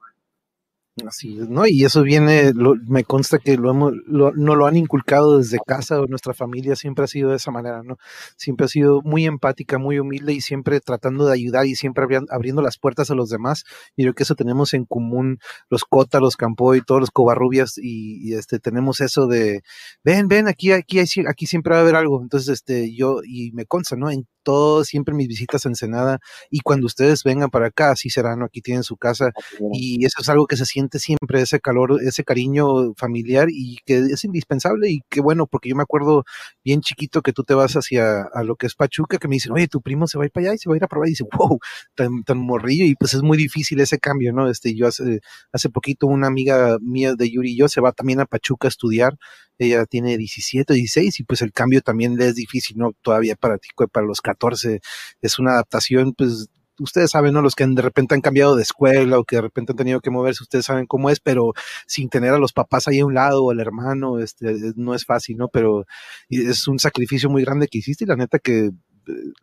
Así 1.08 1.39
es, 1.39 1.50
¿no? 1.50 1.66
Y 1.66 1.86
eso 1.86 2.04
viene, 2.04 2.54
me 2.88 3.04
consta 3.04 3.39
que 3.39 3.58
lo 3.58 3.72
hemos, 3.72 3.94
no 4.06 4.56
lo 4.56 4.68
han 4.68 4.78
inculcado 4.78 5.39
desde 5.39 5.58
casa, 5.66 6.00
nuestra 6.08 6.36
familia 6.36 6.76
siempre 6.76 7.06
ha 7.06 7.08
sido 7.08 7.32
de 7.32 7.38
esa 7.38 7.50
manera, 7.50 7.82
¿no? 7.82 7.98
Siempre 8.38 8.66
ha 8.66 8.68
sido 8.68 9.02
muy 9.02 9.26
empática, 9.26 9.80
muy 9.80 9.98
humilde 9.98 10.34
y 10.34 10.41
siempre 10.41 10.80
tratando 10.82 11.26
de 11.26 11.34
ayudar 11.34 11.66
y 11.66 11.76
siempre 11.76 12.06
abriendo 12.30 12.62
las 12.62 12.78
puertas 12.78 13.10
a 13.10 13.16
los 13.16 13.30
demás. 13.30 13.64
Y 13.96 14.04
creo 14.04 14.14
que 14.14 14.22
eso 14.22 14.36
tenemos 14.36 14.76
en 14.76 14.86
común 14.86 15.39
los 15.68 15.84
Cota, 15.84 16.20
los 16.20 16.38
Campoy, 16.38 16.82
todos 16.82 17.02
los 17.02 17.12
Covarrubias 17.12 17.80
y, 17.80 18.30
y, 18.30 18.36
este, 18.36 18.60
tenemos 18.60 19.02
eso 19.02 19.26
de, 19.26 19.64
ven, 20.04 20.28
ven, 20.28 20.48
aquí, 20.48 20.74
aquí, 20.74 21.00
aquí 21.28 21.48
siempre 21.48 21.72
va 21.74 21.80
a 21.80 21.82
haber 21.82 21.96
algo. 21.96 22.22
Entonces, 22.22 22.50
este, 22.50 22.94
yo, 22.94 23.22
y 23.26 23.52
me 23.54 23.66
consta, 23.66 23.96
¿no? 23.96 24.12
En 24.12 24.28
todo, 24.44 24.84
siempre 24.84 25.16
mis 25.16 25.28
visitas 25.28 25.66
a 25.66 25.70
Ensenada 25.70 26.20
y 26.50 26.60
cuando 26.60 26.86
ustedes 26.86 27.24
vengan 27.24 27.50
para 27.50 27.68
acá, 27.68 27.91
así 27.91 28.10
será, 28.10 28.36
¿no? 28.36 28.46
Aquí 28.46 28.62
tienen 28.62 28.84
su 28.84 28.98
casa 28.98 29.32
y 29.74 30.06
eso 30.06 30.22
es 30.22 30.30
algo 30.30 30.46
que 30.48 30.58
se 30.58 30.66
siente 30.66 31.00
siempre, 31.00 31.41
ese 31.41 31.60
calor, 31.60 32.00
ese 32.04 32.24
cariño 32.24 32.94
familiar 32.96 33.48
y 33.50 33.78
que 33.86 33.98
es 33.98 34.24
indispensable 34.24 34.89
y 34.89 35.02
qué 35.10 35.22
bueno, 35.22 35.48
porque 35.48 35.70
yo 35.70 35.76
me 35.76 35.84
acuerdo 35.84 36.26
bien 36.64 36.82
chiquito 36.82 37.22
que 37.22 37.34
tú 37.34 37.44
te 37.44 37.54
vas 37.54 37.74
hacia 37.74 38.24
a 38.34 38.44
lo 38.44 38.56
que 38.56 38.68
es 38.68 38.76
Pachuca, 38.76 39.18
que 39.18 39.28
me 39.28 39.36
dicen, 39.36 39.54
oye, 39.54 39.68
tu 39.68 39.82
primo 39.82 40.08
se 40.08 40.18
va 40.18 40.24
a 40.24 40.28
ir 40.28 40.32
para 40.32 40.48
allá 40.48 40.56
y 40.56 40.58
se 40.58 40.70
va 40.70 40.76
a 40.76 40.78
ir 40.78 40.84
a 40.84 40.88
probar 40.88 41.08
y 41.08 41.12
dice, 41.12 41.26
wow, 41.38 41.60
tan, 41.96 42.24
tan 42.24 42.38
morrillo 42.38 42.86
y 42.86 42.96
pues 42.96 43.14
es 43.14 43.22
muy 43.22 43.38
difícil 43.38 43.80
ese 43.80 44.00
cambio, 44.00 44.34
¿no? 44.34 44.50
Este, 44.50 44.76
yo 44.76 44.88
hace, 44.88 45.22
hace 45.52 45.70
poquito 45.70 46.08
una 46.08 46.28
amiga 46.28 46.78
mía 46.82 47.16
de 47.16 47.30
Yuri 47.32 47.54
y 47.54 47.58
yo 47.58 47.68
se 47.68 47.82
va 47.82 47.91
también 47.91 48.20
a 48.20 48.26
Pachuca 48.26 48.68
a 48.68 48.70
estudiar 48.70 49.18
ella 49.58 49.86
tiene 49.86 50.18
17, 50.18 50.74
16 50.74 51.20
y 51.20 51.24
pues 51.24 51.41
el 51.41 51.52
cambio 51.52 51.82
también 51.82 52.16
le 52.16 52.28
es 52.28 52.36
difícil, 52.36 52.78
¿no? 52.78 52.94
Todavía 53.02 53.36
para 53.36 53.58
ti, 53.58 53.70
para 53.91 54.06
los 54.06 54.22
14 54.34 54.82
es 55.22 55.40
una 55.40 55.54
adaptación, 55.54 56.14
pues 56.14 56.50
ustedes 56.80 57.12
saben, 57.12 57.34
¿no? 57.34 57.42
Los 57.42 57.56
que 57.56 57.66
de 57.66 57.82
repente 57.82 58.16
han 58.16 58.22
cambiado 58.22 58.56
de 58.56 58.64
escuela 58.64 59.20
o 59.20 59.24
que 59.24 59.36
de 59.36 59.42
repente 59.42 59.74
han 59.74 59.78
tenido 59.78 60.02
que 60.02 60.10
moverse, 60.10 60.44
ustedes 60.44 60.66
saben 60.66 60.86
cómo 60.86 61.10
es, 61.10 61.20
pero 61.20 61.54
sin 61.86 62.10
tener 62.10 62.34
a 62.34 62.40
los 62.40 62.54
papás 62.54 62.88
ahí 62.88 63.00
a 63.00 63.06
un 63.06 63.14
lado 63.14 63.44
o 63.44 63.52
al 63.52 63.60
hermano, 63.60 64.20
este, 64.20 64.74
no 64.76 64.96
es 64.96 65.06
fácil, 65.06 65.38
¿no? 65.38 65.50
Pero 65.50 65.86
es 66.30 66.68
un 66.68 66.80
sacrificio 66.80 67.30
muy 67.30 67.44
grande 67.44 67.68
que 67.68 67.80
hiciste 67.80 68.06
y 68.06 68.08
la 68.08 68.16
neta 68.16 68.40
que 68.40 68.66
eh, 68.66 68.72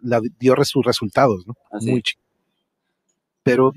la 0.01 0.21
dio 0.39 0.55
sus 0.65 0.85
resultados, 0.85 1.47
¿no? 1.47 1.55
Así. 1.71 1.91
Muy 1.91 2.03
Pero 3.43 3.73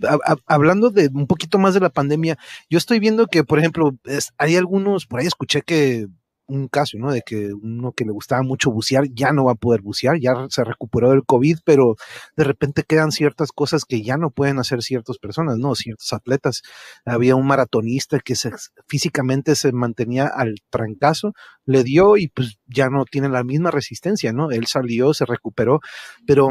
hablando 0.45 0.89
de 0.89 1.09
un 1.13 1.27
poquito 1.27 1.59
más 1.59 1.73
de 1.73 1.79
la 1.79 1.89
pandemia, 1.89 2.37
yo 2.69 2.77
estoy 2.77 2.99
viendo 2.99 3.27
que, 3.27 3.43
por 3.43 3.59
ejemplo, 3.59 3.91
hay 4.37 4.55
algunos, 4.55 5.05
por 5.05 5.19
ahí 5.19 5.27
escuché 5.27 5.61
que 5.61 6.07
un 6.53 6.67
caso, 6.67 6.97
¿no? 6.97 7.11
De 7.11 7.21
que 7.25 7.53
uno 7.53 7.91
que 7.93 8.05
le 8.05 8.11
gustaba 8.11 8.43
mucho 8.43 8.71
bucear 8.71 9.05
ya 9.11 9.31
no 9.31 9.45
va 9.45 9.53
a 9.53 9.55
poder 9.55 9.81
bucear, 9.81 10.19
ya 10.19 10.33
se 10.49 10.63
recuperó 10.63 11.11
del 11.11 11.23
COVID, 11.25 11.59
pero 11.65 11.95
de 12.37 12.43
repente 12.43 12.83
quedan 12.83 13.11
ciertas 13.11 13.51
cosas 13.51 13.85
que 13.85 14.01
ya 14.03 14.17
no 14.17 14.29
pueden 14.29 14.59
hacer 14.59 14.81
ciertas 14.81 15.17
personas, 15.17 15.57
¿no? 15.57 15.75
Ciertos 15.75 16.13
atletas. 16.13 16.61
Había 17.05 17.35
un 17.35 17.47
maratonista 17.47 18.19
que 18.19 18.35
se, 18.35 18.51
físicamente 18.87 19.55
se 19.55 19.71
mantenía 19.71 20.27
al 20.27 20.55
trancazo, 20.69 21.33
le 21.65 21.83
dio 21.83 22.17
y 22.17 22.27
pues 22.29 22.57
ya 22.67 22.89
no 22.89 23.05
tiene 23.05 23.29
la 23.29 23.43
misma 23.43 23.71
resistencia, 23.71 24.33
¿no? 24.33 24.51
Él 24.51 24.67
salió, 24.67 25.13
se 25.13 25.25
recuperó, 25.25 25.79
pero 26.27 26.49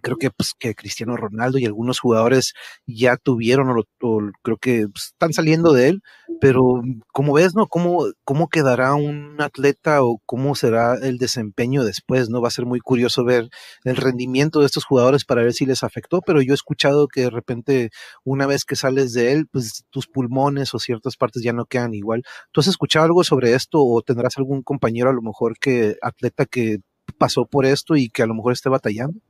creo 0.00 0.16
que, 0.16 0.30
pues, 0.30 0.52
que 0.58 0.74
Cristiano 0.74 1.16
Ronaldo 1.16 1.58
y 1.58 1.66
algunos 1.66 2.00
jugadores 2.00 2.54
ya 2.86 3.16
tuvieron 3.16 3.68
o, 3.70 4.20
creo 4.42 4.56
que 4.56 4.86
pues, 4.92 5.06
están 5.12 5.32
saliendo 5.32 5.72
de 5.72 5.88
él, 5.88 6.02
pero 6.40 6.82
como 7.12 7.34
ves, 7.34 7.54
¿no? 7.54 7.66
¿Cómo, 7.66 8.06
¿Cómo 8.24 8.48
quedará 8.48 8.94
un 8.94 9.40
atleta 9.40 10.02
o 10.02 10.18
cómo 10.26 10.54
será 10.54 10.94
el 10.94 11.18
desempeño 11.18 11.84
después, 11.84 12.30
¿no? 12.30 12.40
Va 12.40 12.48
a 12.48 12.50
ser 12.50 12.66
muy 12.66 12.80
curioso 12.80 13.24
ver 13.24 13.48
el 13.84 13.96
rendimiento 13.96 14.60
de 14.60 14.66
estos 14.66 14.84
jugadores 14.84 15.24
para 15.24 15.42
ver 15.42 15.52
si 15.52 15.66
les 15.66 15.82
afectó, 15.84 16.20
pero 16.22 16.42
yo 16.42 16.52
he 16.52 16.54
escuchado 16.54 17.08
que 17.08 17.22
de 17.22 17.30
repente 17.30 17.90
una 18.24 18.46
vez 18.46 18.64
que 18.64 18.76
sales 18.76 19.12
de 19.12 19.32
él, 19.32 19.46
pues 19.50 19.84
tus 19.90 20.06
pulmones 20.06 20.74
o 20.74 20.78
ciertas 20.78 21.16
partes 21.16 21.42
ya 21.42 21.52
no 21.52 21.66
quedan 21.66 21.94
igual. 21.94 22.22
¿Tú 22.52 22.60
has 22.60 22.66
escuchado 22.68 23.04
algo 23.06 23.24
sobre 23.24 23.54
esto 23.54 23.84
o 23.84 24.02
tendrás 24.02 24.36
algún 24.38 24.62
compañero 24.62 25.10
a 25.10 25.12
lo 25.12 25.22
mejor 25.22 25.58
que 25.58 25.96
atleta 26.02 26.46
que 26.46 26.78
pasó 27.18 27.46
por 27.46 27.66
esto 27.66 27.96
y 27.96 28.08
que 28.08 28.22
a 28.22 28.26
lo 28.26 28.34
mejor 28.34 28.52
esté 28.52 28.68
batallando? 28.68 29.20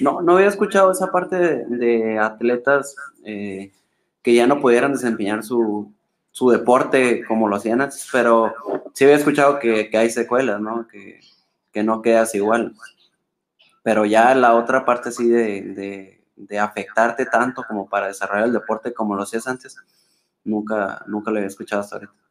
No, 0.00 0.22
no 0.22 0.36
había 0.36 0.48
escuchado 0.48 0.90
esa 0.90 1.10
parte 1.12 1.36
de, 1.36 2.18
atletas 2.18 2.96
eh, 3.24 3.72
que 4.22 4.34
ya 4.34 4.46
no 4.46 4.60
pudieran 4.60 4.92
desempeñar 4.92 5.42
su, 5.42 5.92
deporte 6.50 7.24
como 7.26 7.48
lo 7.48 7.56
hacían 7.56 7.80
antes, 7.80 8.08
pero 8.10 8.54
sí 8.94 9.04
había 9.04 9.16
escuchado 9.16 9.58
que, 9.58 9.90
hay 9.92 10.10
secuelas, 10.10 10.60
¿no? 10.60 10.88
Que, 10.88 11.20
no 11.82 12.02
quedas 12.02 12.34
igual. 12.34 12.74
Pero 13.82 14.04
ya 14.06 14.34
la 14.34 14.54
otra 14.54 14.84
parte 14.84 15.10
así 15.10 15.28
de, 15.28 16.18
de, 16.36 16.58
afectarte 16.58 17.26
tanto 17.26 17.64
como 17.66 17.88
para 17.88 18.08
desarrollar 18.08 18.46
el 18.46 18.52
deporte 18.52 18.92
como 18.92 19.14
lo 19.14 19.22
hacías 19.22 19.46
antes, 19.46 19.76
nunca, 20.44 21.02
nunca 21.06 21.30
lo 21.30 21.38
había 21.38 21.48
escuchado 21.48 21.82
hasta 21.82 21.96
ahorita. 21.96 22.21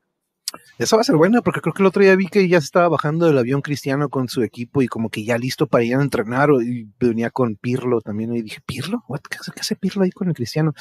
Eso 0.77 0.97
va 0.97 1.01
a 1.01 1.03
ser 1.03 1.15
bueno, 1.15 1.41
porque 1.43 1.61
creo 1.61 1.73
que 1.73 1.83
el 1.83 1.87
otro 1.87 2.01
día 2.01 2.15
vi 2.15 2.27
que 2.27 2.47
ya 2.47 2.57
estaba 2.57 2.89
bajando 2.89 3.25
del 3.25 3.37
avión 3.37 3.61
cristiano 3.61 4.09
con 4.09 4.29
su 4.29 4.43
equipo 4.43 4.81
y 4.81 4.87
como 4.87 5.09
que 5.09 5.23
ya 5.23 5.37
listo 5.37 5.67
para 5.67 5.83
ir 5.83 5.95
a 5.95 6.01
entrenar 6.01 6.49
y 6.61 6.87
venía 6.99 7.29
con 7.29 7.55
Pirlo 7.55 8.01
también 8.01 8.35
y 8.35 8.41
dije, 8.41 8.61
¿Pirlo? 8.65 9.03
¿Qué 9.29 9.37
hace, 9.39 9.51
¿Qué 9.51 9.61
hace 9.61 9.75
Pirlo 9.75 10.03
ahí 10.03 10.11
con 10.11 10.27
el 10.27 10.33
cristiano? 10.33 10.73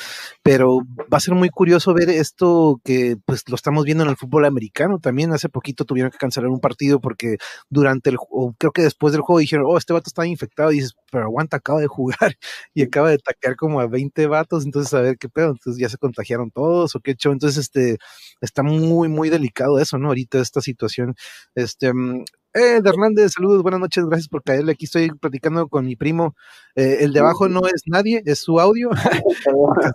Pero 0.42 0.78
va 1.12 1.18
a 1.18 1.20
ser 1.20 1.34
muy 1.34 1.50
curioso 1.50 1.94
ver 1.94 2.10
esto 2.10 2.80
que 2.84 3.16
pues 3.24 3.48
lo 3.48 3.54
estamos 3.54 3.84
viendo 3.84 4.04
en 4.04 4.10
el 4.10 4.16
fútbol 4.16 4.44
americano 4.44 4.98
también. 4.98 5.32
Hace 5.32 5.48
poquito 5.48 5.84
tuvieron 5.84 6.10
que 6.10 6.18
cancelar 6.18 6.50
un 6.50 6.60
partido 6.60 7.00
porque 7.00 7.36
durante 7.68 8.10
el 8.10 8.16
o 8.30 8.54
creo 8.58 8.72
que 8.72 8.82
después 8.82 9.12
del 9.12 9.22
juego 9.22 9.40
dijeron, 9.40 9.66
oh, 9.68 9.76
este 9.76 9.92
vato 9.92 10.08
está 10.08 10.26
infectado 10.26 10.72
y 10.72 10.76
dices, 10.76 10.94
pero 11.10 11.24
aguanta, 11.24 11.58
acaba 11.58 11.80
de 11.80 11.86
jugar 11.86 12.18
y 12.74 12.82
acaba 12.82 13.10
de 13.10 13.18
taquear 13.18 13.56
como 13.56 13.80
a 13.80 13.86
20 13.86 14.26
vatos, 14.26 14.64
entonces 14.64 14.92
a 14.94 15.00
ver 15.00 15.18
qué 15.18 15.28
pedo, 15.28 15.50
entonces 15.50 15.80
ya 15.80 15.88
se 15.88 15.98
contagiaron 15.98 16.50
todos 16.50 16.94
o 16.94 17.00
qué 17.00 17.12
hecho, 17.12 17.32
entonces 17.32 17.58
este 17.58 17.98
está 18.40 18.62
muy, 18.62 19.08
muy 19.08 19.28
delicado 19.30 19.59
eso, 19.80 19.98
¿no? 19.98 20.08
Ahorita 20.08 20.40
esta 20.40 20.60
situación, 20.60 21.14
este, 21.54 21.92
mm, 21.92 22.24
eh, 22.52 22.80
de 22.82 22.90
Hernández, 22.90 23.34
saludos, 23.34 23.62
buenas 23.62 23.78
noches, 23.78 24.04
gracias 24.06 24.26
por 24.28 24.42
caerle. 24.42 24.72
Aquí 24.72 24.86
estoy 24.86 25.10
platicando 25.10 25.68
con 25.68 25.86
mi 25.86 25.94
primo. 25.94 26.34
Eh, 26.74 26.98
el 27.02 27.12
de 27.12 27.20
abajo 27.20 27.48
no 27.48 27.60
es 27.68 27.82
nadie, 27.86 28.22
es 28.26 28.40
su 28.40 28.58
audio. 28.58 28.90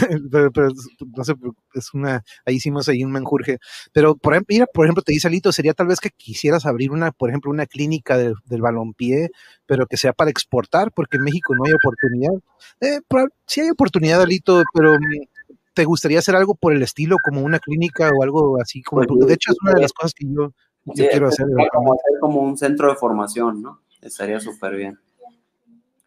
pero, 0.32 0.68
no 1.14 1.24
sé, 1.24 1.34
es 1.74 1.92
una, 1.92 2.24
ahí 2.46 2.54
hicimos 2.54 2.88
ahí 2.88 3.04
un 3.04 3.12
menjurje. 3.12 3.58
Pero, 3.92 4.16
por 4.16 4.32
ejemplo, 4.32 4.54
mira, 4.54 4.66
por 4.66 4.86
ejemplo, 4.86 5.02
te 5.02 5.12
dice 5.12 5.28
Alito, 5.28 5.52
sería 5.52 5.74
tal 5.74 5.88
vez 5.88 6.00
que 6.00 6.08
quisieras 6.08 6.64
abrir 6.64 6.90
una, 6.90 7.12
por 7.12 7.28
ejemplo, 7.28 7.50
una 7.50 7.66
clínica 7.66 8.16
del 8.16 8.62
balompié, 8.62 9.28
pero 9.66 9.86
que 9.86 9.98
sea 9.98 10.14
para 10.14 10.30
exportar, 10.30 10.92
porque 10.92 11.18
en 11.18 11.24
México 11.24 11.54
no 11.54 11.64
hay 11.66 11.72
oportunidad. 11.72 12.32
Eh, 12.80 13.00
sí 13.46 13.60
hay 13.60 13.70
oportunidad, 13.70 14.22
Alito, 14.22 14.62
pero 14.72 14.94
mm, 14.94 15.26
¿te 15.80 15.86
gustaría 15.86 16.18
hacer 16.18 16.36
algo 16.36 16.54
por 16.54 16.74
el 16.74 16.82
estilo, 16.82 17.16
como 17.24 17.40
una 17.40 17.58
clínica 17.58 18.10
o 18.14 18.22
algo 18.22 18.60
así? 18.60 18.82
Como, 18.82 19.00
de 19.00 19.32
hecho, 19.32 19.50
es 19.52 19.56
una 19.62 19.72
de 19.72 19.80
las 19.80 19.94
cosas 19.94 20.12
que 20.12 20.26
yo 20.26 20.52
quiero 20.94 21.28
hacer. 21.28 21.46
Como 21.72 21.94
hacer 21.94 22.20
como 22.20 22.42
un 22.42 22.58
centro 22.58 22.90
de 22.90 22.96
formación, 22.96 23.62
¿no? 23.62 23.80
Estaría 24.02 24.38
súper 24.40 24.76
bien. 24.76 24.98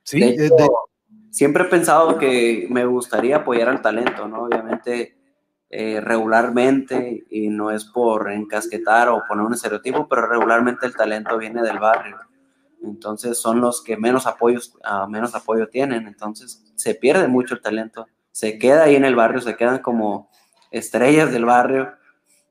Sí, 0.04 0.38
siempre 1.32 1.64
he 1.64 1.68
pensado 1.68 2.20
que 2.20 2.68
me 2.70 2.86
gustaría 2.86 3.38
apoyar 3.38 3.68
al 3.70 3.82
talento, 3.82 4.28
¿no? 4.28 4.44
Obviamente 4.44 5.18
eh, 5.72 6.00
regularmente, 6.00 7.26
y 7.32 7.50
no 7.50 7.72
es 7.72 7.84
por 7.86 8.32
encasquetar 8.32 9.10
o 9.10 9.24
poner 9.28 9.44
un 9.44 9.56
estereotipo, 9.56 10.08
pero 10.08 10.28
regularmente 10.28 10.86
el 10.86 10.96
talento 10.96 11.36
viene 11.36 11.64
del 11.64 11.80
barrio. 11.80 12.20
Entonces 12.84 13.40
son 13.40 13.60
los 13.60 13.82
que 13.82 13.98
menos, 13.98 14.28
apoyos, 14.28 14.76
uh, 14.84 15.10
menos 15.10 15.34
apoyo 15.34 15.68
tienen, 15.68 16.06
entonces 16.06 16.64
se 16.76 16.94
pierde 16.94 17.28
mucho 17.28 17.56
el 17.56 17.62
talento. 17.62 18.06
Se 18.34 18.60
queda 18.60 18.84
ahí 18.84 18.96
en 18.96 19.06
el 19.06 19.16
barrio, 19.16 19.40
se 19.40 19.56
quedan 19.56 19.80
como 19.80 20.30
estrellas 20.70 21.32
del 21.32 21.46
barrio 21.46 21.94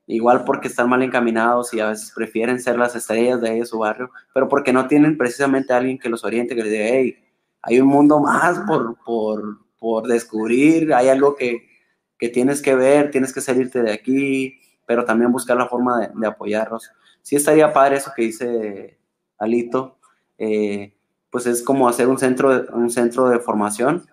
igual 0.07 0.43
porque 0.45 0.67
están 0.67 0.89
mal 0.89 1.01
encaminados 1.01 1.73
y 1.73 1.79
a 1.79 1.89
veces 1.89 2.11
prefieren 2.13 2.59
ser 2.59 2.77
las 2.77 2.95
estrellas 2.95 3.39
de, 3.41 3.49
ahí 3.49 3.65
su 3.65 3.79
barrio, 3.79 4.11
pero 4.33 4.49
porque 4.49 4.73
no 4.73 4.87
tienen 4.87 5.17
precisamente 5.17 5.73
a 5.73 5.77
alguien 5.77 5.99
que 5.99 6.09
los 6.09 6.23
oriente, 6.23 6.55
que 6.55 6.63
les 6.63 6.71
diga, 6.71 6.85
hey, 6.87 7.17
hay 7.61 7.79
un 7.79 7.87
mundo 7.87 8.19
más 8.19 8.59
por, 8.67 8.97
por, 9.03 9.59
por 9.79 10.07
descubrir, 10.07 10.93
hay 10.93 11.09
algo 11.09 11.35
que, 11.35 11.69
que, 12.17 12.29
tienes 12.29 12.61
que 12.61 12.75
ver, 12.75 13.11
tienes 13.11 13.33
que 13.33 13.41
salirte 13.41 13.81
de 13.81 13.93
aquí, 13.93 14.59
pero 14.85 15.05
también 15.05 15.31
buscar 15.31 15.55
la 15.55 15.67
forma 15.67 15.99
de, 15.99 16.09
de 16.13 16.27
apoyarlos. 16.27 16.91
Sí 17.21 17.37
estaría 17.37 17.71
padre 17.71 17.97
eso 17.97 18.11
que 18.13 18.23
dice 18.23 18.99
Alito, 19.37 19.97
eh, 20.37 20.93
pues 21.29 21.45
es 21.45 21.63
como 21.63 21.87
hacer 21.87 22.09
un 22.09 22.17
centro, 22.17 22.65
un 22.73 22.89
centro 22.89 23.29
de 23.29 23.39
formación, 23.39 24.05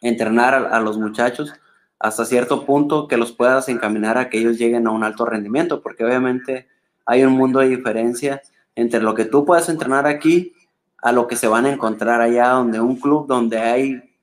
entrenar 0.00 0.54
a 0.54 0.80
los 0.80 0.98
muchachos, 0.98 1.52
hasta 1.98 2.24
cierto 2.24 2.64
punto 2.64 3.08
que 3.08 3.16
los 3.16 3.32
puedas 3.32 3.68
encaminar 3.68 4.18
a 4.18 4.30
que 4.30 4.38
ellos 4.38 4.58
lleguen 4.58 4.86
a 4.86 4.90
un 4.90 5.02
alto 5.02 5.24
rendimiento, 5.24 5.82
porque 5.82 6.04
obviamente 6.04 6.68
hay 7.04 7.24
un 7.24 7.32
mundo 7.32 7.60
de 7.60 7.68
diferencia 7.68 8.42
entre 8.74 9.00
lo 9.00 9.14
que 9.14 9.24
tú 9.24 9.44
puedes 9.44 9.68
entrenar 9.68 10.06
aquí 10.06 10.54
a 10.98 11.12
lo 11.12 11.26
que 11.26 11.36
se 11.36 11.48
van 11.48 11.66
a 11.66 11.72
encontrar 11.72 12.20
allá, 12.20 12.50
donde 12.50 12.80
un 12.80 12.96
club 12.96 13.26
donde 13.26 13.58
hay 13.58 14.16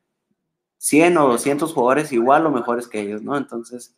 100 0.77 1.17
o 1.17 1.27
200 1.29 1.73
jugadores 1.73 2.11
igual 2.11 2.45
o 2.45 2.51
mejores 2.51 2.87
que 2.87 3.01
ellos, 3.01 3.21
¿no? 3.21 3.35
Entonces, 3.37 3.95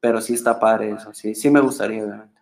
pero 0.00 0.20
sí 0.20 0.34
está 0.34 0.58
padre 0.58 0.92
eso, 0.92 1.12
sí, 1.12 1.34
sí 1.34 1.50
me 1.50 1.60
gustaría, 1.60 2.04
obviamente. 2.04 2.39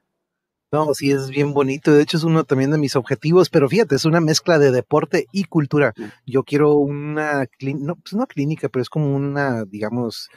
No, 0.70 0.92
sí, 0.92 1.10
es 1.10 1.30
bien 1.30 1.54
bonito. 1.54 1.92
De 1.92 2.02
hecho, 2.02 2.18
es 2.18 2.24
uno 2.24 2.44
también 2.44 2.70
de 2.70 2.76
mis 2.76 2.94
objetivos, 2.94 3.48
pero 3.48 3.68
fíjate, 3.68 3.94
es 3.94 4.04
una 4.04 4.20
mezcla 4.20 4.58
de 4.58 4.70
deporte 4.70 5.26
y 5.32 5.44
cultura. 5.44 5.94
Mm. 5.96 6.04
Yo 6.26 6.44
quiero 6.44 6.74
una, 6.74 7.46
no, 7.60 7.96
pues 7.96 8.12
no 8.12 8.26
clínica, 8.26 8.68
pero 8.68 8.82
es 8.82 8.90
como 8.90 9.16
una, 9.16 9.64
digamos, 9.64 10.28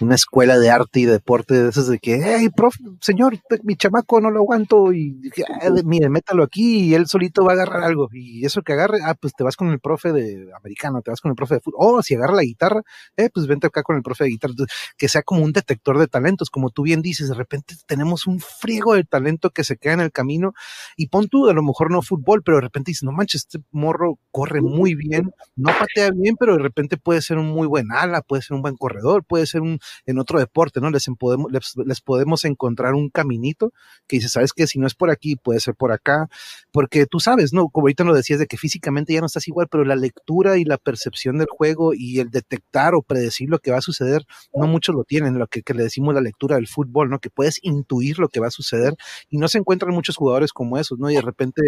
una 0.00 0.14
escuela 0.14 0.58
de 0.58 0.70
arte 0.70 1.00
y 1.00 1.04
deporte 1.04 1.54
de 1.54 1.68
esas 1.68 1.86
de 1.86 1.98
que, 1.98 2.20
hey, 2.22 2.48
profe, 2.54 2.78
señor, 3.00 3.38
mi 3.62 3.76
chamaco 3.76 4.20
no 4.20 4.30
lo 4.30 4.40
aguanto 4.40 4.92
y 4.92 5.30
ah, 5.62 5.70
mire, 5.84 6.08
métalo 6.08 6.42
aquí 6.42 6.86
y 6.86 6.94
él 6.94 7.06
solito 7.06 7.44
va 7.44 7.52
a 7.52 7.54
agarrar 7.54 7.84
algo. 7.84 8.08
Y 8.12 8.44
eso 8.44 8.62
que 8.62 8.72
agarre, 8.72 8.98
ah, 9.04 9.14
pues 9.14 9.34
te 9.34 9.44
vas 9.44 9.56
con 9.56 9.68
el 9.70 9.80
profe 9.80 10.12
de 10.12 10.48
americano, 10.56 11.02
te 11.02 11.10
vas 11.10 11.20
con 11.20 11.30
el 11.30 11.36
profe 11.36 11.56
de 11.56 11.60
fútbol. 11.60 11.78
Oh, 11.78 12.02
si 12.02 12.14
agarra 12.14 12.34
la 12.34 12.42
guitarra, 12.42 12.82
eh, 13.16 13.28
pues 13.32 13.46
vente 13.46 13.66
acá 13.66 13.82
con 13.82 13.96
el 13.96 14.02
profe 14.02 14.24
de 14.24 14.30
guitarra. 14.30 14.54
que 14.96 15.08
sea 15.08 15.22
como 15.22 15.42
un 15.42 15.52
detector 15.52 15.98
de 15.98 16.06
talentos, 16.06 16.50
como 16.50 16.70
tú 16.70 16.82
bien 16.82 17.02
dices, 17.02 17.28
de 17.28 17.34
repente 17.34 17.74
tenemos 17.86 18.26
un 18.26 18.40
friego 18.40 18.94
de 18.94 19.04
talento 19.04 19.50
que 19.50 19.64
se 19.64 19.76
queda 19.76 19.94
en 19.94 20.00
el 20.00 20.12
camino 20.12 20.54
y 20.96 21.08
pon 21.08 21.28
tú, 21.28 21.48
a 21.48 21.52
lo 21.52 21.62
mejor 21.62 21.90
no 21.90 22.02
fútbol, 22.02 22.42
pero 22.42 22.56
de 22.58 22.62
repente 22.62 22.90
dices, 22.90 23.04
no 23.04 23.12
manches, 23.12 23.42
este 23.42 23.60
morro 23.70 24.18
corre 24.30 24.60
muy 24.60 24.94
bien, 24.94 25.32
no 25.56 25.70
patea 25.78 26.10
bien, 26.12 26.36
pero 26.38 26.56
de 26.56 26.62
repente 26.62 26.96
puede 26.96 27.22
ser 27.22 27.38
un 27.38 27.48
muy 27.48 27.66
buen 27.66 27.92
ala, 27.92 28.22
puede 28.22 28.42
ser 28.42 28.54
un 28.54 28.62
buen 28.62 28.76
corredor, 28.76 29.24
puede 29.24 29.46
ser 29.46 29.60
un 29.60 29.78
en 30.06 30.18
otro 30.18 30.38
deporte, 30.38 30.80
¿no? 30.80 30.90
Les 30.90 31.06
podemos, 31.18 31.50
les, 31.50 32.00
podemos 32.00 32.44
encontrar 32.44 32.94
un 32.94 33.10
caminito 33.10 33.72
que 34.06 34.16
dice, 34.16 34.28
¿sabes 34.28 34.52
qué? 34.52 34.66
Si 34.66 34.78
no 34.78 34.86
es 34.86 34.94
por 34.94 35.10
aquí, 35.10 35.36
puede 35.36 35.60
ser 35.60 35.74
por 35.74 35.92
acá, 35.92 36.28
porque 36.72 37.06
tú 37.06 37.20
sabes, 37.20 37.52
¿no? 37.52 37.68
Como 37.68 37.84
ahorita 37.84 38.04
lo 38.04 38.14
decías 38.14 38.38
de 38.38 38.46
que 38.46 38.56
físicamente 38.56 39.12
ya 39.12 39.20
no 39.20 39.26
estás 39.26 39.48
igual, 39.48 39.68
pero 39.70 39.84
la 39.84 39.96
lectura 39.96 40.58
y 40.58 40.64
la 40.64 40.78
percepción 40.78 41.38
del 41.38 41.48
juego 41.50 41.92
y 41.94 42.20
el 42.20 42.30
detectar 42.30 42.94
o 42.94 43.02
predecir 43.02 43.48
lo 43.48 43.58
que 43.58 43.70
va 43.70 43.78
a 43.78 43.82
suceder, 43.82 44.24
no 44.54 44.66
muchos 44.66 44.94
lo 44.94 45.04
tienen, 45.04 45.38
lo 45.38 45.46
que, 45.46 45.62
que 45.62 45.74
le 45.74 45.84
decimos 45.84 46.14
la 46.14 46.20
lectura 46.20 46.56
del 46.56 46.68
fútbol, 46.68 47.10
¿no? 47.10 47.18
Que 47.18 47.30
puedes 47.30 47.58
intuir 47.62 48.18
lo 48.18 48.28
que 48.28 48.40
va 48.40 48.48
a 48.48 48.50
suceder 48.50 48.94
y 49.28 49.38
no 49.38 49.48
se 49.48 49.58
encuentran 49.58 49.94
muchos 49.94 50.16
jugadores 50.16 50.52
como 50.52 50.78
esos, 50.78 50.98
¿no? 50.98 51.10
Y 51.10 51.14
de 51.14 51.22
repente 51.22 51.62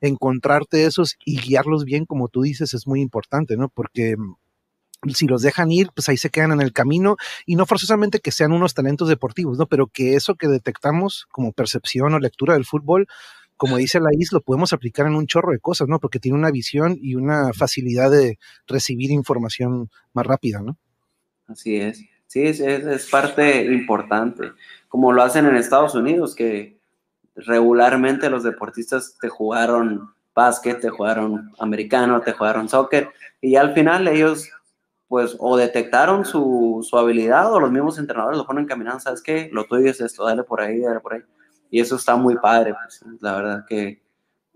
encontrarte 0.00 0.84
esos 0.84 1.16
y 1.24 1.40
guiarlos 1.40 1.84
bien, 1.84 2.04
como 2.06 2.28
tú 2.28 2.42
dices, 2.42 2.74
es 2.74 2.86
muy 2.86 3.00
importante, 3.00 3.56
¿no? 3.56 3.68
Porque 3.68 4.16
si 5.14 5.26
los 5.26 5.42
dejan 5.42 5.70
ir, 5.70 5.90
pues 5.94 6.08
ahí 6.08 6.16
se 6.16 6.30
quedan 6.30 6.52
en 6.52 6.60
el 6.60 6.72
camino 6.72 7.16
y 7.46 7.56
no 7.56 7.66
forzosamente 7.66 8.20
que 8.20 8.32
sean 8.32 8.52
unos 8.52 8.74
talentos 8.74 9.08
deportivos, 9.08 9.58
¿no? 9.58 9.66
Pero 9.66 9.86
que 9.86 10.14
eso 10.14 10.34
que 10.34 10.48
detectamos 10.48 11.26
como 11.30 11.52
percepción 11.52 12.12
o 12.14 12.18
lectura 12.18 12.54
del 12.54 12.66
fútbol, 12.66 13.06
como 13.56 13.76
dice 13.76 14.00
la 14.00 14.10
isla, 14.12 14.36
lo 14.36 14.40
podemos 14.40 14.72
aplicar 14.72 15.06
en 15.06 15.14
un 15.14 15.26
chorro 15.26 15.52
de 15.52 15.58
cosas, 15.58 15.88
¿no? 15.88 15.98
Porque 15.98 16.18
tiene 16.18 16.38
una 16.38 16.50
visión 16.50 16.96
y 17.00 17.14
una 17.14 17.52
facilidad 17.52 18.10
de 18.10 18.38
recibir 18.66 19.10
información 19.10 19.90
más 20.14 20.26
rápida, 20.26 20.60
¿no? 20.60 20.78
Así 21.46 21.76
es. 21.76 22.02
Sí, 22.26 22.42
es, 22.46 22.60
es 22.60 23.10
parte 23.10 23.64
importante. 23.64 24.52
Como 24.88 25.12
lo 25.12 25.22
hacen 25.22 25.46
en 25.46 25.56
Estados 25.56 25.94
Unidos, 25.94 26.34
que 26.34 26.78
regularmente 27.34 28.30
los 28.30 28.44
deportistas 28.44 29.16
te 29.20 29.28
jugaron 29.28 30.10
básquet, 30.34 30.80
te 30.80 30.90
jugaron 30.90 31.52
americano, 31.58 32.20
te 32.20 32.32
jugaron 32.32 32.68
soccer, 32.68 33.10
y 33.40 33.56
al 33.56 33.74
final 33.74 34.08
ellos, 34.08 34.48
pues, 35.10 35.36
o 35.40 35.56
detectaron 35.56 36.24
su, 36.24 36.86
su 36.88 36.96
habilidad 36.96 37.52
o 37.52 37.58
los 37.58 37.72
mismos 37.72 37.98
entrenadores 37.98 38.38
lo 38.38 38.46
ponen 38.46 38.64
caminando, 38.64 39.00
¿sabes 39.00 39.20
qué? 39.20 39.50
Lo 39.52 39.64
tuyo 39.64 39.90
es 39.90 40.00
esto, 40.00 40.24
dale 40.24 40.44
por 40.44 40.60
ahí, 40.60 40.78
dale 40.78 41.00
por 41.00 41.14
ahí. 41.14 41.22
Y 41.68 41.80
eso 41.80 41.96
está 41.96 42.14
muy 42.14 42.36
padre, 42.36 42.74
pues, 42.80 43.04
la 43.20 43.34
verdad 43.34 43.64
que 43.68 44.00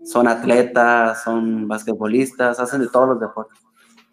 son 0.01 0.29
atletas, 0.29 1.23
son 1.23 1.67
basquetbolistas, 1.67 2.57
hacen 2.57 2.79
de 2.79 2.87
todos 2.87 3.09
los 3.09 3.19
deportes. 3.19 3.64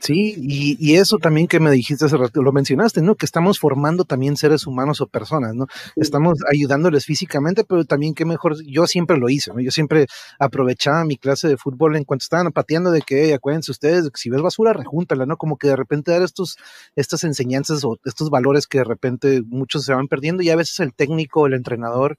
Sí, 0.03 0.35
y, 0.37 0.77
y, 0.81 0.97
eso 0.97 1.19
también 1.19 1.47
que 1.47 1.61
me 1.61 1.71
dijiste 1.71 2.07
hace 2.07 2.17
rato, 2.17 2.43
lo 2.43 2.51
mencionaste, 2.51 3.03
¿no? 3.03 3.15
Que 3.15 3.25
estamos 3.25 3.61
formando 3.61 4.05
también 4.05 4.37
seres 4.37 4.67
humanos 4.67 5.01
o 5.01 5.07
personas, 5.07 5.55
¿no? 5.55 5.69
Estamos 5.95 6.41
ayudándoles 6.53 7.05
físicamente, 7.07 7.63
pero 7.63 7.85
también 7.85 8.13
que 8.13 8.25
mejor, 8.25 8.57
yo 8.67 8.89
siempre 8.89 9.17
lo 9.17 9.29
hice, 9.29 9.53
¿no? 9.53 9.61
Yo 9.61 9.71
siempre 9.71 10.09
aprovechaba 10.41 11.05
mi 11.05 11.17
clase 11.19 11.47
de 11.47 11.57
fútbol 11.57 11.95
en 11.95 12.03
cuanto 12.03 12.25
estaban 12.25 12.51
pateando 12.51 12.91
de 12.91 13.03
que, 13.03 13.33
acuérdense 13.33 13.71
ustedes, 13.71 14.11
si 14.15 14.29
ves 14.29 14.43
basura, 14.43 14.73
rejúntala, 14.73 15.25
¿no? 15.25 15.37
Como 15.37 15.57
que 15.57 15.69
de 15.69 15.77
repente 15.77 16.11
dar 16.11 16.23
estos, 16.23 16.57
estas 16.97 17.23
enseñanzas 17.23 17.85
o 17.85 17.97
estos 18.05 18.29
valores 18.29 18.67
que 18.67 18.79
de 18.79 18.85
repente 18.85 19.43
muchos 19.47 19.85
se 19.85 19.95
van 19.95 20.09
perdiendo 20.09 20.43
y 20.43 20.51
a 20.51 20.57
veces 20.57 20.81
el 20.81 20.95
técnico, 20.95 21.47
el 21.47 21.55
entrenador, 21.55 22.19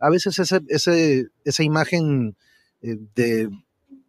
a 0.00 0.10
veces 0.10 0.40
ese, 0.40 0.60
ese, 0.66 1.28
esa 1.44 1.62
imagen 1.62 2.34
eh, 2.80 2.96
de 3.14 3.48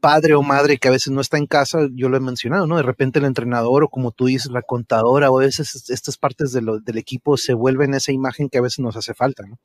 padre 0.04 0.34
o 0.36 0.44
madre 0.44 0.80
que 0.80 0.90
a 0.90 0.92
veces 0.92 1.14
no 1.14 1.22
está 1.22 1.38
en 1.38 1.48
casa, 1.48 1.88
yo 1.94 2.10
lo 2.10 2.18
he 2.18 2.20
mencionado, 2.20 2.68
¿no? 2.68 2.76
De 2.76 2.84
repente 2.84 3.20
el 3.20 3.26
entrenador 3.26 3.86
o 3.86 3.88
como 3.88 4.12
tú 4.12 4.26
dices, 4.26 4.52
la 4.52 4.62
contadora 4.62 5.32
o 5.32 5.40
a 5.40 5.44
veces 5.44 5.90
estas 5.90 6.18
partes 6.18 6.52
del 6.52 6.98
equipo 6.98 7.38
se 7.38 7.54
vuelven 7.54 7.94
esa 7.94 8.12
imagen 8.12 8.50
que 8.50 8.58
a 8.58 8.62
veces 8.62 8.80
nos 8.80 8.98
hace 8.98 9.14
falta, 9.14 9.44
¿no? 9.48 9.58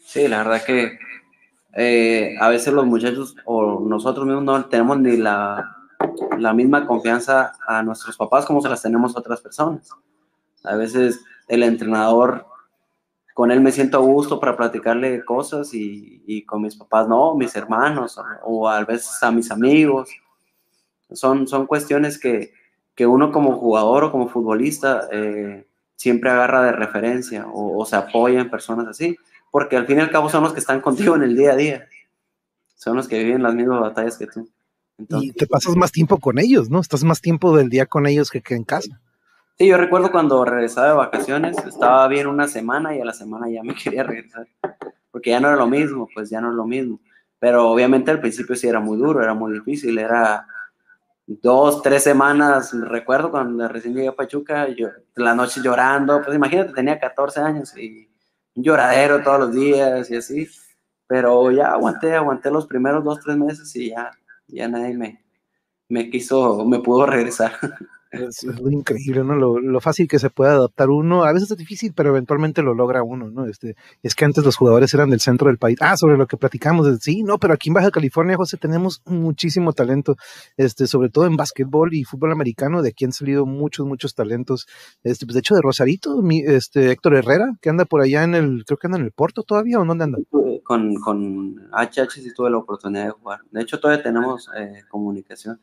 Sí, 0.00 0.28
la 0.28 0.38
verdad 0.38 0.64
que 0.64 0.98
eh, 1.74 2.36
a 2.40 2.48
veces 2.48 2.72
los 2.72 2.86
muchachos 2.86 3.36
o 3.44 3.80
nosotros 3.86 4.24
mismos 4.24 4.44
no 4.44 4.64
tenemos 4.64 4.98
ni 4.98 5.18
la, 5.18 5.76
la 6.38 6.54
misma 6.54 6.86
confianza 6.86 7.52
a 7.66 7.82
nuestros 7.82 8.16
papás 8.16 8.46
como 8.46 8.62
se 8.62 8.70
las 8.70 8.80
tenemos 8.80 9.14
a 9.14 9.18
otras 9.18 9.42
personas. 9.42 9.90
A 10.64 10.74
veces 10.76 11.20
el 11.48 11.64
entrenador 11.64 12.46
con 13.38 13.52
él 13.52 13.60
me 13.60 13.70
siento 13.70 13.98
a 13.98 14.00
gusto 14.00 14.40
para 14.40 14.56
platicarle 14.56 15.24
cosas 15.24 15.70
y, 15.72 16.44
con 16.44 16.60
mis 16.60 16.74
papás 16.74 17.06
no, 17.06 17.36
mis 17.36 17.54
hermanos 17.54 18.18
o, 18.42 18.68
a 18.68 18.84
veces 18.84 19.22
a 19.22 19.30
mis 19.30 19.52
amigos. 19.52 20.10
Son, 21.12 21.46
son 21.46 21.68
cuestiones 21.68 22.18
que, 22.18 22.52
uno 23.06 23.30
como 23.30 23.52
jugador 23.52 24.02
o 24.02 24.10
como 24.10 24.28
futbolista 24.28 25.08
eh, 25.12 25.68
siempre 25.94 26.30
agarra 26.30 26.64
de 26.64 26.72
referencia 26.72 27.46
o, 27.46 27.86
se 27.86 27.94
apoya 27.94 28.40
en 28.40 28.50
personas 28.50 28.88
así, 28.88 29.16
porque 29.52 29.76
al 29.76 29.86
fin 29.86 29.98
y 29.98 30.00
al 30.00 30.10
cabo 30.10 30.28
son 30.28 30.42
los 30.42 30.52
que 30.52 30.58
están 30.58 30.80
contigo 30.80 31.14
en 31.14 31.22
el 31.22 31.36
día 31.36 31.52
a 31.52 31.56
día, 31.56 31.88
son 32.74 32.96
los 32.96 33.06
que 33.06 33.22
viven 33.22 33.44
las 33.44 33.54
mismas 33.54 33.78
batallas 33.78 34.18
que 34.18 34.26
tú. 34.26 34.50
y 35.20 35.30
te 35.30 35.46
pasas 35.46 35.76
más 35.76 35.92
tiempo 35.92 36.18
con 36.18 36.40
ellos, 36.40 36.70
¿no? 36.70 36.80
Estás 36.80 37.04
más 37.04 37.20
tiempo 37.20 37.56
del 37.56 37.68
día 37.68 37.86
con 37.86 38.08
ellos 38.08 38.32
que, 38.32 38.42
que 38.42 38.56
en 38.56 38.64
casa. 38.64 39.00
Sí, 39.58 39.66
yo 39.66 39.76
recuerdo 39.76 40.12
cuando 40.12 40.44
regresaba 40.44 40.88
de 40.88 40.94
vacaciones, 40.94 41.58
estaba 41.66 42.06
bien 42.06 42.28
una 42.28 42.46
semana 42.46 42.94
y 42.94 43.00
a 43.00 43.04
la 43.04 43.12
semana 43.12 43.50
ya 43.50 43.64
me 43.64 43.74
quería 43.82 44.04
regresar, 44.04 44.46
porque 45.10 45.30
ya 45.30 45.40
no 45.40 45.48
era 45.48 45.56
lo 45.56 45.66
mismo, 45.66 46.08
pues 46.14 46.30
ya 46.30 46.40
no 46.40 46.50
es 46.50 46.54
lo 46.54 46.64
mismo. 46.64 47.00
Pero 47.40 47.68
obviamente 47.68 48.12
al 48.12 48.20
principio 48.20 48.54
sí 48.54 48.68
era 48.68 48.78
muy 48.78 48.96
duro, 48.98 49.20
era 49.20 49.34
muy 49.34 49.52
difícil, 49.52 49.98
era 49.98 50.46
dos, 51.26 51.82
tres 51.82 52.04
semanas, 52.04 52.72
recuerdo 52.72 53.32
cuando 53.32 53.66
recién 53.66 53.94
llegué 53.94 54.08
a 54.08 54.16
Pachuca, 54.16 54.68
yo, 54.68 54.90
la 55.16 55.34
noche 55.34 55.60
llorando, 55.60 56.22
pues 56.22 56.36
imagínate, 56.36 56.72
tenía 56.72 57.00
14 57.00 57.40
años 57.40 57.76
y 57.76 58.08
un 58.54 58.62
lloradero 58.62 59.22
todos 59.24 59.40
los 59.40 59.54
días 59.54 60.08
y 60.10 60.16
así, 60.16 60.48
pero 61.08 61.50
ya 61.50 61.72
aguanté, 61.72 62.14
aguanté 62.14 62.50
los 62.52 62.66
primeros 62.68 63.02
dos, 63.04 63.20
tres 63.20 63.36
meses 63.36 63.74
y 63.74 63.90
ya, 63.90 64.12
ya 64.46 64.68
nadie 64.68 64.96
me, 64.96 65.24
me 65.88 66.10
quiso, 66.10 66.64
me 66.64 66.78
pudo 66.80 67.06
regresar. 67.06 67.52
Es, 68.10 68.44
increíble, 68.70 69.22
¿no? 69.22 69.34
Lo, 69.34 69.80
fácil 69.80 70.08
que 70.08 70.18
se 70.18 70.30
puede 70.30 70.52
adaptar 70.52 70.88
uno. 70.88 71.24
A 71.24 71.32
veces 71.32 71.50
es 71.50 71.56
difícil, 71.58 71.92
pero 71.94 72.10
eventualmente 72.10 72.62
lo 72.62 72.74
logra 72.74 73.02
uno, 73.02 73.30
¿no? 73.30 73.46
Este, 73.46 73.76
es 74.02 74.14
que 74.14 74.24
antes 74.24 74.44
los 74.44 74.56
jugadores 74.56 74.92
eran 74.94 75.10
del 75.10 75.20
centro 75.20 75.48
del 75.48 75.58
país. 75.58 75.76
Ah, 75.80 75.96
sobre 75.96 76.16
lo 76.16 76.26
que 76.26 76.36
platicamos. 76.36 76.88
Sí, 77.00 77.22
no, 77.22 77.38
pero 77.38 77.54
aquí 77.54 77.68
en 77.68 77.74
Baja 77.74 77.90
California, 77.90 78.36
José, 78.36 78.56
tenemos 78.56 79.02
muchísimo 79.04 79.72
talento, 79.72 80.16
este, 80.56 80.86
sobre 80.86 81.10
todo 81.10 81.26
en 81.26 81.36
básquetbol 81.36 81.92
y 81.92 82.04
fútbol 82.04 82.32
americano. 82.32 82.80
De 82.80 82.90
aquí 82.90 83.04
han 83.04 83.12
salido 83.12 83.44
muchos, 83.44 83.86
muchos 83.86 84.14
talentos. 84.14 84.66
Este, 85.02 85.26
pues 85.26 85.34
de 85.34 85.40
hecho, 85.40 85.54
de 85.54 85.62
Rosarito, 85.62 86.22
mi, 86.22 86.40
este, 86.40 86.90
Héctor 86.92 87.14
Herrera, 87.14 87.58
que 87.60 87.68
anda 87.68 87.84
por 87.84 88.00
allá 88.00 88.24
en 88.24 88.34
el, 88.34 88.64
creo 88.64 88.78
que 88.78 88.86
anda 88.86 88.98
en 88.98 89.04
el 89.04 89.12
Porto 89.12 89.42
todavía, 89.42 89.78
¿o 89.78 89.84
dónde 89.84 90.04
anda? 90.04 90.18
Con, 90.64 90.94
con 90.94 91.56
HH 91.72 92.10
sí 92.10 92.32
tuve 92.34 92.50
la 92.50 92.58
oportunidad 92.58 93.06
de 93.06 93.10
jugar. 93.10 93.40
De 93.50 93.62
hecho, 93.62 93.78
todavía 93.80 94.02
tenemos 94.02 94.48
eh, 94.56 94.82
comunicación. 94.88 95.60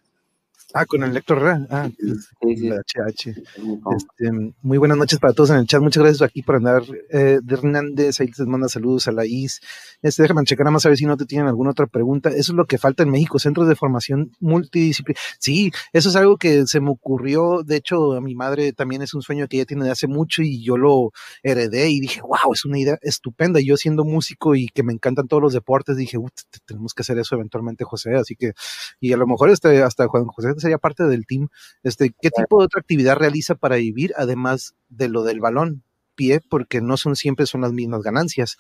Ah, 0.78 0.86
con 0.86 1.02
el 1.04 1.16
Héctor 1.16 1.38
Herrera. 1.38 1.68
Ah, 1.70 1.90
sí, 1.98 2.70
HH. 2.70 3.30
Este, 3.30 4.54
muy 4.62 4.78
buenas 4.78 4.98
noches 4.98 5.20
para 5.20 5.32
todos 5.32 5.52
en 5.52 5.56
el 5.56 5.68
chat. 5.68 5.82
Muchas 5.82 6.04
gracias 6.04 6.22
aquí 6.22 6.42
por 6.42 6.58
andar. 6.58 6.84
Eh, 7.12 7.40
de 7.42 7.56
Hernández, 7.56 8.20
ahí 8.20 8.28
les 8.28 8.40
manda 8.40 8.68
saludos 8.68 9.08
a 9.08 9.14
la 9.14 9.26
IS. 9.26 9.62
Este, 10.02 10.24
déjame 10.24 10.44
checar 10.44 10.66
nada 10.66 10.74
más 10.74 10.86
a 10.86 10.90
ver 10.90 10.98
si 10.98 11.06
no 11.06 11.16
te 11.16 11.24
tienen 11.26 11.48
alguna 11.48 11.70
otra 11.70 11.88
pregunta. 11.88 12.28
Eso 12.28 12.52
es 12.52 12.56
lo 12.58 12.66
que 12.66 12.78
falta 12.78 13.04
en 13.04 13.10
México, 13.10 13.40
centros 13.40 13.70
de 13.70 13.78
formación 13.78 14.32
multidisciplinaria. 14.42 15.22
Sí, 15.40 15.72
eso 15.94 16.10
es 16.10 16.16
algo 16.18 16.36
que 16.36 16.68
se 16.68 16.82
me 16.82 16.90
ocurrió. 16.90 17.64
De 17.64 17.78
hecho, 17.78 18.12
a 18.12 18.20
mi 18.20 18.36
madre 18.36 18.74
también 18.74 19.02
es 19.02 19.14
un 19.14 19.22
sueño 19.22 19.48
que 19.48 19.56
ella 19.56 19.66
tiene 19.66 19.86
de 19.86 19.92
hace 19.92 20.08
mucho 20.08 20.42
y 20.42 20.62
yo 20.62 20.76
lo 20.76 21.12
heredé 21.42 21.90
y 21.90 22.02
dije, 22.02 22.20
wow, 22.20 22.52
es 22.52 22.66
una 22.66 22.78
idea 22.78 22.98
estupenda. 23.02 23.62
Yo 23.62 23.78
siendo 23.78 24.04
músico 24.04 24.56
y 24.56 24.68
que 24.68 24.84
me 24.84 24.92
encantan 24.92 25.30
todos 25.30 25.42
los 25.42 25.54
deportes, 25.54 25.96
dije, 25.96 26.18
tenemos 26.66 26.94
que 26.94 27.04
hacer 27.04 27.18
eso 27.18 27.36
eventualmente, 27.36 27.86
José. 27.86 28.16
Así 28.16 28.36
que, 28.36 28.52
y 29.00 29.14
a 29.14 29.18
lo 29.18 29.26
mejor 29.26 29.50
este, 29.50 29.82
hasta 29.82 30.08
Juan 30.08 30.26
José 30.26 30.65
sería 30.66 30.78
parte 30.78 31.04
del 31.04 31.26
team, 31.26 31.48
este, 31.84 32.14
¿qué 32.22 32.30
tipo 32.30 32.60
de 32.60 32.66
otra 32.66 32.80
actividad 32.80 33.16
realiza 33.16 33.56
para 33.56 33.78
vivir 33.78 34.14
además 34.18 34.76
de 34.90 35.10
lo 35.10 35.24
del 35.24 35.40
balón? 35.40 35.84
pie 36.16 36.40
porque 36.50 36.82
no 36.82 36.98
son 36.98 37.16
siempre 37.16 37.46
son 37.46 37.62
las 37.62 37.74
mismas 37.74 38.02
ganancias. 38.02 38.58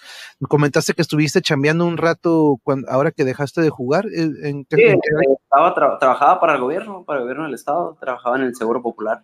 Comentaste 0.47 0.93
que 0.93 1.01
estuviste 1.01 1.41
chambeando 1.41 1.86
un 1.86 1.97
rato 1.97 2.60
cuando, 2.64 2.89
ahora 2.91 3.12
que 3.12 3.24
dejaste 3.24 3.62
de 3.62 3.70
jugar. 3.70 4.06
Eh, 4.08 4.30
¿en, 4.43 4.68
sí, 4.70 4.82
eh, 4.82 4.99
estaba 5.41 5.97
trabajaba 5.97 6.39
para 6.39 6.56
el 6.56 6.62
gobierno, 6.62 7.03
para 7.06 7.20
el 7.20 7.24
gobierno 7.24 7.45
del 7.45 7.53
estado, 7.53 7.97
trabajaba 7.99 8.36
en 8.36 8.43
el 8.43 8.56
Seguro 8.56 8.82
Popular. 8.82 9.24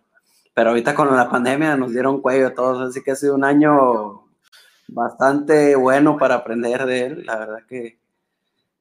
Pero 0.54 0.70
ahorita 0.70 0.96
con 0.96 1.16
la 1.16 1.30
pandemia 1.30 1.78
nos 1.78 1.92
dieron 1.92 2.22
cuello 2.22 2.48
a 2.48 2.54
todos, 2.54 2.90
así 2.90 3.02
que 3.04 3.12
ha 3.12 3.16
sido 3.16 3.36
un 3.36 3.44
año 3.44 4.26
bastante 4.88 5.76
bueno 5.76 6.18
para 6.18 6.36
aprender 6.36 6.86
de 6.86 7.06
él. 7.06 7.26
La 7.26 7.38
verdad 7.38 7.60
que 7.68 8.00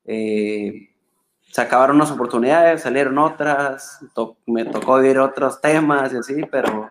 eh, 0.04 0.89
se 1.50 1.60
acabaron 1.60 1.96
unas 1.96 2.10
oportunidades, 2.12 2.82
salieron 2.82 3.18
otras, 3.18 3.98
me 4.46 4.64
tocó 4.64 4.98
vivir 4.98 5.18
otros 5.18 5.60
temas 5.60 6.12
y 6.12 6.16
así, 6.16 6.42
pero, 6.50 6.90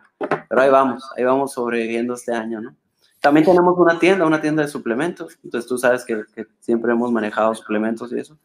pero 0.50 0.62
ahí 0.62 0.70
vamos, 0.70 1.04
ahí 1.16 1.24
vamos 1.24 1.54
sobreviviendo 1.54 2.14
este 2.14 2.34
año, 2.34 2.60
¿no? 2.60 2.76
También 3.22 3.46
tenemos 3.46 3.78
una 3.78 4.00
tienda, 4.00 4.26
una 4.26 4.42
tienda 4.42 4.62
de 4.62 4.70
suplementos, 4.70 5.38
entonces 5.44 5.68
tú 5.68 5.78
sabes 5.78 6.06
que, 6.06 6.24
que 6.36 6.46
siempre 6.60 6.92
hemos 6.92 7.12
manejado 7.12 7.56
suplementos 7.56 8.12
y 8.12 8.20
eso, 8.20 8.38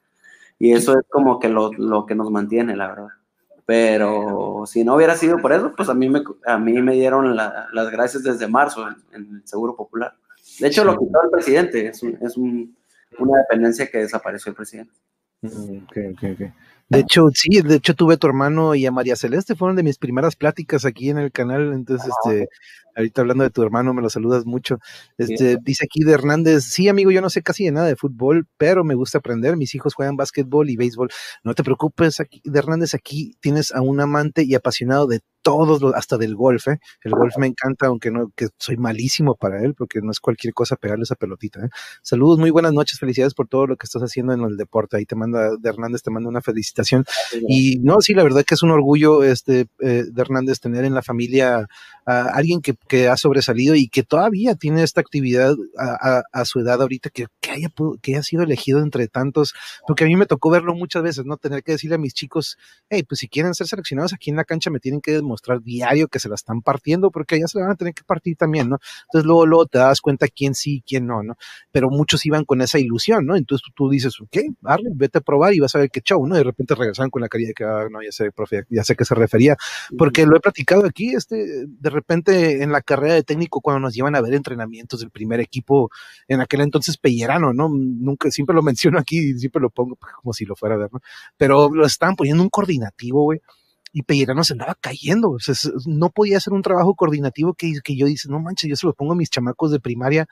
y 0.59 0.73
eso 0.73 0.99
es 0.99 1.05
como 1.11 1.39
que 1.41 1.49
lo, 1.49 1.73
lo, 1.73 2.07
que 2.07 2.15
nos 2.15 2.31
mantiene, 2.31 2.77
la 2.77 2.89
verdad. 2.89 3.09
Pero 3.67 4.65
si 4.67 4.85
no 4.85 4.95
hubiera 4.95 5.17
sido 5.17 5.39
por 5.39 5.53
eso, 5.53 5.73
pues 5.77 5.89
a 5.89 5.95
mí 5.95 6.09
me, 6.09 6.23
a 6.47 6.59
mí 6.59 6.81
me 6.83 6.93
dieron 6.95 7.35
las 7.35 7.91
gracias 7.91 8.23
desde 8.23 8.47
marzo 8.47 8.87
en, 9.13 9.37
el 9.37 9.47
Seguro 9.47 9.75
Popular. 9.75 10.15
De 10.61 10.69
hecho, 10.69 10.85
lo 10.85 10.99
quitó 10.99 11.23
el 11.23 11.31
presidente, 11.31 11.89
es, 11.89 12.03
es 12.03 12.37
un, 12.37 12.77
una 13.19 13.39
dependencia 13.39 13.89
que 13.91 13.99
desapareció 13.99 14.51
el 14.51 14.57
presidente. 14.57 14.93
Mm, 15.45 15.87
de 16.89 17.01
hecho, 17.01 17.23
sí, 17.33 17.61
de 17.61 17.77
hecho 17.77 17.95
tuve 17.95 18.15
a 18.15 18.17
tu 18.17 18.27
hermano 18.27 18.75
y 18.75 18.87
a 18.87 18.93
María 18.93 19.17
Celeste, 19.17 19.55
fueron 19.55 19.77
de 19.77 19.83
mis 19.83 19.99
primeras 19.99 20.37
pláticas 20.37 20.85
aquí 20.85 21.11
en 21.11 21.19
el 21.19 21.33
canal, 21.33 21.73
entonces, 21.73 22.13
ah, 22.25 22.31
este, 22.31 22.49
ahorita 22.97 23.23
hablando 23.23 23.45
de 23.45 23.51
tu 23.51 23.63
hermano, 23.63 23.95
me 23.95 24.03
lo 24.03 24.11
saludas 24.11 24.47
mucho. 24.47 24.79
Este, 25.19 25.59
dice 25.63 25.85
aquí 25.85 26.05
de 26.05 26.13
Hernández, 26.13 26.65
sí, 26.65 26.89
amigo, 26.89 27.11
yo 27.11 27.21
no 27.21 27.31
sé 27.31 27.43
casi 27.43 27.65
de 27.65 27.73
nada 27.73 27.87
de 27.87 27.97
fútbol, 27.97 28.47
pero 28.57 28.85
me 28.85 28.95
gusta 28.95 29.19
aprender, 29.19 29.57
mis 29.57 29.75
hijos 29.75 29.95
juegan 29.95 30.17
básquetbol 30.17 30.71
y 30.71 30.77
béisbol. 30.77 31.11
No 31.43 31.55
te 31.55 31.65
preocupes, 31.65 32.21
aquí, 32.21 32.41
de 32.45 32.59
Hernández, 32.59 32.95
aquí 32.95 33.37
tienes 33.41 33.73
a 33.73 33.81
un 33.81 34.01
amante 34.01 34.45
y 34.45 34.55
apasionado 34.55 35.07
de 35.07 35.21
todos 35.45 35.83
los, 35.83 35.95
hasta 35.95 36.17
del 36.17 36.35
golf, 36.35 36.69
¿eh? 36.69 36.79
El 37.03 37.13
golf 37.13 37.37
me 37.37 37.47
encanta, 37.47 37.87
aunque 37.87 38.11
no, 38.11 38.33
que 38.35 38.49
soy 38.59 38.79
malísimo 38.79 39.37
para 39.37 39.63
él, 39.63 39.75
porque 39.75 40.01
no 40.01 40.11
es 40.11 40.19
cualquier 40.19 40.55
cosa 40.55 40.75
pegarle 40.75 41.03
esa 41.03 41.17
pelotita, 41.17 41.61
¿eh? 41.61 41.69
Saludos, 42.03 42.39
muy 42.39 42.51
buenas 42.51 42.73
noches, 42.73 42.99
felicidades 42.99 43.35
por 43.35 43.47
todo 43.47 43.67
lo 43.67 43.77
que 43.77 43.85
estás 43.85 44.01
haciendo 44.01 44.33
en 44.33 44.41
el 44.41 44.57
deporte. 44.57 44.97
Ahí 44.97 45.05
te 45.05 45.17
manda, 45.17 45.51
de 45.55 45.69
Hernández 45.69 46.03
te 46.03 46.11
manda 46.11 46.31
una 46.31 46.41
felicitación. 46.41 47.05
Y 47.47 47.79
no, 47.81 48.01
sí, 48.01 48.15
la 48.15 48.23
verdad 48.23 48.43
que 48.47 48.55
es 48.55 48.63
un 48.63 48.71
orgullo, 48.71 49.23
este, 49.23 49.67
eh, 49.81 50.05
de 50.11 50.23
Hernández 50.23 50.61
tener 50.61 50.87
en 50.87 50.95
la 50.95 51.03
familia 51.03 51.67
a 52.07 52.23
alguien 52.29 52.63
que, 52.63 52.75
que 52.89 53.09
ha 53.09 53.17
sobresalido 53.17 53.75
y 53.75 53.89
que 53.89 54.03
todavía 54.03 54.55
tiene 54.55 54.83
esta 54.83 55.01
actividad 55.01 55.55
a, 55.79 56.45
su 56.45 56.61
edad 56.61 56.81
ahorita, 56.83 57.11
que, 57.11 57.27
haya, 57.51 57.69
que 58.03 58.13
haya 58.13 58.23
sido 58.23 58.43
elegido 58.43 58.81
entre 58.81 59.09
tantos, 59.09 59.55
porque 59.87 60.05
a 60.05 60.07
mí 60.07 60.17
me 60.17 60.27
tocó 60.27 60.51
verlo 60.51 60.75
muchas 60.75 61.03
veces, 61.03 61.25
¿no? 61.25 61.37
Tener 61.37 61.63
que 61.63 61.73
decirle 61.73 61.97
a 61.97 61.99
mis 61.99 62.15
chicos, 62.15 62.57
hey, 62.89 63.03
pues 63.09 63.21
si 63.21 63.29
quieren 63.29 63.55
ser 63.55 63.67
seleccionados 63.67 64.13
aquí 64.13 64.31
en 64.31 64.37
la 64.37 64.45
cancha 64.45 64.71
me 64.71 64.81
tienen 64.81 65.01
que 65.01 65.13
demostrar 65.13 65.61
diario 65.63 66.09
que 66.09 66.19
se 66.19 66.29
la 66.29 66.35
están 66.35 66.63
partiendo, 66.63 67.11
porque 67.11 67.37
allá 67.37 67.47
se 67.47 67.59
la 67.59 67.67
van 67.67 67.73
a 67.73 67.77
tener 67.77 67.95
que 67.95 68.05
partir 68.05 68.37
también, 68.37 68.69
¿no? 68.69 68.79
Entonces 69.05 69.27
luego, 69.27 69.47
luego 69.47 69.67
te 69.67 69.79
das 69.79 70.01
cuenta 70.01 70.29
quién 70.29 70.55
sí 70.55 70.77
y 70.77 70.83
quién 70.83 71.07
no, 71.07 71.23
¿no? 71.23 71.37
Pero 71.73 71.91
muchos 71.91 72.25
iban 72.27 72.45
con 72.45 72.61
esa 72.61 72.79
ilusión, 72.79 73.27
¿no? 73.27 73.37
Entonces 73.37 73.67
tú, 73.75 73.89
dices, 73.89 74.21
ok, 74.21 74.37
Arle, 74.65 74.91
vete 74.95 75.19
a 75.19 75.21
probar 75.21 75.55
y 75.55 75.61
vas 75.61 75.75
a 75.75 75.79
ver 75.79 75.91
qué 75.91 76.01
show, 76.01 76.27
¿no? 76.27 76.35
Y 76.35 76.39
de 76.39 76.45
repente 76.45 76.75
regresan 76.75 77.11
con 77.11 77.23
la 77.23 77.29
carilla 77.29 77.49
de 77.49 77.55
que, 77.55 77.65
ah, 77.65 77.87
no, 77.91 78.03
ya 78.03 78.13
sé, 78.13 78.31
profe, 78.33 78.65
ya 78.71 78.85
sé 78.85 78.97
que 78.97 79.05
se 79.05 79.15
refería, 79.15 79.57
porque 79.97 80.27
lo 80.27 80.37
he 80.37 80.41
platicado 80.41 80.85
aquí, 80.87 81.15
este, 81.15 81.67
de 81.67 81.91
repente 81.91 82.63
en 82.63 82.73
la 82.75 82.83
carrera 82.83 83.15
de 83.15 83.23
técnico, 83.23 83.61
cuando 83.61 83.81
nos 83.81 83.95
llevan 83.95 84.15
a 84.15 84.21
ver 84.21 84.35
entrenamientos 84.35 85.01
del 85.01 85.11
primer 85.11 85.41
equipo, 85.41 85.91
en 86.29 86.41
aquel 86.41 86.61
entonces 86.61 86.97
Pellerano, 86.99 87.53
¿no? 87.53 87.69
Nunca, 87.69 88.31
siempre 88.31 88.55
lo 88.55 88.63
menciono 88.63 88.99
aquí, 88.99 89.39
siempre 89.39 89.63
lo 89.63 89.71
pongo 89.71 89.97
como 89.97 90.33
si 90.33 90.45
lo 90.45 90.57
fuera 90.57 90.75
a 90.75 90.79
ver, 90.79 90.93
¿no? 90.93 91.01
Pero 91.37 91.71
lo 91.73 91.87
estaban 91.87 92.17
poniendo 92.17 92.43
un 92.43 92.51
coordinativo, 92.51 93.23
güey 93.25 93.41
y 93.95 94.03
Pellerano 94.03 94.43
se 94.43 94.55
andaba 94.55 94.77
cayendo. 94.79 95.31
O 95.31 95.39
sea, 95.39 95.55
no 95.87 96.11
podía 96.11 96.39
hacer 96.39 96.53
un 96.53 96.63
trabajo 96.63 96.95
coordinativo 96.97 97.55
que, 97.55 97.75
que 97.83 97.97
yo 97.97 98.07
dice, 98.07 98.29
no 98.29 98.41
manches, 98.41 98.69
yo 98.69 98.75
se 98.75 98.87
lo 98.87 98.93
pongo 98.93 99.13
a 99.13 99.17
mis 99.17 99.31
chamacos 99.31 99.71
de 99.71 99.79
primaria, 99.79 100.27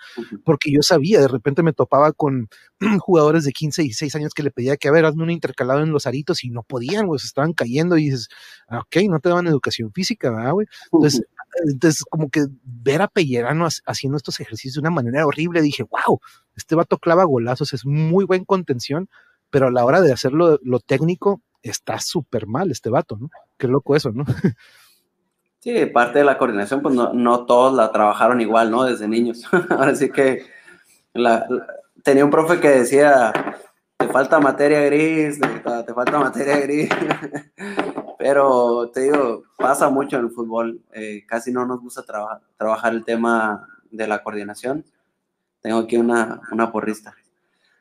porque 0.45 0.73
yo 0.73 0.83
sabía, 0.83 1.21
de 1.21 1.29
repente 1.29 1.63
me 1.63 1.73
topaba 1.73 2.13
con 2.13 2.49
jugadores 2.99 3.45
de 3.45 3.53
15 3.53 3.83
y 3.83 3.85
16 3.87 4.17
años 4.17 4.35
que 4.35 4.43
le 4.43 4.51
pedía 4.51 4.77
que, 4.77 4.89
a 4.89 4.91
ver, 4.91 5.05
hazme 5.05 5.23
un 5.23 5.31
intercalado 5.31 5.81
en 5.81 5.93
los 5.93 6.09
aritos 6.09 6.43
y 6.43 6.51
no 6.51 6.65
podían, 6.65 7.07
güey, 7.07 7.21
se 7.21 7.29
estaban 7.29 7.53
cayendo 7.53 7.97
y 7.97 8.07
dices, 8.07 8.29
ah, 8.67 8.81
ok, 8.81 8.97
no 9.09 9.21
te 9.21 9.29
daban 9.29 9.47
educación 9.47 9.93
física, 9.93 10.33
¿verdad, 10.33 10.53
güey? 10.53 10.67
Entonces, 10.93 11.23
entonces, 11.65 12.05
como 12.05 12.31
que 12.31 12.47
ver 12.63 13.03
a 13.03 13.09
Pellerano 13.09 13.69
haciendo 13.87 14.17
estos 14.17 14.41
ejercicios 14.41 14.75
de 14.75 14.81
una 14.81 14.91
manera 14.91 15.27
horrible, 15.27 15.61
dije, 15.61 15.85
wow, 15.85 16.21
este 16.57 16.75
vato 16.75 16.99
clava 16.99 17.25
golazos, 17.25 17.73
es 17.73 17.85
muy 17.85 18.25
buen 18.25 18.45
contención, 18.45 19.09
pero 19.51 19.69
a 19.69 19.71
la 19.71 19.85
hora 19.85 20.01
de 20.01 20.13
hacerlo 20.13 20.59
lo 20.63 20.81
técnico, 20.81 21.43
está 21.63 21.99
súper 22.01 22.47
mal 22.47 22.71
este 22.71 22.91
vato, 22.91 23.17
¿no? 23.21 23.31
Qué 23.59 23.69
loco 23.69 23.97
eso, 23.97 24.13
¿no? 24.13 24.25
Sí, 25.59 25.87
parte 25.87 26.19
de 26.19 26.25
la 26.25 26.39
coordinación, 26.39 26.83
pues 26.83 26.93
no, 26.93 27.47
todos 27.47 27.73
la 27.73 27.93
trabajaron 27.93 28.41
igual, 28.41 28.73
¿no? 28.73 28.83
Desde 28.83 29.07
niños. 29.07 29.45
Ahora 29.71 29.95
sí 29.95 30.11
que 30.11 30.45
tenía 32.03 32.25
un 32.25 32.33
profe 32.33 32.59
que 32.59 32.69
decía, 32.69 33.33
te 33.97 34.09
falta 34.09 34.41
materia 34.41 34.81
gris, 34.81 35.39
te, 35.41 35.95
falta 35.95 36.19
materia 36.19 36.59
gris. 36.59 36.91
Pero 38.23 38.89
te 38.95 39.01
digo, 39.01 39.43
pasa 39.59 39.91
mucho 39.91 40.17
en 40.17 40.27
el 40.27 40.31
fútbol. 40.31 40.81
Eh, 40.93 41.25
casi 41.27 41.51
no 41.51 41.67
nos 41.67 41.81
gusta 41.81 42.05
trabajar 42.57 42.93
el 42.93 43.05
tema 43.05 43.67
de 43.91 44.07
la 44.07 44.23
coordinación. 44.23 44.85
Tengo 45.61 45.79
aquí 45.79 45.97
una, 45.97 46.41
una 46.53 46.71
porrista. 46.71 47.17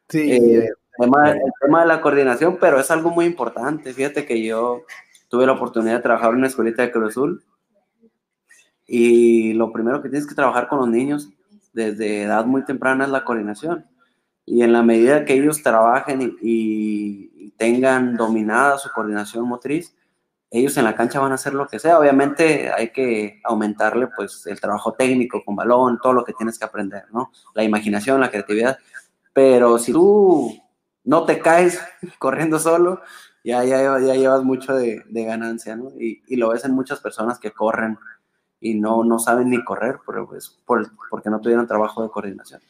Sí. 0.09 0.31
Eh, 0.31 0.65
el 0.97 1.51
tema 1.61 1.81
de 1.81 1.87
la 1.87 2.01
coordinación, 2.01 2.57
pero 2.59 2.79
es 2.79 2.89
algo 2.89 3.11
muy 3.11 3.25
importante. 3.25 3.93
Fíjate 3.93 4.25
que 4.25 4.43
yo 4.43 4.81
tuve 5.29 5.45
la 5.45 5.51
oportunidad 5.51 5.97
de 5.97 6.01
trabajar 6.01 6.31
en 6.31 6.37
una 6.37 6.47
escuelita 6.47 6.81
de 6.81 6.91
Cruz 6.91 7.09
Azul 7.09 7.43
y 8.87 9.53
lo 9.53 9.71
primero 9.71 10.01
que 10.01 10.09
tienes 10.09 10.27
que 10.27 10.33
trabajar 10.33 10.67
con 10.67 10.79
los 10.79 10.89
niños 10.89 11.29
desde 11.71 12.23
edad 12.23 12.45
muy 12.45 12.65
temprana 12.65 13.05
es 13.05 13.11
la 13.11 13.23
coordinación. 13.23 13.85
Y 14.43 14.63
en 14.63 14.73
la 14.73 14.81
medida 14.81 15.23
que 15.23 15.35
ellos 15.35 15.61
trabajen 15.61 16.35
y, 16.41 17.51
tengan 17.57 18.17
dominada 18.17 18.79
su 18.79 18.89
coordinación 18.91 19.47
motriz, 19.47 19.95
ellos 20.51 20.75
en 20.75 20.83
la 20.83 20.95
cancha 20.95 21.21
van 21.21 21.31
a 21.31 21.35
hacer 21.35 21.53
lo 21.53 21.65
que 21.65 21.79
sea. 21.79 21.97
Obviamente 21.97 22.69
hay 22.71 22.91
que 22.91 23.39
aumentarle 23.45 24.07
pues 24.07 24.45
el 24.47 24.59
trabajo 24.59 24.93
técnico 24.93 25.43
con 25.45 25.55
balón, 25.55 25.97
todo 26.03 26.11
lo 26.11 26.25
que 26.25 26.33
tienes 26.33 26.59
que 26.59 26.65
aprender, 26.65 27.05
¿no? 27.13 27.31
La 27.55 27.63
imaginación, 27.63 28.19
la 28.19 28.29
creatividad. 28.29 28.77
Pero 29.33 29.79
si 29.79 29.93
tú 29.93 30.53
no 31.05 31.23
te 31.23 31.39
caes 31.39 31.79
corriendo 32.19 32.59
solo, 32.59 33.01
ya, 33.45 33.63
ya, 33.63 33.97
ya 33.99 34.13
llevas 34.13 34.43
mucho 34.43 34.75
de, 34.75 35.03
ganancia, 35.09 35.77
¿no? 35.77 35.91
Y, 35.97 36.35
lo 36.35 36.49
ves 36.49 36.65
en 36.65 36.73
muchas 36.73 36.99
personas 36.99 37.39
que 37.39 37.51
corren 37.51 37.97
y 38.59 38.75
no, 38.75 39.05
no 39.05 39.19
saben 39.19 39.49
ni 39.49 39.63
correr, 39.63 39.99
pero 40.05 40.27
pues 40.27 40.49
por, 40.65 40.85
porque 41.09 41.29
no 41.29 41.39
tuvieron 41.39 41.65
trabajo 41.65 42.03
de 42.03 42.09
coordinación. 42.09 42.61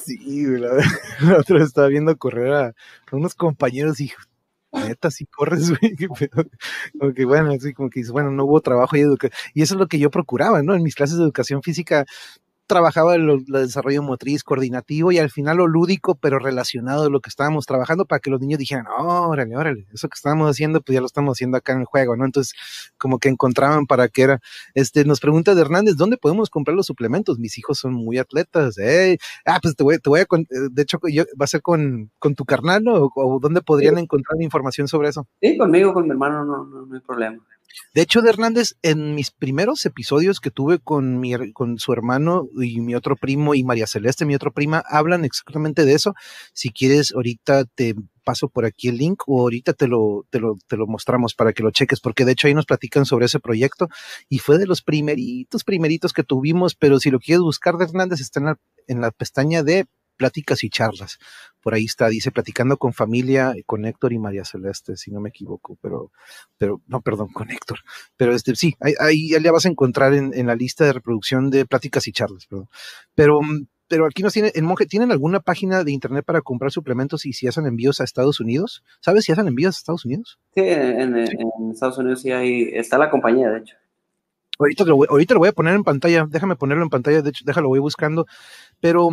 Sí, 0.00 0.44
la, 0.46 0.70
la 1.22 1.38
otra 1.38 1.62
estaba 1.62 1.88
viendo 1.88 2.16
correr 2.16 2.52
a, 2.52 2.74
unos 3.10 3.34
compañeros 3.34 4.00
y 4.00 4.12
neta, 4.80 5.10
si 5.10 5.26
corres, 5.26 5.70
güey, 5.80 5.96
como 6.98 7.12
que 7.14 7.24
bueno, 7.24 7.50
así 7.52 7.72
como 7.72 7.90
que 7.90 8.00
dices, 8.00 8.12
bueno, 8.12 8.30
no 8.30 8.44
hubo 8.44 8.60
trabajo 8.60 8.96
y 8.96 9.00
educación. 9.00 9.38
Y 9.54 9.62
eso 9.62 9.74
es 9.74 9.80
lo 9.80 9.86
que 9.86 9.98
yo 9.98 10.10
procuraba, 10.10 10.62
¿no? 10.62 10.74
En 10.74 10.82
mis 10.82 10.94
clases 10.94 11.18
de 11.18 11.24
educación 11.24 11.62
física, 11.62 12.06
trabajaba 12.72 13.14
el, 13.14 13.44
desarrollo 13.46 14.02
motriz 14.02 14.42
coordinativo 14.42 15.12
y 15.12 15.18
al 15.18 15.28
final 15.28 15.58
lo 15.58 15.66
lúdico, 15.66 16.14
pero 16.14 16.38
relacionado 16.38 17.04
a 17.04 17.10
lo 17.10 17.20
que 17.20 17.28
estábamos 17.28 17.66
trabajando 17.66 18.06
para 18.06 18.18
que 18.18 18.30
los 18.30 18.40
niños 18.40 18.58
dijeran, 18.58 18.86
órale, 18.98 19.54
órale, 19.54 19.86
eso 19.92 20.08
que 20.08 20.14
estábamos 20.14 20.50
haciendo, 20.50 20.80
pues 20.80 20.94
ya 20.94 21.00
lo 21.00 21.06
estamos 21.06 21.36
haciendo 21.36 21.58
acá 21.58 21.74
en 21.74 21.80
el 21.80 21.84
juego, 21.84 22.16
¿no? 22.16 22.24
Entonces, 22.24 22.54
como 22.96 23.18
que 23.18 23.28
encontraban 23.28 23.84
para 23.84 24.08
qué 24.08 24.22
era. 24.22 24.40
Este, 24.72 25.04
nos 25.04 25.20
pregunta 25.20 25.54
de 25.54 25.60
Hernández, 25.60 25.96
¿dónde 25.96 26.16
podemos 26.16 26.48
comprar 26.48 26.74
los 26.74 26.86
suplementos? 26.86 27.38
Mis 27.38 27.58
hijos 27.58 27.78
son 27.78 27.92
muy 27.92 28.16
atletas, 28.16 28.78
¿eh? 28.78 29.18
Ah, 29.44 29.58
pues 29.60 29.76
te 29.76 29.84
voy, 29.84 29.98
te 29.98 30.08
voy 30.08 30.20
a, 30.20 30.26
de 30.48 30.82
hecho, 30.82 30.98
yo, 31.12 31.24
va 31.38 31.44
a 31.44 31.48
ser 31.48 31.60
con, 31.60 32.10
con 32.18 32.34
tu 32.34 32.46
carnal, 32.46 32.82
¿no? 32.82 33.10
O, 33.14 33.38
dónde 33.38 33.60
podrían 33.60 33.98
encontrar 33.98 34.40
información 34.40 34.88
sobre 34.88 35.10
eso. 35.10 35.26
Sí, 35.42 35.58
conmigo, 35.58 35.92
con 35.92 36.04
mi 36.04 36.10
hermano, 36.10 36.46
no, 36.46 36.64
no, 36.64 36.86
no 36.86 36.94
hay 36.94 37.00
problema. 37.02 37.42
De 37.94 38.02
hecho, 38.02 38.22
de 38.22 38.30
Hernández, 38.30 38.76
en 38.82 39.14
mis 39.14 39.30
primeros 39.30 39.84
episodios 39.86 40.40
que 40.40 40.50
tuve 40.50 40.78
con, 40.78 41.20
mi, 41.20 41.52
con 41.52 41.78
su 41.78 41.92
hermano 41.92 42.48
y 42.60 42.80
mi 42.80 42.94
otro 42.94 43.16
primo 43.16 43.54
y 43.54 43.64
María 43.64 43.86
Celeste, 43.86 44.24
mi 44.24 44.34
otra 44.34 44.50
prima, 44.50 44.82
hablan 44.88 45.24
exactamente 45.24 45.84
de 45.84 45.94
eso. 45.94 46.14
Si 46.52 46.70
quieres, 46.70 47.12
ahorita 47.12 47.64
te 47.64 47.94
paso 48.24 48.48
por 48.48 48.64
aquí 48.64 48.88
el 48.88 48.96
link 48.96 49.22
o 49.26 49.40
ahorita 49.40 49.72
te 49.72 49.88
lo, 49.88 50.26
te 50.30 50.38
lo, 50.40 50.56
te 50.68 50.76
lo 50.76 50.86
mostramos 50.86 51.34
para 51.34 51.52
que 51.52 51.62
lo 51.62 51.70
cheques, 51.70 52.00
porque 52.00 52.24
de 52.24 52.32
hecho 52.32 52.46
ahí 52.46 52.54
nos 52.54 52.66
platican 52.66 53.04
sobre 53.04 53.26
ese 53.26 53.40
proyecto 53.40 53.88
y 54.28 54.38
fue 54.38 54.58
de 54.58 54.66
los 54.66 54.82
primeritos, 54.82 55.64
primeritos 55.64 56.12
que 56.12 56.22
tuvimos, 56.22 56.74
pero 56.74 57.00
si 57.00 57.10
lo 57.10 57.18
quieres 57.18 57.42
buscar 57.42 57.76
de 57.76 57.84
Hernández 57.84 58.20
está 58.20 58.40
en 58.40 58.46
la, 58.46 58.58
en 58.86 59.00
la 59.00 59.10
pestaña 59.10 59.62
de 59.62 59.86
pláticas 60.16 60.64
y 60.64 60.70
charlas. 60.70 61.18
Por 61.62 61.74
ahí 61.74 61.84
está, 61.84 62.08
dice 62.08 62.30
platicando 62.30 62.76
con 62.76 62.92
familia, 62.92 63.54
con 63.66 63.84
Héctor 63.84 64.12
y 64.12 64.18
María 64.18 64.44
Celeste, 64.44 64.96
si 64.96 65.10
no 65.10 65.20
me 65.20 65.28
equivoco, 65.28 65.78
pero, 65.80 66.10
pero, 66.58 66.80
no, 66.86 67.00
perdón, 67.00 67.28
con 67.32 67.50
Héctor. 67.50 67.78
Pero 68.16 68.34
este, 68.34 68.56
sí, 68.56 68.74
ahí, 68.80 68.94
ahí 68.98 69.30
ya 69.30 69.52
vas 69.52 69.66
a 69.66 69.68
encontrar 69.68 70.14
en, 70.14 70.32
en, 70.34 70.46
la 70.46 70.56
lista 70.56 70.84
de 70.84 70.92
reproducción 70.92 71.50
de 71.50 71.64
pláticas 71.64 72.08
y 72.08 72.12
charlas, 72.12 72.46
perdón. 72.46 72.68
Pero, 73.14 73.40
pero 73.86 74.06
aquí 74.06 74.22
nos 74.22 74.32
tiene, 74.32 74.50
el 74.54 74.64
monje, 74.64 74.86
¿tienen 74.86 75.12
alguna 75.12 75.40
página 75.40 75.84
de 75.84 75.92
internet 75.92 76.24
para 76.24 76.40
comprar 76.40 76.72
suplementos 76.72 77.26
y 77.26 77.32
si 77.32 77.46
hacen 77.46 77.66
envíos 77.66 78.00
a 78.00 78.04
Estados 78.04 78.40
Unidos? 78.40 78.82
¿Sabes 79.00 79.24
si 79.24 79.32
hacen 79.32 79.46
envíos 79.46 79.76
a 79.76 79.78
Estados 79.78 80.04
Unidos? 80.04 80.40
Sí, 80.54 80.62
en, 80.62 81.16
en 81.16 81.70
Estados 81.70 81.98
Unidos 81.98 82.22
sí 82.22 82.32
hay, 82.32 82.70
está 82.72 82.98
la 82.98 83.10
compañía, 83.10 83.50
de 83.50 83.58
hecho. 83.58 83.76
Ahorita 84.58 84.84
lo, 84.84 84.96
voy, 84.96 85.06
ahorita 85.10 85.34
lo 85.34 85.40
voy 85.40 85.48
a 85.48 85.52
poner 85.52 85.74
en 85.74 85.82
pantalla, 85.82 86.26
déjame 86.28 86.56
ponerlo 86.56 86.84
en 86.84 86.90
pantalla, 86.90 87.22
de 87.22 87.30
hecho, 87.30 87.44
déjalo, 87.44 87.68
voy 87.68 87.80
buscando. 87.80 88.26
Pero 88.80 89.10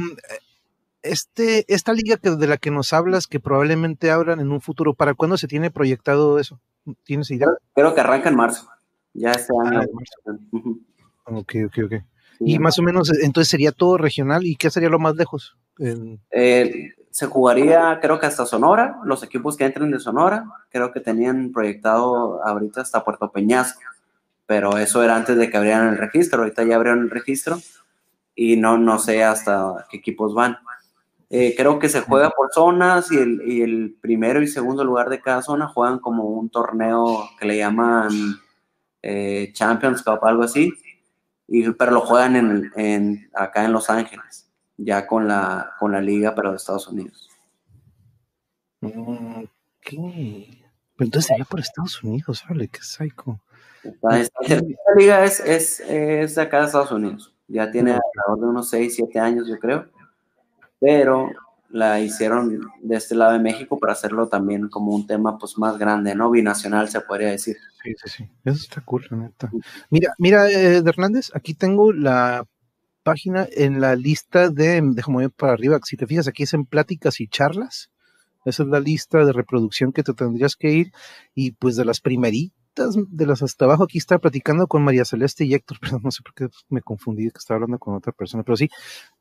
este, 1.03 1.65
esta 1.73 1.93
liga 1.93 2.17
que, 2.17 2.31
de 2.31 2.47
la 2.47 2.57
que 2.57 2.71
nos 2.71 2.93
hablas, 2.93 3.27
que 3.27 3.39
probablemente 3.39 4.11
abran 4.11 4.39
en 4.39 4.51
un 4.51 4.61
futuro, 4.61 4.93
¿para 4.93 5.13
cuándo 5.13 5.37
se 5.37 5.47
tiene 5.47 5.71
proyectado 5.71 6.39
eso? 6.39 6.59
¿Tienes 7.03 7.31
idea? 7.31 7.47
Creo 7.73 7.93
que 7.93 8.01
arranca 8.01 8.29
en 8.29 8.35
marzo. 8.35 8.67
Ya 9.13 9.31
este 9.31 9.53
año. 9.65 9.81
Ah, 11.25 11.31
ok, 11.31 11.53
ok, 11.67 11.77
ok. 11.85 11.93
y 12.39 12.59
más 12.59 12.79
o 12.79 12.83
menos, 12.83 13.11
entonces 13.21 13.49
sería 13.49 13.71
todo 13.71 13.97
regional. 13.97 14.45
¿Y 14.45 14.55
qué 14.55 14.69
sería 14.69 14.89
lo 14.89 14.99
más 14.99 15.15
lejos? 15.15 15.57
Eh, 16.31 16.93
se 17.11 17.25
jugaría, 17.25 17.99
creo 18.01 18.19
que 18.19 18.25
hasta 18.27 18.45
Sonora. 18.45 18.99
Los 19.03 19.23
equipos 19.23 19.57
que 19.57 19.65
entren 19.65 19.91
de 19.91 19.99
Sonora, 19.99 20.45
creo 20.69 20.91
que 20.91 20.99
tenían 20.99 21.51
proyectado 21.51 22.43
ahorita 22.43 22.81
hasta 22.81 23.03
Puerto 23.03 23.31
Peñasco. 23.31 23.81
Pero 24.45 24.77
eso 24.77 25.03
era 25.03 25.15
antes 25.15 25.37
de 25.37 25.49
que 25.49 25.57
abrieran 25.57 25.89
el 25.89 25.97
registro. 25.97 26.41
Ahorita 26.41 26.63
ya 26.63 26.75
abrieron 26.75 27.03
el 27.03 27.09
registro 27.09 27.59
y 28.35 28.55
no, 28.55 28.77
no 28.77 28.99
sé 28.99 29.23
hasta 29.23 29.85
qué 29.89 29.97
equipos 29.97 30.33
van. 30.33 30.57
Eh, 31.31 31.53
creo 31.55 31.77
que 31.77 31.89
se 31.89 32.01
juega 32.01 32.31
por 32.31 32.51
zonas 32.51 33.11
y 33.11 33.61
el, 33.61 33.95
primero 34.01 34.41
y 34.41 34.47
segundo 34.47 34.83
lugar 34.83 35.09
de 35.09 35.21
cada 35.21 35.43
zona 35.43 35.67
juegan 35.67 35.99
como 35.99 36.23
un 36.23 36.49
torneo 36.49 37.29
que 37.39 37.45
le 37.45 37.57
llaman 37.57 38.09
eh, 39.03 39.51
Champions 39.53 40.01
Cup, 40.01 40.25
algo 40.25 40.41
así, 40.41 40.73
y, 41.47 41.69
pero 41.71 41.91
lo 41.91 42.01
juegan 42.01 42.35
en, 42.75 43.29
acá 43.35 43.63
en 43.63 43.73
Los 43.73 43.91
Ángeles, 43.91 44.49
ya 44.75 45.05
con 45.05 45.27
la, 45.27 45.73
con 45.77 45.91
la 45.91 46.01
liga, 46.01 46.33
pero 46.33 46.49
de 46.49 46.57
Estados 46.57 46.87
Unidos. 46.87 47.29
Ok. 48.81 49.91
Pero 49.91 51.05
entonces 51.05 51.27
sería 51.27 51.45
por 51.45 51.59
Estados 51.59 52.03
Unidos, 52.03 52.43
¿vale? 52.49 52.69
Qué 52.69 52.81
psycho. 52.81 53.39
Esta, 53.83 54.61
liga 54.97 55.23
es, 55.23 55.39
es, 55.41 55.79
es 55.79 56.37
acá 56.39 56.61
de 56.61 56.65
Estados 56.65 56.91
Unidos. 56.91 57.35
Ya 57.47 57.69
tiene 57.71 57.91
alrededor 57.91 58.39
de 58.39 58.45
unos 58.47 58.69
6, 58.71 58.95
7 58.95 59.19
años, 59.19 59.47
yo 59.47 59.59
creo 59.59 59.98
pero 60.79 61.29
la 61.69 61.99
hicieron 61.99 62.61
de 62.81 62.95
este 62.95 63.15
lado 63.15 63.33
de 63.33 63.39
México 63.39 63.77
para 63.79 63.93
hacerlo 63.93 64.27
también 64.27 64.69
como 64.69 64.93
un 64.93 65.05
tema 65.05 65.37
pues 65.37 65.57
más 65.57 65.77
grande, 65.77 66.15
¿no? 66.15 66.31
Binacional 66.31 66.89
se 66.89 67.01
podría 67.01 67.29
decir. 67.29 67.57
Sí, 67.83 67.93
sí, 68.03 68.09
sí. 68.09 68.29
Eso 68.43 68.57
está 68.57 68.81
cool, 68.81 69.05
la 69.11 69.17
neta. 69.17 69.51
Mira, 69.89 70.13
mira, 70.17 70.49
eh, 70.49 70.81
Hernández, 70.83 71.29
aquí 71.33 71.53
tengo 71.53 71.93
la 71.93 72.45
página 73.03 73.47
en 73.51 73.81
la 73.81 73.95
lista 73.95 74.49
de, 74.49 74.81
déjame 74.83 75.25
ir 75.25 75.31
para 75.31 75.53
arriba, 75.53 75.79
si 75.83 75.95
te 75.95 76.07
fijas, 76.07 76.27
aquí 76.27 76.43
es 76.43 76.53
en 76.53 76.65
pláticas 76.65 77.21
y 77.21 77.27
charlas. 77.27 77.91
Esa 78.45 78.63
es 78.63 78.69
la 78.69 78.79
lista 78.79 79.23
de 79.25 79.33
reproducción 79.33 79.91
que 79.91 80.03
te 80.03 80.13
tendrías 80.13 80.55
que 80.55 80.71
ir. 80.71 80.91
Y 81.35 81.51
pues 81.51 81.75
de 81.75 81.85
las 81.85 81.99
primeritas 82.01 82.53
de 82.95 83.25
las 83.25 83.43
hasta 83.43 83.65
abajo, 83.65 83.83
aquí 83.83 83.97
está 83.97 84.19
platicando 84.19 84.67
con 84.67 84.83
María 84.83 85.05
Celeste 85.05 85.45
y 85.45 85.53
Héctor, 85.53 85.79
perdón, 85.81 86.01
no 86.03 86.11
sé 86.11 86.23
por 86.23 86.33
qué 86.33 86.47
me 86.69 86.81
confundí 86.81 87.29
que 87.29 87.37
estaba 87.37 87.57
hablando 87.57 87.79
con 87.79 87.95
otra 87.95 88.13
persona, 88.13 88.43
pero 88.43 88.55
sí, 88.55 88.69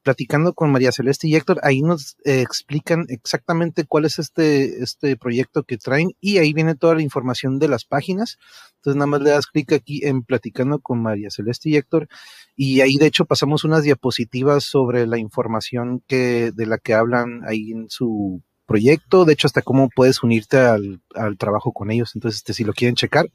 platicando 0.08 0.54
con 0.54 0.72
María 0.72 0.90
Celeste 0.90 1.28
y 1.28 1.36
Héctor, 1.36 1.60
ahí 1.62 1.82
nos 1.82 2.16
eh, 2.24 2.40
explican 2.40 3.04
exactamente 3.10 3.84
cuál 3.84 4.06
es 4.06 4.18
este, 4.18 4.82
este 4.82 5.18
proyecto 5.18 5.64
que 5.64 5.76
traen 5.76 6.12
y 6.18 6.38
ahí 6.38 6.54
viene 6.54 6.74
toda 6.74 6.94
la 6.94 7.02
información 7.02 7.58
de 7.58 7.68
las 7.68 7.84
páginas. 7.84 8.38
Entonces 8.76 8.96
nada 8.96 9.06
más 9.06 9.20
le 9.20 9.28
das 9.28 9.48
clic 9.48 9.70
aquí 9.74 10.00
en 10.06 10.22
platicando 10.22 10.78
con 10.78 11.02
María 11.02 11.28
Celeste 11.28 11.68
y 11.68 11.76
Héctor 11.76 12.08
y 12.56 12.80
ahí 12.80 12.96
de 12.96 13.04
hecho 13.04 13.26
pasamos 13.26 13.64
unas 13.64 13.82
diapositivas 13.82 14.64
sobre 14.64 15.06
la 15.06 15.18
información 15.18 16.02
que 16.06 16.52
de 16.52 16.64
la 16.64 16.78
que 16.78 16.94
hablan 16.94 17.42
ahí 17.46 17.72
en 17.72 17.90
su 17.90 18.40
proyecto, 18.64 19.26
de 19.26 19.34
hecho 19.34 19.46
hasta 19.46 19.60
cómo 19.60 19.90
puedes 19.94 20.22
unirte 20.22 20.56
al, 20.56 21.02
trabajo 21.36 21.72
con 21.72 21.90
ellos. 21.90 22.12
Entonces, 22.14 22.38
este, 22.38 22.54
si 22.54 22.64
lo 22.64 22.72
quieren 22.72 22.94
checar, 22.94 23.26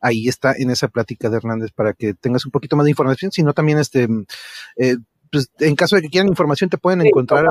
ahí 0.00 0.26
está 0.26 0.54
en 0.56 0.70
esa 0.70 0.88
plática 0.88 1.30
de 1.30 1.36
Hernández 1.36 1.70
para 1.70 1.92
que 1.92 2.14
tengas 2.14 2.46
un 2.46 2.50
poquito 2.50 2.74
más 2.74 2.84
de 2.84 2.90
información, 2.90 3.30
sino 3.30 3.52
también 3.52 3.78
este, 3.78 4.08
eh, 4.76 4.96
pues, 5.30 5.50
en 5.58 5.76
caso 5.76 5.96
de 5.96 6.02
que 6.02 6.08
quieran 6.08 6.28
información 6.28 6.70
te 6.70 6.78
pueden 6.78 7.00
encontrar. 7.04 7.46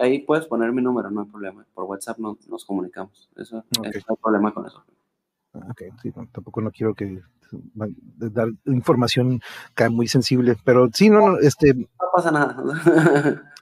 ahí, 0.00 0.20
puedes 0.20 0.46
poner 0.46 0.72
mi 0.72 0.82
número, 0.82 1.10
no 1.10 1.22
hay 1.22 1.26
problema. 1.26 1.66
Por 1.74 1.84
WhatsApp 1.84 2.18
nos 2.18 2.64
comunicamos. 2.64 3.28
Eso, 3.36 3.64
no 3.76 3.84
hay 3.84 4.16
problema 4.20 4.52
con 4.52 4.66
eso. 4.66 4.84
Ah, 5.54 5.66
ok, 5.70 5.82
sí, 6.02 6.12
tampoco 6.12 6.60
no 6.60 6.70
quiero 6.70 6.94
que 6.94 7.22
dar 8.16 8.48
información 8.66 9.40
muy 9.90 10.06
sensible, 10.06 10.56
pero 10.64 10.88
sí, 10.92 11.10
no, 11.10 11.32
no, 11.32 11.38
este. 11.38 11.74
No 11.74 11.86
pasa 12.14 12.30
nada. 12.30 12.56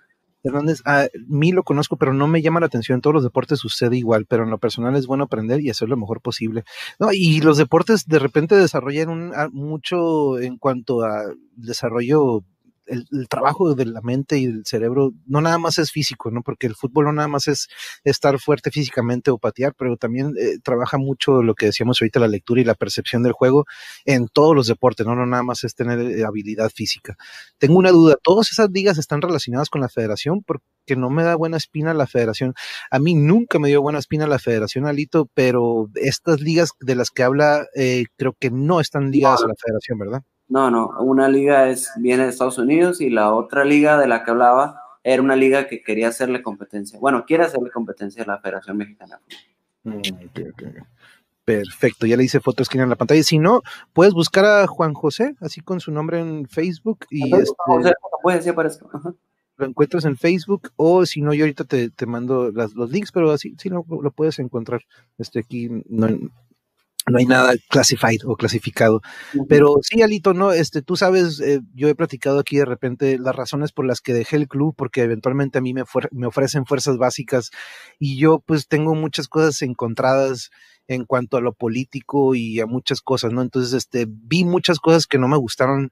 Hernández, 0.44 0.82
a 0.84 1.09
mí 1.26 1.50
lo 1.50 1.64
conozco, 1.64 1.96
pero 1.96 2.14
no 2.14 2.28
me 2.28 2.42
llama 2.42 2.60
la 2.60 2.66
atención. 2.66 2.96
En 2.96 3.00
todos 3.00 3.14
los 3.14 3.24
deportes 3.24 3.59
sucede 3.59 3.96
igual, 3.96 4.24
pero 4.26 4.44
en 4.44 4.50
lo 4.50 4.59
personal 4.59 4.94
es 4.94 5.06
bueno 5.06 5.24
aprender 5.24 5.60
y 5.60 5.70
hacer 5.70 5.88
lo 5.88 5.96
mejor 5.96 6.20
posible. 6.20 6.64
No, 7.00 7.09
y 7.12 7.40
los 7.40 7.59
deportes 7.59 8.06
de 8.06 8.18
repente 8.18 8.55
desarrollan 8.55 9.09
un, 9.09 9.32
mucho 9.52 10.38
en 10.38 10.56
cuanto 10.56 11.02
a 11.02 11.24
desarrollo 11.56 12.44
el, 12.89 13.28
trabajo 13.28 13.74
de 13.74 13.86
la 13.86 14.01
mente 14.01 14.39
y 14.39 14.47
del 14.47 14.65
cerebro 14.65 15.12
no 15.27 15.40
nada 15.40 15.59
más 15.59 15.78
es 15.78 15.90
físico, 15.90 16.31
¿no? 16.31 16.43
Porque 16.43 16.66
el 16.66 16.74
fútbol 16.74 17.06
no 17.06 17.12
nada 17.12 17.28
más 17.28 17.48
es 17.48 17.69
estar 18.05 18.39
fuerte 18.39 18.70
físicamente 18.70 19.31
o 19.31 19.39
patear, 19.39 19.74
pero 19.77 19.97
también 19.97 20.35
eh, 20.39 20.59
trabaja 20.62 20.98
mucho 20.98 21.43
lo 21.43 21.55
que 21.55 21.66
decíamos 21.66 22.01
ahorita, 22.01 22.20
la 22.20 22.28
lectura 22.28 22.60
y 22.60 22.65
la 22.65 22.74
percepción 22.74 23.23
del 23.23 23.32
juego 23.32 23.66
en 24.05 24.28
todos 24.28 24.55
los 24.55 24.66
deportes, 24.66 25.06
¿no? 25.06 25.15
No 25.15 25.27
nada 25.27 25.43
más 25.43 25.65
es 25.65 25.74
tener 25.74 26.01
eh, 26.01 26.24
habilidad 26.24 26.70
física. 26.70 27.16
Tengo 27.59 27.78
una 27.78 27.90
duda, 27.90 28.16
¿todas 28.23 28.51
esas 28.51 28.70
ligas 28.70 28.98
están 28.98 29.23
relacionadas 29.23 29.70
con 29.70 29.81
la 29.81 29.89
federación? 29.89 30.43
Porque 30.43 30.62
no 30.97 31.10
me 31.10 31.23
da 31.23 31.35
buena 31.35 31.56
espina 31.56 31.94
la 31.94 32.06
federación. 32.06 32.55
A 32.90 32.98
mí 32.98 33.15
nunca 33.15 33.59
me 33.59 33.69
dio 33.69 33.82
buena 33.82 33.98
espina 33.98 34.27
la 34.27 34.39
federación, 34.39 34.86
Alito, 34.86 35.28
pero 35.35 35.89
estas 35.94 36.40
ligas 36.40 36.73
de 36.81 36.94
las 36.94 37.10
que 37.10 37.23
habla 37.23 37.66
eh, 37.74 38.06
creo 38.16 38.35
que 38.39 38.51
no 38.51 38.81
están 38.81 39.10
ligadas 39.10 39.43
a 39.43 39.48
la 39.48 39.55
federación, 39.55 39.98
¿verdad? 39.98 40.23
No, 40.48 40.70
no, 40.70 40.88
una 41.00 41.28
liga 41.28 41.68
es, 41.68 41.90
viene 41.96 42.24
de 42.24 42.30
Estados 42.30 42.58
Unidos 42.58 43.00
y 43.00 43.10
la 43.10 43.34
otra 43.34 43.64
liga 43.64 43.98
de 43.98 44.08
la 44.08 44.24
que 44.24 44.30
hablaba 44.30 44.80
era 45.02 45.22
una 45.22 45.36
liga 45.36 45.68
que 45.68 45.82
quería 45.82 46.08
hacerle 46.08 46.42
competencia. 46.42 46.98
Bueno, 46.98 47.24
quiere 47.26 47.44
hacerle 47.44 47.70
competencia 47.70 48.24
a 48.24 48.26
la 48.26 48.38
Federación 48.38 48.76
Mexicana. 48.76 49.20
Mm, 49.84 50.00
Perfecto, 51.44 52.04
ya 52.04 52.18
le 52.18 52.24
hice 52.24 52.40
foto 52.40 52.62
esquina 52.62 52.84
en 52.84 52.90
la 52.90 52.96
pantalla. 52.96 53.22
Si 53.22 53.38
no, 53.38 53.62
puedes 53.94 54.12
buscar 54.12 54.44
a 54.44 54.66
Juan 54.66 54.92
José, 54.92 55.34
así 55.40 55.62
con 55.62 55.80
su 55.80 55.90
nombre 55.90 56.20
en 56.20 56.46
Facebook. 56.46 57.06
y 57.10 57.34
este, 57.34 57.54
José, 57.56 57.94
decir 58.34 58.54
Lo 59.56 59.66
encuentras 59.66 60.04
en 60.04 60.18
Facebook 60.18 60.70
o 60.76 61.06
si 61.06 61.22
no, 61.22 61.32
yo 61.32 61.44
ahorita 61.44 61.64
te, 61.64 62.06
mando 62.06 62.50
los 62.50 62.90
links, 62.90 63.12
pero 63.12 63.30
así 63.30 63.54
sí 63.58 63.70
lo, 63.70 63.86
lo 63.88 64.10
puedes 64.10 64.38
encontrar. 64.40 64.82
Este 65.16 65.38
aquí 65.38 65.70
no, 65.88 66.08
no 67.10 67.18
hay 67.18 67.26
nada 67.26 67.55
classified 67.68 68.20
o 68.24 68.36
clasificado. 68.36 69.01
Pero 69.48 69.76
sí, 69.82 70.02
Alito, 70.02 70.35
no, 70.35 70.52
este, 70.52 70.82
tú 70.82 70.97
sabes, 70.97 71.40
eh, 71.40 71.60
yo 71.74 71.89
he 71.89 71.94
platicado 71.94 72.39
aquí 72.39 72.56
de 72.56 72.64
repente 72.64 73.18
las 73.18 73.35
razones 73.35 73.72
por 73.72 73.86
las 73.86 74.01
que 74.01 74.14
dejé 74.14 74.36
el 74.36 74.48
club, 74.48 74.74
porque 74.76 75.02
eventualmente 75.02 75.59
a 75.59 75.60
mí 75.60 75.74
me, 75.74 75.85
me 76.12 76.26
ofrecen 76.26 76.66
fuerzas 76.66 76.98
básicas 76.98 77.51
y 77.98 78.18
yo 78.18 78.40
pues 78.44 78.68
tengo 78.68 78.94
muchas 78.94 79.28
cosas 79.28 79.62
encontradas 79.62 80.51
en 80.89 81.05
cuanto 81.05 81.36
a 81.36 81.40
lo 81.40 81.52
político 81.52 82.35
y 82.35 82.60
a 82.60 82.66
muchas 82.66 83.02
cosas, 83.02 83.32
¿no? 83.32 83.43
Entonces, 83.43 83.74
este, 83.74 84.06
vi 84.09 84.44
muchas 84.44 84.80
cosas 84.80 85.06
que 85.06 85.18
no 85.18 85.28
me 85.28 85.36
gustaron. 85.36 85.90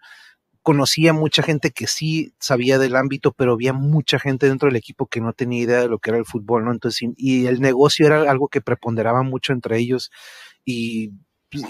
Conocía 0.62 1.12
mucha 1.12 1.42
gente 1.42 1.70
que 1.70 1.86
sí 1.86 2.34
sabía 2.40 2.78
del 2.78 2.96
ámbito, 2.96 3.32
pero 3.32 3.52
había 3.52 3.72
mucha 3.72 4.18
gente 4.18 4.48
dentro 4.48 4.68
del 4.68 4.76
equipo 4.76 5.06
que 5.06 5.20
no 5.20 5.32
tenía 5.32 5.62
idea 5.62 5.80
de 5.80 5.88
lo 5.88 5.98
que 5.98 6.10
era 6.10 6.18
el 6.18 6.24
fútbol, 6.24 6.64
¿no? 6.64 6.72
Entonces, 6.72 7.08
y 7.16 7.46
el 7.46 7.60
negocio 7.60 8.06
era 8.06 8.28
algo 8.28 8.48
que 8.48 8.62
preponderaba 8.62 9.22
mucho 9.22 9.52
entre 9.52 9.78
ellos 9.78 10.10
y 10.66 11.12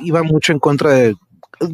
iba 0.03 0.25
mucho 0.25 0.53
en 0.53 0.59
contra 0.59 0.91
de, 0.91 1.15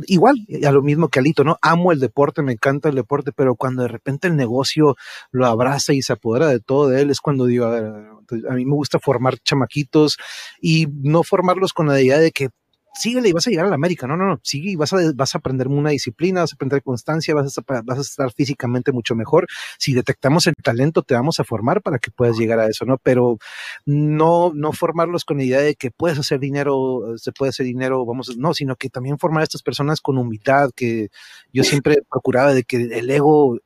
igual, 0.07 0.37
a 0.67 0.71
lo 0.71 0.83
mismo 0.83 1.09
que 1.09 1.19
Alito, 1.19 1.45
¿no? 1.45 1.59
Amo 1.63 1.93
el 1.93 2.01
deporte, 2.01 2.43
me 2.43 2.53
encanta 2.53 2.89
el 2.89 2.95
deporte, 2.95 3.33
pero 3.33 3.55
cuando 3.55 3.83
de 3.83 3.89
repente 3.89 4.29
el 4.29 4.37
negocio 4.37 4.97
lo 5.31 5.47
abraza 5.47 5.93
y 5.93 6.03
se 6.03 6.13
apodera 6.13 6.49
de 6.49 6.61
todo 6.61 6.89
de 6.89 7.03
él, 7.03 7.11
es 7.11 7.21
cuando 7.21 7.47
digo, 7.47 7.67
a, 7.67 8.55
mí 8.55 8.65
me 8.65 8.75
gusta 8.75 8.99
formar 8.99 9.39
chamaquitos 9.39 10.19
y 10.61 10.87
no 10.93 11.23
formarlos 11.23 11.73
con 11.73 11.89
la 11.89 12.01
idea 12.01 12.19
de 12.19 12.33
que 12.33 12.51
síguele 12.95 13.29
y 13.29 13.33
vas 13.33 13.47
a 13.47 13.51
llegar 13.51 13.67
a 13.67 13.69
la 13.69 13.75
América. 13.75 14.07
No, 14.07 14.17
no, 14.17 14.27
no, 14.27 14.41
sigue 14.43 14.71
y 14.71 14.77
vas 14.77 14.93
a, 14.93 14.99
vas 15.15 15.35
a 15.35 15.39
aprender 15.39 15.69
una 15.69 15.91
disciplina, 15.91 16.41
vas 16.41 16.53
a 16.53 16.57
aprender 16.57 16.83
constancia, 16.83 17.35
vas 17.35 17.59
a, 17.59 17.83
vas 17.85 17.99
a 17.99 18.01
estar 18.01 18.33
físicamente 18.33 18.93
mucho 18.93 19.15
mejor. 19.15 19.47
Si 19.79 19.95
detectamos 19.95 20.47
el 20.47 20.55
talento, 20.63 21.03
te 21.03 21.15
vamos 21.15 21.41
a 21.41 21.45
formar 21.45 21.83
para 21.83 21.99
que 21.99 22.11
puedas 22.11 22.37
llegar 22.37 22.59
a 22.59 22.67
eso, 22.67 22.85
¿no? 22.85 22.99
Pero 22.99 23.39
no, 23.87 24.53
no 24.55 24.73
formarlos 24.73 25.25
con 25.25 25.39
la 25.39 25.45
idea 25.45 25.61
de 25.61 25.75
que 25.75 25.91
puedes 25.91 26.19
hacer 26.19 26.39
dinero, 26.41 27.15
se 27.17 27.33
puede 27.33 27.51
hacer 27.51 27.67
dinero, 27.67 28.05
vamos, 28.05 28.37
no, 28.37 28.55
sino 28.55 28.77
que 28.77 28.91
también 28.91 29.19
formar 29.19 29.43
a 29.43 29.45
estas 29.45 29.63
personas 29.63 30.01
con 30.01 30.19
humildad, 30.19 30.71
que 30.75 31.09
yo 31.53 31.65
siempre 31.65 32.03
procuraba 32.11 32.55
de 32.55 32.65
que 32.65 32.77
el 32.77 33.11
ego 33.11 33.59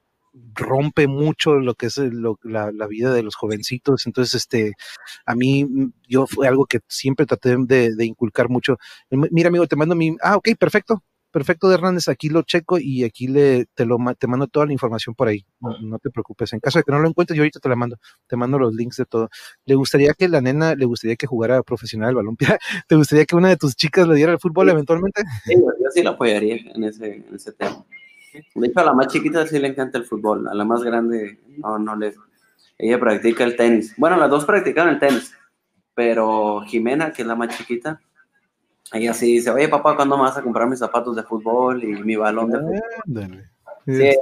rompe 0.54 1.06
mucho 1.06 1.56
lo 1.56 1.74
que 1.74 1.86
es 1.86 2.00
la, 2.42 2.86
vida 2.88 3.12
de 3.12 3.22
los 3.22 3.36
jovencitos. 3.36 4.06
Entonces, 4.06 4.34
este, 4.34 4.72
a 5.24 5.34
mí, 5.34 5.64
mm, 5.64 5.92
yo 6.08 6.26
fue 6.26 6.48
algo 6.48 6.66
que 6.66 6.80
siempre 6.88 7.26
traté 7.26 7.56
de, 7.56 8.04
inculcar 8.04 8.48
mucho. 8.48 8.78
Mira, 9.10 9.48
amigo, 9.48 9.66
te 9.66 9.76
mando 9.76 9.94
mi, 9.94 10.16
ah, 10.22 10.36
ok, 10.36 10.50
perfecto, 10.58 11.02
perfecto, 11.30 11.68
de 11.68 11.74
Hernández, 11.74 12.08
aquí 12.08 12.28
lo 12.28 12.42
checo 12.42 12.78
y 12.78 13.04
aquí 13.04 13.28
le, 13.28 13.66
te, 13.74 13.84
lo, 13.84 13.98
te 14.18 14.26
mando 14.26 14.46
toda 14.46 14.66
la 14.66 14.72
información 14.72 15.14
por 15.14 15.28
ahí. 15.28 15.44
No, 15.60 15.98
te 15.98 16.10
preocupes. 16.10 16.52
En 16.52 16.60
caso 16.60 16.78
de 16.78 16.84
que 16.84 16.92
no 16.92 16.98
lo 16.98 17.08
encuentres, 17.08 17.36
yo 17.36 17.42
ahorita 17.42 17.60
te 17.60 17.68
la 17.68 17.76
mando. 17.76 17.98
Te 18.26 18.36
mando 18.36 18.58
los 18.58 18.74
links 18.74 18.96
de 18.96 19.04
todo. 19.04 19.28
¿Le 19.64 19.74
gustaría 19.74 20.14
que 20.14 20.28
la 20.28 20.40
nena, 20.40 20.74
le 20.74 20.86
gustaría 20.86 21.16
que 21.16 21.26
jugara 21.26 21.62
profesional 21.62 22.10
el 22.10 22.16
balón? 22.16 22.36
¿Te 22.88 22.96
gustaría 22.96 23.26
que 23.26 23.36
una 23.36 23.48
de 23.48 23.56
tus 23.56 23.76
chicas 23.76 24.08
le 24.08 24.14
diera 24.14 24.32
el 24.32 24.38
fútbol 24.38 24.68
eventualmente? 24.70 25.22
Sí, 25.44 25.54
yo 25.54 25.90
sí 25.92 26.02
la 26.02 26.10
apoyaría 26.10 26.56
en 26.74 26.84
ese, 26.84 27.16
en 27.16 27.34
ese 27.34 27.52
tema. 27.52 27.84
De 28.54 28.66
hecho, 28.66 28.80
a 28.80 28.84
la 28.84 28.94
más 28.94 29.08
chiquita 29.08 29.46
sí 29.46 29.58
le 29.58 29.68
encanta 29.68 29.98
el 29.98 30.04
fútbol, 30.04 30.48
a 30.48 30.54
la 30.54 30.64
más 30.64 30.82
grande 30.82 31.38
no, 31.58 31.78
no 31.78 31.96
le... 31.96 32.14
Ella 32.78 33.00
practica 33.00 33.44
el 33.44 33.56
tenis. 33.56 33.94
Bueno, 33.96 34.16
las 34.16 34.28
dos 34.28 34.44
practican 34.44 34.88
el 34.88 34.98
tenis, 34.98 35.32
pero 35.94 36.60
Jimena, 36.62 37.12
que 37.12 37.22
es 37.22 37.28
la 37.28 37.34
más 37.34 37.56
chiquita, 37.56 38.00
ella 38.92 39.14
sí 39.14 39.34
dice, 39.34 39.50
oye 39.50 39.68
papá, 39.68 39.96
¿cuándo 39.96 40.16
me 40.16 40.22
vas 40.22 40.36
a 40.36 40.42
comprar 40.42 40.68
mis 40.68 40.78
zapatos 40.78 41.16
de 41.16 41.22
fútbol 41.22 41.82
y 41.82 42.02
mi 42.02 42.16
balón 42.16 42.50
de 42.50 42.58
fútbol? 42.60 43.50
Sí, 43.86 44.12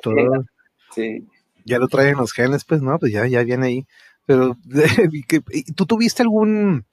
sí, 0.95 1.27
Ya 1.65 1.79
lo 1.79 1.89
traen 1.89 2.17
los 2.17 2.33
genes, 2.33 2.65
pues, 2.65 2.83
¿no? 2.83 2.99
Pues 2.99 3.13
ya, 3.13 3.27
ya 3.27 3.43
viene 3.43 3.67
ahí. 3.67 3.87
Pero, 4.27 4.57
¿tú 5.77 5.87
tuviste 5.87 6.23
algún 6.23 6.85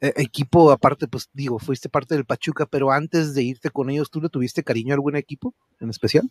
eh, 0.00 0.12
equipo 0.16 0.70
aparte? 0.70 1.08
Pues 1.08 1.28
digo, 1.32 1.58
fuiste 1.58 1.88
parte 1.88 2.14
del 2.14 2.24
Pachuca, 2.24 2.66
pero 2.66 2.90
antes 2.90 3.34
de 3.34 3.42
irte 3.42 3.70
con 3.70 3.90
ellos, 3.90 4.10
¿tú 4.10 4.20
le 4.20 4.28
tuviste 4.28 4.62
cariño 4.62 4.92
a 4.92 4.96
algún 4.96 5.16
equipo 5.16 5.54
en 5.80 5.90
especial? 5.90 6.30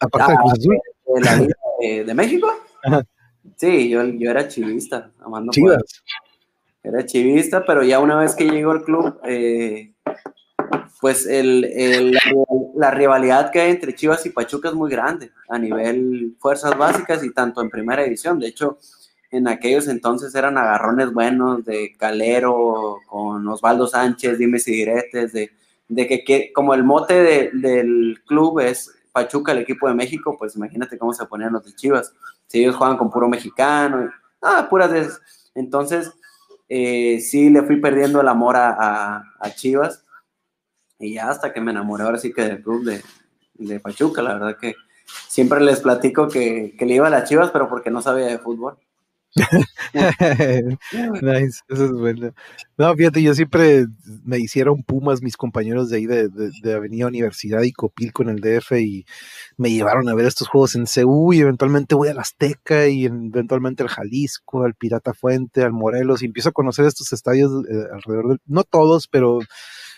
Aparte 0.00 0.32
de 0.32 0.38
Cruz 0.38 0.52
Azul. 0.52 0.78
De, 1.14 1.20
la 1.20 2.04
de, 2.04 2.14
México. 2.14 2.48
Sí, 3.56 3.88
yo, 3.88 4.04
yo 4.04 4.30
era 4.30 4.48
chivista, 4.48 5.10
amando 5.20 5.52
Chivas. 5.52 5.82
Era 6.82 7.04
chivista, 7.04 7.64
pero 7.64 7.82
ya 7.82 7.98
una 7.98 8.16
vez 8.16 8.34
que 8.34 8.48
llegó 8.48 8.70
al 8.70 8.84
club, 8.84 9.18
eh, 9.24 9.92
pues 11.00 11.26
el, 11.26 11.64
el, 11.64 12.16
la, 12.76 12.90
rivalidad 12.90 13.50
que 13.50 13.60
hay 13.60 13.70
entre 13.70 13.94
Chivas 13.94 14.24
y 14.24 14.30
Pachuca 14.30 14.68
es 14.68 14.74
muy 14.74 14.90
grande 14.90 15.32
a 15.48 15.58
nivel 15.58 16.36
fuerzas 16.38 16.76
básicas 16.78 17.24
y 17.24 17.32
tanto 17.32 17.60
en 17.60 17.70
primera 17.70 18.04
división. 18.04 18.38
De 18.38 18.48
hecho, 18.48 18.78
en 19.30 19.48
aquellos 19.48 19.88
entonces 19.88 20.34
eran 20.34 20.58
agarrones 20.58 21.12
buenos 21.12 21.64
de 21.64 21.94
Calero 21.98 22.98
con 23.08 23.46
Osvaldo 23.48 23.86
Sánchez, 23.86 24.38
dimes 24.38 24.68
y 24.68 24.72
diretes, 24.72 25.32
de, 25.32 25.50
de 25.88 26.06
que, 26.06 26.52
como 26.52 26.72
el 26.74 26.84
mote 26.84 27.50
del 27.52 28.20
club 28.26 28.60
es 28.60 28.95
Pachuca, 29.16 29.52
el 29.52 29.58
equipo 29.58 29.88
de 29.88 29.94
México, 29.94 30.36
pues 30.38 30.56
imagínate 30.56 30.98
cómo 30.98 31.14
se 31.14 31.24
ponían 31.24 31.54
los 31.54 31.64
de 31.64 31.74
Chivas. 31.74 32.12
Si 32.46 32.60
ellos 32.60 32.76
juegan 32.76 32.98
con 32.98 33.10
puro 33.10 33.28
mexicano, 33.28 34.10
Ah, 34.42 34.66
puras 34.68 34.90
de. 34.90 35.08
Entonces, 35.54 36.12
eh, 36.68 37.18
sí 37.20 37.48
le 37.48 37.62
fui 37.62 37.80
perdiendo 37.80 38.20
el 38.20 38.28
amor 38.28 38.56
a, 38.58 39.24
Chivas 39.54 40.04
y 40.98 41.14
ya 41.14 41.30
hasta 41.30 41.52
que 41.52 41.60
me 41.60 41.70
enamoré 41.70 42.04
ahora 42.04 42.18
sí 42.18 42.32
que 42.32 42.42
del 42.42 42.62
club 42.62 42.84
de, 42.84 43.02
de 43.54 43.80
Pachuca, 43.80 44.22
la 44.22 44.34
verdad 44.34 44.58
que 44.58 44.74
siempre 45.28 45.60
les 45.60 45.80
platico 45.80 46.28
que, 46.28 46.74
que, 46.78 46.84
le 46.84 46.94
iba 46.94 47.06
a 47.06 47.10
las 47.10 47.28
Chivas, 47.28 47.50
pero 47.50 47.68
porque 47.68 47.90
no 47.90 48.02
sabía 48.02 48.26
de 48.26 48.38
fútbol. 48.38 48.76
nice, 51.22 51.60
eso 51.68 51.84
es 51.84 51.92
bueno. 51.92 52.32
No, 52.78 52.94
fíjate, 52.94 53.22
yo 53.22 53.34
siempre 53.34 53.86
me 54.24 54.38
hicieron 54.38 54.82
Pumas 54.82 55.22
mis 55.22 55.36
compañeros 55.36 55.90
de 55.90 55.98
ahí 55.98 56.06
de, 56.06 56.28
de, 56.28 56.74
Avenida 56.74 57.06
Universidad 57.06 57.62
y 57.62 57.72
Copil 57.72 58.12
con 58.12 58.30
el 58.30 58.40
DF 58.40 58.72
y 58.72 59.04
me 59.58 59.70
llevaron 59.70 60.08
a 60.08 60.14
ver 60.14 60.26
estos 60.26 60.48
juegos 60.48 60.74
en 60.74 60.86
CU 60.86 61.34
y 61.34 61.40
eventualmente 61.40 61.94
voy 61.94 62.08
al 62.08 62.18
Azteca 62.18 62.88
y 62.88 63.04
eventualmente 63.04 63.82
al 63.82 63.90
Jalisco, 63.90 64.64
al 64.64 64.74
Pirata 64.74 65.12
Fuente, 65.12 65.62
al 65.62 65.72
Morelos 65.72 66.22
y 66.22 66.26
empiezo 66.26 66.48
a 66.48 66.52
conocer 66.52 66.86
estos 66.86 67.12
estadios 67.12 67.50
eh, 67.68 67.84
alrededor 67.92 68.28
del, 68.28 68.40
no 68.46 68.64
todos, 68.64 69.06
pero 69.08 69.40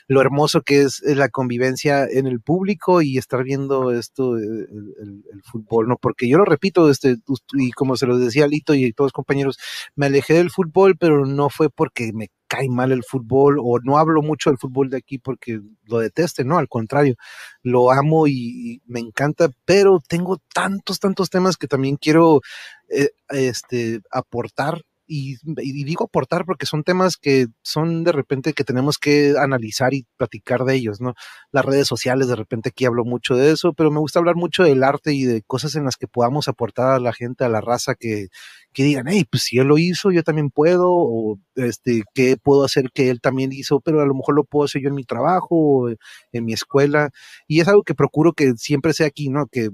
lo 0.08 0.22
hermoso 0.22 0.62
que 0.62 0.82
es 0.82 1.02
la 1.04 1.28
convivencia 1.28 2.06
en 2.06 2.26
el 2.26 2.40
público 2.40 3.02
y 3.02 3.18
estar 3.18 3.44
viendo 3.44 3.92
esto, 3.92 4.38
eh, 4.38 4.42
el, 4.42 5.42
fútbol, 5.44 5.86
¿no? 5.86 5.96
Porque 5.96 6.28
yo 6.28 6.38
lo 6.38 6.44
repito, 6.44 6.90
este, 6.90 7.16
y 7.52 7.70
como 7.72 7.96
se 7.96 8.06
lo 8.06 8.18
decía 8.18 8.48
Lito 8.48 8.74
y 8.74 8.92
todos 8.92 9.08
los 9.08 9.12
compañeros, 9.12 9.58
me 9.94 10.06
alejé 10.06 10.34
del 10.34 10.50
fútbol, 10.50 10.96
pero 10.98 11.26
no 11.26 11.50
fue 11.50 11.70
porque 11.70 12.12
me 12.12 12.30
cae 12.48 12.68
mal 12.70 12.90
el 12.90 13.04
fútbol 13.04 13.58
o 13.60 13.78
no 13.80 13.98
hablo 13.98 14.22
mucho 14.22 14.50
del 14.50 14.58
fútbol 14.58 14.88
de 14.88 14.96
aquí 14.96 15.18
porque 15.18 15.60
lo 15.84 15.98
deteste, 15.98 16.44
no, 16.44 16.56
al 16.56 16.68
contrario, 16.68 17.14
lo 17.62 17.92
amo 17.92 18.26
y, 18.26 18.80
me 18.86 19.00
encanta, 19.00 19.50
pero 19.66 20.00
tengo 20.08 20.38
tantos, 20.54 20.98
tantos 21.00 21.28
temas 21.28 21.58
que 21.58 21.68
también 21.68 21.96
quiero 21.96 22.40
eh, 22.88 23.10
este, 23.28 24.00
aportar 24.10 24.82
y, 25.08 25.36
digo 25.84 26.04
aportar 26.04 26.44
porque 26.44 26.66
son 26.66 26.84
temas 26.84 27.16
que 27.16 27.46
son 27.62 28.04
de 28.04 28.12
repente 28.12 28.52
que 28.52 28.64
tenemos 28.64 28.98
que 28.98 29.34
analizar 29.38 29.94
y 29.94 30.06
platicar 30.16 30.64
de 30.64 30.74
ellos, 30.74 31.00
¿no? 31.00 31.14
Las 31.50 31.64
redes 31.64 31.88
sociales, 31.88 32.28
de 32.28 32.36
repente 32.36 32.68
aquí 32.68 32.84
hablo 32.84 33.04
mucho 33.04 33.34
de 33.34 33.50
eso, 33.52 33.72
pero 33.72 33.90
me 33.90 34.00
gusta 34.00 34.18
hablar 34.18 34.36
mucho 34.36 34.64
del 34.64 34.84
arte 34.84 35.14
y 35.14 35.24
de 35.24 35.42
cosas 35.42 35.74
en 35.76 35.84
las 35.84 35.96
que 35.96 36.06
podamos 36.06 36.48
aportar 36.48 36.90
a 36.90 37.00
la 37.00 37.12
gente, 37.14 37.44
a 37.44 37.48
la 37.48 37.62
raza, 37.62 37.94
que, 37.94 38.28
que 38.72 38.84
digan, 38.84 39.06
hey, 39.08 39.24
pues 39.30 39.44
si 39.44 39.58
él 39.58 39.68
lo 39.68 39.78
hizo, 39.78 40.10
yo 40.10 40.22
también 40.22 40.50
puedo, 40.50 40.92
o 40.92 41.38
este, 41.56 42.02
¿qué 42.14 42.36
puedo 42.36 42.64
hacer 42.64 42.90
que 42.92 43.10
él 43.10 43.20
también 43.20 43.50
hizo? 43.52 43.80
Pero 43.80 44.02
a 44.02 44.06
lo 44.06 44.14
mejor 44.14 44.34
lo 44.36 44.44
puedo 44.44 44.66
hacer 44.66 44.82
yo 44.82 44.88
en 44.88 44.94
mi 44.94 45.04
trabajo, 45.04 45.48
o 45.50 45.88
en 46.32 46.44
mi 46.44 46.52
escuela, 46.52 47.10
y 47.46 47.60
es 47.60 47.68
algo 47.68 47.82
que 47.82 47.94
procuro 47.94 48.34
que 48.34 48.52
siempre 48.56 48.92
sea 48.92 49.06
aquí, 49.06 49.30
¿no? 49.30 49.46
Que 49.46 49.70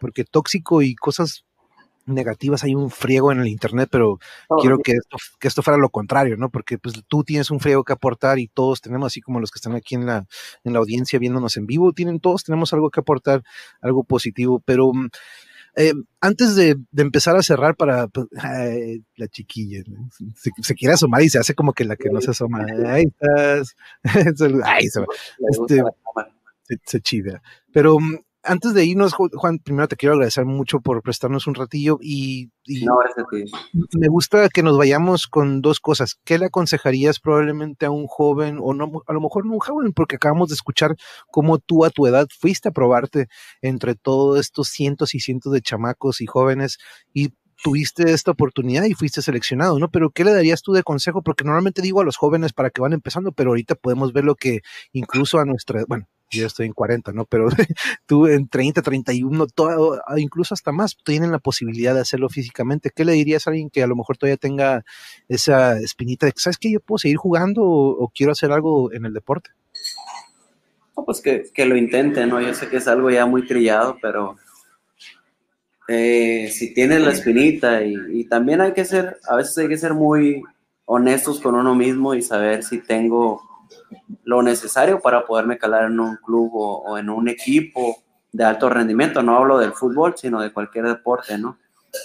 porque 0.00 0.24
tóxico 0.24 0.82
y 0.82 0.94
cosas 0.94 1.44
negativas, 2.08 2.64
hay 2.64 2.74
un 2.74 2.90
friego 2.90 3.32
en 3.32 3.40
el 3.40 3.48
internet, 3.48 3.88
pero 3.90 4.18
quiero 4.60 4.78
que 4.78 4.92
esto, 4.92 5.16
que 5.38 5.48
esto 5.48 5.62
fuera 5.62 5.78
lo 5.78 5.90
contrario, 5.90 6.36
¿no? 6.36 6.50
Porque 6.50 6.78
pues 6.78 6.94
tú 7.06 7.24
tienes 7.24 7.50
un 7.50 7.60
friego 7.60 7.84
que 7.84 7.92
aportar 7.92 8.38
y 8.38 8.48
todos 8.48 8.80
tenemos, 8.80 9.06
así 9.06 9.20
como 9.20 9.40
los 9.40 9.50
que 9.50 9.58
están 9.58 9.74
aquí 9.74 9.94
en 9.94 10.06
la, 10.06 10.26
en 10.64 10.72
la 10.72 10.78
audiencia 10.78 11.18
viéndonos 11.18 11.56
en 11.56 11.66
vivo, 11.66 11.92
tienen 11.92 12.20
todos, 12.20 12.44
tenemos 12.44 12.72
algo 12.72 12.90
que 12.90 13.00
aportar, 13.00 13.42
algo 13.80 14.04
positivo, 14.04 14.62
pero 14.64 14.92
mm, 14.92 15.08
eh, 15.76 15.92
antes 16.20 16.56
de, 16.56 16.76
empezar 16.96 17.36
a 17.36 17.42
cerrar 17.42 17.76
para 17.76 18.08
pues, 18.08 18.26
la 19.16 19.28
chiquilla, 19.28 19.82
se, 20.34 20.74
quiere 20.74 20.94
asomar 20.94 21.22
y 21.22 21.28
se 21.28 21.38
hace 21.38 21.54
como 21.54 21.72
que 21.72 21.84
la 21.84 21.94
que 21.94 22.10
no 22.10 22.20
se 22.20 22.32
asoma. 22.32 22.66
Ahí 22.86 23.04
estás. 23.04 23.76
Ay, 24.64 24.88
se, 24.88 25.04
este, 25.48 25.82
se, 26.64 26.80
se, 26.84 27.00
chida. 27.00 27.42
Pero 27.72 27.96
mm, 28.00 28.16
antes 28.42 28.74
de 28.74 28.84
irnos, 28.84 29.14
Juan, 29.14 29.58
primero 29.58 29.88
te 29.88 29.96
quiero 29.96 30.14
agradecer 30.14 30.44
mucho 30.44 30.80
por 30.80 31.02
prestarnos 31.02 31.46
un 31.46 31.54
ratillo 31.54 31.98
y, 32.00 32.50
me 33.98 34.08
gusta 34.08 34.48
que 34.48 34.62
nos 34.62 34.76
vayamos 34.76 35.26
con 35.26 35.60
dos 35.60 35.80
cosas. 35.80 36.18
¿Qué 36.24 36.38
le 36.38 36.46
aconsejarías 36.46 37.20
probablemente 37.20 37.86
a 37.86 37.90
un 37.90 38.06
joven 38.06 38.58
o 38.60 38.74
no, 38.74 39.02
a 39.06 39.12
lo 39.12 39.20
mejor 39.20 39.46
no 39.46 39.54
un 39.54 39.58
joven, 39.58 39.92
porque 39.92 40.16
acabamos 40.16 40.48
de 40.48 40.54
escuchar 40.54 40.96
cómo 41.30 41.58
tú 41.58 41.84
a 41.84 41.90
tu 41.90 42.06
edad 42.06 42.26
fuiste 42.38 42.68
a 42.68 42.72
probarte 42.72 43.28
entre 43.62 43.94
todos 43.94 44.38
estos 44.38 44.68
cientos 44.68 45.14
y 45.14 45.20
cientos 45.20 45.52
de 45.52 45.60
chamacos 45.60 46.20
y 46.20 46.26
jóvenes 46.26 46.78
y 47.12 47.30
tuviste 47.62 48.12
esta 48.12 48.30
oportunidad 48.30 48.84
y 48.84 48.94
fuiste 48.94 49.20
seleccionado, 49.20 49.78
¿no? 49.78 49.90
Pero 49.90 50.10
¿qué 50.10 50.24
le 50.24 50.32
darías 50.32 50.62
tú 50.62 50.72
de 50.72 50.82
consejo? 50.82 51.22
Porque 51.22 51.44
normalmente 51.44 51.82
digo 51.82 52.00
a 52.00 52.04
los 52.04 52.16
jóvenes 52.16 52.52
para 52.52 52.70
que 52.70 52.80
van 52.80 52.92
empezando, 52.92 53.32
pero 53.32 53.50
ahorita 53.50 53.74
podemos 53.74 54.12
ver 54.12 54.24
lo 54.24 54.36
que 54.36 54.60
incluso 54.92 55.38
a 55.38 55.44
nuestra, 55.44 55.84
bueno, 55.88 56.06
yo 56.30 56.46
estoy 56.46 56.66
en 56.66 56.72
40, 56.72 57.12
¿no? 57.12 57.24
Pero 57.24 57.48
tú 58.06 58.26
en 58.26 58.48
30, 58.48 58.82
31, 58.82 59.46
todo, 59.46 60.00
incluso 60.16 60.54
hasta 60.54 60.72
más, 60.72 60.96
tienen 61.04 61.32
la 61.32 61.38
posibilidad 61.38 61.94
de 61.94 62.00
hacerlo 62.00 62.28
físicamente. 62.28 62.90
¿Qué 62.94 63.04
le 63.04 63.12
dirías 63.12 63.46
a 63.46 63.50
alguien 63.50 63.70
que 63.70 63.82
a 63.82 63.86
lo 63.86 63.96
mejor 63.96 64.16
todavía 64.16 64.36
tenga 64.36 64.84
esa 65.28 65.78
espinita 65.78 66.26
de 66.26 66.32
que, 66.32 66.40
¿sabes 66.40 66.58
qué? 66.58 66.70
Yo 66.70 66.80
puedo 66.80 66.98
seguir 66.98 67.16
jugando 67.16 67.62
o, 67.64 68.10
quiero 68.14 68.32
hacer 68.32 68.52
algo 68.52 68.92
en 68.92 69.04
el 69.04 69.12
deporte. 69.12 69.50
No, 70.96 71.04
pues 71.04 71.20
que, 71.20 71.44
que, 71.54 71.64
lo 71.64 71.76
intente, 71.76 72.26
¿no? 72.26 72.40
Yo 72.40 72.54
sé 72.54 72.68
que 72.68 72.78
es 72.78 72.88
algo 72.88 73.10
ya 73.10 73.26
muy 73.26 73.46
trillado, 73.46 73.96
pero 74.02 74.36
eh, 75.86 76.50
si 76.52 76.74
tienes 76.74 77.00
la 77.00 77.12
espinita 77.12 77.82
y 77.82 78.24
también 78.24 78.60
hay 78.60 78.72
que 78.72 78.84
ser, 78.84 79.18
a 79.28 79.36
veces 79.36 79.56
hay 79.58 79.68
que 79.68 79.78
ser 79.78 79.94
muy 79.94 80.42
honestos 80.84 81.40
con 81.40 81.54
uno 81.54 81.74
mismo 81.74 82.14
y 82.14 82.22
saber 82.22 82.64
si 82.64 82.78
tengo 82.78 83.47
lo 84.24 84.42
necesario 84.42 85.00
para 85.00 85.24
poderme 85.24 85.58
calar 85.58 85.84
en 85.84 86.00
un 86.00 86.16
club 86.16 86.50
o, 86.54 86.98
en 86.98 87.08
un 87.08 87.28
equipo 87.28 87.96
de 88.32 88.44
alto 88.44 88.68
rendimiento. 88.68 89.22
No 89.22 89.36
hablo 89.36 89.58
del 89.58 89.72
fútbol, 89.72 90.14
sino 90.16 90.40
de 90.40 90.52
cualquier 90.52 90.86
deporte, 90.86 91.38
¿no? 91.38 91.58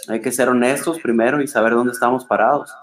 Hay 0.08 0.22
que 0.22 0.32
ser 0.32 0.50
honestos 0.50 1.00
primero 1.00 1.42
y 1.42 1.48
saber 1.48 1.74
dónde 1.74 1.94
estamos 1.94 2.26
parados. 2.26 2.74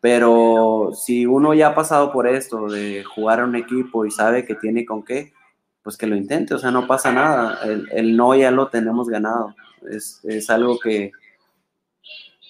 Pero 0.00 0.92
si 0.94 1.26
uno 1.26 1.52
ya 1.52 1.68
ha 1.68 1.74
pasado 1.74 2.10
por 2.10 2.26
esto 2.26 2.68
de 2.68 3.04
jugar 3.04 3.40
a 3.40 3.44
un 3.44 3.54
equipo 3.54 4.06
y 4.06 4.10
sabe 4.10 4.46
que 4.46 4.54
tiene 4.54 4.86
con 4.86 5.04
qué, 5.04 5.34
pues 5.82 5.96
que 5.96 6.06
lo 6.06 6.16
intente, 6.16 6.54
o 6.54 6.58
sea, 6.58 6.70
no 6.70 6.86
pasa 6.86 7.12
nada. 7.12 7.58
El, 7.92 8.16
no 8.16 8.34
ya 8.34 8.50
lo 8.50 8.68
tenemos 8.68 9.08
ganado. 9.08 9.54
Es, 9.90 10.20
es, 10.24 10.48
algo 10.48 10.78
que, 10.78 11.12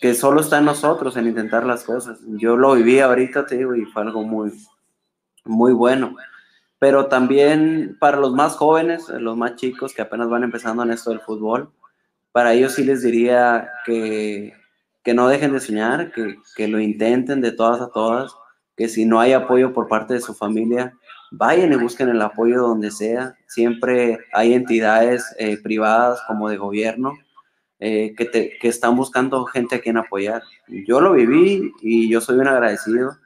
que 0.00 0.14
solo 0.14 0.40
está 0.40 0.58
en 0.58 0.66
nosotros, 0.66 1.16
en 1.16 1.26
intentar 1.26 1.64
las 1.66 1.82
cosas. 1.82 2.20
Yo 2.26 2.56
lo 2.56 2.74
viví 2.74 3.00
ahorita, 3.00 3.46
te 3.46 3.56
digo, 3.56 3.74
y 3.74 3.84
fue 3.84 4.02
algo 4.02 4.22
muy, 4.22 4.52
muy 5.50 5.72
bueno. 5.72 6.16
Pero 6.78 7.06
también 7.06 7.96
para 8.00 8.16
los 8.16 8.32
más 8.32 8.56
jóvenes, 8.56 9.08
los 9.10 9.36
más 9.36 9.56
chicos 9.56 9.92
que 9.92 10.02
apenas 10.02 10.30
van 10.30 10.44
empezando 10.44 10.82
en 10.82 10.92
esto 10.92 11.10
del 11.10 11.20
fútbol, 11.20 11.70
para 12.32 12.54
ellos 12.54 12.74
sí 12.74 12.84
les 12.84 13.02
diría 13.02 13.68
que, 13.84 14.54
que 15.02 15.14
no 15.14 15.28
dejen 15.28 15.52
de 15.52 15.60
soñar, 15.60 16.12
que, 16.12 16.36
que, 16.56 16.68
lo 16.68 16.80
intenten 16.80 17.40
de 17.40 17.52
todas 17.52 17.80
a 17.82 17.90
todas, 17.90 18.32
que 18.76 18.88
si 18.88 19.04
no 19.04 19.20
hay 19.20 19.32
apoyo 19.32 19.74
por 19.74 19.88
parte 19.88 20.14
de 20.14 20.20
su 20.20 20.32
familia, 20.32 20.94
vayan 21.32 21.72
y 21.72 21.76
busquen 21.76 22.08
el 22.08 22.22
apoyo 22.22 22.62
donde 22.62 22.90
sea. 22.90 23.34
Siempre 23.46 24.18
hay 24.32 24.54
entidades 24.54 25.34
eh, 25.38 25.58
privadas 25.62 26.22
como 26.26 26.48
de 26.48 26.56
gobierno 26.56 27.12
eh, 27.78 28.14
que, 28.16 28.24
te, 28.24 28.58
que 28.58 28.68
están 28.68 28.96
buscando 28.96 29.44
gente 29.44 29.76
a 29.76 29.80
quien 29.80 29.96
apoyar. 29.96 30.42
Yo 30.68 31.00
lo 31.00 31.12
viví 31.12 31.72
y 31.82 32.08
yo 32.08 32.20
soy 32.20 32.38
un 32.38 32.48
agradecido 32.48 33.16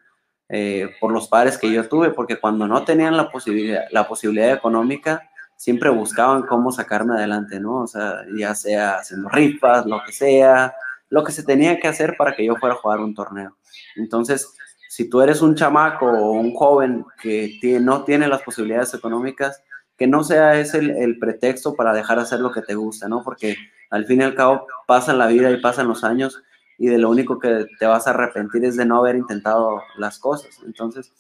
eh, 0.48 0.90
por 1.00 1.12
los 1.12 1.28
padres 1.28 1.58
que 1.58 1.72
yo 1.72 1.88
tuve, 1.88 2.10
porque 2.10 2.38
cuando 2.38 2.66
no 2.66 2.84
tenían 2.84 3.16
la 3.16 3.30
posibilidad, 3.30 3.84
la 3.90 4.06
posibilidad 4.06 4.52
económica, 4.52 5.30
siempre 5.56 5.90
buscaban 5.90 6.42
cómo 6.42 6.72
sacarme 6.72 7.14
adelante, 7.14 7.60
¿no? 7.60 7.82
O 7.82 7.86
sea, 7.86 8.24
ya 8.36 8.54
sea 8.54 8.96
haciendo 8.96 9.28
rifas, 9.30 9.86
lo 9.86 10.02
que 10.04 10.12
sea, 10.12 10.74
lo 11.08 11.24
que 11.24 11.32
se 11.32 11.42
tenía 11.42 11.78
que 11.78 11.88
hacer 11.88 12.16
para 12.18 12.34
que 12.34 12.44
yo 12.44 12.56
fuera 12.56 12.74
a 12.74 12.78
jugar 12.78 13.00
un 13.00 13.14
torneo. 13.14 13.56
Entonces, 13.96 14.52
si 14.88 15.08
tú 15.08 15.22
eres 15.22 15.42
un 15.42 15.54
chamaco 15.54 16.06
o 16.06 16.32
un 16.32 16.54
joven 16.54 17.04
que 17.22 17.58
no 17.80 18.04
tiene 18.04 18.28
las 18.28 18.42
posibilidades 18.42 18.94
económicas, 18.94 19.62
que 19.96 20.06
no 20.06 20.24
sea 20.24 20.58
ese 20.58 20.78
el, 20.78 20.90
el, 20.90 21.18
pretexto 21.18 21.74
para 21.74 21.92
dejar 21.92 22.16
de 22.16 22.24
hacer 22.24 22.40
lo 22.40 22.50
que 22.52 22.62
te 22.62 22.74
gusta, 22.74 23.08
¿no? 23.08 23.22
Porque 23.22 23.56
al 23.90 24.06
fin 24.06 24.20
y 24.20 24.24
al 24.24 24.34
cabo 24.34 24.66
pasa 24.86 25.12
la 25.12 25.28
vida 25.28 25.50
y 25.50 25.60
pasan 25.60 25.88
los 25.88 26.04
años 26.04 26.42
y 26.78 26.88
de 26.88 26.98
lo 26.98 27.10
único 27.10 27.38
que 27.38 27.66
te 27.78 27.86
vas 27.86 28.06
a 28.06 28.10
arrepentir 28.10 28.64
es 28.64 28.76
de 28.76 28.84
no 28.84 28.98
haber 28.98 29.16
intentado 29.16 29.80
las 29.96 30.18
cosas. 30.18 30.60
Entonces, 30.64 31.12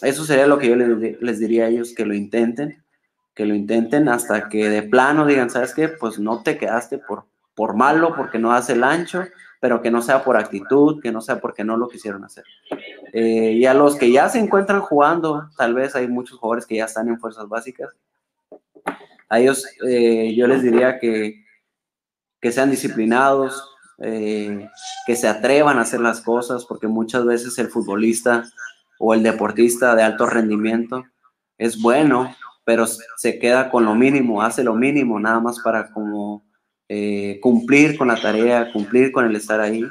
eso 0.00 0.24
sería 0.24 0.46
lo 0.46 0.58
que 0.58 0.68
yo 0.68 0.76
les, 0.76 1.38
diría 1.38 1.64
a 1.64 1.68
ellos, 1.68 1.94
que 1.94 2.04
lo 2.04 2.14
intenten, 2.14 2.82
que 3.34 3.46
lo 3.46 3.54
intenten 3.54 4.08
hasta 4.08 4.48
que 4.48 4.68
de 4.68 4.82
plano 4.82 5.26
digan, 5.26 5.50
¿sabes 5.50 5.74
qué? 5.74 5.88
Pues 5.88 6.18
no 6.18 6.42
te 6.42 6.58
quedaste 6.58 6.98
por, 6.98 7.24
por 7.54 7.74
malo, 7.74 8.14
porque 8.14 8.38
no 8.38 8.52
hace 8.52 8.74
el 8.74 8.84
ancho, 8.84 9.24
pero 9.60 9.80
que 9.80 9.90
no 9.90 10.02
sea 10.02 10.22
por 10.22 10.36
actitud, 10.36 11.00
que 11.00 11.10
no 11.10 11.20
sea 11.20 11.40
porque 11.40 11.64
no 11.64 11.76
lo 11.76 11.88
quisieron 11.88 12.24
hacer. 12.24 12.44
Eh, 13.12 13.52
y 13.52 13.66
a 13.66 13.74
los 13.74 13.96
que 13.96 14.12
ya 14.12 14.28
se 14.28 14.38
encuentran 14.38 14.80
jugando, 14.80 15.48
tal 15.56 15.74
vez 15.74 15.96
hay 15.96 16.06
muchos 16.06 16.38
jugadores 16.38 16.66
que 16.66 16.76
ya 16.76 16.84
están 16.84 17.08
en 17.08 17.18
fuerzas 17.18 17.48
básicas, 17.48 17.90
a 19.28 19.40
ellos 19.40 19.66
eh, 19.86 20.34
yo 20.36 20.46
les 20.46 20.62
diría 20.62 20.98
que, 20.98 21.44
que 22.40 22.52
sean 22.52 22.70
disciplinados, 22.70 23.73
eh, 23.98 24.68
que 25.06 25.16
se 25.16 25.28
atrevan 25.28 25.78
a 25.78 25.82
hacer 25.82 26.00
las 26.00 26.20
cosas, 26.20 26.64
porque 26.64 26.88
muchas 26.88 27.24
veces 27.24 27.58
el 27.58 27.68
futbolista 27.68 28.44
o 28.98 29.14
el 29.14 29.22
deportista 29.22 29.94
de 29.94 30.02
alto 30.02 30.26
rendimiento 30.26 31.04
es 31.58 31.80
bueno, 31.80 32.34
pero 32.64 32.86
se 32.86 33.38
queda 33.38 33.70
con 33.70 33.84
lo 33.84 33.94
mínimo, 33.94 34.42
hace 34.42 34.64
lo 34.64 34.74
mínimo 34.74 35.20
nada 35.20 35.40
más 35.40 35.60
para 35.60 35.90
como 35.92 36.44
eh, 36.88 37.38
cumplir 37.40 37.96
con 37.96 38.08
la 38.08 38.20
tarea, 38.20 38.72
cumplir 38.72 39.12
con 39.12 39.26
el 39.26 39.36
estar 39.36 39.60
ahí. 39.60 39.84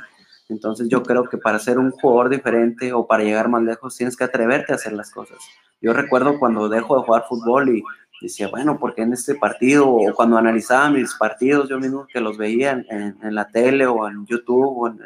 Entonces 0.50 0.88
yo 0.90 1.02
creo 1.04 1.30
que 1.30 1.38
para 1.38 1.60
ser 1.60 1.80
un 1.80 1.92
jugador 1.92 2.30
diferente 2.30 2.94
o 2.94 3.08
para 3.08 3.24
llegar 3.24 3.48
más 3.50 3.64
lejos 3.64 3.96
tienes 3.96 4.18
que 4.18 4.26
atreverte 4.26 4.74
a 4.74 4.76
hacer 4.76 4.94
las 4.94 5.10
cosas. 5.12 5.38
Yo 5.82 5.94
recuerdo 5.94 6.40
cuando 6.40 6.70
dejo 6.70 6.98
de 6.98 7.06
jugar 7.06 7.26
fútbol 7.28 7.78
y 7.78 7.84
decía, 8.24 8.48
bueno, 8.48 8.80
porque 8.80 9.04
en 9.04 9.14
este 9.14 9.36
partido 9.36 9.90
o 9.90 10.14
cuando 10.14 10.38
analizaba 10.38 10.90
mis 10.90 11.14
partidos 11.16 11.70
yo 11.70 11.80
mismo 11.80 12.08
que 12.08 12.20
los 12.20 12.38
veía 12.38 12.72
en, 12.72 13.36
la 13.36 13.48
tele 13.50 13.86
o 13.86 14.08
en 14.08 14.26
YouTube 14.26 14.78
o 14.78 14.88
en, 14.88 15.00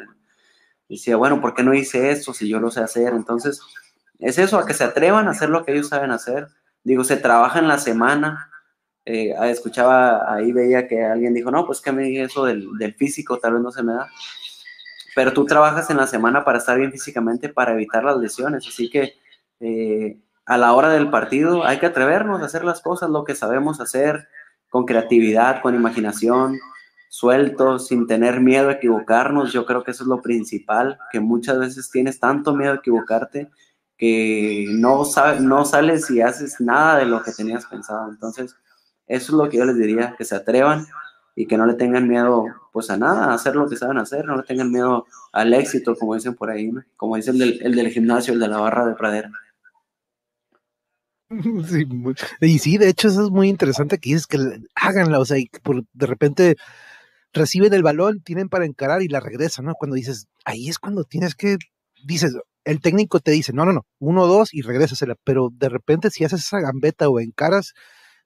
decía, 0.88 1.16
bueno, 1.16 1.40
¿por 1.40 1.54
qué 1.54 1.62
no 1.62 1.74
hice 1.74 2.10
esto 2.10 2.32
si 2.32 2.48
yo 2.48 2.60
lo 2.60 2.70
sé 2.70 2.80
hacer? 2.80 3.12
Entonces 3.12 3.60
es 4.18 4.38
eso, 4.38 4.58
a 4.58 4.66
que 4.66 4.74
se 4.74 4.84
atrevan 4.84 5.28
a 5.28 5.32
hacer 5.32 5.50
lo 5.50 5.64
que 5.64 5.72
ellos 5.72 5.88
saben 5.88 6.10
hacer. 6.10 6.48
Digo, 6.82 7.04
se 7.04 7.16
trabaja 7.16 7.58
en 7.58 7.68
la 7.68 7.78
semana. 7.78 8.50
Eh, 9.04 9.34
escuchaba, 9.44 10.34
ahí 10.34 10.52
veía 10.52 10.86
que 10.86 11.04
alguien 11.04 11.34
dijo, 11.34 11.50
no, 11.50 11.66
pues 11.66 11.80
que 11.80 11.92
me 11.92 12.22
eso 12.22 12.44
del, 12.44 12.68
del 12.78 12.94
físico 12.94 13.38
tal 13.38 13.54
vez 13.54 13.62
no 13.62 13.70
se 13.70 13.82
me 13.82 13.94
da 13.94 14.08
pero 15.18 15.32
tú 15.32 15.44
trabajas 15.44 15.90
en 15.90 15.96
la 15.96 16.06
semana 16.06 16.44
para 16.44 16.58
estar 16.58 16.78
bien 16.78 16.92
físicamente, 16.92 17.48
para 17.48 17.72
evitar 17.72 18.04
las 18.04 18.18
lesiones. 18.18 18.64
Así 18.68 18.88
que 18.88 19.14
eh, 19.58 20.16
a 20.48 20.56
la 20.56 20.72
hora 20.72 20.88
del 20.88 21.10
partido 21.10 21.66
hay 21.66 21.78
que 21.78 21.84
atrevernos 21.84 22.40
a 22.40 22.46
hacer 22.46 22.64
las 22.64 22.80
cosas, 22.80 23.10
lo 23.10 23.22
que 23.24 23.34
sabemos 23.34 23.82
hacer, 23.82 24.28
con 24.70 24.86
creatividad, 24.86 25.60
con 25.60 25.74
imaginación, 25.74 26.58
sueltos, 27.10 27.88
sin 27.88 28.06
tener 28.06 28.40
miedo 28.40 28.70
a 28.70 28.72
equivocarnos. 28.72 29.52
Yo 29.52 29.66
creo 29.66 29.84
que 29.84 29.90
eso 29.90 30.04
es 30.04 30.08
lo 30.08 30.22
principal, 30.22 30.98
que 31.12 31.20
muchas 31.20 31.58
veces 31.58 31.90
tienes 31.90 32.18
tanto 32.18 32.54
miedo 32.54 32.72
a 32.72 32.76
equivocarte 32.76 33.50
que 33.98 34.64
no, 34.70 35.02
no 35.40 35.64
sales 35.66 36.10
y 36.10 36.22
haces 36.22 36.60
nada 36.60 36.96
de 36.96 37.04
lo 37.04 37.22
que 37.22 37.32
tenías 37.32 37.66
pensado. 37.66 38.08
Entonces, 38.08 38.56
eso 39.06 39.32
es 39.32 39.38
lo 39.38 39.50
que 39.50 39.58
yo 39.58 39.66
les 39.66 39.76
diría, 39.76 40.14
que 40.16 40.24
se 40.24 40.34
atrevan 40.34 40.86
y 41.36 41.46
que 41.46 41.58
no 41.58 41.66
le 41.66 41.74
tengan 41.74 42.08
miedo 42.08 42.46
pues 42.72 42.88
a 42.88 42.96
nada, 42.96 43.26
a 43.26 43.34
hacer 43.34 43.54
lo 43.54 43.68
que 43.68 43.76
saben 43.76 43.98
hacer, 43.98 44.24
no 44.24 44.36
le 44.38 44.44
tengan 44.44 44.70
miedo 44.70 45.04
al 45.32 45.52
éxito, 45.52 45.94
como 45.94 46.14
dicen 46.14 46.34
por 46.34 46.48
ahí, 46.48 46.72
como 46.96 47.16
dice 47.16 47.32
el 47.32 47.38
del, 47.38 47.60
el 47.62 47.74
del 47.74 47.90
gimnasio, 47.90 48.32
el 48.32 48.40
de 48.40 48.48
la 48.48 48.60
barra 48.60 48.86
de 48.86 48.94
pradera. 48.94 49.30
Sí, 51.68 51.86
y 52.40 52.58
sí, 52.58 52.78
de 52.78 52.88
hecho 52.88 53.08
eso 53.08 53.24
es 53.24 53.30
muy 53.30 53.48
interesante 53.48 53.98
que 53.98 54.10
dices 54.10 54.26
que 54.26 54.38
háganla, 54.74 55.18
o 55.18 55.24
sea, 55.24 55.38
y 55.38 55.46
por, 55.62 55.84
de 55.92 56.06
repente 56.06 56.56
reciben 57.32 57.74
el 57.74 57.82
balón, 57.82 58.22
tienen 58.22 58.48
para 58.48 58.66
encarar 58.66 59.02
y 59.02 59.08
la 59.08 59.20
regresan, 59.20 59.66
¿no? 59.66 59.74
Cuando 59.74 59.96
dices, 59.96 60.26
ahí 60.44 60.68
es 60.68 60.78
cuando 60.78 61.04
tienes 61.04 61.34
que, 61.34 61.58
dices, 62.04 62.34
el 62.64 62.80
técnico 62.80 63.20
te 63.20 63.32
dice, 63.32 63.52
no, 63.52 63.64
no, 63.66 63.72
no, 63.72 63.86
uno, 63.98 64.26
dos 64.26 64.54
y 64.54 64.62
regresasela, 64.62 65.16
pero 65.24 65.50
de 65.52 65.68
repente 65.68 66.10
si 66.10 66.24
haces 66.24 66.40
esa 66.42 66.60
gambeta 66.60 67.08
o 67.08 67.20
encaras, 67.20 67.74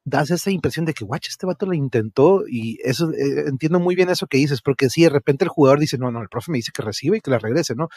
das 0.04 0.30
esa 0.30 0.50
impresión 0.50 0.84
de 0.86 0.94
que, 0.94 1.04
guacha, 1.04 1.28
este 1.30 1.46
vato 1.46 1.66
lo 1.66 1.74
intentó 1.74 2.44
y 2.48 2.78
eso, 2.84 3.12
eh, 3.12 3.44
entiendo 3.48 3.80
muy 3.80 3.94
bien 3.96 4.10
eso 4.10 4.26
que 4.26 4.38
dices, 4.38 4.62
porque 4.62 4.90
si 4.90 5.02
de 5.02 5.10
repente 5.10 5.44
el 5.44 5.50
jugador 5.50 5.80
dice, 5.80 5.98
no, 5.98 6.10
no, 6.12 6.22
el 6.22 6.28
profe 6.28 6.52
me 6.52 6.58
dice 6.58 6.72
que 6.74 6.82
reciba 6.82 7.16
y 7.16 7.20
que 7.20 7.30
la 7.30 7.38
regrese, 7.38 7.74
¿no? 7.76 7.88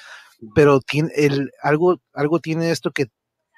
Pero 0.55 0.81
tiene 0.81 1.09
el, 1.15 1.51
algo, 1.63 1.99
algo 2.13 2.39
tiene 2.39 2.71
esto 2.71 2.91
que 2.91 3.07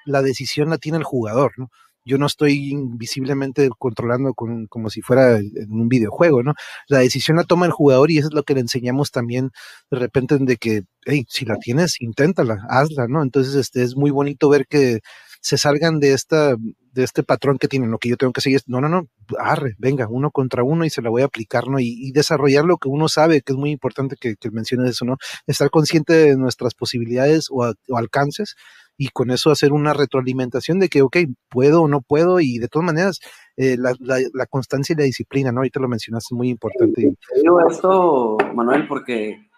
la 0.08 0.22
decisión 0.22 0.70
la 0.70 0.78
tiene 0.78 0.98
el 0.98 1.04
jugador, 1.04 1.52
¿no? 1.56 1.70
Yo 2.04 2.16
no 2.16 2.26
estoy 2.26 2.70
invisiblemente 2.70 3.68
controlando 3.78 4.32
con, 4.32 4.66
como 4.66 4.88
si 4.88 5.02
fuera 5.02 5.36
en 5.38 5.70
un 5.70 5.88
videojuego, 5.88 6.42
¿no? 6.42 6.54
La 6.88 7.00
decisión 7.00 7.36
la 7.36 7.44
toma 7.44 7.66
el 7.66 7.72
jugador 7.72 8.10
y 8.10 8.18
eso 8.18 8.28
es 8.28 8.34
lo 8.34 8.44
que 8.44 8.54
le 8.54 8.60
enseñamos 8.60 9.10
también 9.10 9.50
de 9.90 9.98
repente 9.98 10.38
de 10.38 10.56
que, 10.56 10.82
hey, 11.04 11.26
si 11.28 11.44
la 11.44 11.56
tienes, 11.56 12.00
inténtala, 12.00 12.64
hazla, 12.70 13.08
¿no? 13.08 13.22
Entonces, 13.22 13.54
este, 13.56 13.82
es 13.82 13.94
muy 13.96 14.10
bonito 14.10 14.48
ver 14.48 14.66
que 14.66 15.00
se 15.40 15.58
salgan 15.58 16.00
de 16.00 16.14
esta 16.14 16.56
de 16.92 17.04
este 17.04 17.22
patrón 17.22 17.58
que 17.58 17.68
tienen, 17.68 17.90
lo 17.90 17.98
que 17.98 18.08
yo 18.08 18.16
tengo 18.16 18.32
que 18.32 18.40
seguir 18.40 18.60
no, 18.66 18.80
no, 18.80 18.88
no, 18.88 19.08
arre, 19.38 19.74
venga, 19.78 20.08
uno 20.08 20.30
contra 20.32 20.64
uno 20.64 20.84
y 20.84 20.90
se 20.90 21.00
la 21.00 21.10
voy 21.10 21.22
a 21.22 21.26
aplicar, 21.26 21.68
¿no? 21.68 21.78
Y, 21.78 22.10
desarrollar 22.12 22.64
lo 22.64 22.76
que 22.78 22.88
uno 22.88 23.08
sabe, 23.08 23.40
que 23.42 23.52
es 23.52 23.58
muy 23.58 23.70
importante 23.70 24.16
que, 24.20 24.34
que 24.34 24.50
menciones 24.50 24.90
eso, 24.90 25.04
¿no? 25.04 25.16
Estar 25.46 25.70
consciente 25.70 26.12
de 26.12 26.36
nuestras 26.36 26.74
posibilidades 26.74 27.46
o, 27.50 27.72
alcances 27.94 28.56
y 28.98 29.08
con 29.08 29.30
eso 29.30 29.52
hacer 29.52 29.72
una 29.72 29.94
retroalimentación 29.94 30.80
de 30.80 30.88
que, 30.88 31.02
ok, 31.02 31.18
puedo 31.48 31.82
o 31.82 31.88
no 31.88 32.02
puedo 32.02 32.40
y 32.40 32.58
de 32.58 32.66
todas 32.66 32.84
maneras 32.84 33.20
eh, 33.56 33.76
la, 33.78 33.94
la, 34.00 34.46
constancia 34.46 34.92
y 34.92 34.96
la 34.96 35.04
disciplina, 35.04 35.52
¿no? 35.52 35.60
Ahorita 35.60 35.78
lo 35.78 35.88
mencionaste, 35.88 36.34
muy 36.34 36.50
importante. 36.50 37.02
Te 37.02 37.40
digo 37.40 37.60
esto, 37.70 38.36
Manuel, 38.54 38.88
porque 38.88 39.48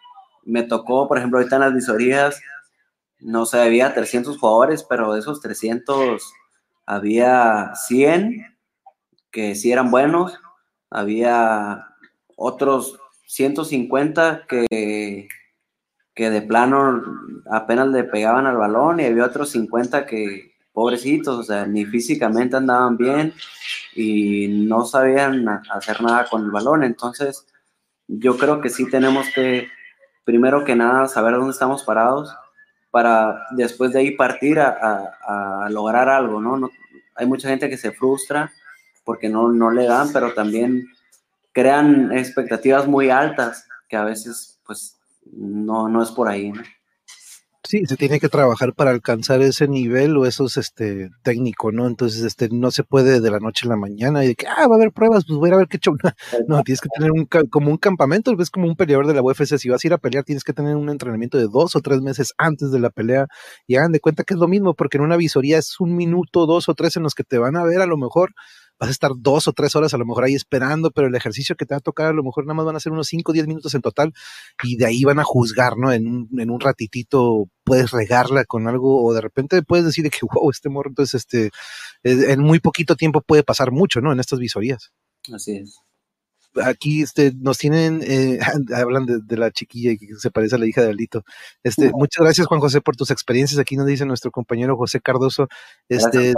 me 0.45 0.63
tocó, 0.65 1.09
por 1.09 1.17
ejemplo, 1.17 1.39
ahorita 1.39 1.57
en 1.57 1.63
las 1.63 1.75
visorías, 1.75 2.41
no 3.19 3.47
sé, 3.47 3.61
había 3.61 3.95
300 3.95 4.39
jugadores, 4.39 4.85
pero 4.85 5.15
de 5.15 5.21
esos 5.21 5.41
300 5.41 6.23
había 6.85 7.73
100 7.75 8.47
que 9.31 9.55
sí 9.55 9.73
eran 9.73 9.91
buenos, 9.91 10.39
había 10.91 11.87
otros 12.37 12.99
150 13.27 14.45
que, 14.47 15.29
que 16.21 16.29
de 16.29 16.43
plano 16.43 17.03
apenas 17.51 17.89
le 17.89 18.05
pegaban 18.05 18.47
al 18.47 18.59
balón 18.59 19.01
y 19.01 19.07
había 19.07 19.25
otros 19.25 19.49
50 19.53 20.05
que, 20.05 20.53
pobrecitos, 20.71 21.39
o 21.39 21.43
sea, 21.43 21.65
ni 21.65 21.87
físicamente 21.87 22.59
andaban 22.59 22.99
bien 22.99 23.33
y 23.95 24.47
no 24.49 24.85
sabían 24.85 25.49
hacer 25.71 26.03
nada 26.03 26.27
con 26.29 26.45
el 26.45 26.51
balón. 26.51 26.85
Entonces, 26.85 27.47
yo 28.07 28.37
creo 28.37 28.61
que 28.61 28.69
sí 28.69 28.91
tenemos 28.91 29.29
que, 29.35 29.69
primero 30.23 30.63
que 30.63 30.77
nada, 30.77 31.09
saber 31.09 31.37
dónde 31.37 31.53
estamos 31.53 31.85
parados 31.85 32.37
para 32.91 33.47
después 33.53 33.95
de 33.95 34.01
ahí 34.01 34.11
partir 34.11 34.61
a, 34.61 35.69
lograr 35.71 36.11
algo, 36.11 36.39
¿no? 36.39 36.69
Hay 37.15 37.25
mucha 37.25 37.49
gente 37.49 37.71
que 37.71 37.79
se 37.79 37.93
frustra 37.93 38.53
porque 39.05 39.31
no, 39.31 39.51
no 39.51 39.71
le 39.71 39.87
dan, 39.87 40.13
pero 40.13 40.35
también 40.35 40.87
crean 41.53 42.13
expectativas 42.13 42.87
muy 42.87 43.09
altas 43.09 43.67
que 43.89 43.97
a 43.97 44.05
veces 44.05 44.61
pues 44.67 45.00
no, 45.33 45.89
no 45.89 46.03
es 46.03 46.11
por 46.11 46.29
ahí, 46.29 46.51
¿no? 46.51 46.63
Sí, 47.71 47.85
se 47.87 47.97
tiene 47.97 48.19
que 48.19 48.29
trabajar 48.29 48.75
para 48.75 48.91
alcanzar 48.91 49.43
ese 49.43 49.69
nivel 49.69 50.17
o 50.17 50.27
eso 50.27 50.47
es 50.47 50.57
este 50.57 51.11
técnico, 51.23 51.71
¿no? 51.71 51.87
Entonces, 51.87 52.23
este 52.25 52.49
no 52.51 52.71
se 52.71 52.85
puede 52.85 53.21
de 53.21 53.31
la 53.31 53.39
noche 53.39 53.67
a 53.67 53.69
la 53.69 53.77
mañana 53.77 54.25
y 54.25 54.29
de 54.29 54.35
que 54.35 54.47
ah, 54.49 54.67
va 54.67 54.75
a 54.75 54.77
haber 54.77 54.93
pruebas, 54.93 55.25
pues 55.27 55.39
voy 55.39 55.51
a 55.51 55.57
ver 55.57 55.69
qué 55.69 55.77
hecho. 55.77 55.93
No, 56.49 56.63
tienes 56.63 56.81
que 56.81 56.89
tener 56.89 57.13
un 57.13 57.27
como 57.27 57.71
un 57.71 57.77
campamento, 57.77 58.35
ves 58.35 58.51
como 58.51 58.67
un 58.67 58.77
peleador 58.77 59.07
de 59.07 59.15
la 59.15 59.23
UFC, 59.23 59.57
si 59.59 59.69
vas 59.69 59.85
a 59.85 59.87
ir 59.87 59.93
a 59.93 59.99
pelear, 59.99 60.25
tienes 60.25 60.43
que 60.43 60.53
tener 60.53 60.75
un 60.75 60.89
entrenamiento 60.89 61.39
de 61.39 61.47
dos 61.47 61.77
o 61.77 61.81
tres 61.81 62.01
meses 62.01 62.33
antes 62.39 62.73
de 62.73 62.81
la 62.81 62.91
pelea 62.91 63.27
y 63.67 63.77
hagan 63.77 63.93
de 63.93 64.01
cuenta 64.01 64.25
que 64.25 64.35
es 64.35 64.41
lo 64.41 64.49
mismo, 64.49 64.75
porque 64.75 64.97
en 64.97 65.05
una 65.05 65.17
visoría 65.17 65.59
es 65.59 65.79
un 65.81 65.95
minuto, 65.95 66.47
dos 66.47 66.69
o 66.69 66.75
tres 66.75 66.97
en 66.97 67.03
los 67.05 67.15
que 67.15 67.25
te 67.25 67.39
van 67.39 67.57
a 67.57 67.63
ver 67.65 67.83
a 67.83 67.87
lo 67.87 67.99
mejor 67.99 68.33
vas 68.81 68.89
a 68.89 68.93
estar 68.93 69.11
dos 69.15 69.47
o 69.47 69.53
tres 69.53 69.77
horas 69.77 69.93
a 69.93 69.99
lo 69.99 70.07
mejor 70.07 70.25
ahí 70.25 70.35
esperando, 70.35 70.91
pero 70.91 71.07
el 71.07 71.15
ejercicio 71.15 71.55
que 71.55 71.67
te 71.67 71.75
va 71.75 71.79
a 71.79 71.83
tocar 71.83 72.07
a 72.07 72.13
lo 72.15 72.25
mejor 72.25 72.47
nada 72.47 72.55
más 72.55 72.65
van 72.65 72.77
a 72.77 72.81
ser 72.81 72.93
unos 72.93 73.09
cinco 73.09 73.31
o 73.31 73.35
diez 73.35 73.47
minutos 73.47 73.75
en 73.75 73.83
total 73.83 74.15
y 74.63 74.77
de 74.77 74.87
ahí 74.87 75.05
van 75.05 75.19
a 75.19 75.25
juzgar, 75.25 75.77
¿no? 75.77 75.93
En 75.93 76.07
un, 76.07 76.41
en 76.41 76.51
un 76.51 76.61
ratitito 76.61 77.45
puedes 77.63 77.91
regarla 77.91 78.45
con 78.47 78.67
algo 78.67 79.05
o 79.05 79.13
de 79.13 79.21
repente 79.21 79.63
puedes 79.63 79.85
decir 79.85 80.09
que, 80.11 80.21
wow, 80.23 80.51
este 80.51 80.71
morro, 80.71 80.89
entonces, 80.89 81.27
este, 81.27 81.51
en 82.03 82.41
muy 82.41 82.59
poquito 82.59 82.97
tiempo 82.97 83.21
puede 83.21 83.43
pasar 83.43 83.71
mucho, 83.71 84.01
¿no? 84.01 84.13
En 84.13 84.21
estas 84.21 84.39
visorías. 84.39 84.93
Así 85.31 85.57
es. 85.57 85.79
Aquí 86.65 87.03
este, 87.03 87.33
nos 87.37 87.59
tienen, 87.59 88.01
eh, 88.03 88.39
hablan 88.75 89.05
de, 89.05 89.37
la 89.37 89.51
chiquilla 89.51 89.93
que 89.95 90.07
se 90.19 90.31
parece 90.31 90.55
a 90.55 90.59
la 90.59 90.67
hija 90.67 90.83
de 90.83 90.89
Alito. 90.89 91.23
Este, 91.63 91.91
muchas 91.93 92.25
gracias, 92.25 92.47
Juan 92.47 92.61
José, 92.61 92.81
por 92.81 92.97
tus 92.97 93.11
experiencias. 93.11 93.61
Aquí 93.61 93.77
nos 93.77 93.87
dice 93.87 94.07
nuestro 94.07 94.31
compañero 94.31 94.77
José 94.77 95.01
Cardoso. 95.01 95.49
Este, 95.89 96.33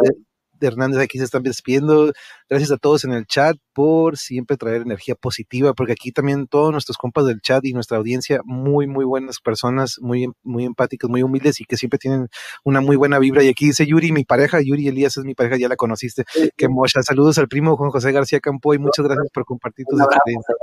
Hernández 0.67 1.01
aquí 1.01 1.19
se 1.19 1.25
están 1.25 1.43
despidiendo. 1.43 2.13
Gracias 2.49 2.71
a 2.71 2.77
todos 2.77 3.05
en 3.05 3.13
el 3.13 3.27
chat 3.27 3.57
por 3.73 4.17
siempre 4.17 4.57
traer 4.57 4.83
energía 4.83 5.15
positiva, 5.15 5.73
porque 5.75 5.93
aquí 5.93 6.13
también 6.13 6.47
todos 6.47 6.73
nuestros 6.73 6.97
compas 6.97 7.27
del 7.27 7.41
chat 7.41 7.65
y 7.65 7.73
nuestra 7.73 7.99
audiencia, 7.99 8.41
muy, 8.45 8.87
muy 8.87 9.05
buenas 9.05 9.41
personas, 9.41 9.99
muy, 10.01 10.29
muy 10.43 10.65
empáticos, 10.65 11.09
muy 11.11 11.23
humildes 11.23 11.61
y 11.61 11.65
que 11.65 11.77
siempre 11.77 11.99
tienen 11.99 12.29
una 12.65 12.81
muy 12.81 12.97
buena 12.97 13.19
vibra. 13.19 13.43
Y 13.43 13.49
aquí 13.49 13.67
dice 13.67 13.87
Yuri, 13.87 14.13
mi 14.13 14.25
pareja, 14.25 14.61
Yuri 14.61 14.89
Elías 14.89 15.17
es 15.17 15.25
mi 15.25 15.35
pareja, 15.35 15.57
ya 15.57 15.69
la 15.69 15.77
conociste. 15.77 16.25
Que 16.57 16.69
mocha, 16.69 17.03
saludos 17.03 17.39
al 17.39 17.49
primo 17.49 17.77
Juan 17.77 17.91
José 17.91 18.13
García 18.13 18.41
Campo 18.41 18.75
y 18.75 18.79
muchas 18.79 19.07
gracias 19.07 19.31
por 19.33 19.45
compartir 19.45 19.87
tus 19.89 20.01
experiencias. 20.01 20.57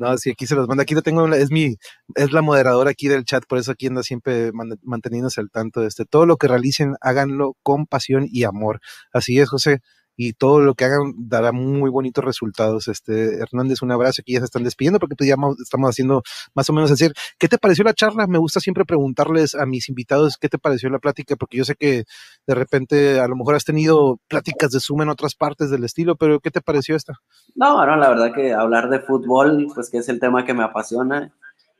No, 0.00 0.16
sí, 0.16 0.30
aquí 0.30 0.46
se 0.46 0.54
los 0.54 0.66
manda. 0.66 0.82
Aquí 0.82 0.94
lo 0.94 1.02
tengo, 1.02 1.26
es 1.34 1.50
mi, 1.50 1.76
es 2.14 2.32
la 2.32 2.40
moderadora 2.40 2.90
aquí 2.90 3.08
del 3.08 3.24
chat, 3.24 3.44
por 3.46 3.58
eso 3.58 3.72
aquí 3.72 3.86
anda 3.86 4.02
siempre 4.02 4.50
manteniéndose 4.82 5.40
al 5.42 5.50
tanto 5.50 5.80
de 5.82 5.88
este. 5.88 6.06
Todo 6.06 6.24
lo 6.24 6.38
que 6.38 6.48
realicen, 6.48 6.96
háganlo 7.02 7.56
con 7.62 7.86
pasión 7.86 8.26
y 8.30 8.44
amor. 8.44 8.80
Así 9.12 9.38
es, 9.38 9.50
José 9.50 9.80
y 10.22 10.34
todo 10.34 10.60
lo 10.60 10.74
que 10.74 10.84
hagan 10.84 11.14
dará 11.16 11.50
muy 11.50 11.88
bonitos 11.88 12.22
resultados. 12.22 12.88
Este 12.88 13.36
Hernández, 13.36 13.80
un 13.80 13.90
abrazo, 13.90 14.20
aquí 14.20 14.34
ya 14.34 14.40
se 14.40 14.44
están 14.44 14.64
despidiendo 14.64 14.98
porque 14.98 15.16
pues 15.16 15.26
ya 15.26 15.36
estamos 15.62 15.88
haciendo 15.88 16.22
más 16.52 16.68
o 16.68 16.74
menos 16.74 16.90
decir, 16.90 17.14
¿qué 17.38 17.48
te 17.48 17.56
pareció 17.56 17.84
la 17.84 17.94
charla? 17.94 18.26
Me 18.26 18.36
gusta 18.36 18.60
siempre 18.60 18.84
preguntarles 18.84 19.54
a 19.54 19.64
mis 19.64 19.88
invitados 19.88 20.36
qué 20.38 20.50
te 20.50 20.58
pareció 20.58 20.90
la 20.90 20.98
plática, 20.98 21.36
porque 21.36 21.56
yo 21.56 21.64
sé 21.64 21.74
que 21.74 22.04
de 22.46 22.54
repente 22.54 23.18
a 23.18 23.26
lo 23.28 23.34
mejor 23.34 23.54
has 23.54 23.64
tenido 23.64 24.20
pláticas 24.28 24.72
de 24.72 24.80
Zoom 24.80 25.00
en 25.00 25.08
otras 25.08 25.34
partes 25.34 25.70
del 25.70 25.84
estilo, 25.84 26.16
pero 26.16 26.38
¿qué 26.38 26.50
te 26.50 26.60
pareció 26.60 26.96
esta? 26.96 27.14
No, 27.54 27.86
no, 27.86 27.96
la 27.96 28.10
verdad 28.10 28.34
que 28.34 28.52
hablar 28.52 28.90
de 28.90 29.00
fútbol, 29.00 29.68
pues 29.74 29.88
que 29.88 29.96
es 29.96 30.08
el 30.10 30.20
tema 30.20 30.44
que 30.44 30.52
me 30.52 30.64
apasiona, 30.64 31.32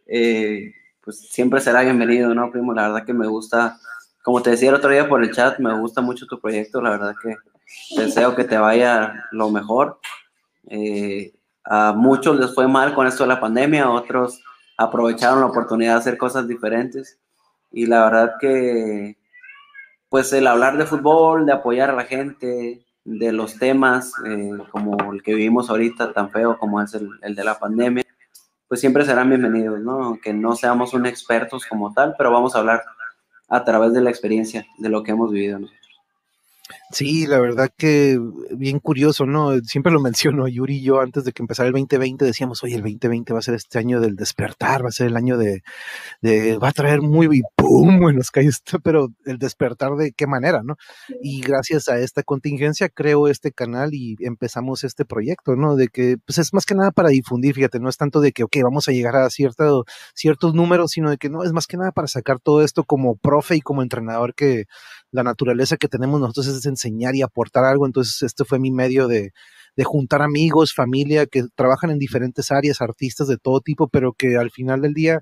eh, 0.07 0.73
pues 1.05 1.29
siempre 1.29 1.61
será 1.61 1.83
bienvenido, 1.83 2.35
¿no, 2.35 2.51
primo? 2.51 2.73
La 2.73 2.89
verdad 2.89 3.05
que 3.05 3.13
me 3.13 3.27
gusta, 3.27 3.77
como 4.25 4.41
te 4.41 4.49
decía 4.49 4.71
el 4.71 4.77
otro 4.77 4.89
día 4.89 5.11
por 5.11 5.23
el 5.23 5.31
chat, 5.31 5.59
me 5.59 5.79
gusta 5.79 6.01
mucho 6.01 6.25
tu 6.25 6.41
proyecto, 6.41 6.81
la 6.81 6.89
verdad 6.89 7.15
que 7.23 7.37
deseo 7.97 8.35
que 8.35 8.45
te 8.45 8.59
vaya 8.59 9.25
lo 9.33 9.51
mejor. 9.51 10.01
Eh, 10.69 11.33
a 11.65 11.93
muchos 11.93 12.39
les 12.39 12.55
fue 12.55 12.69
mal 12.69 12.95
con 12.95 13.07
esto 13.07 13.25
de 13.25 13.29
la 13.29 13.41
pandemia, 13.41 13.85
a 13.85 13.91
otros 13.91 14.43
aprovecharon 14.77 15.41
la 15.41 15.47
oportunidad 15.47 15.93
de 15.95 15.99
hacer 15.99 16.17
cosas 16.17 16.49
diferentes. 16.49 17.19
Y 17.71 17.87
la 17.87 18.05
verdad 18.05 18.35
que, 18.41 19.19
pues 20.09 20.33
el 20.33 20.47
hablar 20.47 20.79
de 20.79 20.87
fútbol, 20.87 21.45
de 21.45 21.53
apoyar 21.53 21.91
a 21.91 21.95
la 21.95 22.05
gente, 22.05 22.87
de 23.05 23.33
los 23.33 23.59
temas 23.59 24.13
eh, 24.27 24.53
como 24.71 25.13
el 25.13 25.23
que 25.23 25.35
vivimos 25.35 25.69
ahorita, 25.69 26.13
tan 26.13 26.31
feo 26.31 26.59
como 26.59 26.81
es 26.81 26.95
el, 26.95 27.35
de 27.35 27.45
la 27.45 27.59
pandemia, 27.59 28.05
pues 28.69 28.81
siempre 28.81 29.05
serán 29.05 29.29
bienvenidos, 29.29 29.81
¿no? 29.81 30.03
Aunque 30.03 30.33
no 30.33 30.55
seamos 30.55 30.95
un 30.95 31.07
expertos 31.07 31.67
como 31.67 31.93
tal, 31.93 32.15
pero 32.17 32.31
vamos 32.31 32.55
a 32.55 32.61
hablar 32.61 32.83
a 33.49 33.65
través 33.65 33.93
de 33.93 34.01
la 34.01 34.11
experiencia, 34.11 34.67
de 34.79 34.89
lo 34.89 35.03
que 35.03 35.11
hemos 35.11 35.31
vivido 35.31 35.59
nosotros. 35.59 35.80
Sí, 36.93 37.25
la 37.29 37.39
verdad 37.39 37.71
que 37.77 38.19
bien 38.51 38.81
curioso, 38.81 39.25
¿no? 39.25 39.57
Siempre 39.61 39.93
lo 39.93 40.01
menciono, 40.01 40.49
Yuri 40.49 40.79
y 40.79 40.83
yo 40.83 41.01
antes 41.01 41.23
de 41.23 41.31
que 41.31 41.41
empezara 41.41 41.69
el 41.69 41.73
2020 41.73 42.25
decíamos, 42.25 42.65
oye, 42.65 42.75
el 42.75 42.83
2020 42.83 43.33
va 43.33 43.39
a 43.39 43.43
ser 43.43 43.55
este 43.55 43.79
año 43.79 44.01
del 44.01 44.17
despertar, 44.17 44.85
va 44.85 44.89
a 44.89 44.93
ser 44.93 45.07
el 45.07 45.17
año 45.17 45.39
de, 45.39 45.63
de 46.23 46.59
va 46.59 46.69
a 46.71 46.73
traer 46.73 47.03
muy 47.03 47.43
pum 47.57 48.09
en 48.11 48.17
las 48.19 48.31
calles, 48.33 48.63
pero 48.85 49.09
el 49.25 49.39
despertar 49.39 49.93
de 49.97 50.13
qué 50.13 50.27
manera, 50.27 50.63
¿no? 50.65 50.77
Y 51.23 51.43
gracias 51.43 51.89
a 51.89 51.99
esta 52.01 52.25
contingencia 52.25 52.89
creo 52.89 53.29
este 53.29 53.53
canal 53.53 53.95
y 53.95 54.17
empezamos 54.21 54.85
este 54.85 55.05
proyecto, 55.05 55.57
¿no? 55.57 55.77
De 55.77 55.89
que 55.89 56.17
pues 56.27 56.39
es 56.39 56.53
más 56.55 56.67
que 56.67 56.75
nada 56.75 56.91
para 56.93 57.11
difundir, 57.11 57.55
fíjate, 57.55 57.81
no 57.81 57.89
es 57.89 57.99
tanto 57.99 58.21
de 58.21 58.33
que, 58.33 58.45
ok, 58.45 58.57
vamos 58.65 58.89
a 58.89 58.93
llegar 58.93 59.17
a 59.17 59.31
cierto, 59.31 59.85
ciertos 60.15 60.55
números, 60.55 60.93
sino 60.93 61.11
de 61.11 61.19
que 61.19 61.31
no, 61.31 61.45
es 61.45 61.53
más 61.53 61.67
que 61.69 61.77
nada 61.77 61.93
para 61.93 62.09
sacar 62.09 62.41
todo 62.41 62.63
esto 62.65 62.85
como 62.85 63.17
profe 63.17 63.57
y 63.57 63.61
como 63.61 63.83
entrenador 63.83 64.35
que 64.35 64.65
la 65.13 65.23
naturaleza 65.23 65.77
que 65.77 65.89
tenemos 65.89 66.21
nosotros 66.21 66.47
es 66.47 66.67
enseñar 66.67 67.15
y 67.15 67.23
aportar 67.23 67.65
algo. 67.65 67.87
Entonces, 67.87 68.23
este 68.23 68.45
fue 68.45 68.59
mi 68.59 68.71
medio 68.71 69.09
de, 69.09 69.33
de 69.77 69.85
juntar 69.85 70.23
amigos, 70.23 70.75
familia 70.75 71.27
que 71.27 71.45
trabajan 71.55 71.91
en 71.91 71.99
diferentes 71.99 72.51
áreas, 72.51 72.81
artistas 72.81 73.29
de 73.29 73.39
todo 73.39 73.61
tipo, 73.61 73.89
pero 73.89 74.13
que 74.13 74.37
al 74.37 74.51
final 74.51 74.83
del 74.83 74.95
día 74.95 75.21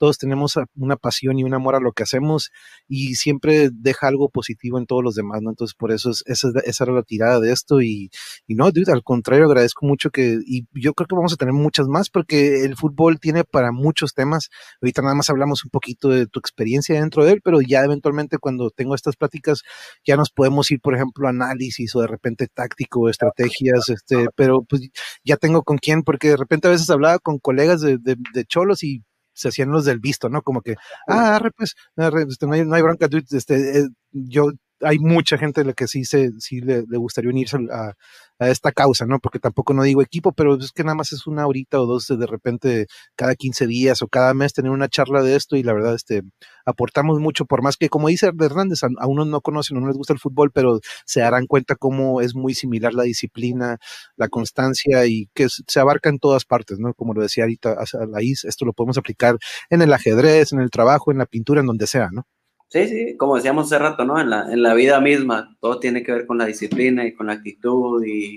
todos 0.00 0.16
tenemos 0.16 0.54
una 0.76 0.96
pasión 0.96 1.38
y 1.38 1.44
un 1.44 1.52
amor 1.52 1.74
a 1.74 1.80
lo 1.80 1.92
que 1.92 2.04
hacemos 2.04 2.50
y 2.88 3.16
siempre 3.16 3.68
deja 3.70 4.08
algo 4.08 4.30
positivo 4.30 4.78
en 4.78 4.86
todos 4.86 5.04
los 5.04 5.14
demás, 5.14 5.42
¿no? 5.42 5.50
Entonces, 5.50 5.74
por 5.74 5.92
eso 5.92 6.08
es, 6.08 6.24
esa, 6.24 6.48
esa 6.64 6.84
era 6.84 6.94
la 6.94 7.02
tirada 7.02 7.38
de 7.38 7.52
esto 7.52 7.82
y, 7.82 8.10
no, 8.48 8.70
dude, 8.70 8.90
al 8.92 9.02
contrario, 9.02 9.44
agradezco 9.44 9.84
mucho 9.84 10.08
que, 10.08 10.38
y 10.46 10.66
yo 10.72 10.94
creo 10.94 11.06
que 11.06 11.14
vamos 11.14 11.34
a 11.34 11.36
tener 11.36 11.52
muchas 11.52 11.86
más 11.86 12.08
porque 12.08 12.64
el 12.64 12.76
fútbol 12.76 13.20
tiene 13.20 13.44
para 13.44 13.72
muchos 13.72 14.14
temas. 14.14 14.48
Ahorita 14.80 15.02
nada 15.02 15.14
más 15.14 15.28
hablamos 15.28 15.64
un 15.64 15.70
poquito 15.70 16.08
de 16.08 16.26
tu 16.26 16.40
experiencia 16.40 16.98
dentro 16.98 17.26
de 17.26 17.32
él, 17.32 17.42
pero 17.44 17.60
ya 17.60 17.84
eventualmente 17.84 18.38
cuando 18.38 18.70
tengo 18.70 18.94
estas 18.94 19.16
pláticas 19.16 19.60
ya 20.06 20.16
nos 20.16 20.30
podemos 20.30 20.70
ir, 20.70 20.80
por 20.80 20.94
ejemplo, 20.94 21.26
a 21.26 21.30
análisis 21.30 21.94
o 21.94 22.00
de 22.00 22.06
repente 22.06 22.48
táctico, 22.48 23.10
estrategias, 23.10 23.90
este, 23.90 24.28
pero 24.34 24.62
pues 24.62 24.88
ya 25.24 25.36
tengo 25.36 25.62
con 25.62 25.76
quién, 25.76 26.04
porque 26.04 26.28
de 26.28 26.36
repente 26.38 26.68
a 26.68 26.70
veces 26.70 26.88
hablaba 26.88 27.18
con 27.18 27.38
colegas 27.38 27.82
de 27.82 28.44
cholos 28.46 28.82
y 28.82 29.02
se 29.32 29.48
hacían 29.48 29.70
los 29.70 29.84
del 29.84 30.00
visto, 30.00 30.28
¿no? 30.28 30.42
Como 30.42 30.62
que, 30.62 30.74
ah, 31.08 31.36
arre, 31.36 31.50
pues, 31.56 31.74
arre, 31.96 32.24
este, 32.28 32.46
no, 32.46 32.54
hay, 32.54 32.64
no 32.64 32.74
hay 32.74 32.82
bronca, 32.82 33.08
este, 33.30 33.80
eh, 33.80 33.88
yo 34.12 34.50
hay 34.82 34.98
mucha 34.98 35.38
gente 35.38 35.60
a 35.62 35.64
la 35.64 35.72
que 35.72 35.86
sí, 35.86 36.04
se, 36.04 36.30
sí 36.38 36.60
le, 36.60 36.84
le 36.88 36.98
gustaría 36.98 37.30
unirse 37.30 37.56
a, 37.72 37.94
a, 38.38 38.48
esta 38.48 38.72
causa, 38.72 39.06
¿no? 39.06 39.18
Porque 39.20 39.38
tampoco 39.38 39.74
no 39.74 39.82
digo 39.82 40.02
equipo, 40.02 40.32
pero 40.32 40.56
es 40.56 40.72
que 40.72 40.84
nada 40.84 40.94
más 40.94 41.12
es 41.12 41.26
una 41.26 41.46
horita 41.46 41.80
o 41.80 41.86
dos 41.86 42.06
de 42.08 42.26
repente 42.26 42.86
cada 43.16 43.34
15 43.34 43.66
días 43.66 44.02
o 44.02 44.08
cada 44.08 44.34
mes 44.34 44.52
tener 44.52 44.70
una 44.70 44.88
charla 44.88 45.22
de 45.22 45.36
esto 45.36 45.56
y 45.56 45.62
la 45.62 45.72
verdad, 45.74 45.94
este, 45.94 46.22
aportamos 46.64 47.20
mucho, 47.20 47.44
por 47.46 47.62
más 47.62 47.76
que, 47.76 47.88
como 47.88 48.08
dice 48.08 48.30
Hernández, 48.40 48.82
a, 48.84 48.88
a 48.98 49.06
unos 49.06 49.26
no 49.26 49.40
conocen 49.40 49.76
o 49.76 49.80
no 49.80 49.88
les 49.88 49.96
gusta 49.96 50.12
el 50.12 50.20
fútbol, 50.20 50.50
pero 50.52 50.80
se 51.04 51.20
darán 51.20 51.46
cuenta 51.46 51.76
cómo 51.76 52.20
es 52.20 52.34
muy 52.34 52.54
similar 52.54 52.94
la 52.94 53.02
disciplina, 53.04 53.78
la 54.16 54.28
constancia 54.28 55.06
y 55.06 55.28
que 55.34 55.48
se 55.48 55.80
abarca 55.80 56.08
en 56.08 56.18
todas 56.18 56.44
partes, 56.44 56.78
¿no? 56.78 56.94
Como 56.94 57.14
lo 57.14 57.22
decía 57.22 57.44
ahorita 57.44 57.76
Laís, 58.10 58.44
esto 58.44 58.64
lo 58.64 58.72
podemos 58.72 58.98
aplicar 58.98 59.36
en 59.70 59.82
el 59.82 59.92
ajedrez, 59.92 60.52
en 60.52 60.60
el 60.60 60.70
trabajo, 60.70 61.10
en 61.12 61.18
la 61.18 61.26
pintura, 61.26 61.60
en 61.60 61.66
donde 61.66 61.86
sea, 61.86 62.08
¿no? 62.12 62.26
Sí, 62.70 62.86
sí, 62.86 63.16
como 63.16 63.34
decíamos 63.34 63.66
hace 63.66 63.80
rato, 63.80 64.04
¿no? 64.04 64.20
En 64.20 64.30
la, 64.30 64.42
en 64.52 64.62
la 64.62 64.74
vida 64.74 65.00
misma, 65.00 65.56
todo 65.60 65.80
tiene 65.80 66.04
que 66.04 66.12
ver 66.12 66.24
con 66.24 66.38
la 66.38 66.46
disciplina 66.46 67.04
y 67.04 67.12
con 67.14 67.26
la 67.26 67.32
actitud 67.32 68.04
y, 68.06 68.36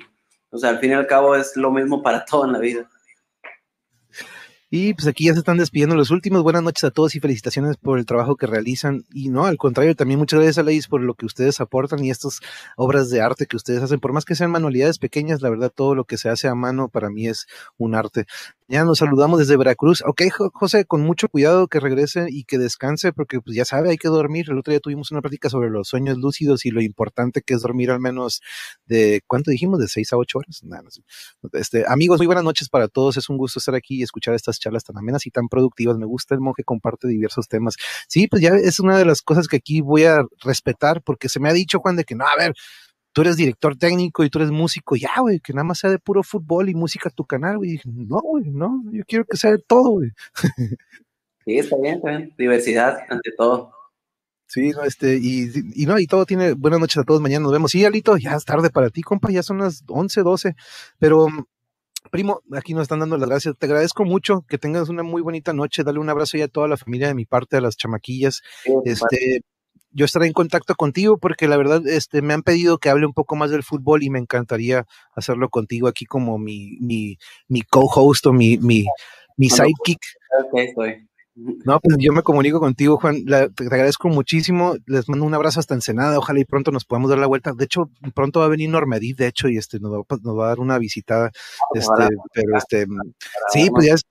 o 0.50 0.58
sea, 0.58 0.72
al 0.72 0.80
fin 0.80 0.90
y 0.90 0.94
al 0.96 1.06
cabo 1.06 1.36
es 1.36 1.56
lo 1.56 1.72
mismo 1.72 2.02
para 2.02 2.26
todo 2.30 2.46
en 2.46 2.54
la 2.54 2.60
vida. 2.60 2.90
Y 4.76 4.96
pues 4.96 5.06
aquí 5.06 5.26
ya 5.26 5.34
se 5.34 5.40
están 5.40 5.58
despidiendo 5.58 5.96
los 5.96 6.10
últimos. 6.10 6.42
Buenas 6.42 6.64
noches 6.64 6.84
a 6.84 6.90
todos 6.90 7.14
y 7.14 7.20
felicitaciones 7.20 7.78
por 7.78 8.00
el 8.00 8.08
trabajo 8.08 8.36
que 8.36 8.48
realizan. 8.48 9.04
Y 9.14 9.30
no, 9.30 9.46
al 9.46 9.58
contrario, 9.58 9.96
también 9.96 10.18
muchas 10.18 10.40
gracias 10.40 10.58
a 10.58 10.64
Leis 10.64 10.88
por 10.88 11.00
lo 11.00 11.14
que 11.14 11.28
ustedes 11.28 11.62
aportan 11.62 12.04
y 12.04 12.10
estas 12.10 12.40
obras 12.76 13.12
de 13.12 13.22
arte 13.22 13.46
que 13.46 13.56
ustedes 13.56 13.84
hacen. 13.84 14.00
Por 14.00 14.14
más 14.14 14.26
que 14.26 14.34
sean 14.34 14.50
manualidades 14.50 14.98
pequeñas, 14.98 15.44
la 15.44 15.52
verdad, 15.52 15.72
todo 15.72 15.94
lo 15.94 16.06
que 16.06 16.18
se 16.18 16.28
hace 16.30 16.48
a 16.48 16.56
mano 16.56 16.90
para 16.90 17.12
mí 17.12 17.28
es 17.28 17.46
un 17.78 17.94
arte. 17.94 18.26
Ya 18.70 18.86
nos 18.86 19.00
saludamos 19.00 19.40
desde 19.40 19.58
Veracruz. 19.58 20.02
Ok, 20.06 20.22
José, 20.54 20.86
con 20.86 21.02
mucho 21.02 21.28
cuidado 21.28 21.68
que 21.68 21.80
regrese 21.82 22.28
y 22.30 22.46
que 22.46 22.58
descanse, 22.58 23.12
porque 23.12 23.42
pues 23.42 23.58
ya 23.58 23.66
sabe, 23.66 23.90
hay 23.90 23.98
que 23.98 24.08
dormir. 24.08 24.46
El 24.50 24.58
otro 24.58 24.72
día 24.72 24.80
tuvimos 24.80 25.12
una 25.12 25.22
práctica 25.22 25.50
sobre 25.50 25.70
los 25.70 25.90
sueños 25.90 26.18
lúcidos 26.18 26.66
y 26.66 26.72
lo 26.72 26.82
importante 26.82 27.42
que 27.42 27.56
es 27.56 27.62
dormir 27.62 27.92
al 27.92 28.00
menos 28.00 28.42
de, 28.86 29.22
¿cuánto 29.28 29.52
dijimos? 29.52 29.80
De 29.80 29.88
seis 29.88 30.14
a 30.14 30.18
ocho 30.18 30.40
horas. 30.40 30.62
Nah, 30.64 30.82
no 30.82 30.90
sé. 30.92 31.02
este, 31.54 31.84
amigos, 31.88 32.20
muy 32.20 32.28
buenas 32.28 32.46
noches 32.46 32.70
para 32.70 32.88
todos. 32.88 33.18
Es 33.18 33.30
un 33.30 33.38
gusto 33.38 33.60
estar 33.60 33.76
aquí 33.76 34.00
y 34.00 34.04
escuchar 34.04 34.34
estas 34.34 34.60
charlas 34.60 34.84
tan 34.86 34.98
amenas 34.98 35.26
y 35.28 35.32
tan 35.32 35.50
productivas. 35.50 35.98
Me 35.98 36.06
gusta 36.06 36.34
el 36.34 36.42
monje 36.42 36.64
comparte 36.64 37.08
diversos 37.08 37.48
temas. 37.50 37.76
Sí, 38.08 38.28
pues 38.28 38.42
ya 38.42 38.50
es 38.56 38.80
una 38.80 38.98
de 38.98 39.06
las 39.06 39.22
cosas 39.22 39.48
que 39.48 39.58
aquí 39.58 39.82
voy 39.82 40.06
a 40.06 40.24
respetar, 40.42 41.02
porque 41.02 41.28
se 41.28 41.40
me 41.42 41.50
ha 41.50 41.54
dicho, 41.54 41.80
Juan, 41.80 41.98
de 41.98 42.06
que 42.06 42.16
no, 42.16 42.26
a 42.26 42.36
ver, 42.38 42.54
tú 43.14 43.22
eres 43.22 43.38
director 43.38 43.78
técnico 43.78 44.24
y 44.24 44.30
tú 44.30 44.40
eres 44.40 44.52
músico, 44.52 44.96
ya, 44.96 45.12
güey, 45.22 45.40
que 45.40 45.54
nada 45.54 45.64
más 45.64 45.80
sea 45.80 45.90
de 45.90 46.00
puro 46.00 46.24
fútbol 46.24 46.70
y 46.70 46.76
música 46.76 47.10
tu 47.10 47.26
canal, 47.26 47.58
güey. 47.58 47.80
No, 47.86 48.20
güey, 48.20 48.50
no, 48.50 48.84
yo 48.92 49.04
quiero 49.08 49.26
que 49.26 49.38
sea 49.38 49.52
de 49.52 49.60
todo, 49.60 49.92
güey. 49.92 50.10
Sí, 51.46 51.58
está 51.58 51.76
bien, 51.78 51.96
está 51.96 52.10
bien. 52.10 52.34
Diversidad 52.38 53.00
ante 53.10 53.32
todo. 53.38 53.74
Sí, 54.46 54.70
no, 54.70 54.84
este, 54.84 55.18
y, 55.18 55.50
y, 55.76 55.86
no, 55.86 56.00
y 56.00 56.08
todo 56.08 56.26
tiene, 56.26 56.54
buenas 56.54 56.80
noches 56.80 56.98
a 56.98 57.04
todos, 57.04 57.22
mañana 57.22 57.44
nos 57.44 57.52
vemos. 57.52 57.72
Sí, 57.72 57.84
Alito, 57.84 58.18
ya 58.18 58.36
es 58.36 58.46
tarde 58.46 58.70
para 58.70 58.90
ti, 58.90 59.02
compa, 59.02 59.32
ya 59.32 59.44
son 59.44 59.58
las 59.58 59.84
11, 59.88 60.22
12, 60.22 60.56
pero 61.00 61.28
primo, 62.12 62.42
aquí 62.52 62.74
nos 62.74 62.84
están 62.84 63.00
dando 63.00 63.18
las 63.18 63.28
gracias. 63.28 63.56
Te 63.58 63.66
agradezco 63.66 64.06
mucho, 64.06 64.46
que 64.48 64.58
tengas 64.58 64.90
una 64.90 65.04
muy 65.04 65.22
bonita 65.22 65.54
noche. 65.54 65.84
Dale 65.84 66.00
un 66.00 66.10
abrazo 66.10 66.38
ya 66.38 66.46
a 66.46 66.50
toda 66.50 66.68
la 66.68 66.78
familia 66.78 67.08
de 67.08 67.16
mi 67.16 67.26
parte, 67.26 67.58
a 67.58 67.62
las 67.62 67.78
chamaquillas. 67.78 68.42
Sí, 68.64 68.72
este, 68.86 69.42
yo 69.94 70.06
estaré 70.06 70.28
en 70.28 70.34
contacto 70.34 70.76
contigo 70.76 71.18
porque 71.18 71.48
la 71.48 71.58
verdad 71.58 71.86
este, 71.88 72.22
me 72.22 72.34
han 72.34 72.44
pedido 72.44 72.78
que 72.78 72.90
hable 72.90 73.06
un 73.06 73.14
poco 73.14 73.36
más 73.36 73.52
del 73.52 73.64
fútbol 73.64 74.04
y 74.04 74.10
me 74.10 74.20
encantaría 74.20 74.86
hacerlo 75.16 75.50
contigo 75.50 75.88
aquí 75.88 76.06
como 76.06 76.38
mi, 76.38 76.78
mi, 76.80 77.18
mi 77.48 77.62
co-host 77.62 78.26
o 78.28 78.34
mi, 78.34 78.58
mi, 78.58 78.86
mi 79.38 79.50
sidekick. 79.50 80.00
Okay, 80.48 80.68
estoy. 80.68 81.08
No, 81.36 81.80
pues 81.80 81.98
yo 82.00 82.14
me 82.14 82.22
comunico 82.22 82.60
contigo, 82.60 82.98
Juan. 82.98 83.24
La, 83.26 83.50
te, 83.50 83.68
te, 83.68 83.76
agradezco 83.76 84.08
muchísimo. 84.08 84.76
Les 84.86 85.10
mando 85.10 85.26
un 85.26 85.34
abrazo 85.34 85.60
hasta 85.60 85.74
Ensenada. 85.74 86.20
Ojalá 86.20 86.40
y 86.40 86.46
pronto 86.46 86.72
nos 86.72 86.86
podamos 86.86 87.10
dar 87.10 87.18
la 87.18 87.26
vuelta. 87.26 87.54
De 87.54 87.66
hecho, 87.66 87.90
pronto 88.14 88.42
va 88.42 88.46
a 88.46 88.50
venir 88.50 88.70
Normedí, 88.70 89.14
de 89.14 89.28
hecho, 89.28 89.50
y 89.50 89.58
este 89.58 89.80
nos 89.80 89.92
va, 89.92 90.04
nos 90.22 90.38
va 90.38 90.46
a 90.46 90.50
dar 90.50 90.60
una 90.60 90.78
visitada. 90.78 91.32
Este, 91.74 92.08
pero 92.34 92.58
este, 92.58 92.86
sí, 93.52 93.70
pues 93.72 93.88
ya 93.88 93.94
es, 93.96 94.04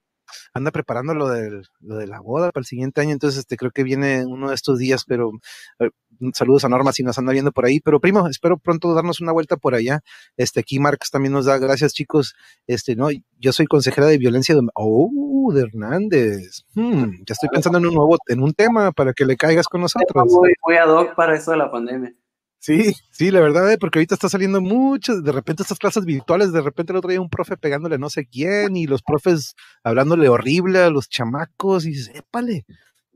anda 0.55 0.71
preparando 0.71 1.15
lo, 1.15 1.29
del, 1.29 1.67
lo 1.81 1.97
de 1.97 2.07
la 2.07 2.21
boda 2.21 2.51
para 2.53 2.63
el 2.63 2.67
siguiente 2.67 3.01
año, 3.01 3.13
entonces 3.13 3.41
este, 3.41 3.57
creo 3.57 3.71
que 3.71 3.83
viene 3.83 4.25
uno 4.25 4.49
de 4.49 4.55
estos 4.55 4.79
días, 4.79 5.05
pero 5.07 5.33
eh, 5.79 5.91
saludos 6.33 6.65
a 6.65 6.69
Norma 6.69 6.93
si 6.93 7.03
nos 7.03 7.19
anda 7.19 7.33
viendo 7.33 7.53
por 7.53 7.65
ahí, 7.65 7.81
pero 7.81 8.01
primo, 8.01 8.27
espero 8.29 8.59
pronto 8.59 8.95
darnos 8.95 9.21
una 9.21 9.33
vuelta 9.33 9.57
por 9.57 9.75
allá. 9.75 10.01
Este, 10.37 10.61
aquí 10.61 10.79
Marcos 10.79 11.11
también 11.11 11.33
nos 11.33 11.47
da 11.47 11.59
gracias, 11.59 11.93
chicos. 11.93 12.35
Este, 12.67 12.97
no, 12.97 13.09
yo 13.39 13.53
soy 13.53 13.67
consejera 13.67 14.07
de 14.07 14.19
violencia 14.19 14.55
de, 14.55 14.63
oh, 14.75 15.51
de 15.53 15.63
Hernández. 15.63 16.65
Hmm, 16.75 17.23
ya 17.27 17.33
estoy 17.33 17.49
pensando 17.51 17.79
en 17.79 17.87
un 17.87 17.95
nuevo, 17.95 18.17
en 18.29 18.43
un 18.43 18.53
tema 18.53 18.93
para 18.93 19.13
que 19.13 19.25
le 19.25 19.37
caigas 19.37 19.67
con 19.67 19.81
nosotros. 19.81 20.25
Voy, 20.33 20.53
voy 20.65 20.77
ad 20.77 20.89
hoc 20.89 21.15
para 21.15 21.37
eso 21.37 21.51
de 21.51 21.57
la 21.57 21.71
pandemia. 21.71 22.15
Sí, 22.63 22.95
sí, 23.11 23.33
la 23.33 23.41
verdad, 23.41 23.77
porque 23.81 23.99
ahorita 23.99 24.15
está 24.15 24.29
saliendo 24.29 24.61
mucho, 24.61 25.21
de 25.21 25.33
repente 25.33 25.65
estas 25.65 25.81
clases 25.81 26.05
virtuales, 26.05 26.53
de 26.53 26.61
repente 26.61 26.93
el 26.93 26.99
otro 26.99 27.11
día 27.11 27.21
un 27.21 27.29
profe 27.29 27.57
pegándole 27.57 27.99
no 27.99 28.09
sé 28.09 28.25
quién 28.25 28.77
y 28.77 28.87
los 28.87 29.03
profes 29.03 29.57
hablándole 29.83 30.29
horrible 30.29 30.79
a 30.79 30.89
los 30.89 31.09
chamacos 31.09 31.85
y 31.87 31.89
dices, 31.89 32.15
épale, 32.15 32.65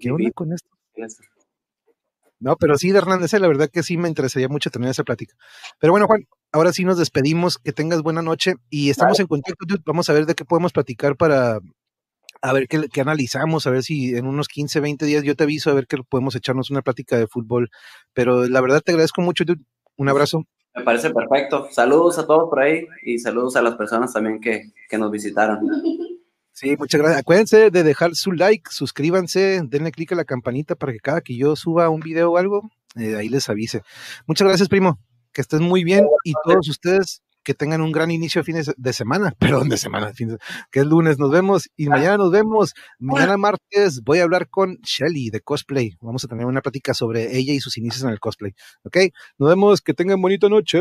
¿qué 0.01 0.11
onda 0.11 0.33
con 0.33 0.53
esto? 0.53 0.69
No, 2.41 2.57
pero 2.57 2.77
sí, 2.77 2.91
de 2.91 2.99
Hernández, 2.99 3.35
la 3.35 3.47
verdad 3.47 3.71
que 3.73 3.85
sí 3.85 3.97
me 3.97 4.09
interesaría 4.09 4.49
mucho 4.49 4.69
tener 4.71 4.91
esa 4.91 5.05
plática. 5.05 5.37
Pero 5.79 5.93
bueno, 5.93 6.09
Juan, 6.09 6.27
ahora 6.51 6.73
sí 6.73 6.85
nos 6.85 6.99
despedimos, 6.99 7.59
que 7.59 7.73
tengas 7.73 8.03
buena 8.03 8.23
noche 8.23 8.55
y 8.69 8.91
estamos 8.91 9.13
vale. 9.13 9.23
en 9.23 9.29
contacto, 9.29 9.65
vamos 9.87 10.11
a 10.11 10.13
ver 10.13 10.27
de 10.27 10.35
qué 10.35 10.45
podemos 10.45 10.73
platicar 10.73 11.17
para, 11.17 11.61
a 12.43 12.53
ver 12.53 12.69
qué, 12.69 12.89
qué, 12.93 13.01
analizamos, 13.01 13.67
a 13.67 13.71
ver 13.71 13.83
si 13.83 14.15
en 14.17 14.27
unos 14.27 14.49
15, 14.49 14.81
20 14.81 15.07
días 15.07 15.25
yo 15.25 15.37
te 15.37 15.45
aviso 15.45 15.71
a 15.71 15.75
ver 15.75 15.87
que 15.87 15.99
podemos 16.09 16.35
echarnos 16.35 16.71
una 16.71 16.83
plática 16.83 17.17
de 17.17 17.27
fútbol. 17.27 17.71
Pero 18.13 18.47
la 18.49 18.61
verdad 18.61 18.81
te 18.81 18.93
agradezco 18.93 19.23
mucho, 19.23 19.45
dude. 19.45 19.63
Un 19.97 20.09
abrazo. 20.09 20.45
Me 20.75 20.85
parece 20.85 21.11
perfecto. 21.11 21.69
Saludos 21.71 22.19
a 22.19 22.27
todos 22.27 22.51
por 22.51 22.61
ahí 22.61 22.87
y 23.03 23.19
saludos 23.19 23.57
a 23.57 23.63
las 23.63 23.77
personas 23.77 24.13
también 24.13 24.41
que, 24.41 24.73
que 24.89 24.99
nos 24.99 25.11
visitaron. 25.11 25.61
Sí, 26.53 26.75
muchas 26.79 27.03
gracias. 27.03 27.21
Acuérdense 27.21 27.71
de 27.71 27.83
dejar 27.83 28.15
su 28.15 28.33
like, 28.33 28.71
suscríbanse, 28.71 29.61
denle 29.65 29.93
clic 29.93 30.13
a 30.13 30.15
la 30.15 30.25
campanita 30.25 30.75
para 30.75 30.93
que 30.93 31.01
cada 31.01 31.21
que 31.21 31.37
yo 31.37 31.55
suba 31.55 31.91
un 31.91 32.01
video 32.01 32.33
o 32.33 32.39
algo, 32.39 32.71
eh, 32.95 33.15
ahí 33.15 33.29
les 33.29 33.51
avise. 33.51 33.83
Muchas 34.27 34.49
gracias, 34.49 34.71
primo. 34.71 34.99
Que 35.35 35.43
estés 35.43 35.61
muy 35.61 35.85
bien 35.85 36.07
y 36.25 36.33
todos 36.45 36.67
ustedes 36.71 37.23
que 37.47 37.55
tengan 37.55 37.81
un 37.81 37.93
gran 37.93 38.11
inicio 38.11 38.41
de 38.41 38.45
fines 38.45 38.73
de 38.77 38.93
semana, 38.93 39.33
perdón, 39.39 39.69
de 39.69 39.79
semana, 39.79 40.13
que 40.73 40.81
es 40.81 40.87
lunes, 40.87 41.19
nos 41.21 41.31
vemos 41.31 41.71
y 41.77 41.87
mañana 41.87 42.17
nos 42.17 42.33
vemos. 42.33 42.75
Mañana 42.99 43.37
martes 43.37 44.03
voy 44.03 44.19
a 44.19 44.25
hablar 44.25 44.49
con 44.51 44.79
Shelly 44.83 45.31
de 45.31 45.41
cosplay. 45.41 45.97
Vamos 46.01 46.25
a 46.25 46.29
tener 46.29 46.45
una 46.45 46.61
plática 46.61 46.93
sobre 46.93 47.37
ella 47.39 47.53
y 47.53 47.61
sus 47.61 47.79
inicios 47.79 48.03
en 48.03 48.11
el 48.11 48.19
cosplay. 48.19 48.53
¿Ok? 48.83 48.97
Nos 49.39 49.49
vemos, 49.49 49.81
que 49.81 49.95
tengan 49.95 50.21
bonita 50.21 50.49
noche. 50.49 50.79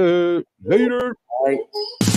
Later. 0.57 1.13
Bye. 1.45 2.14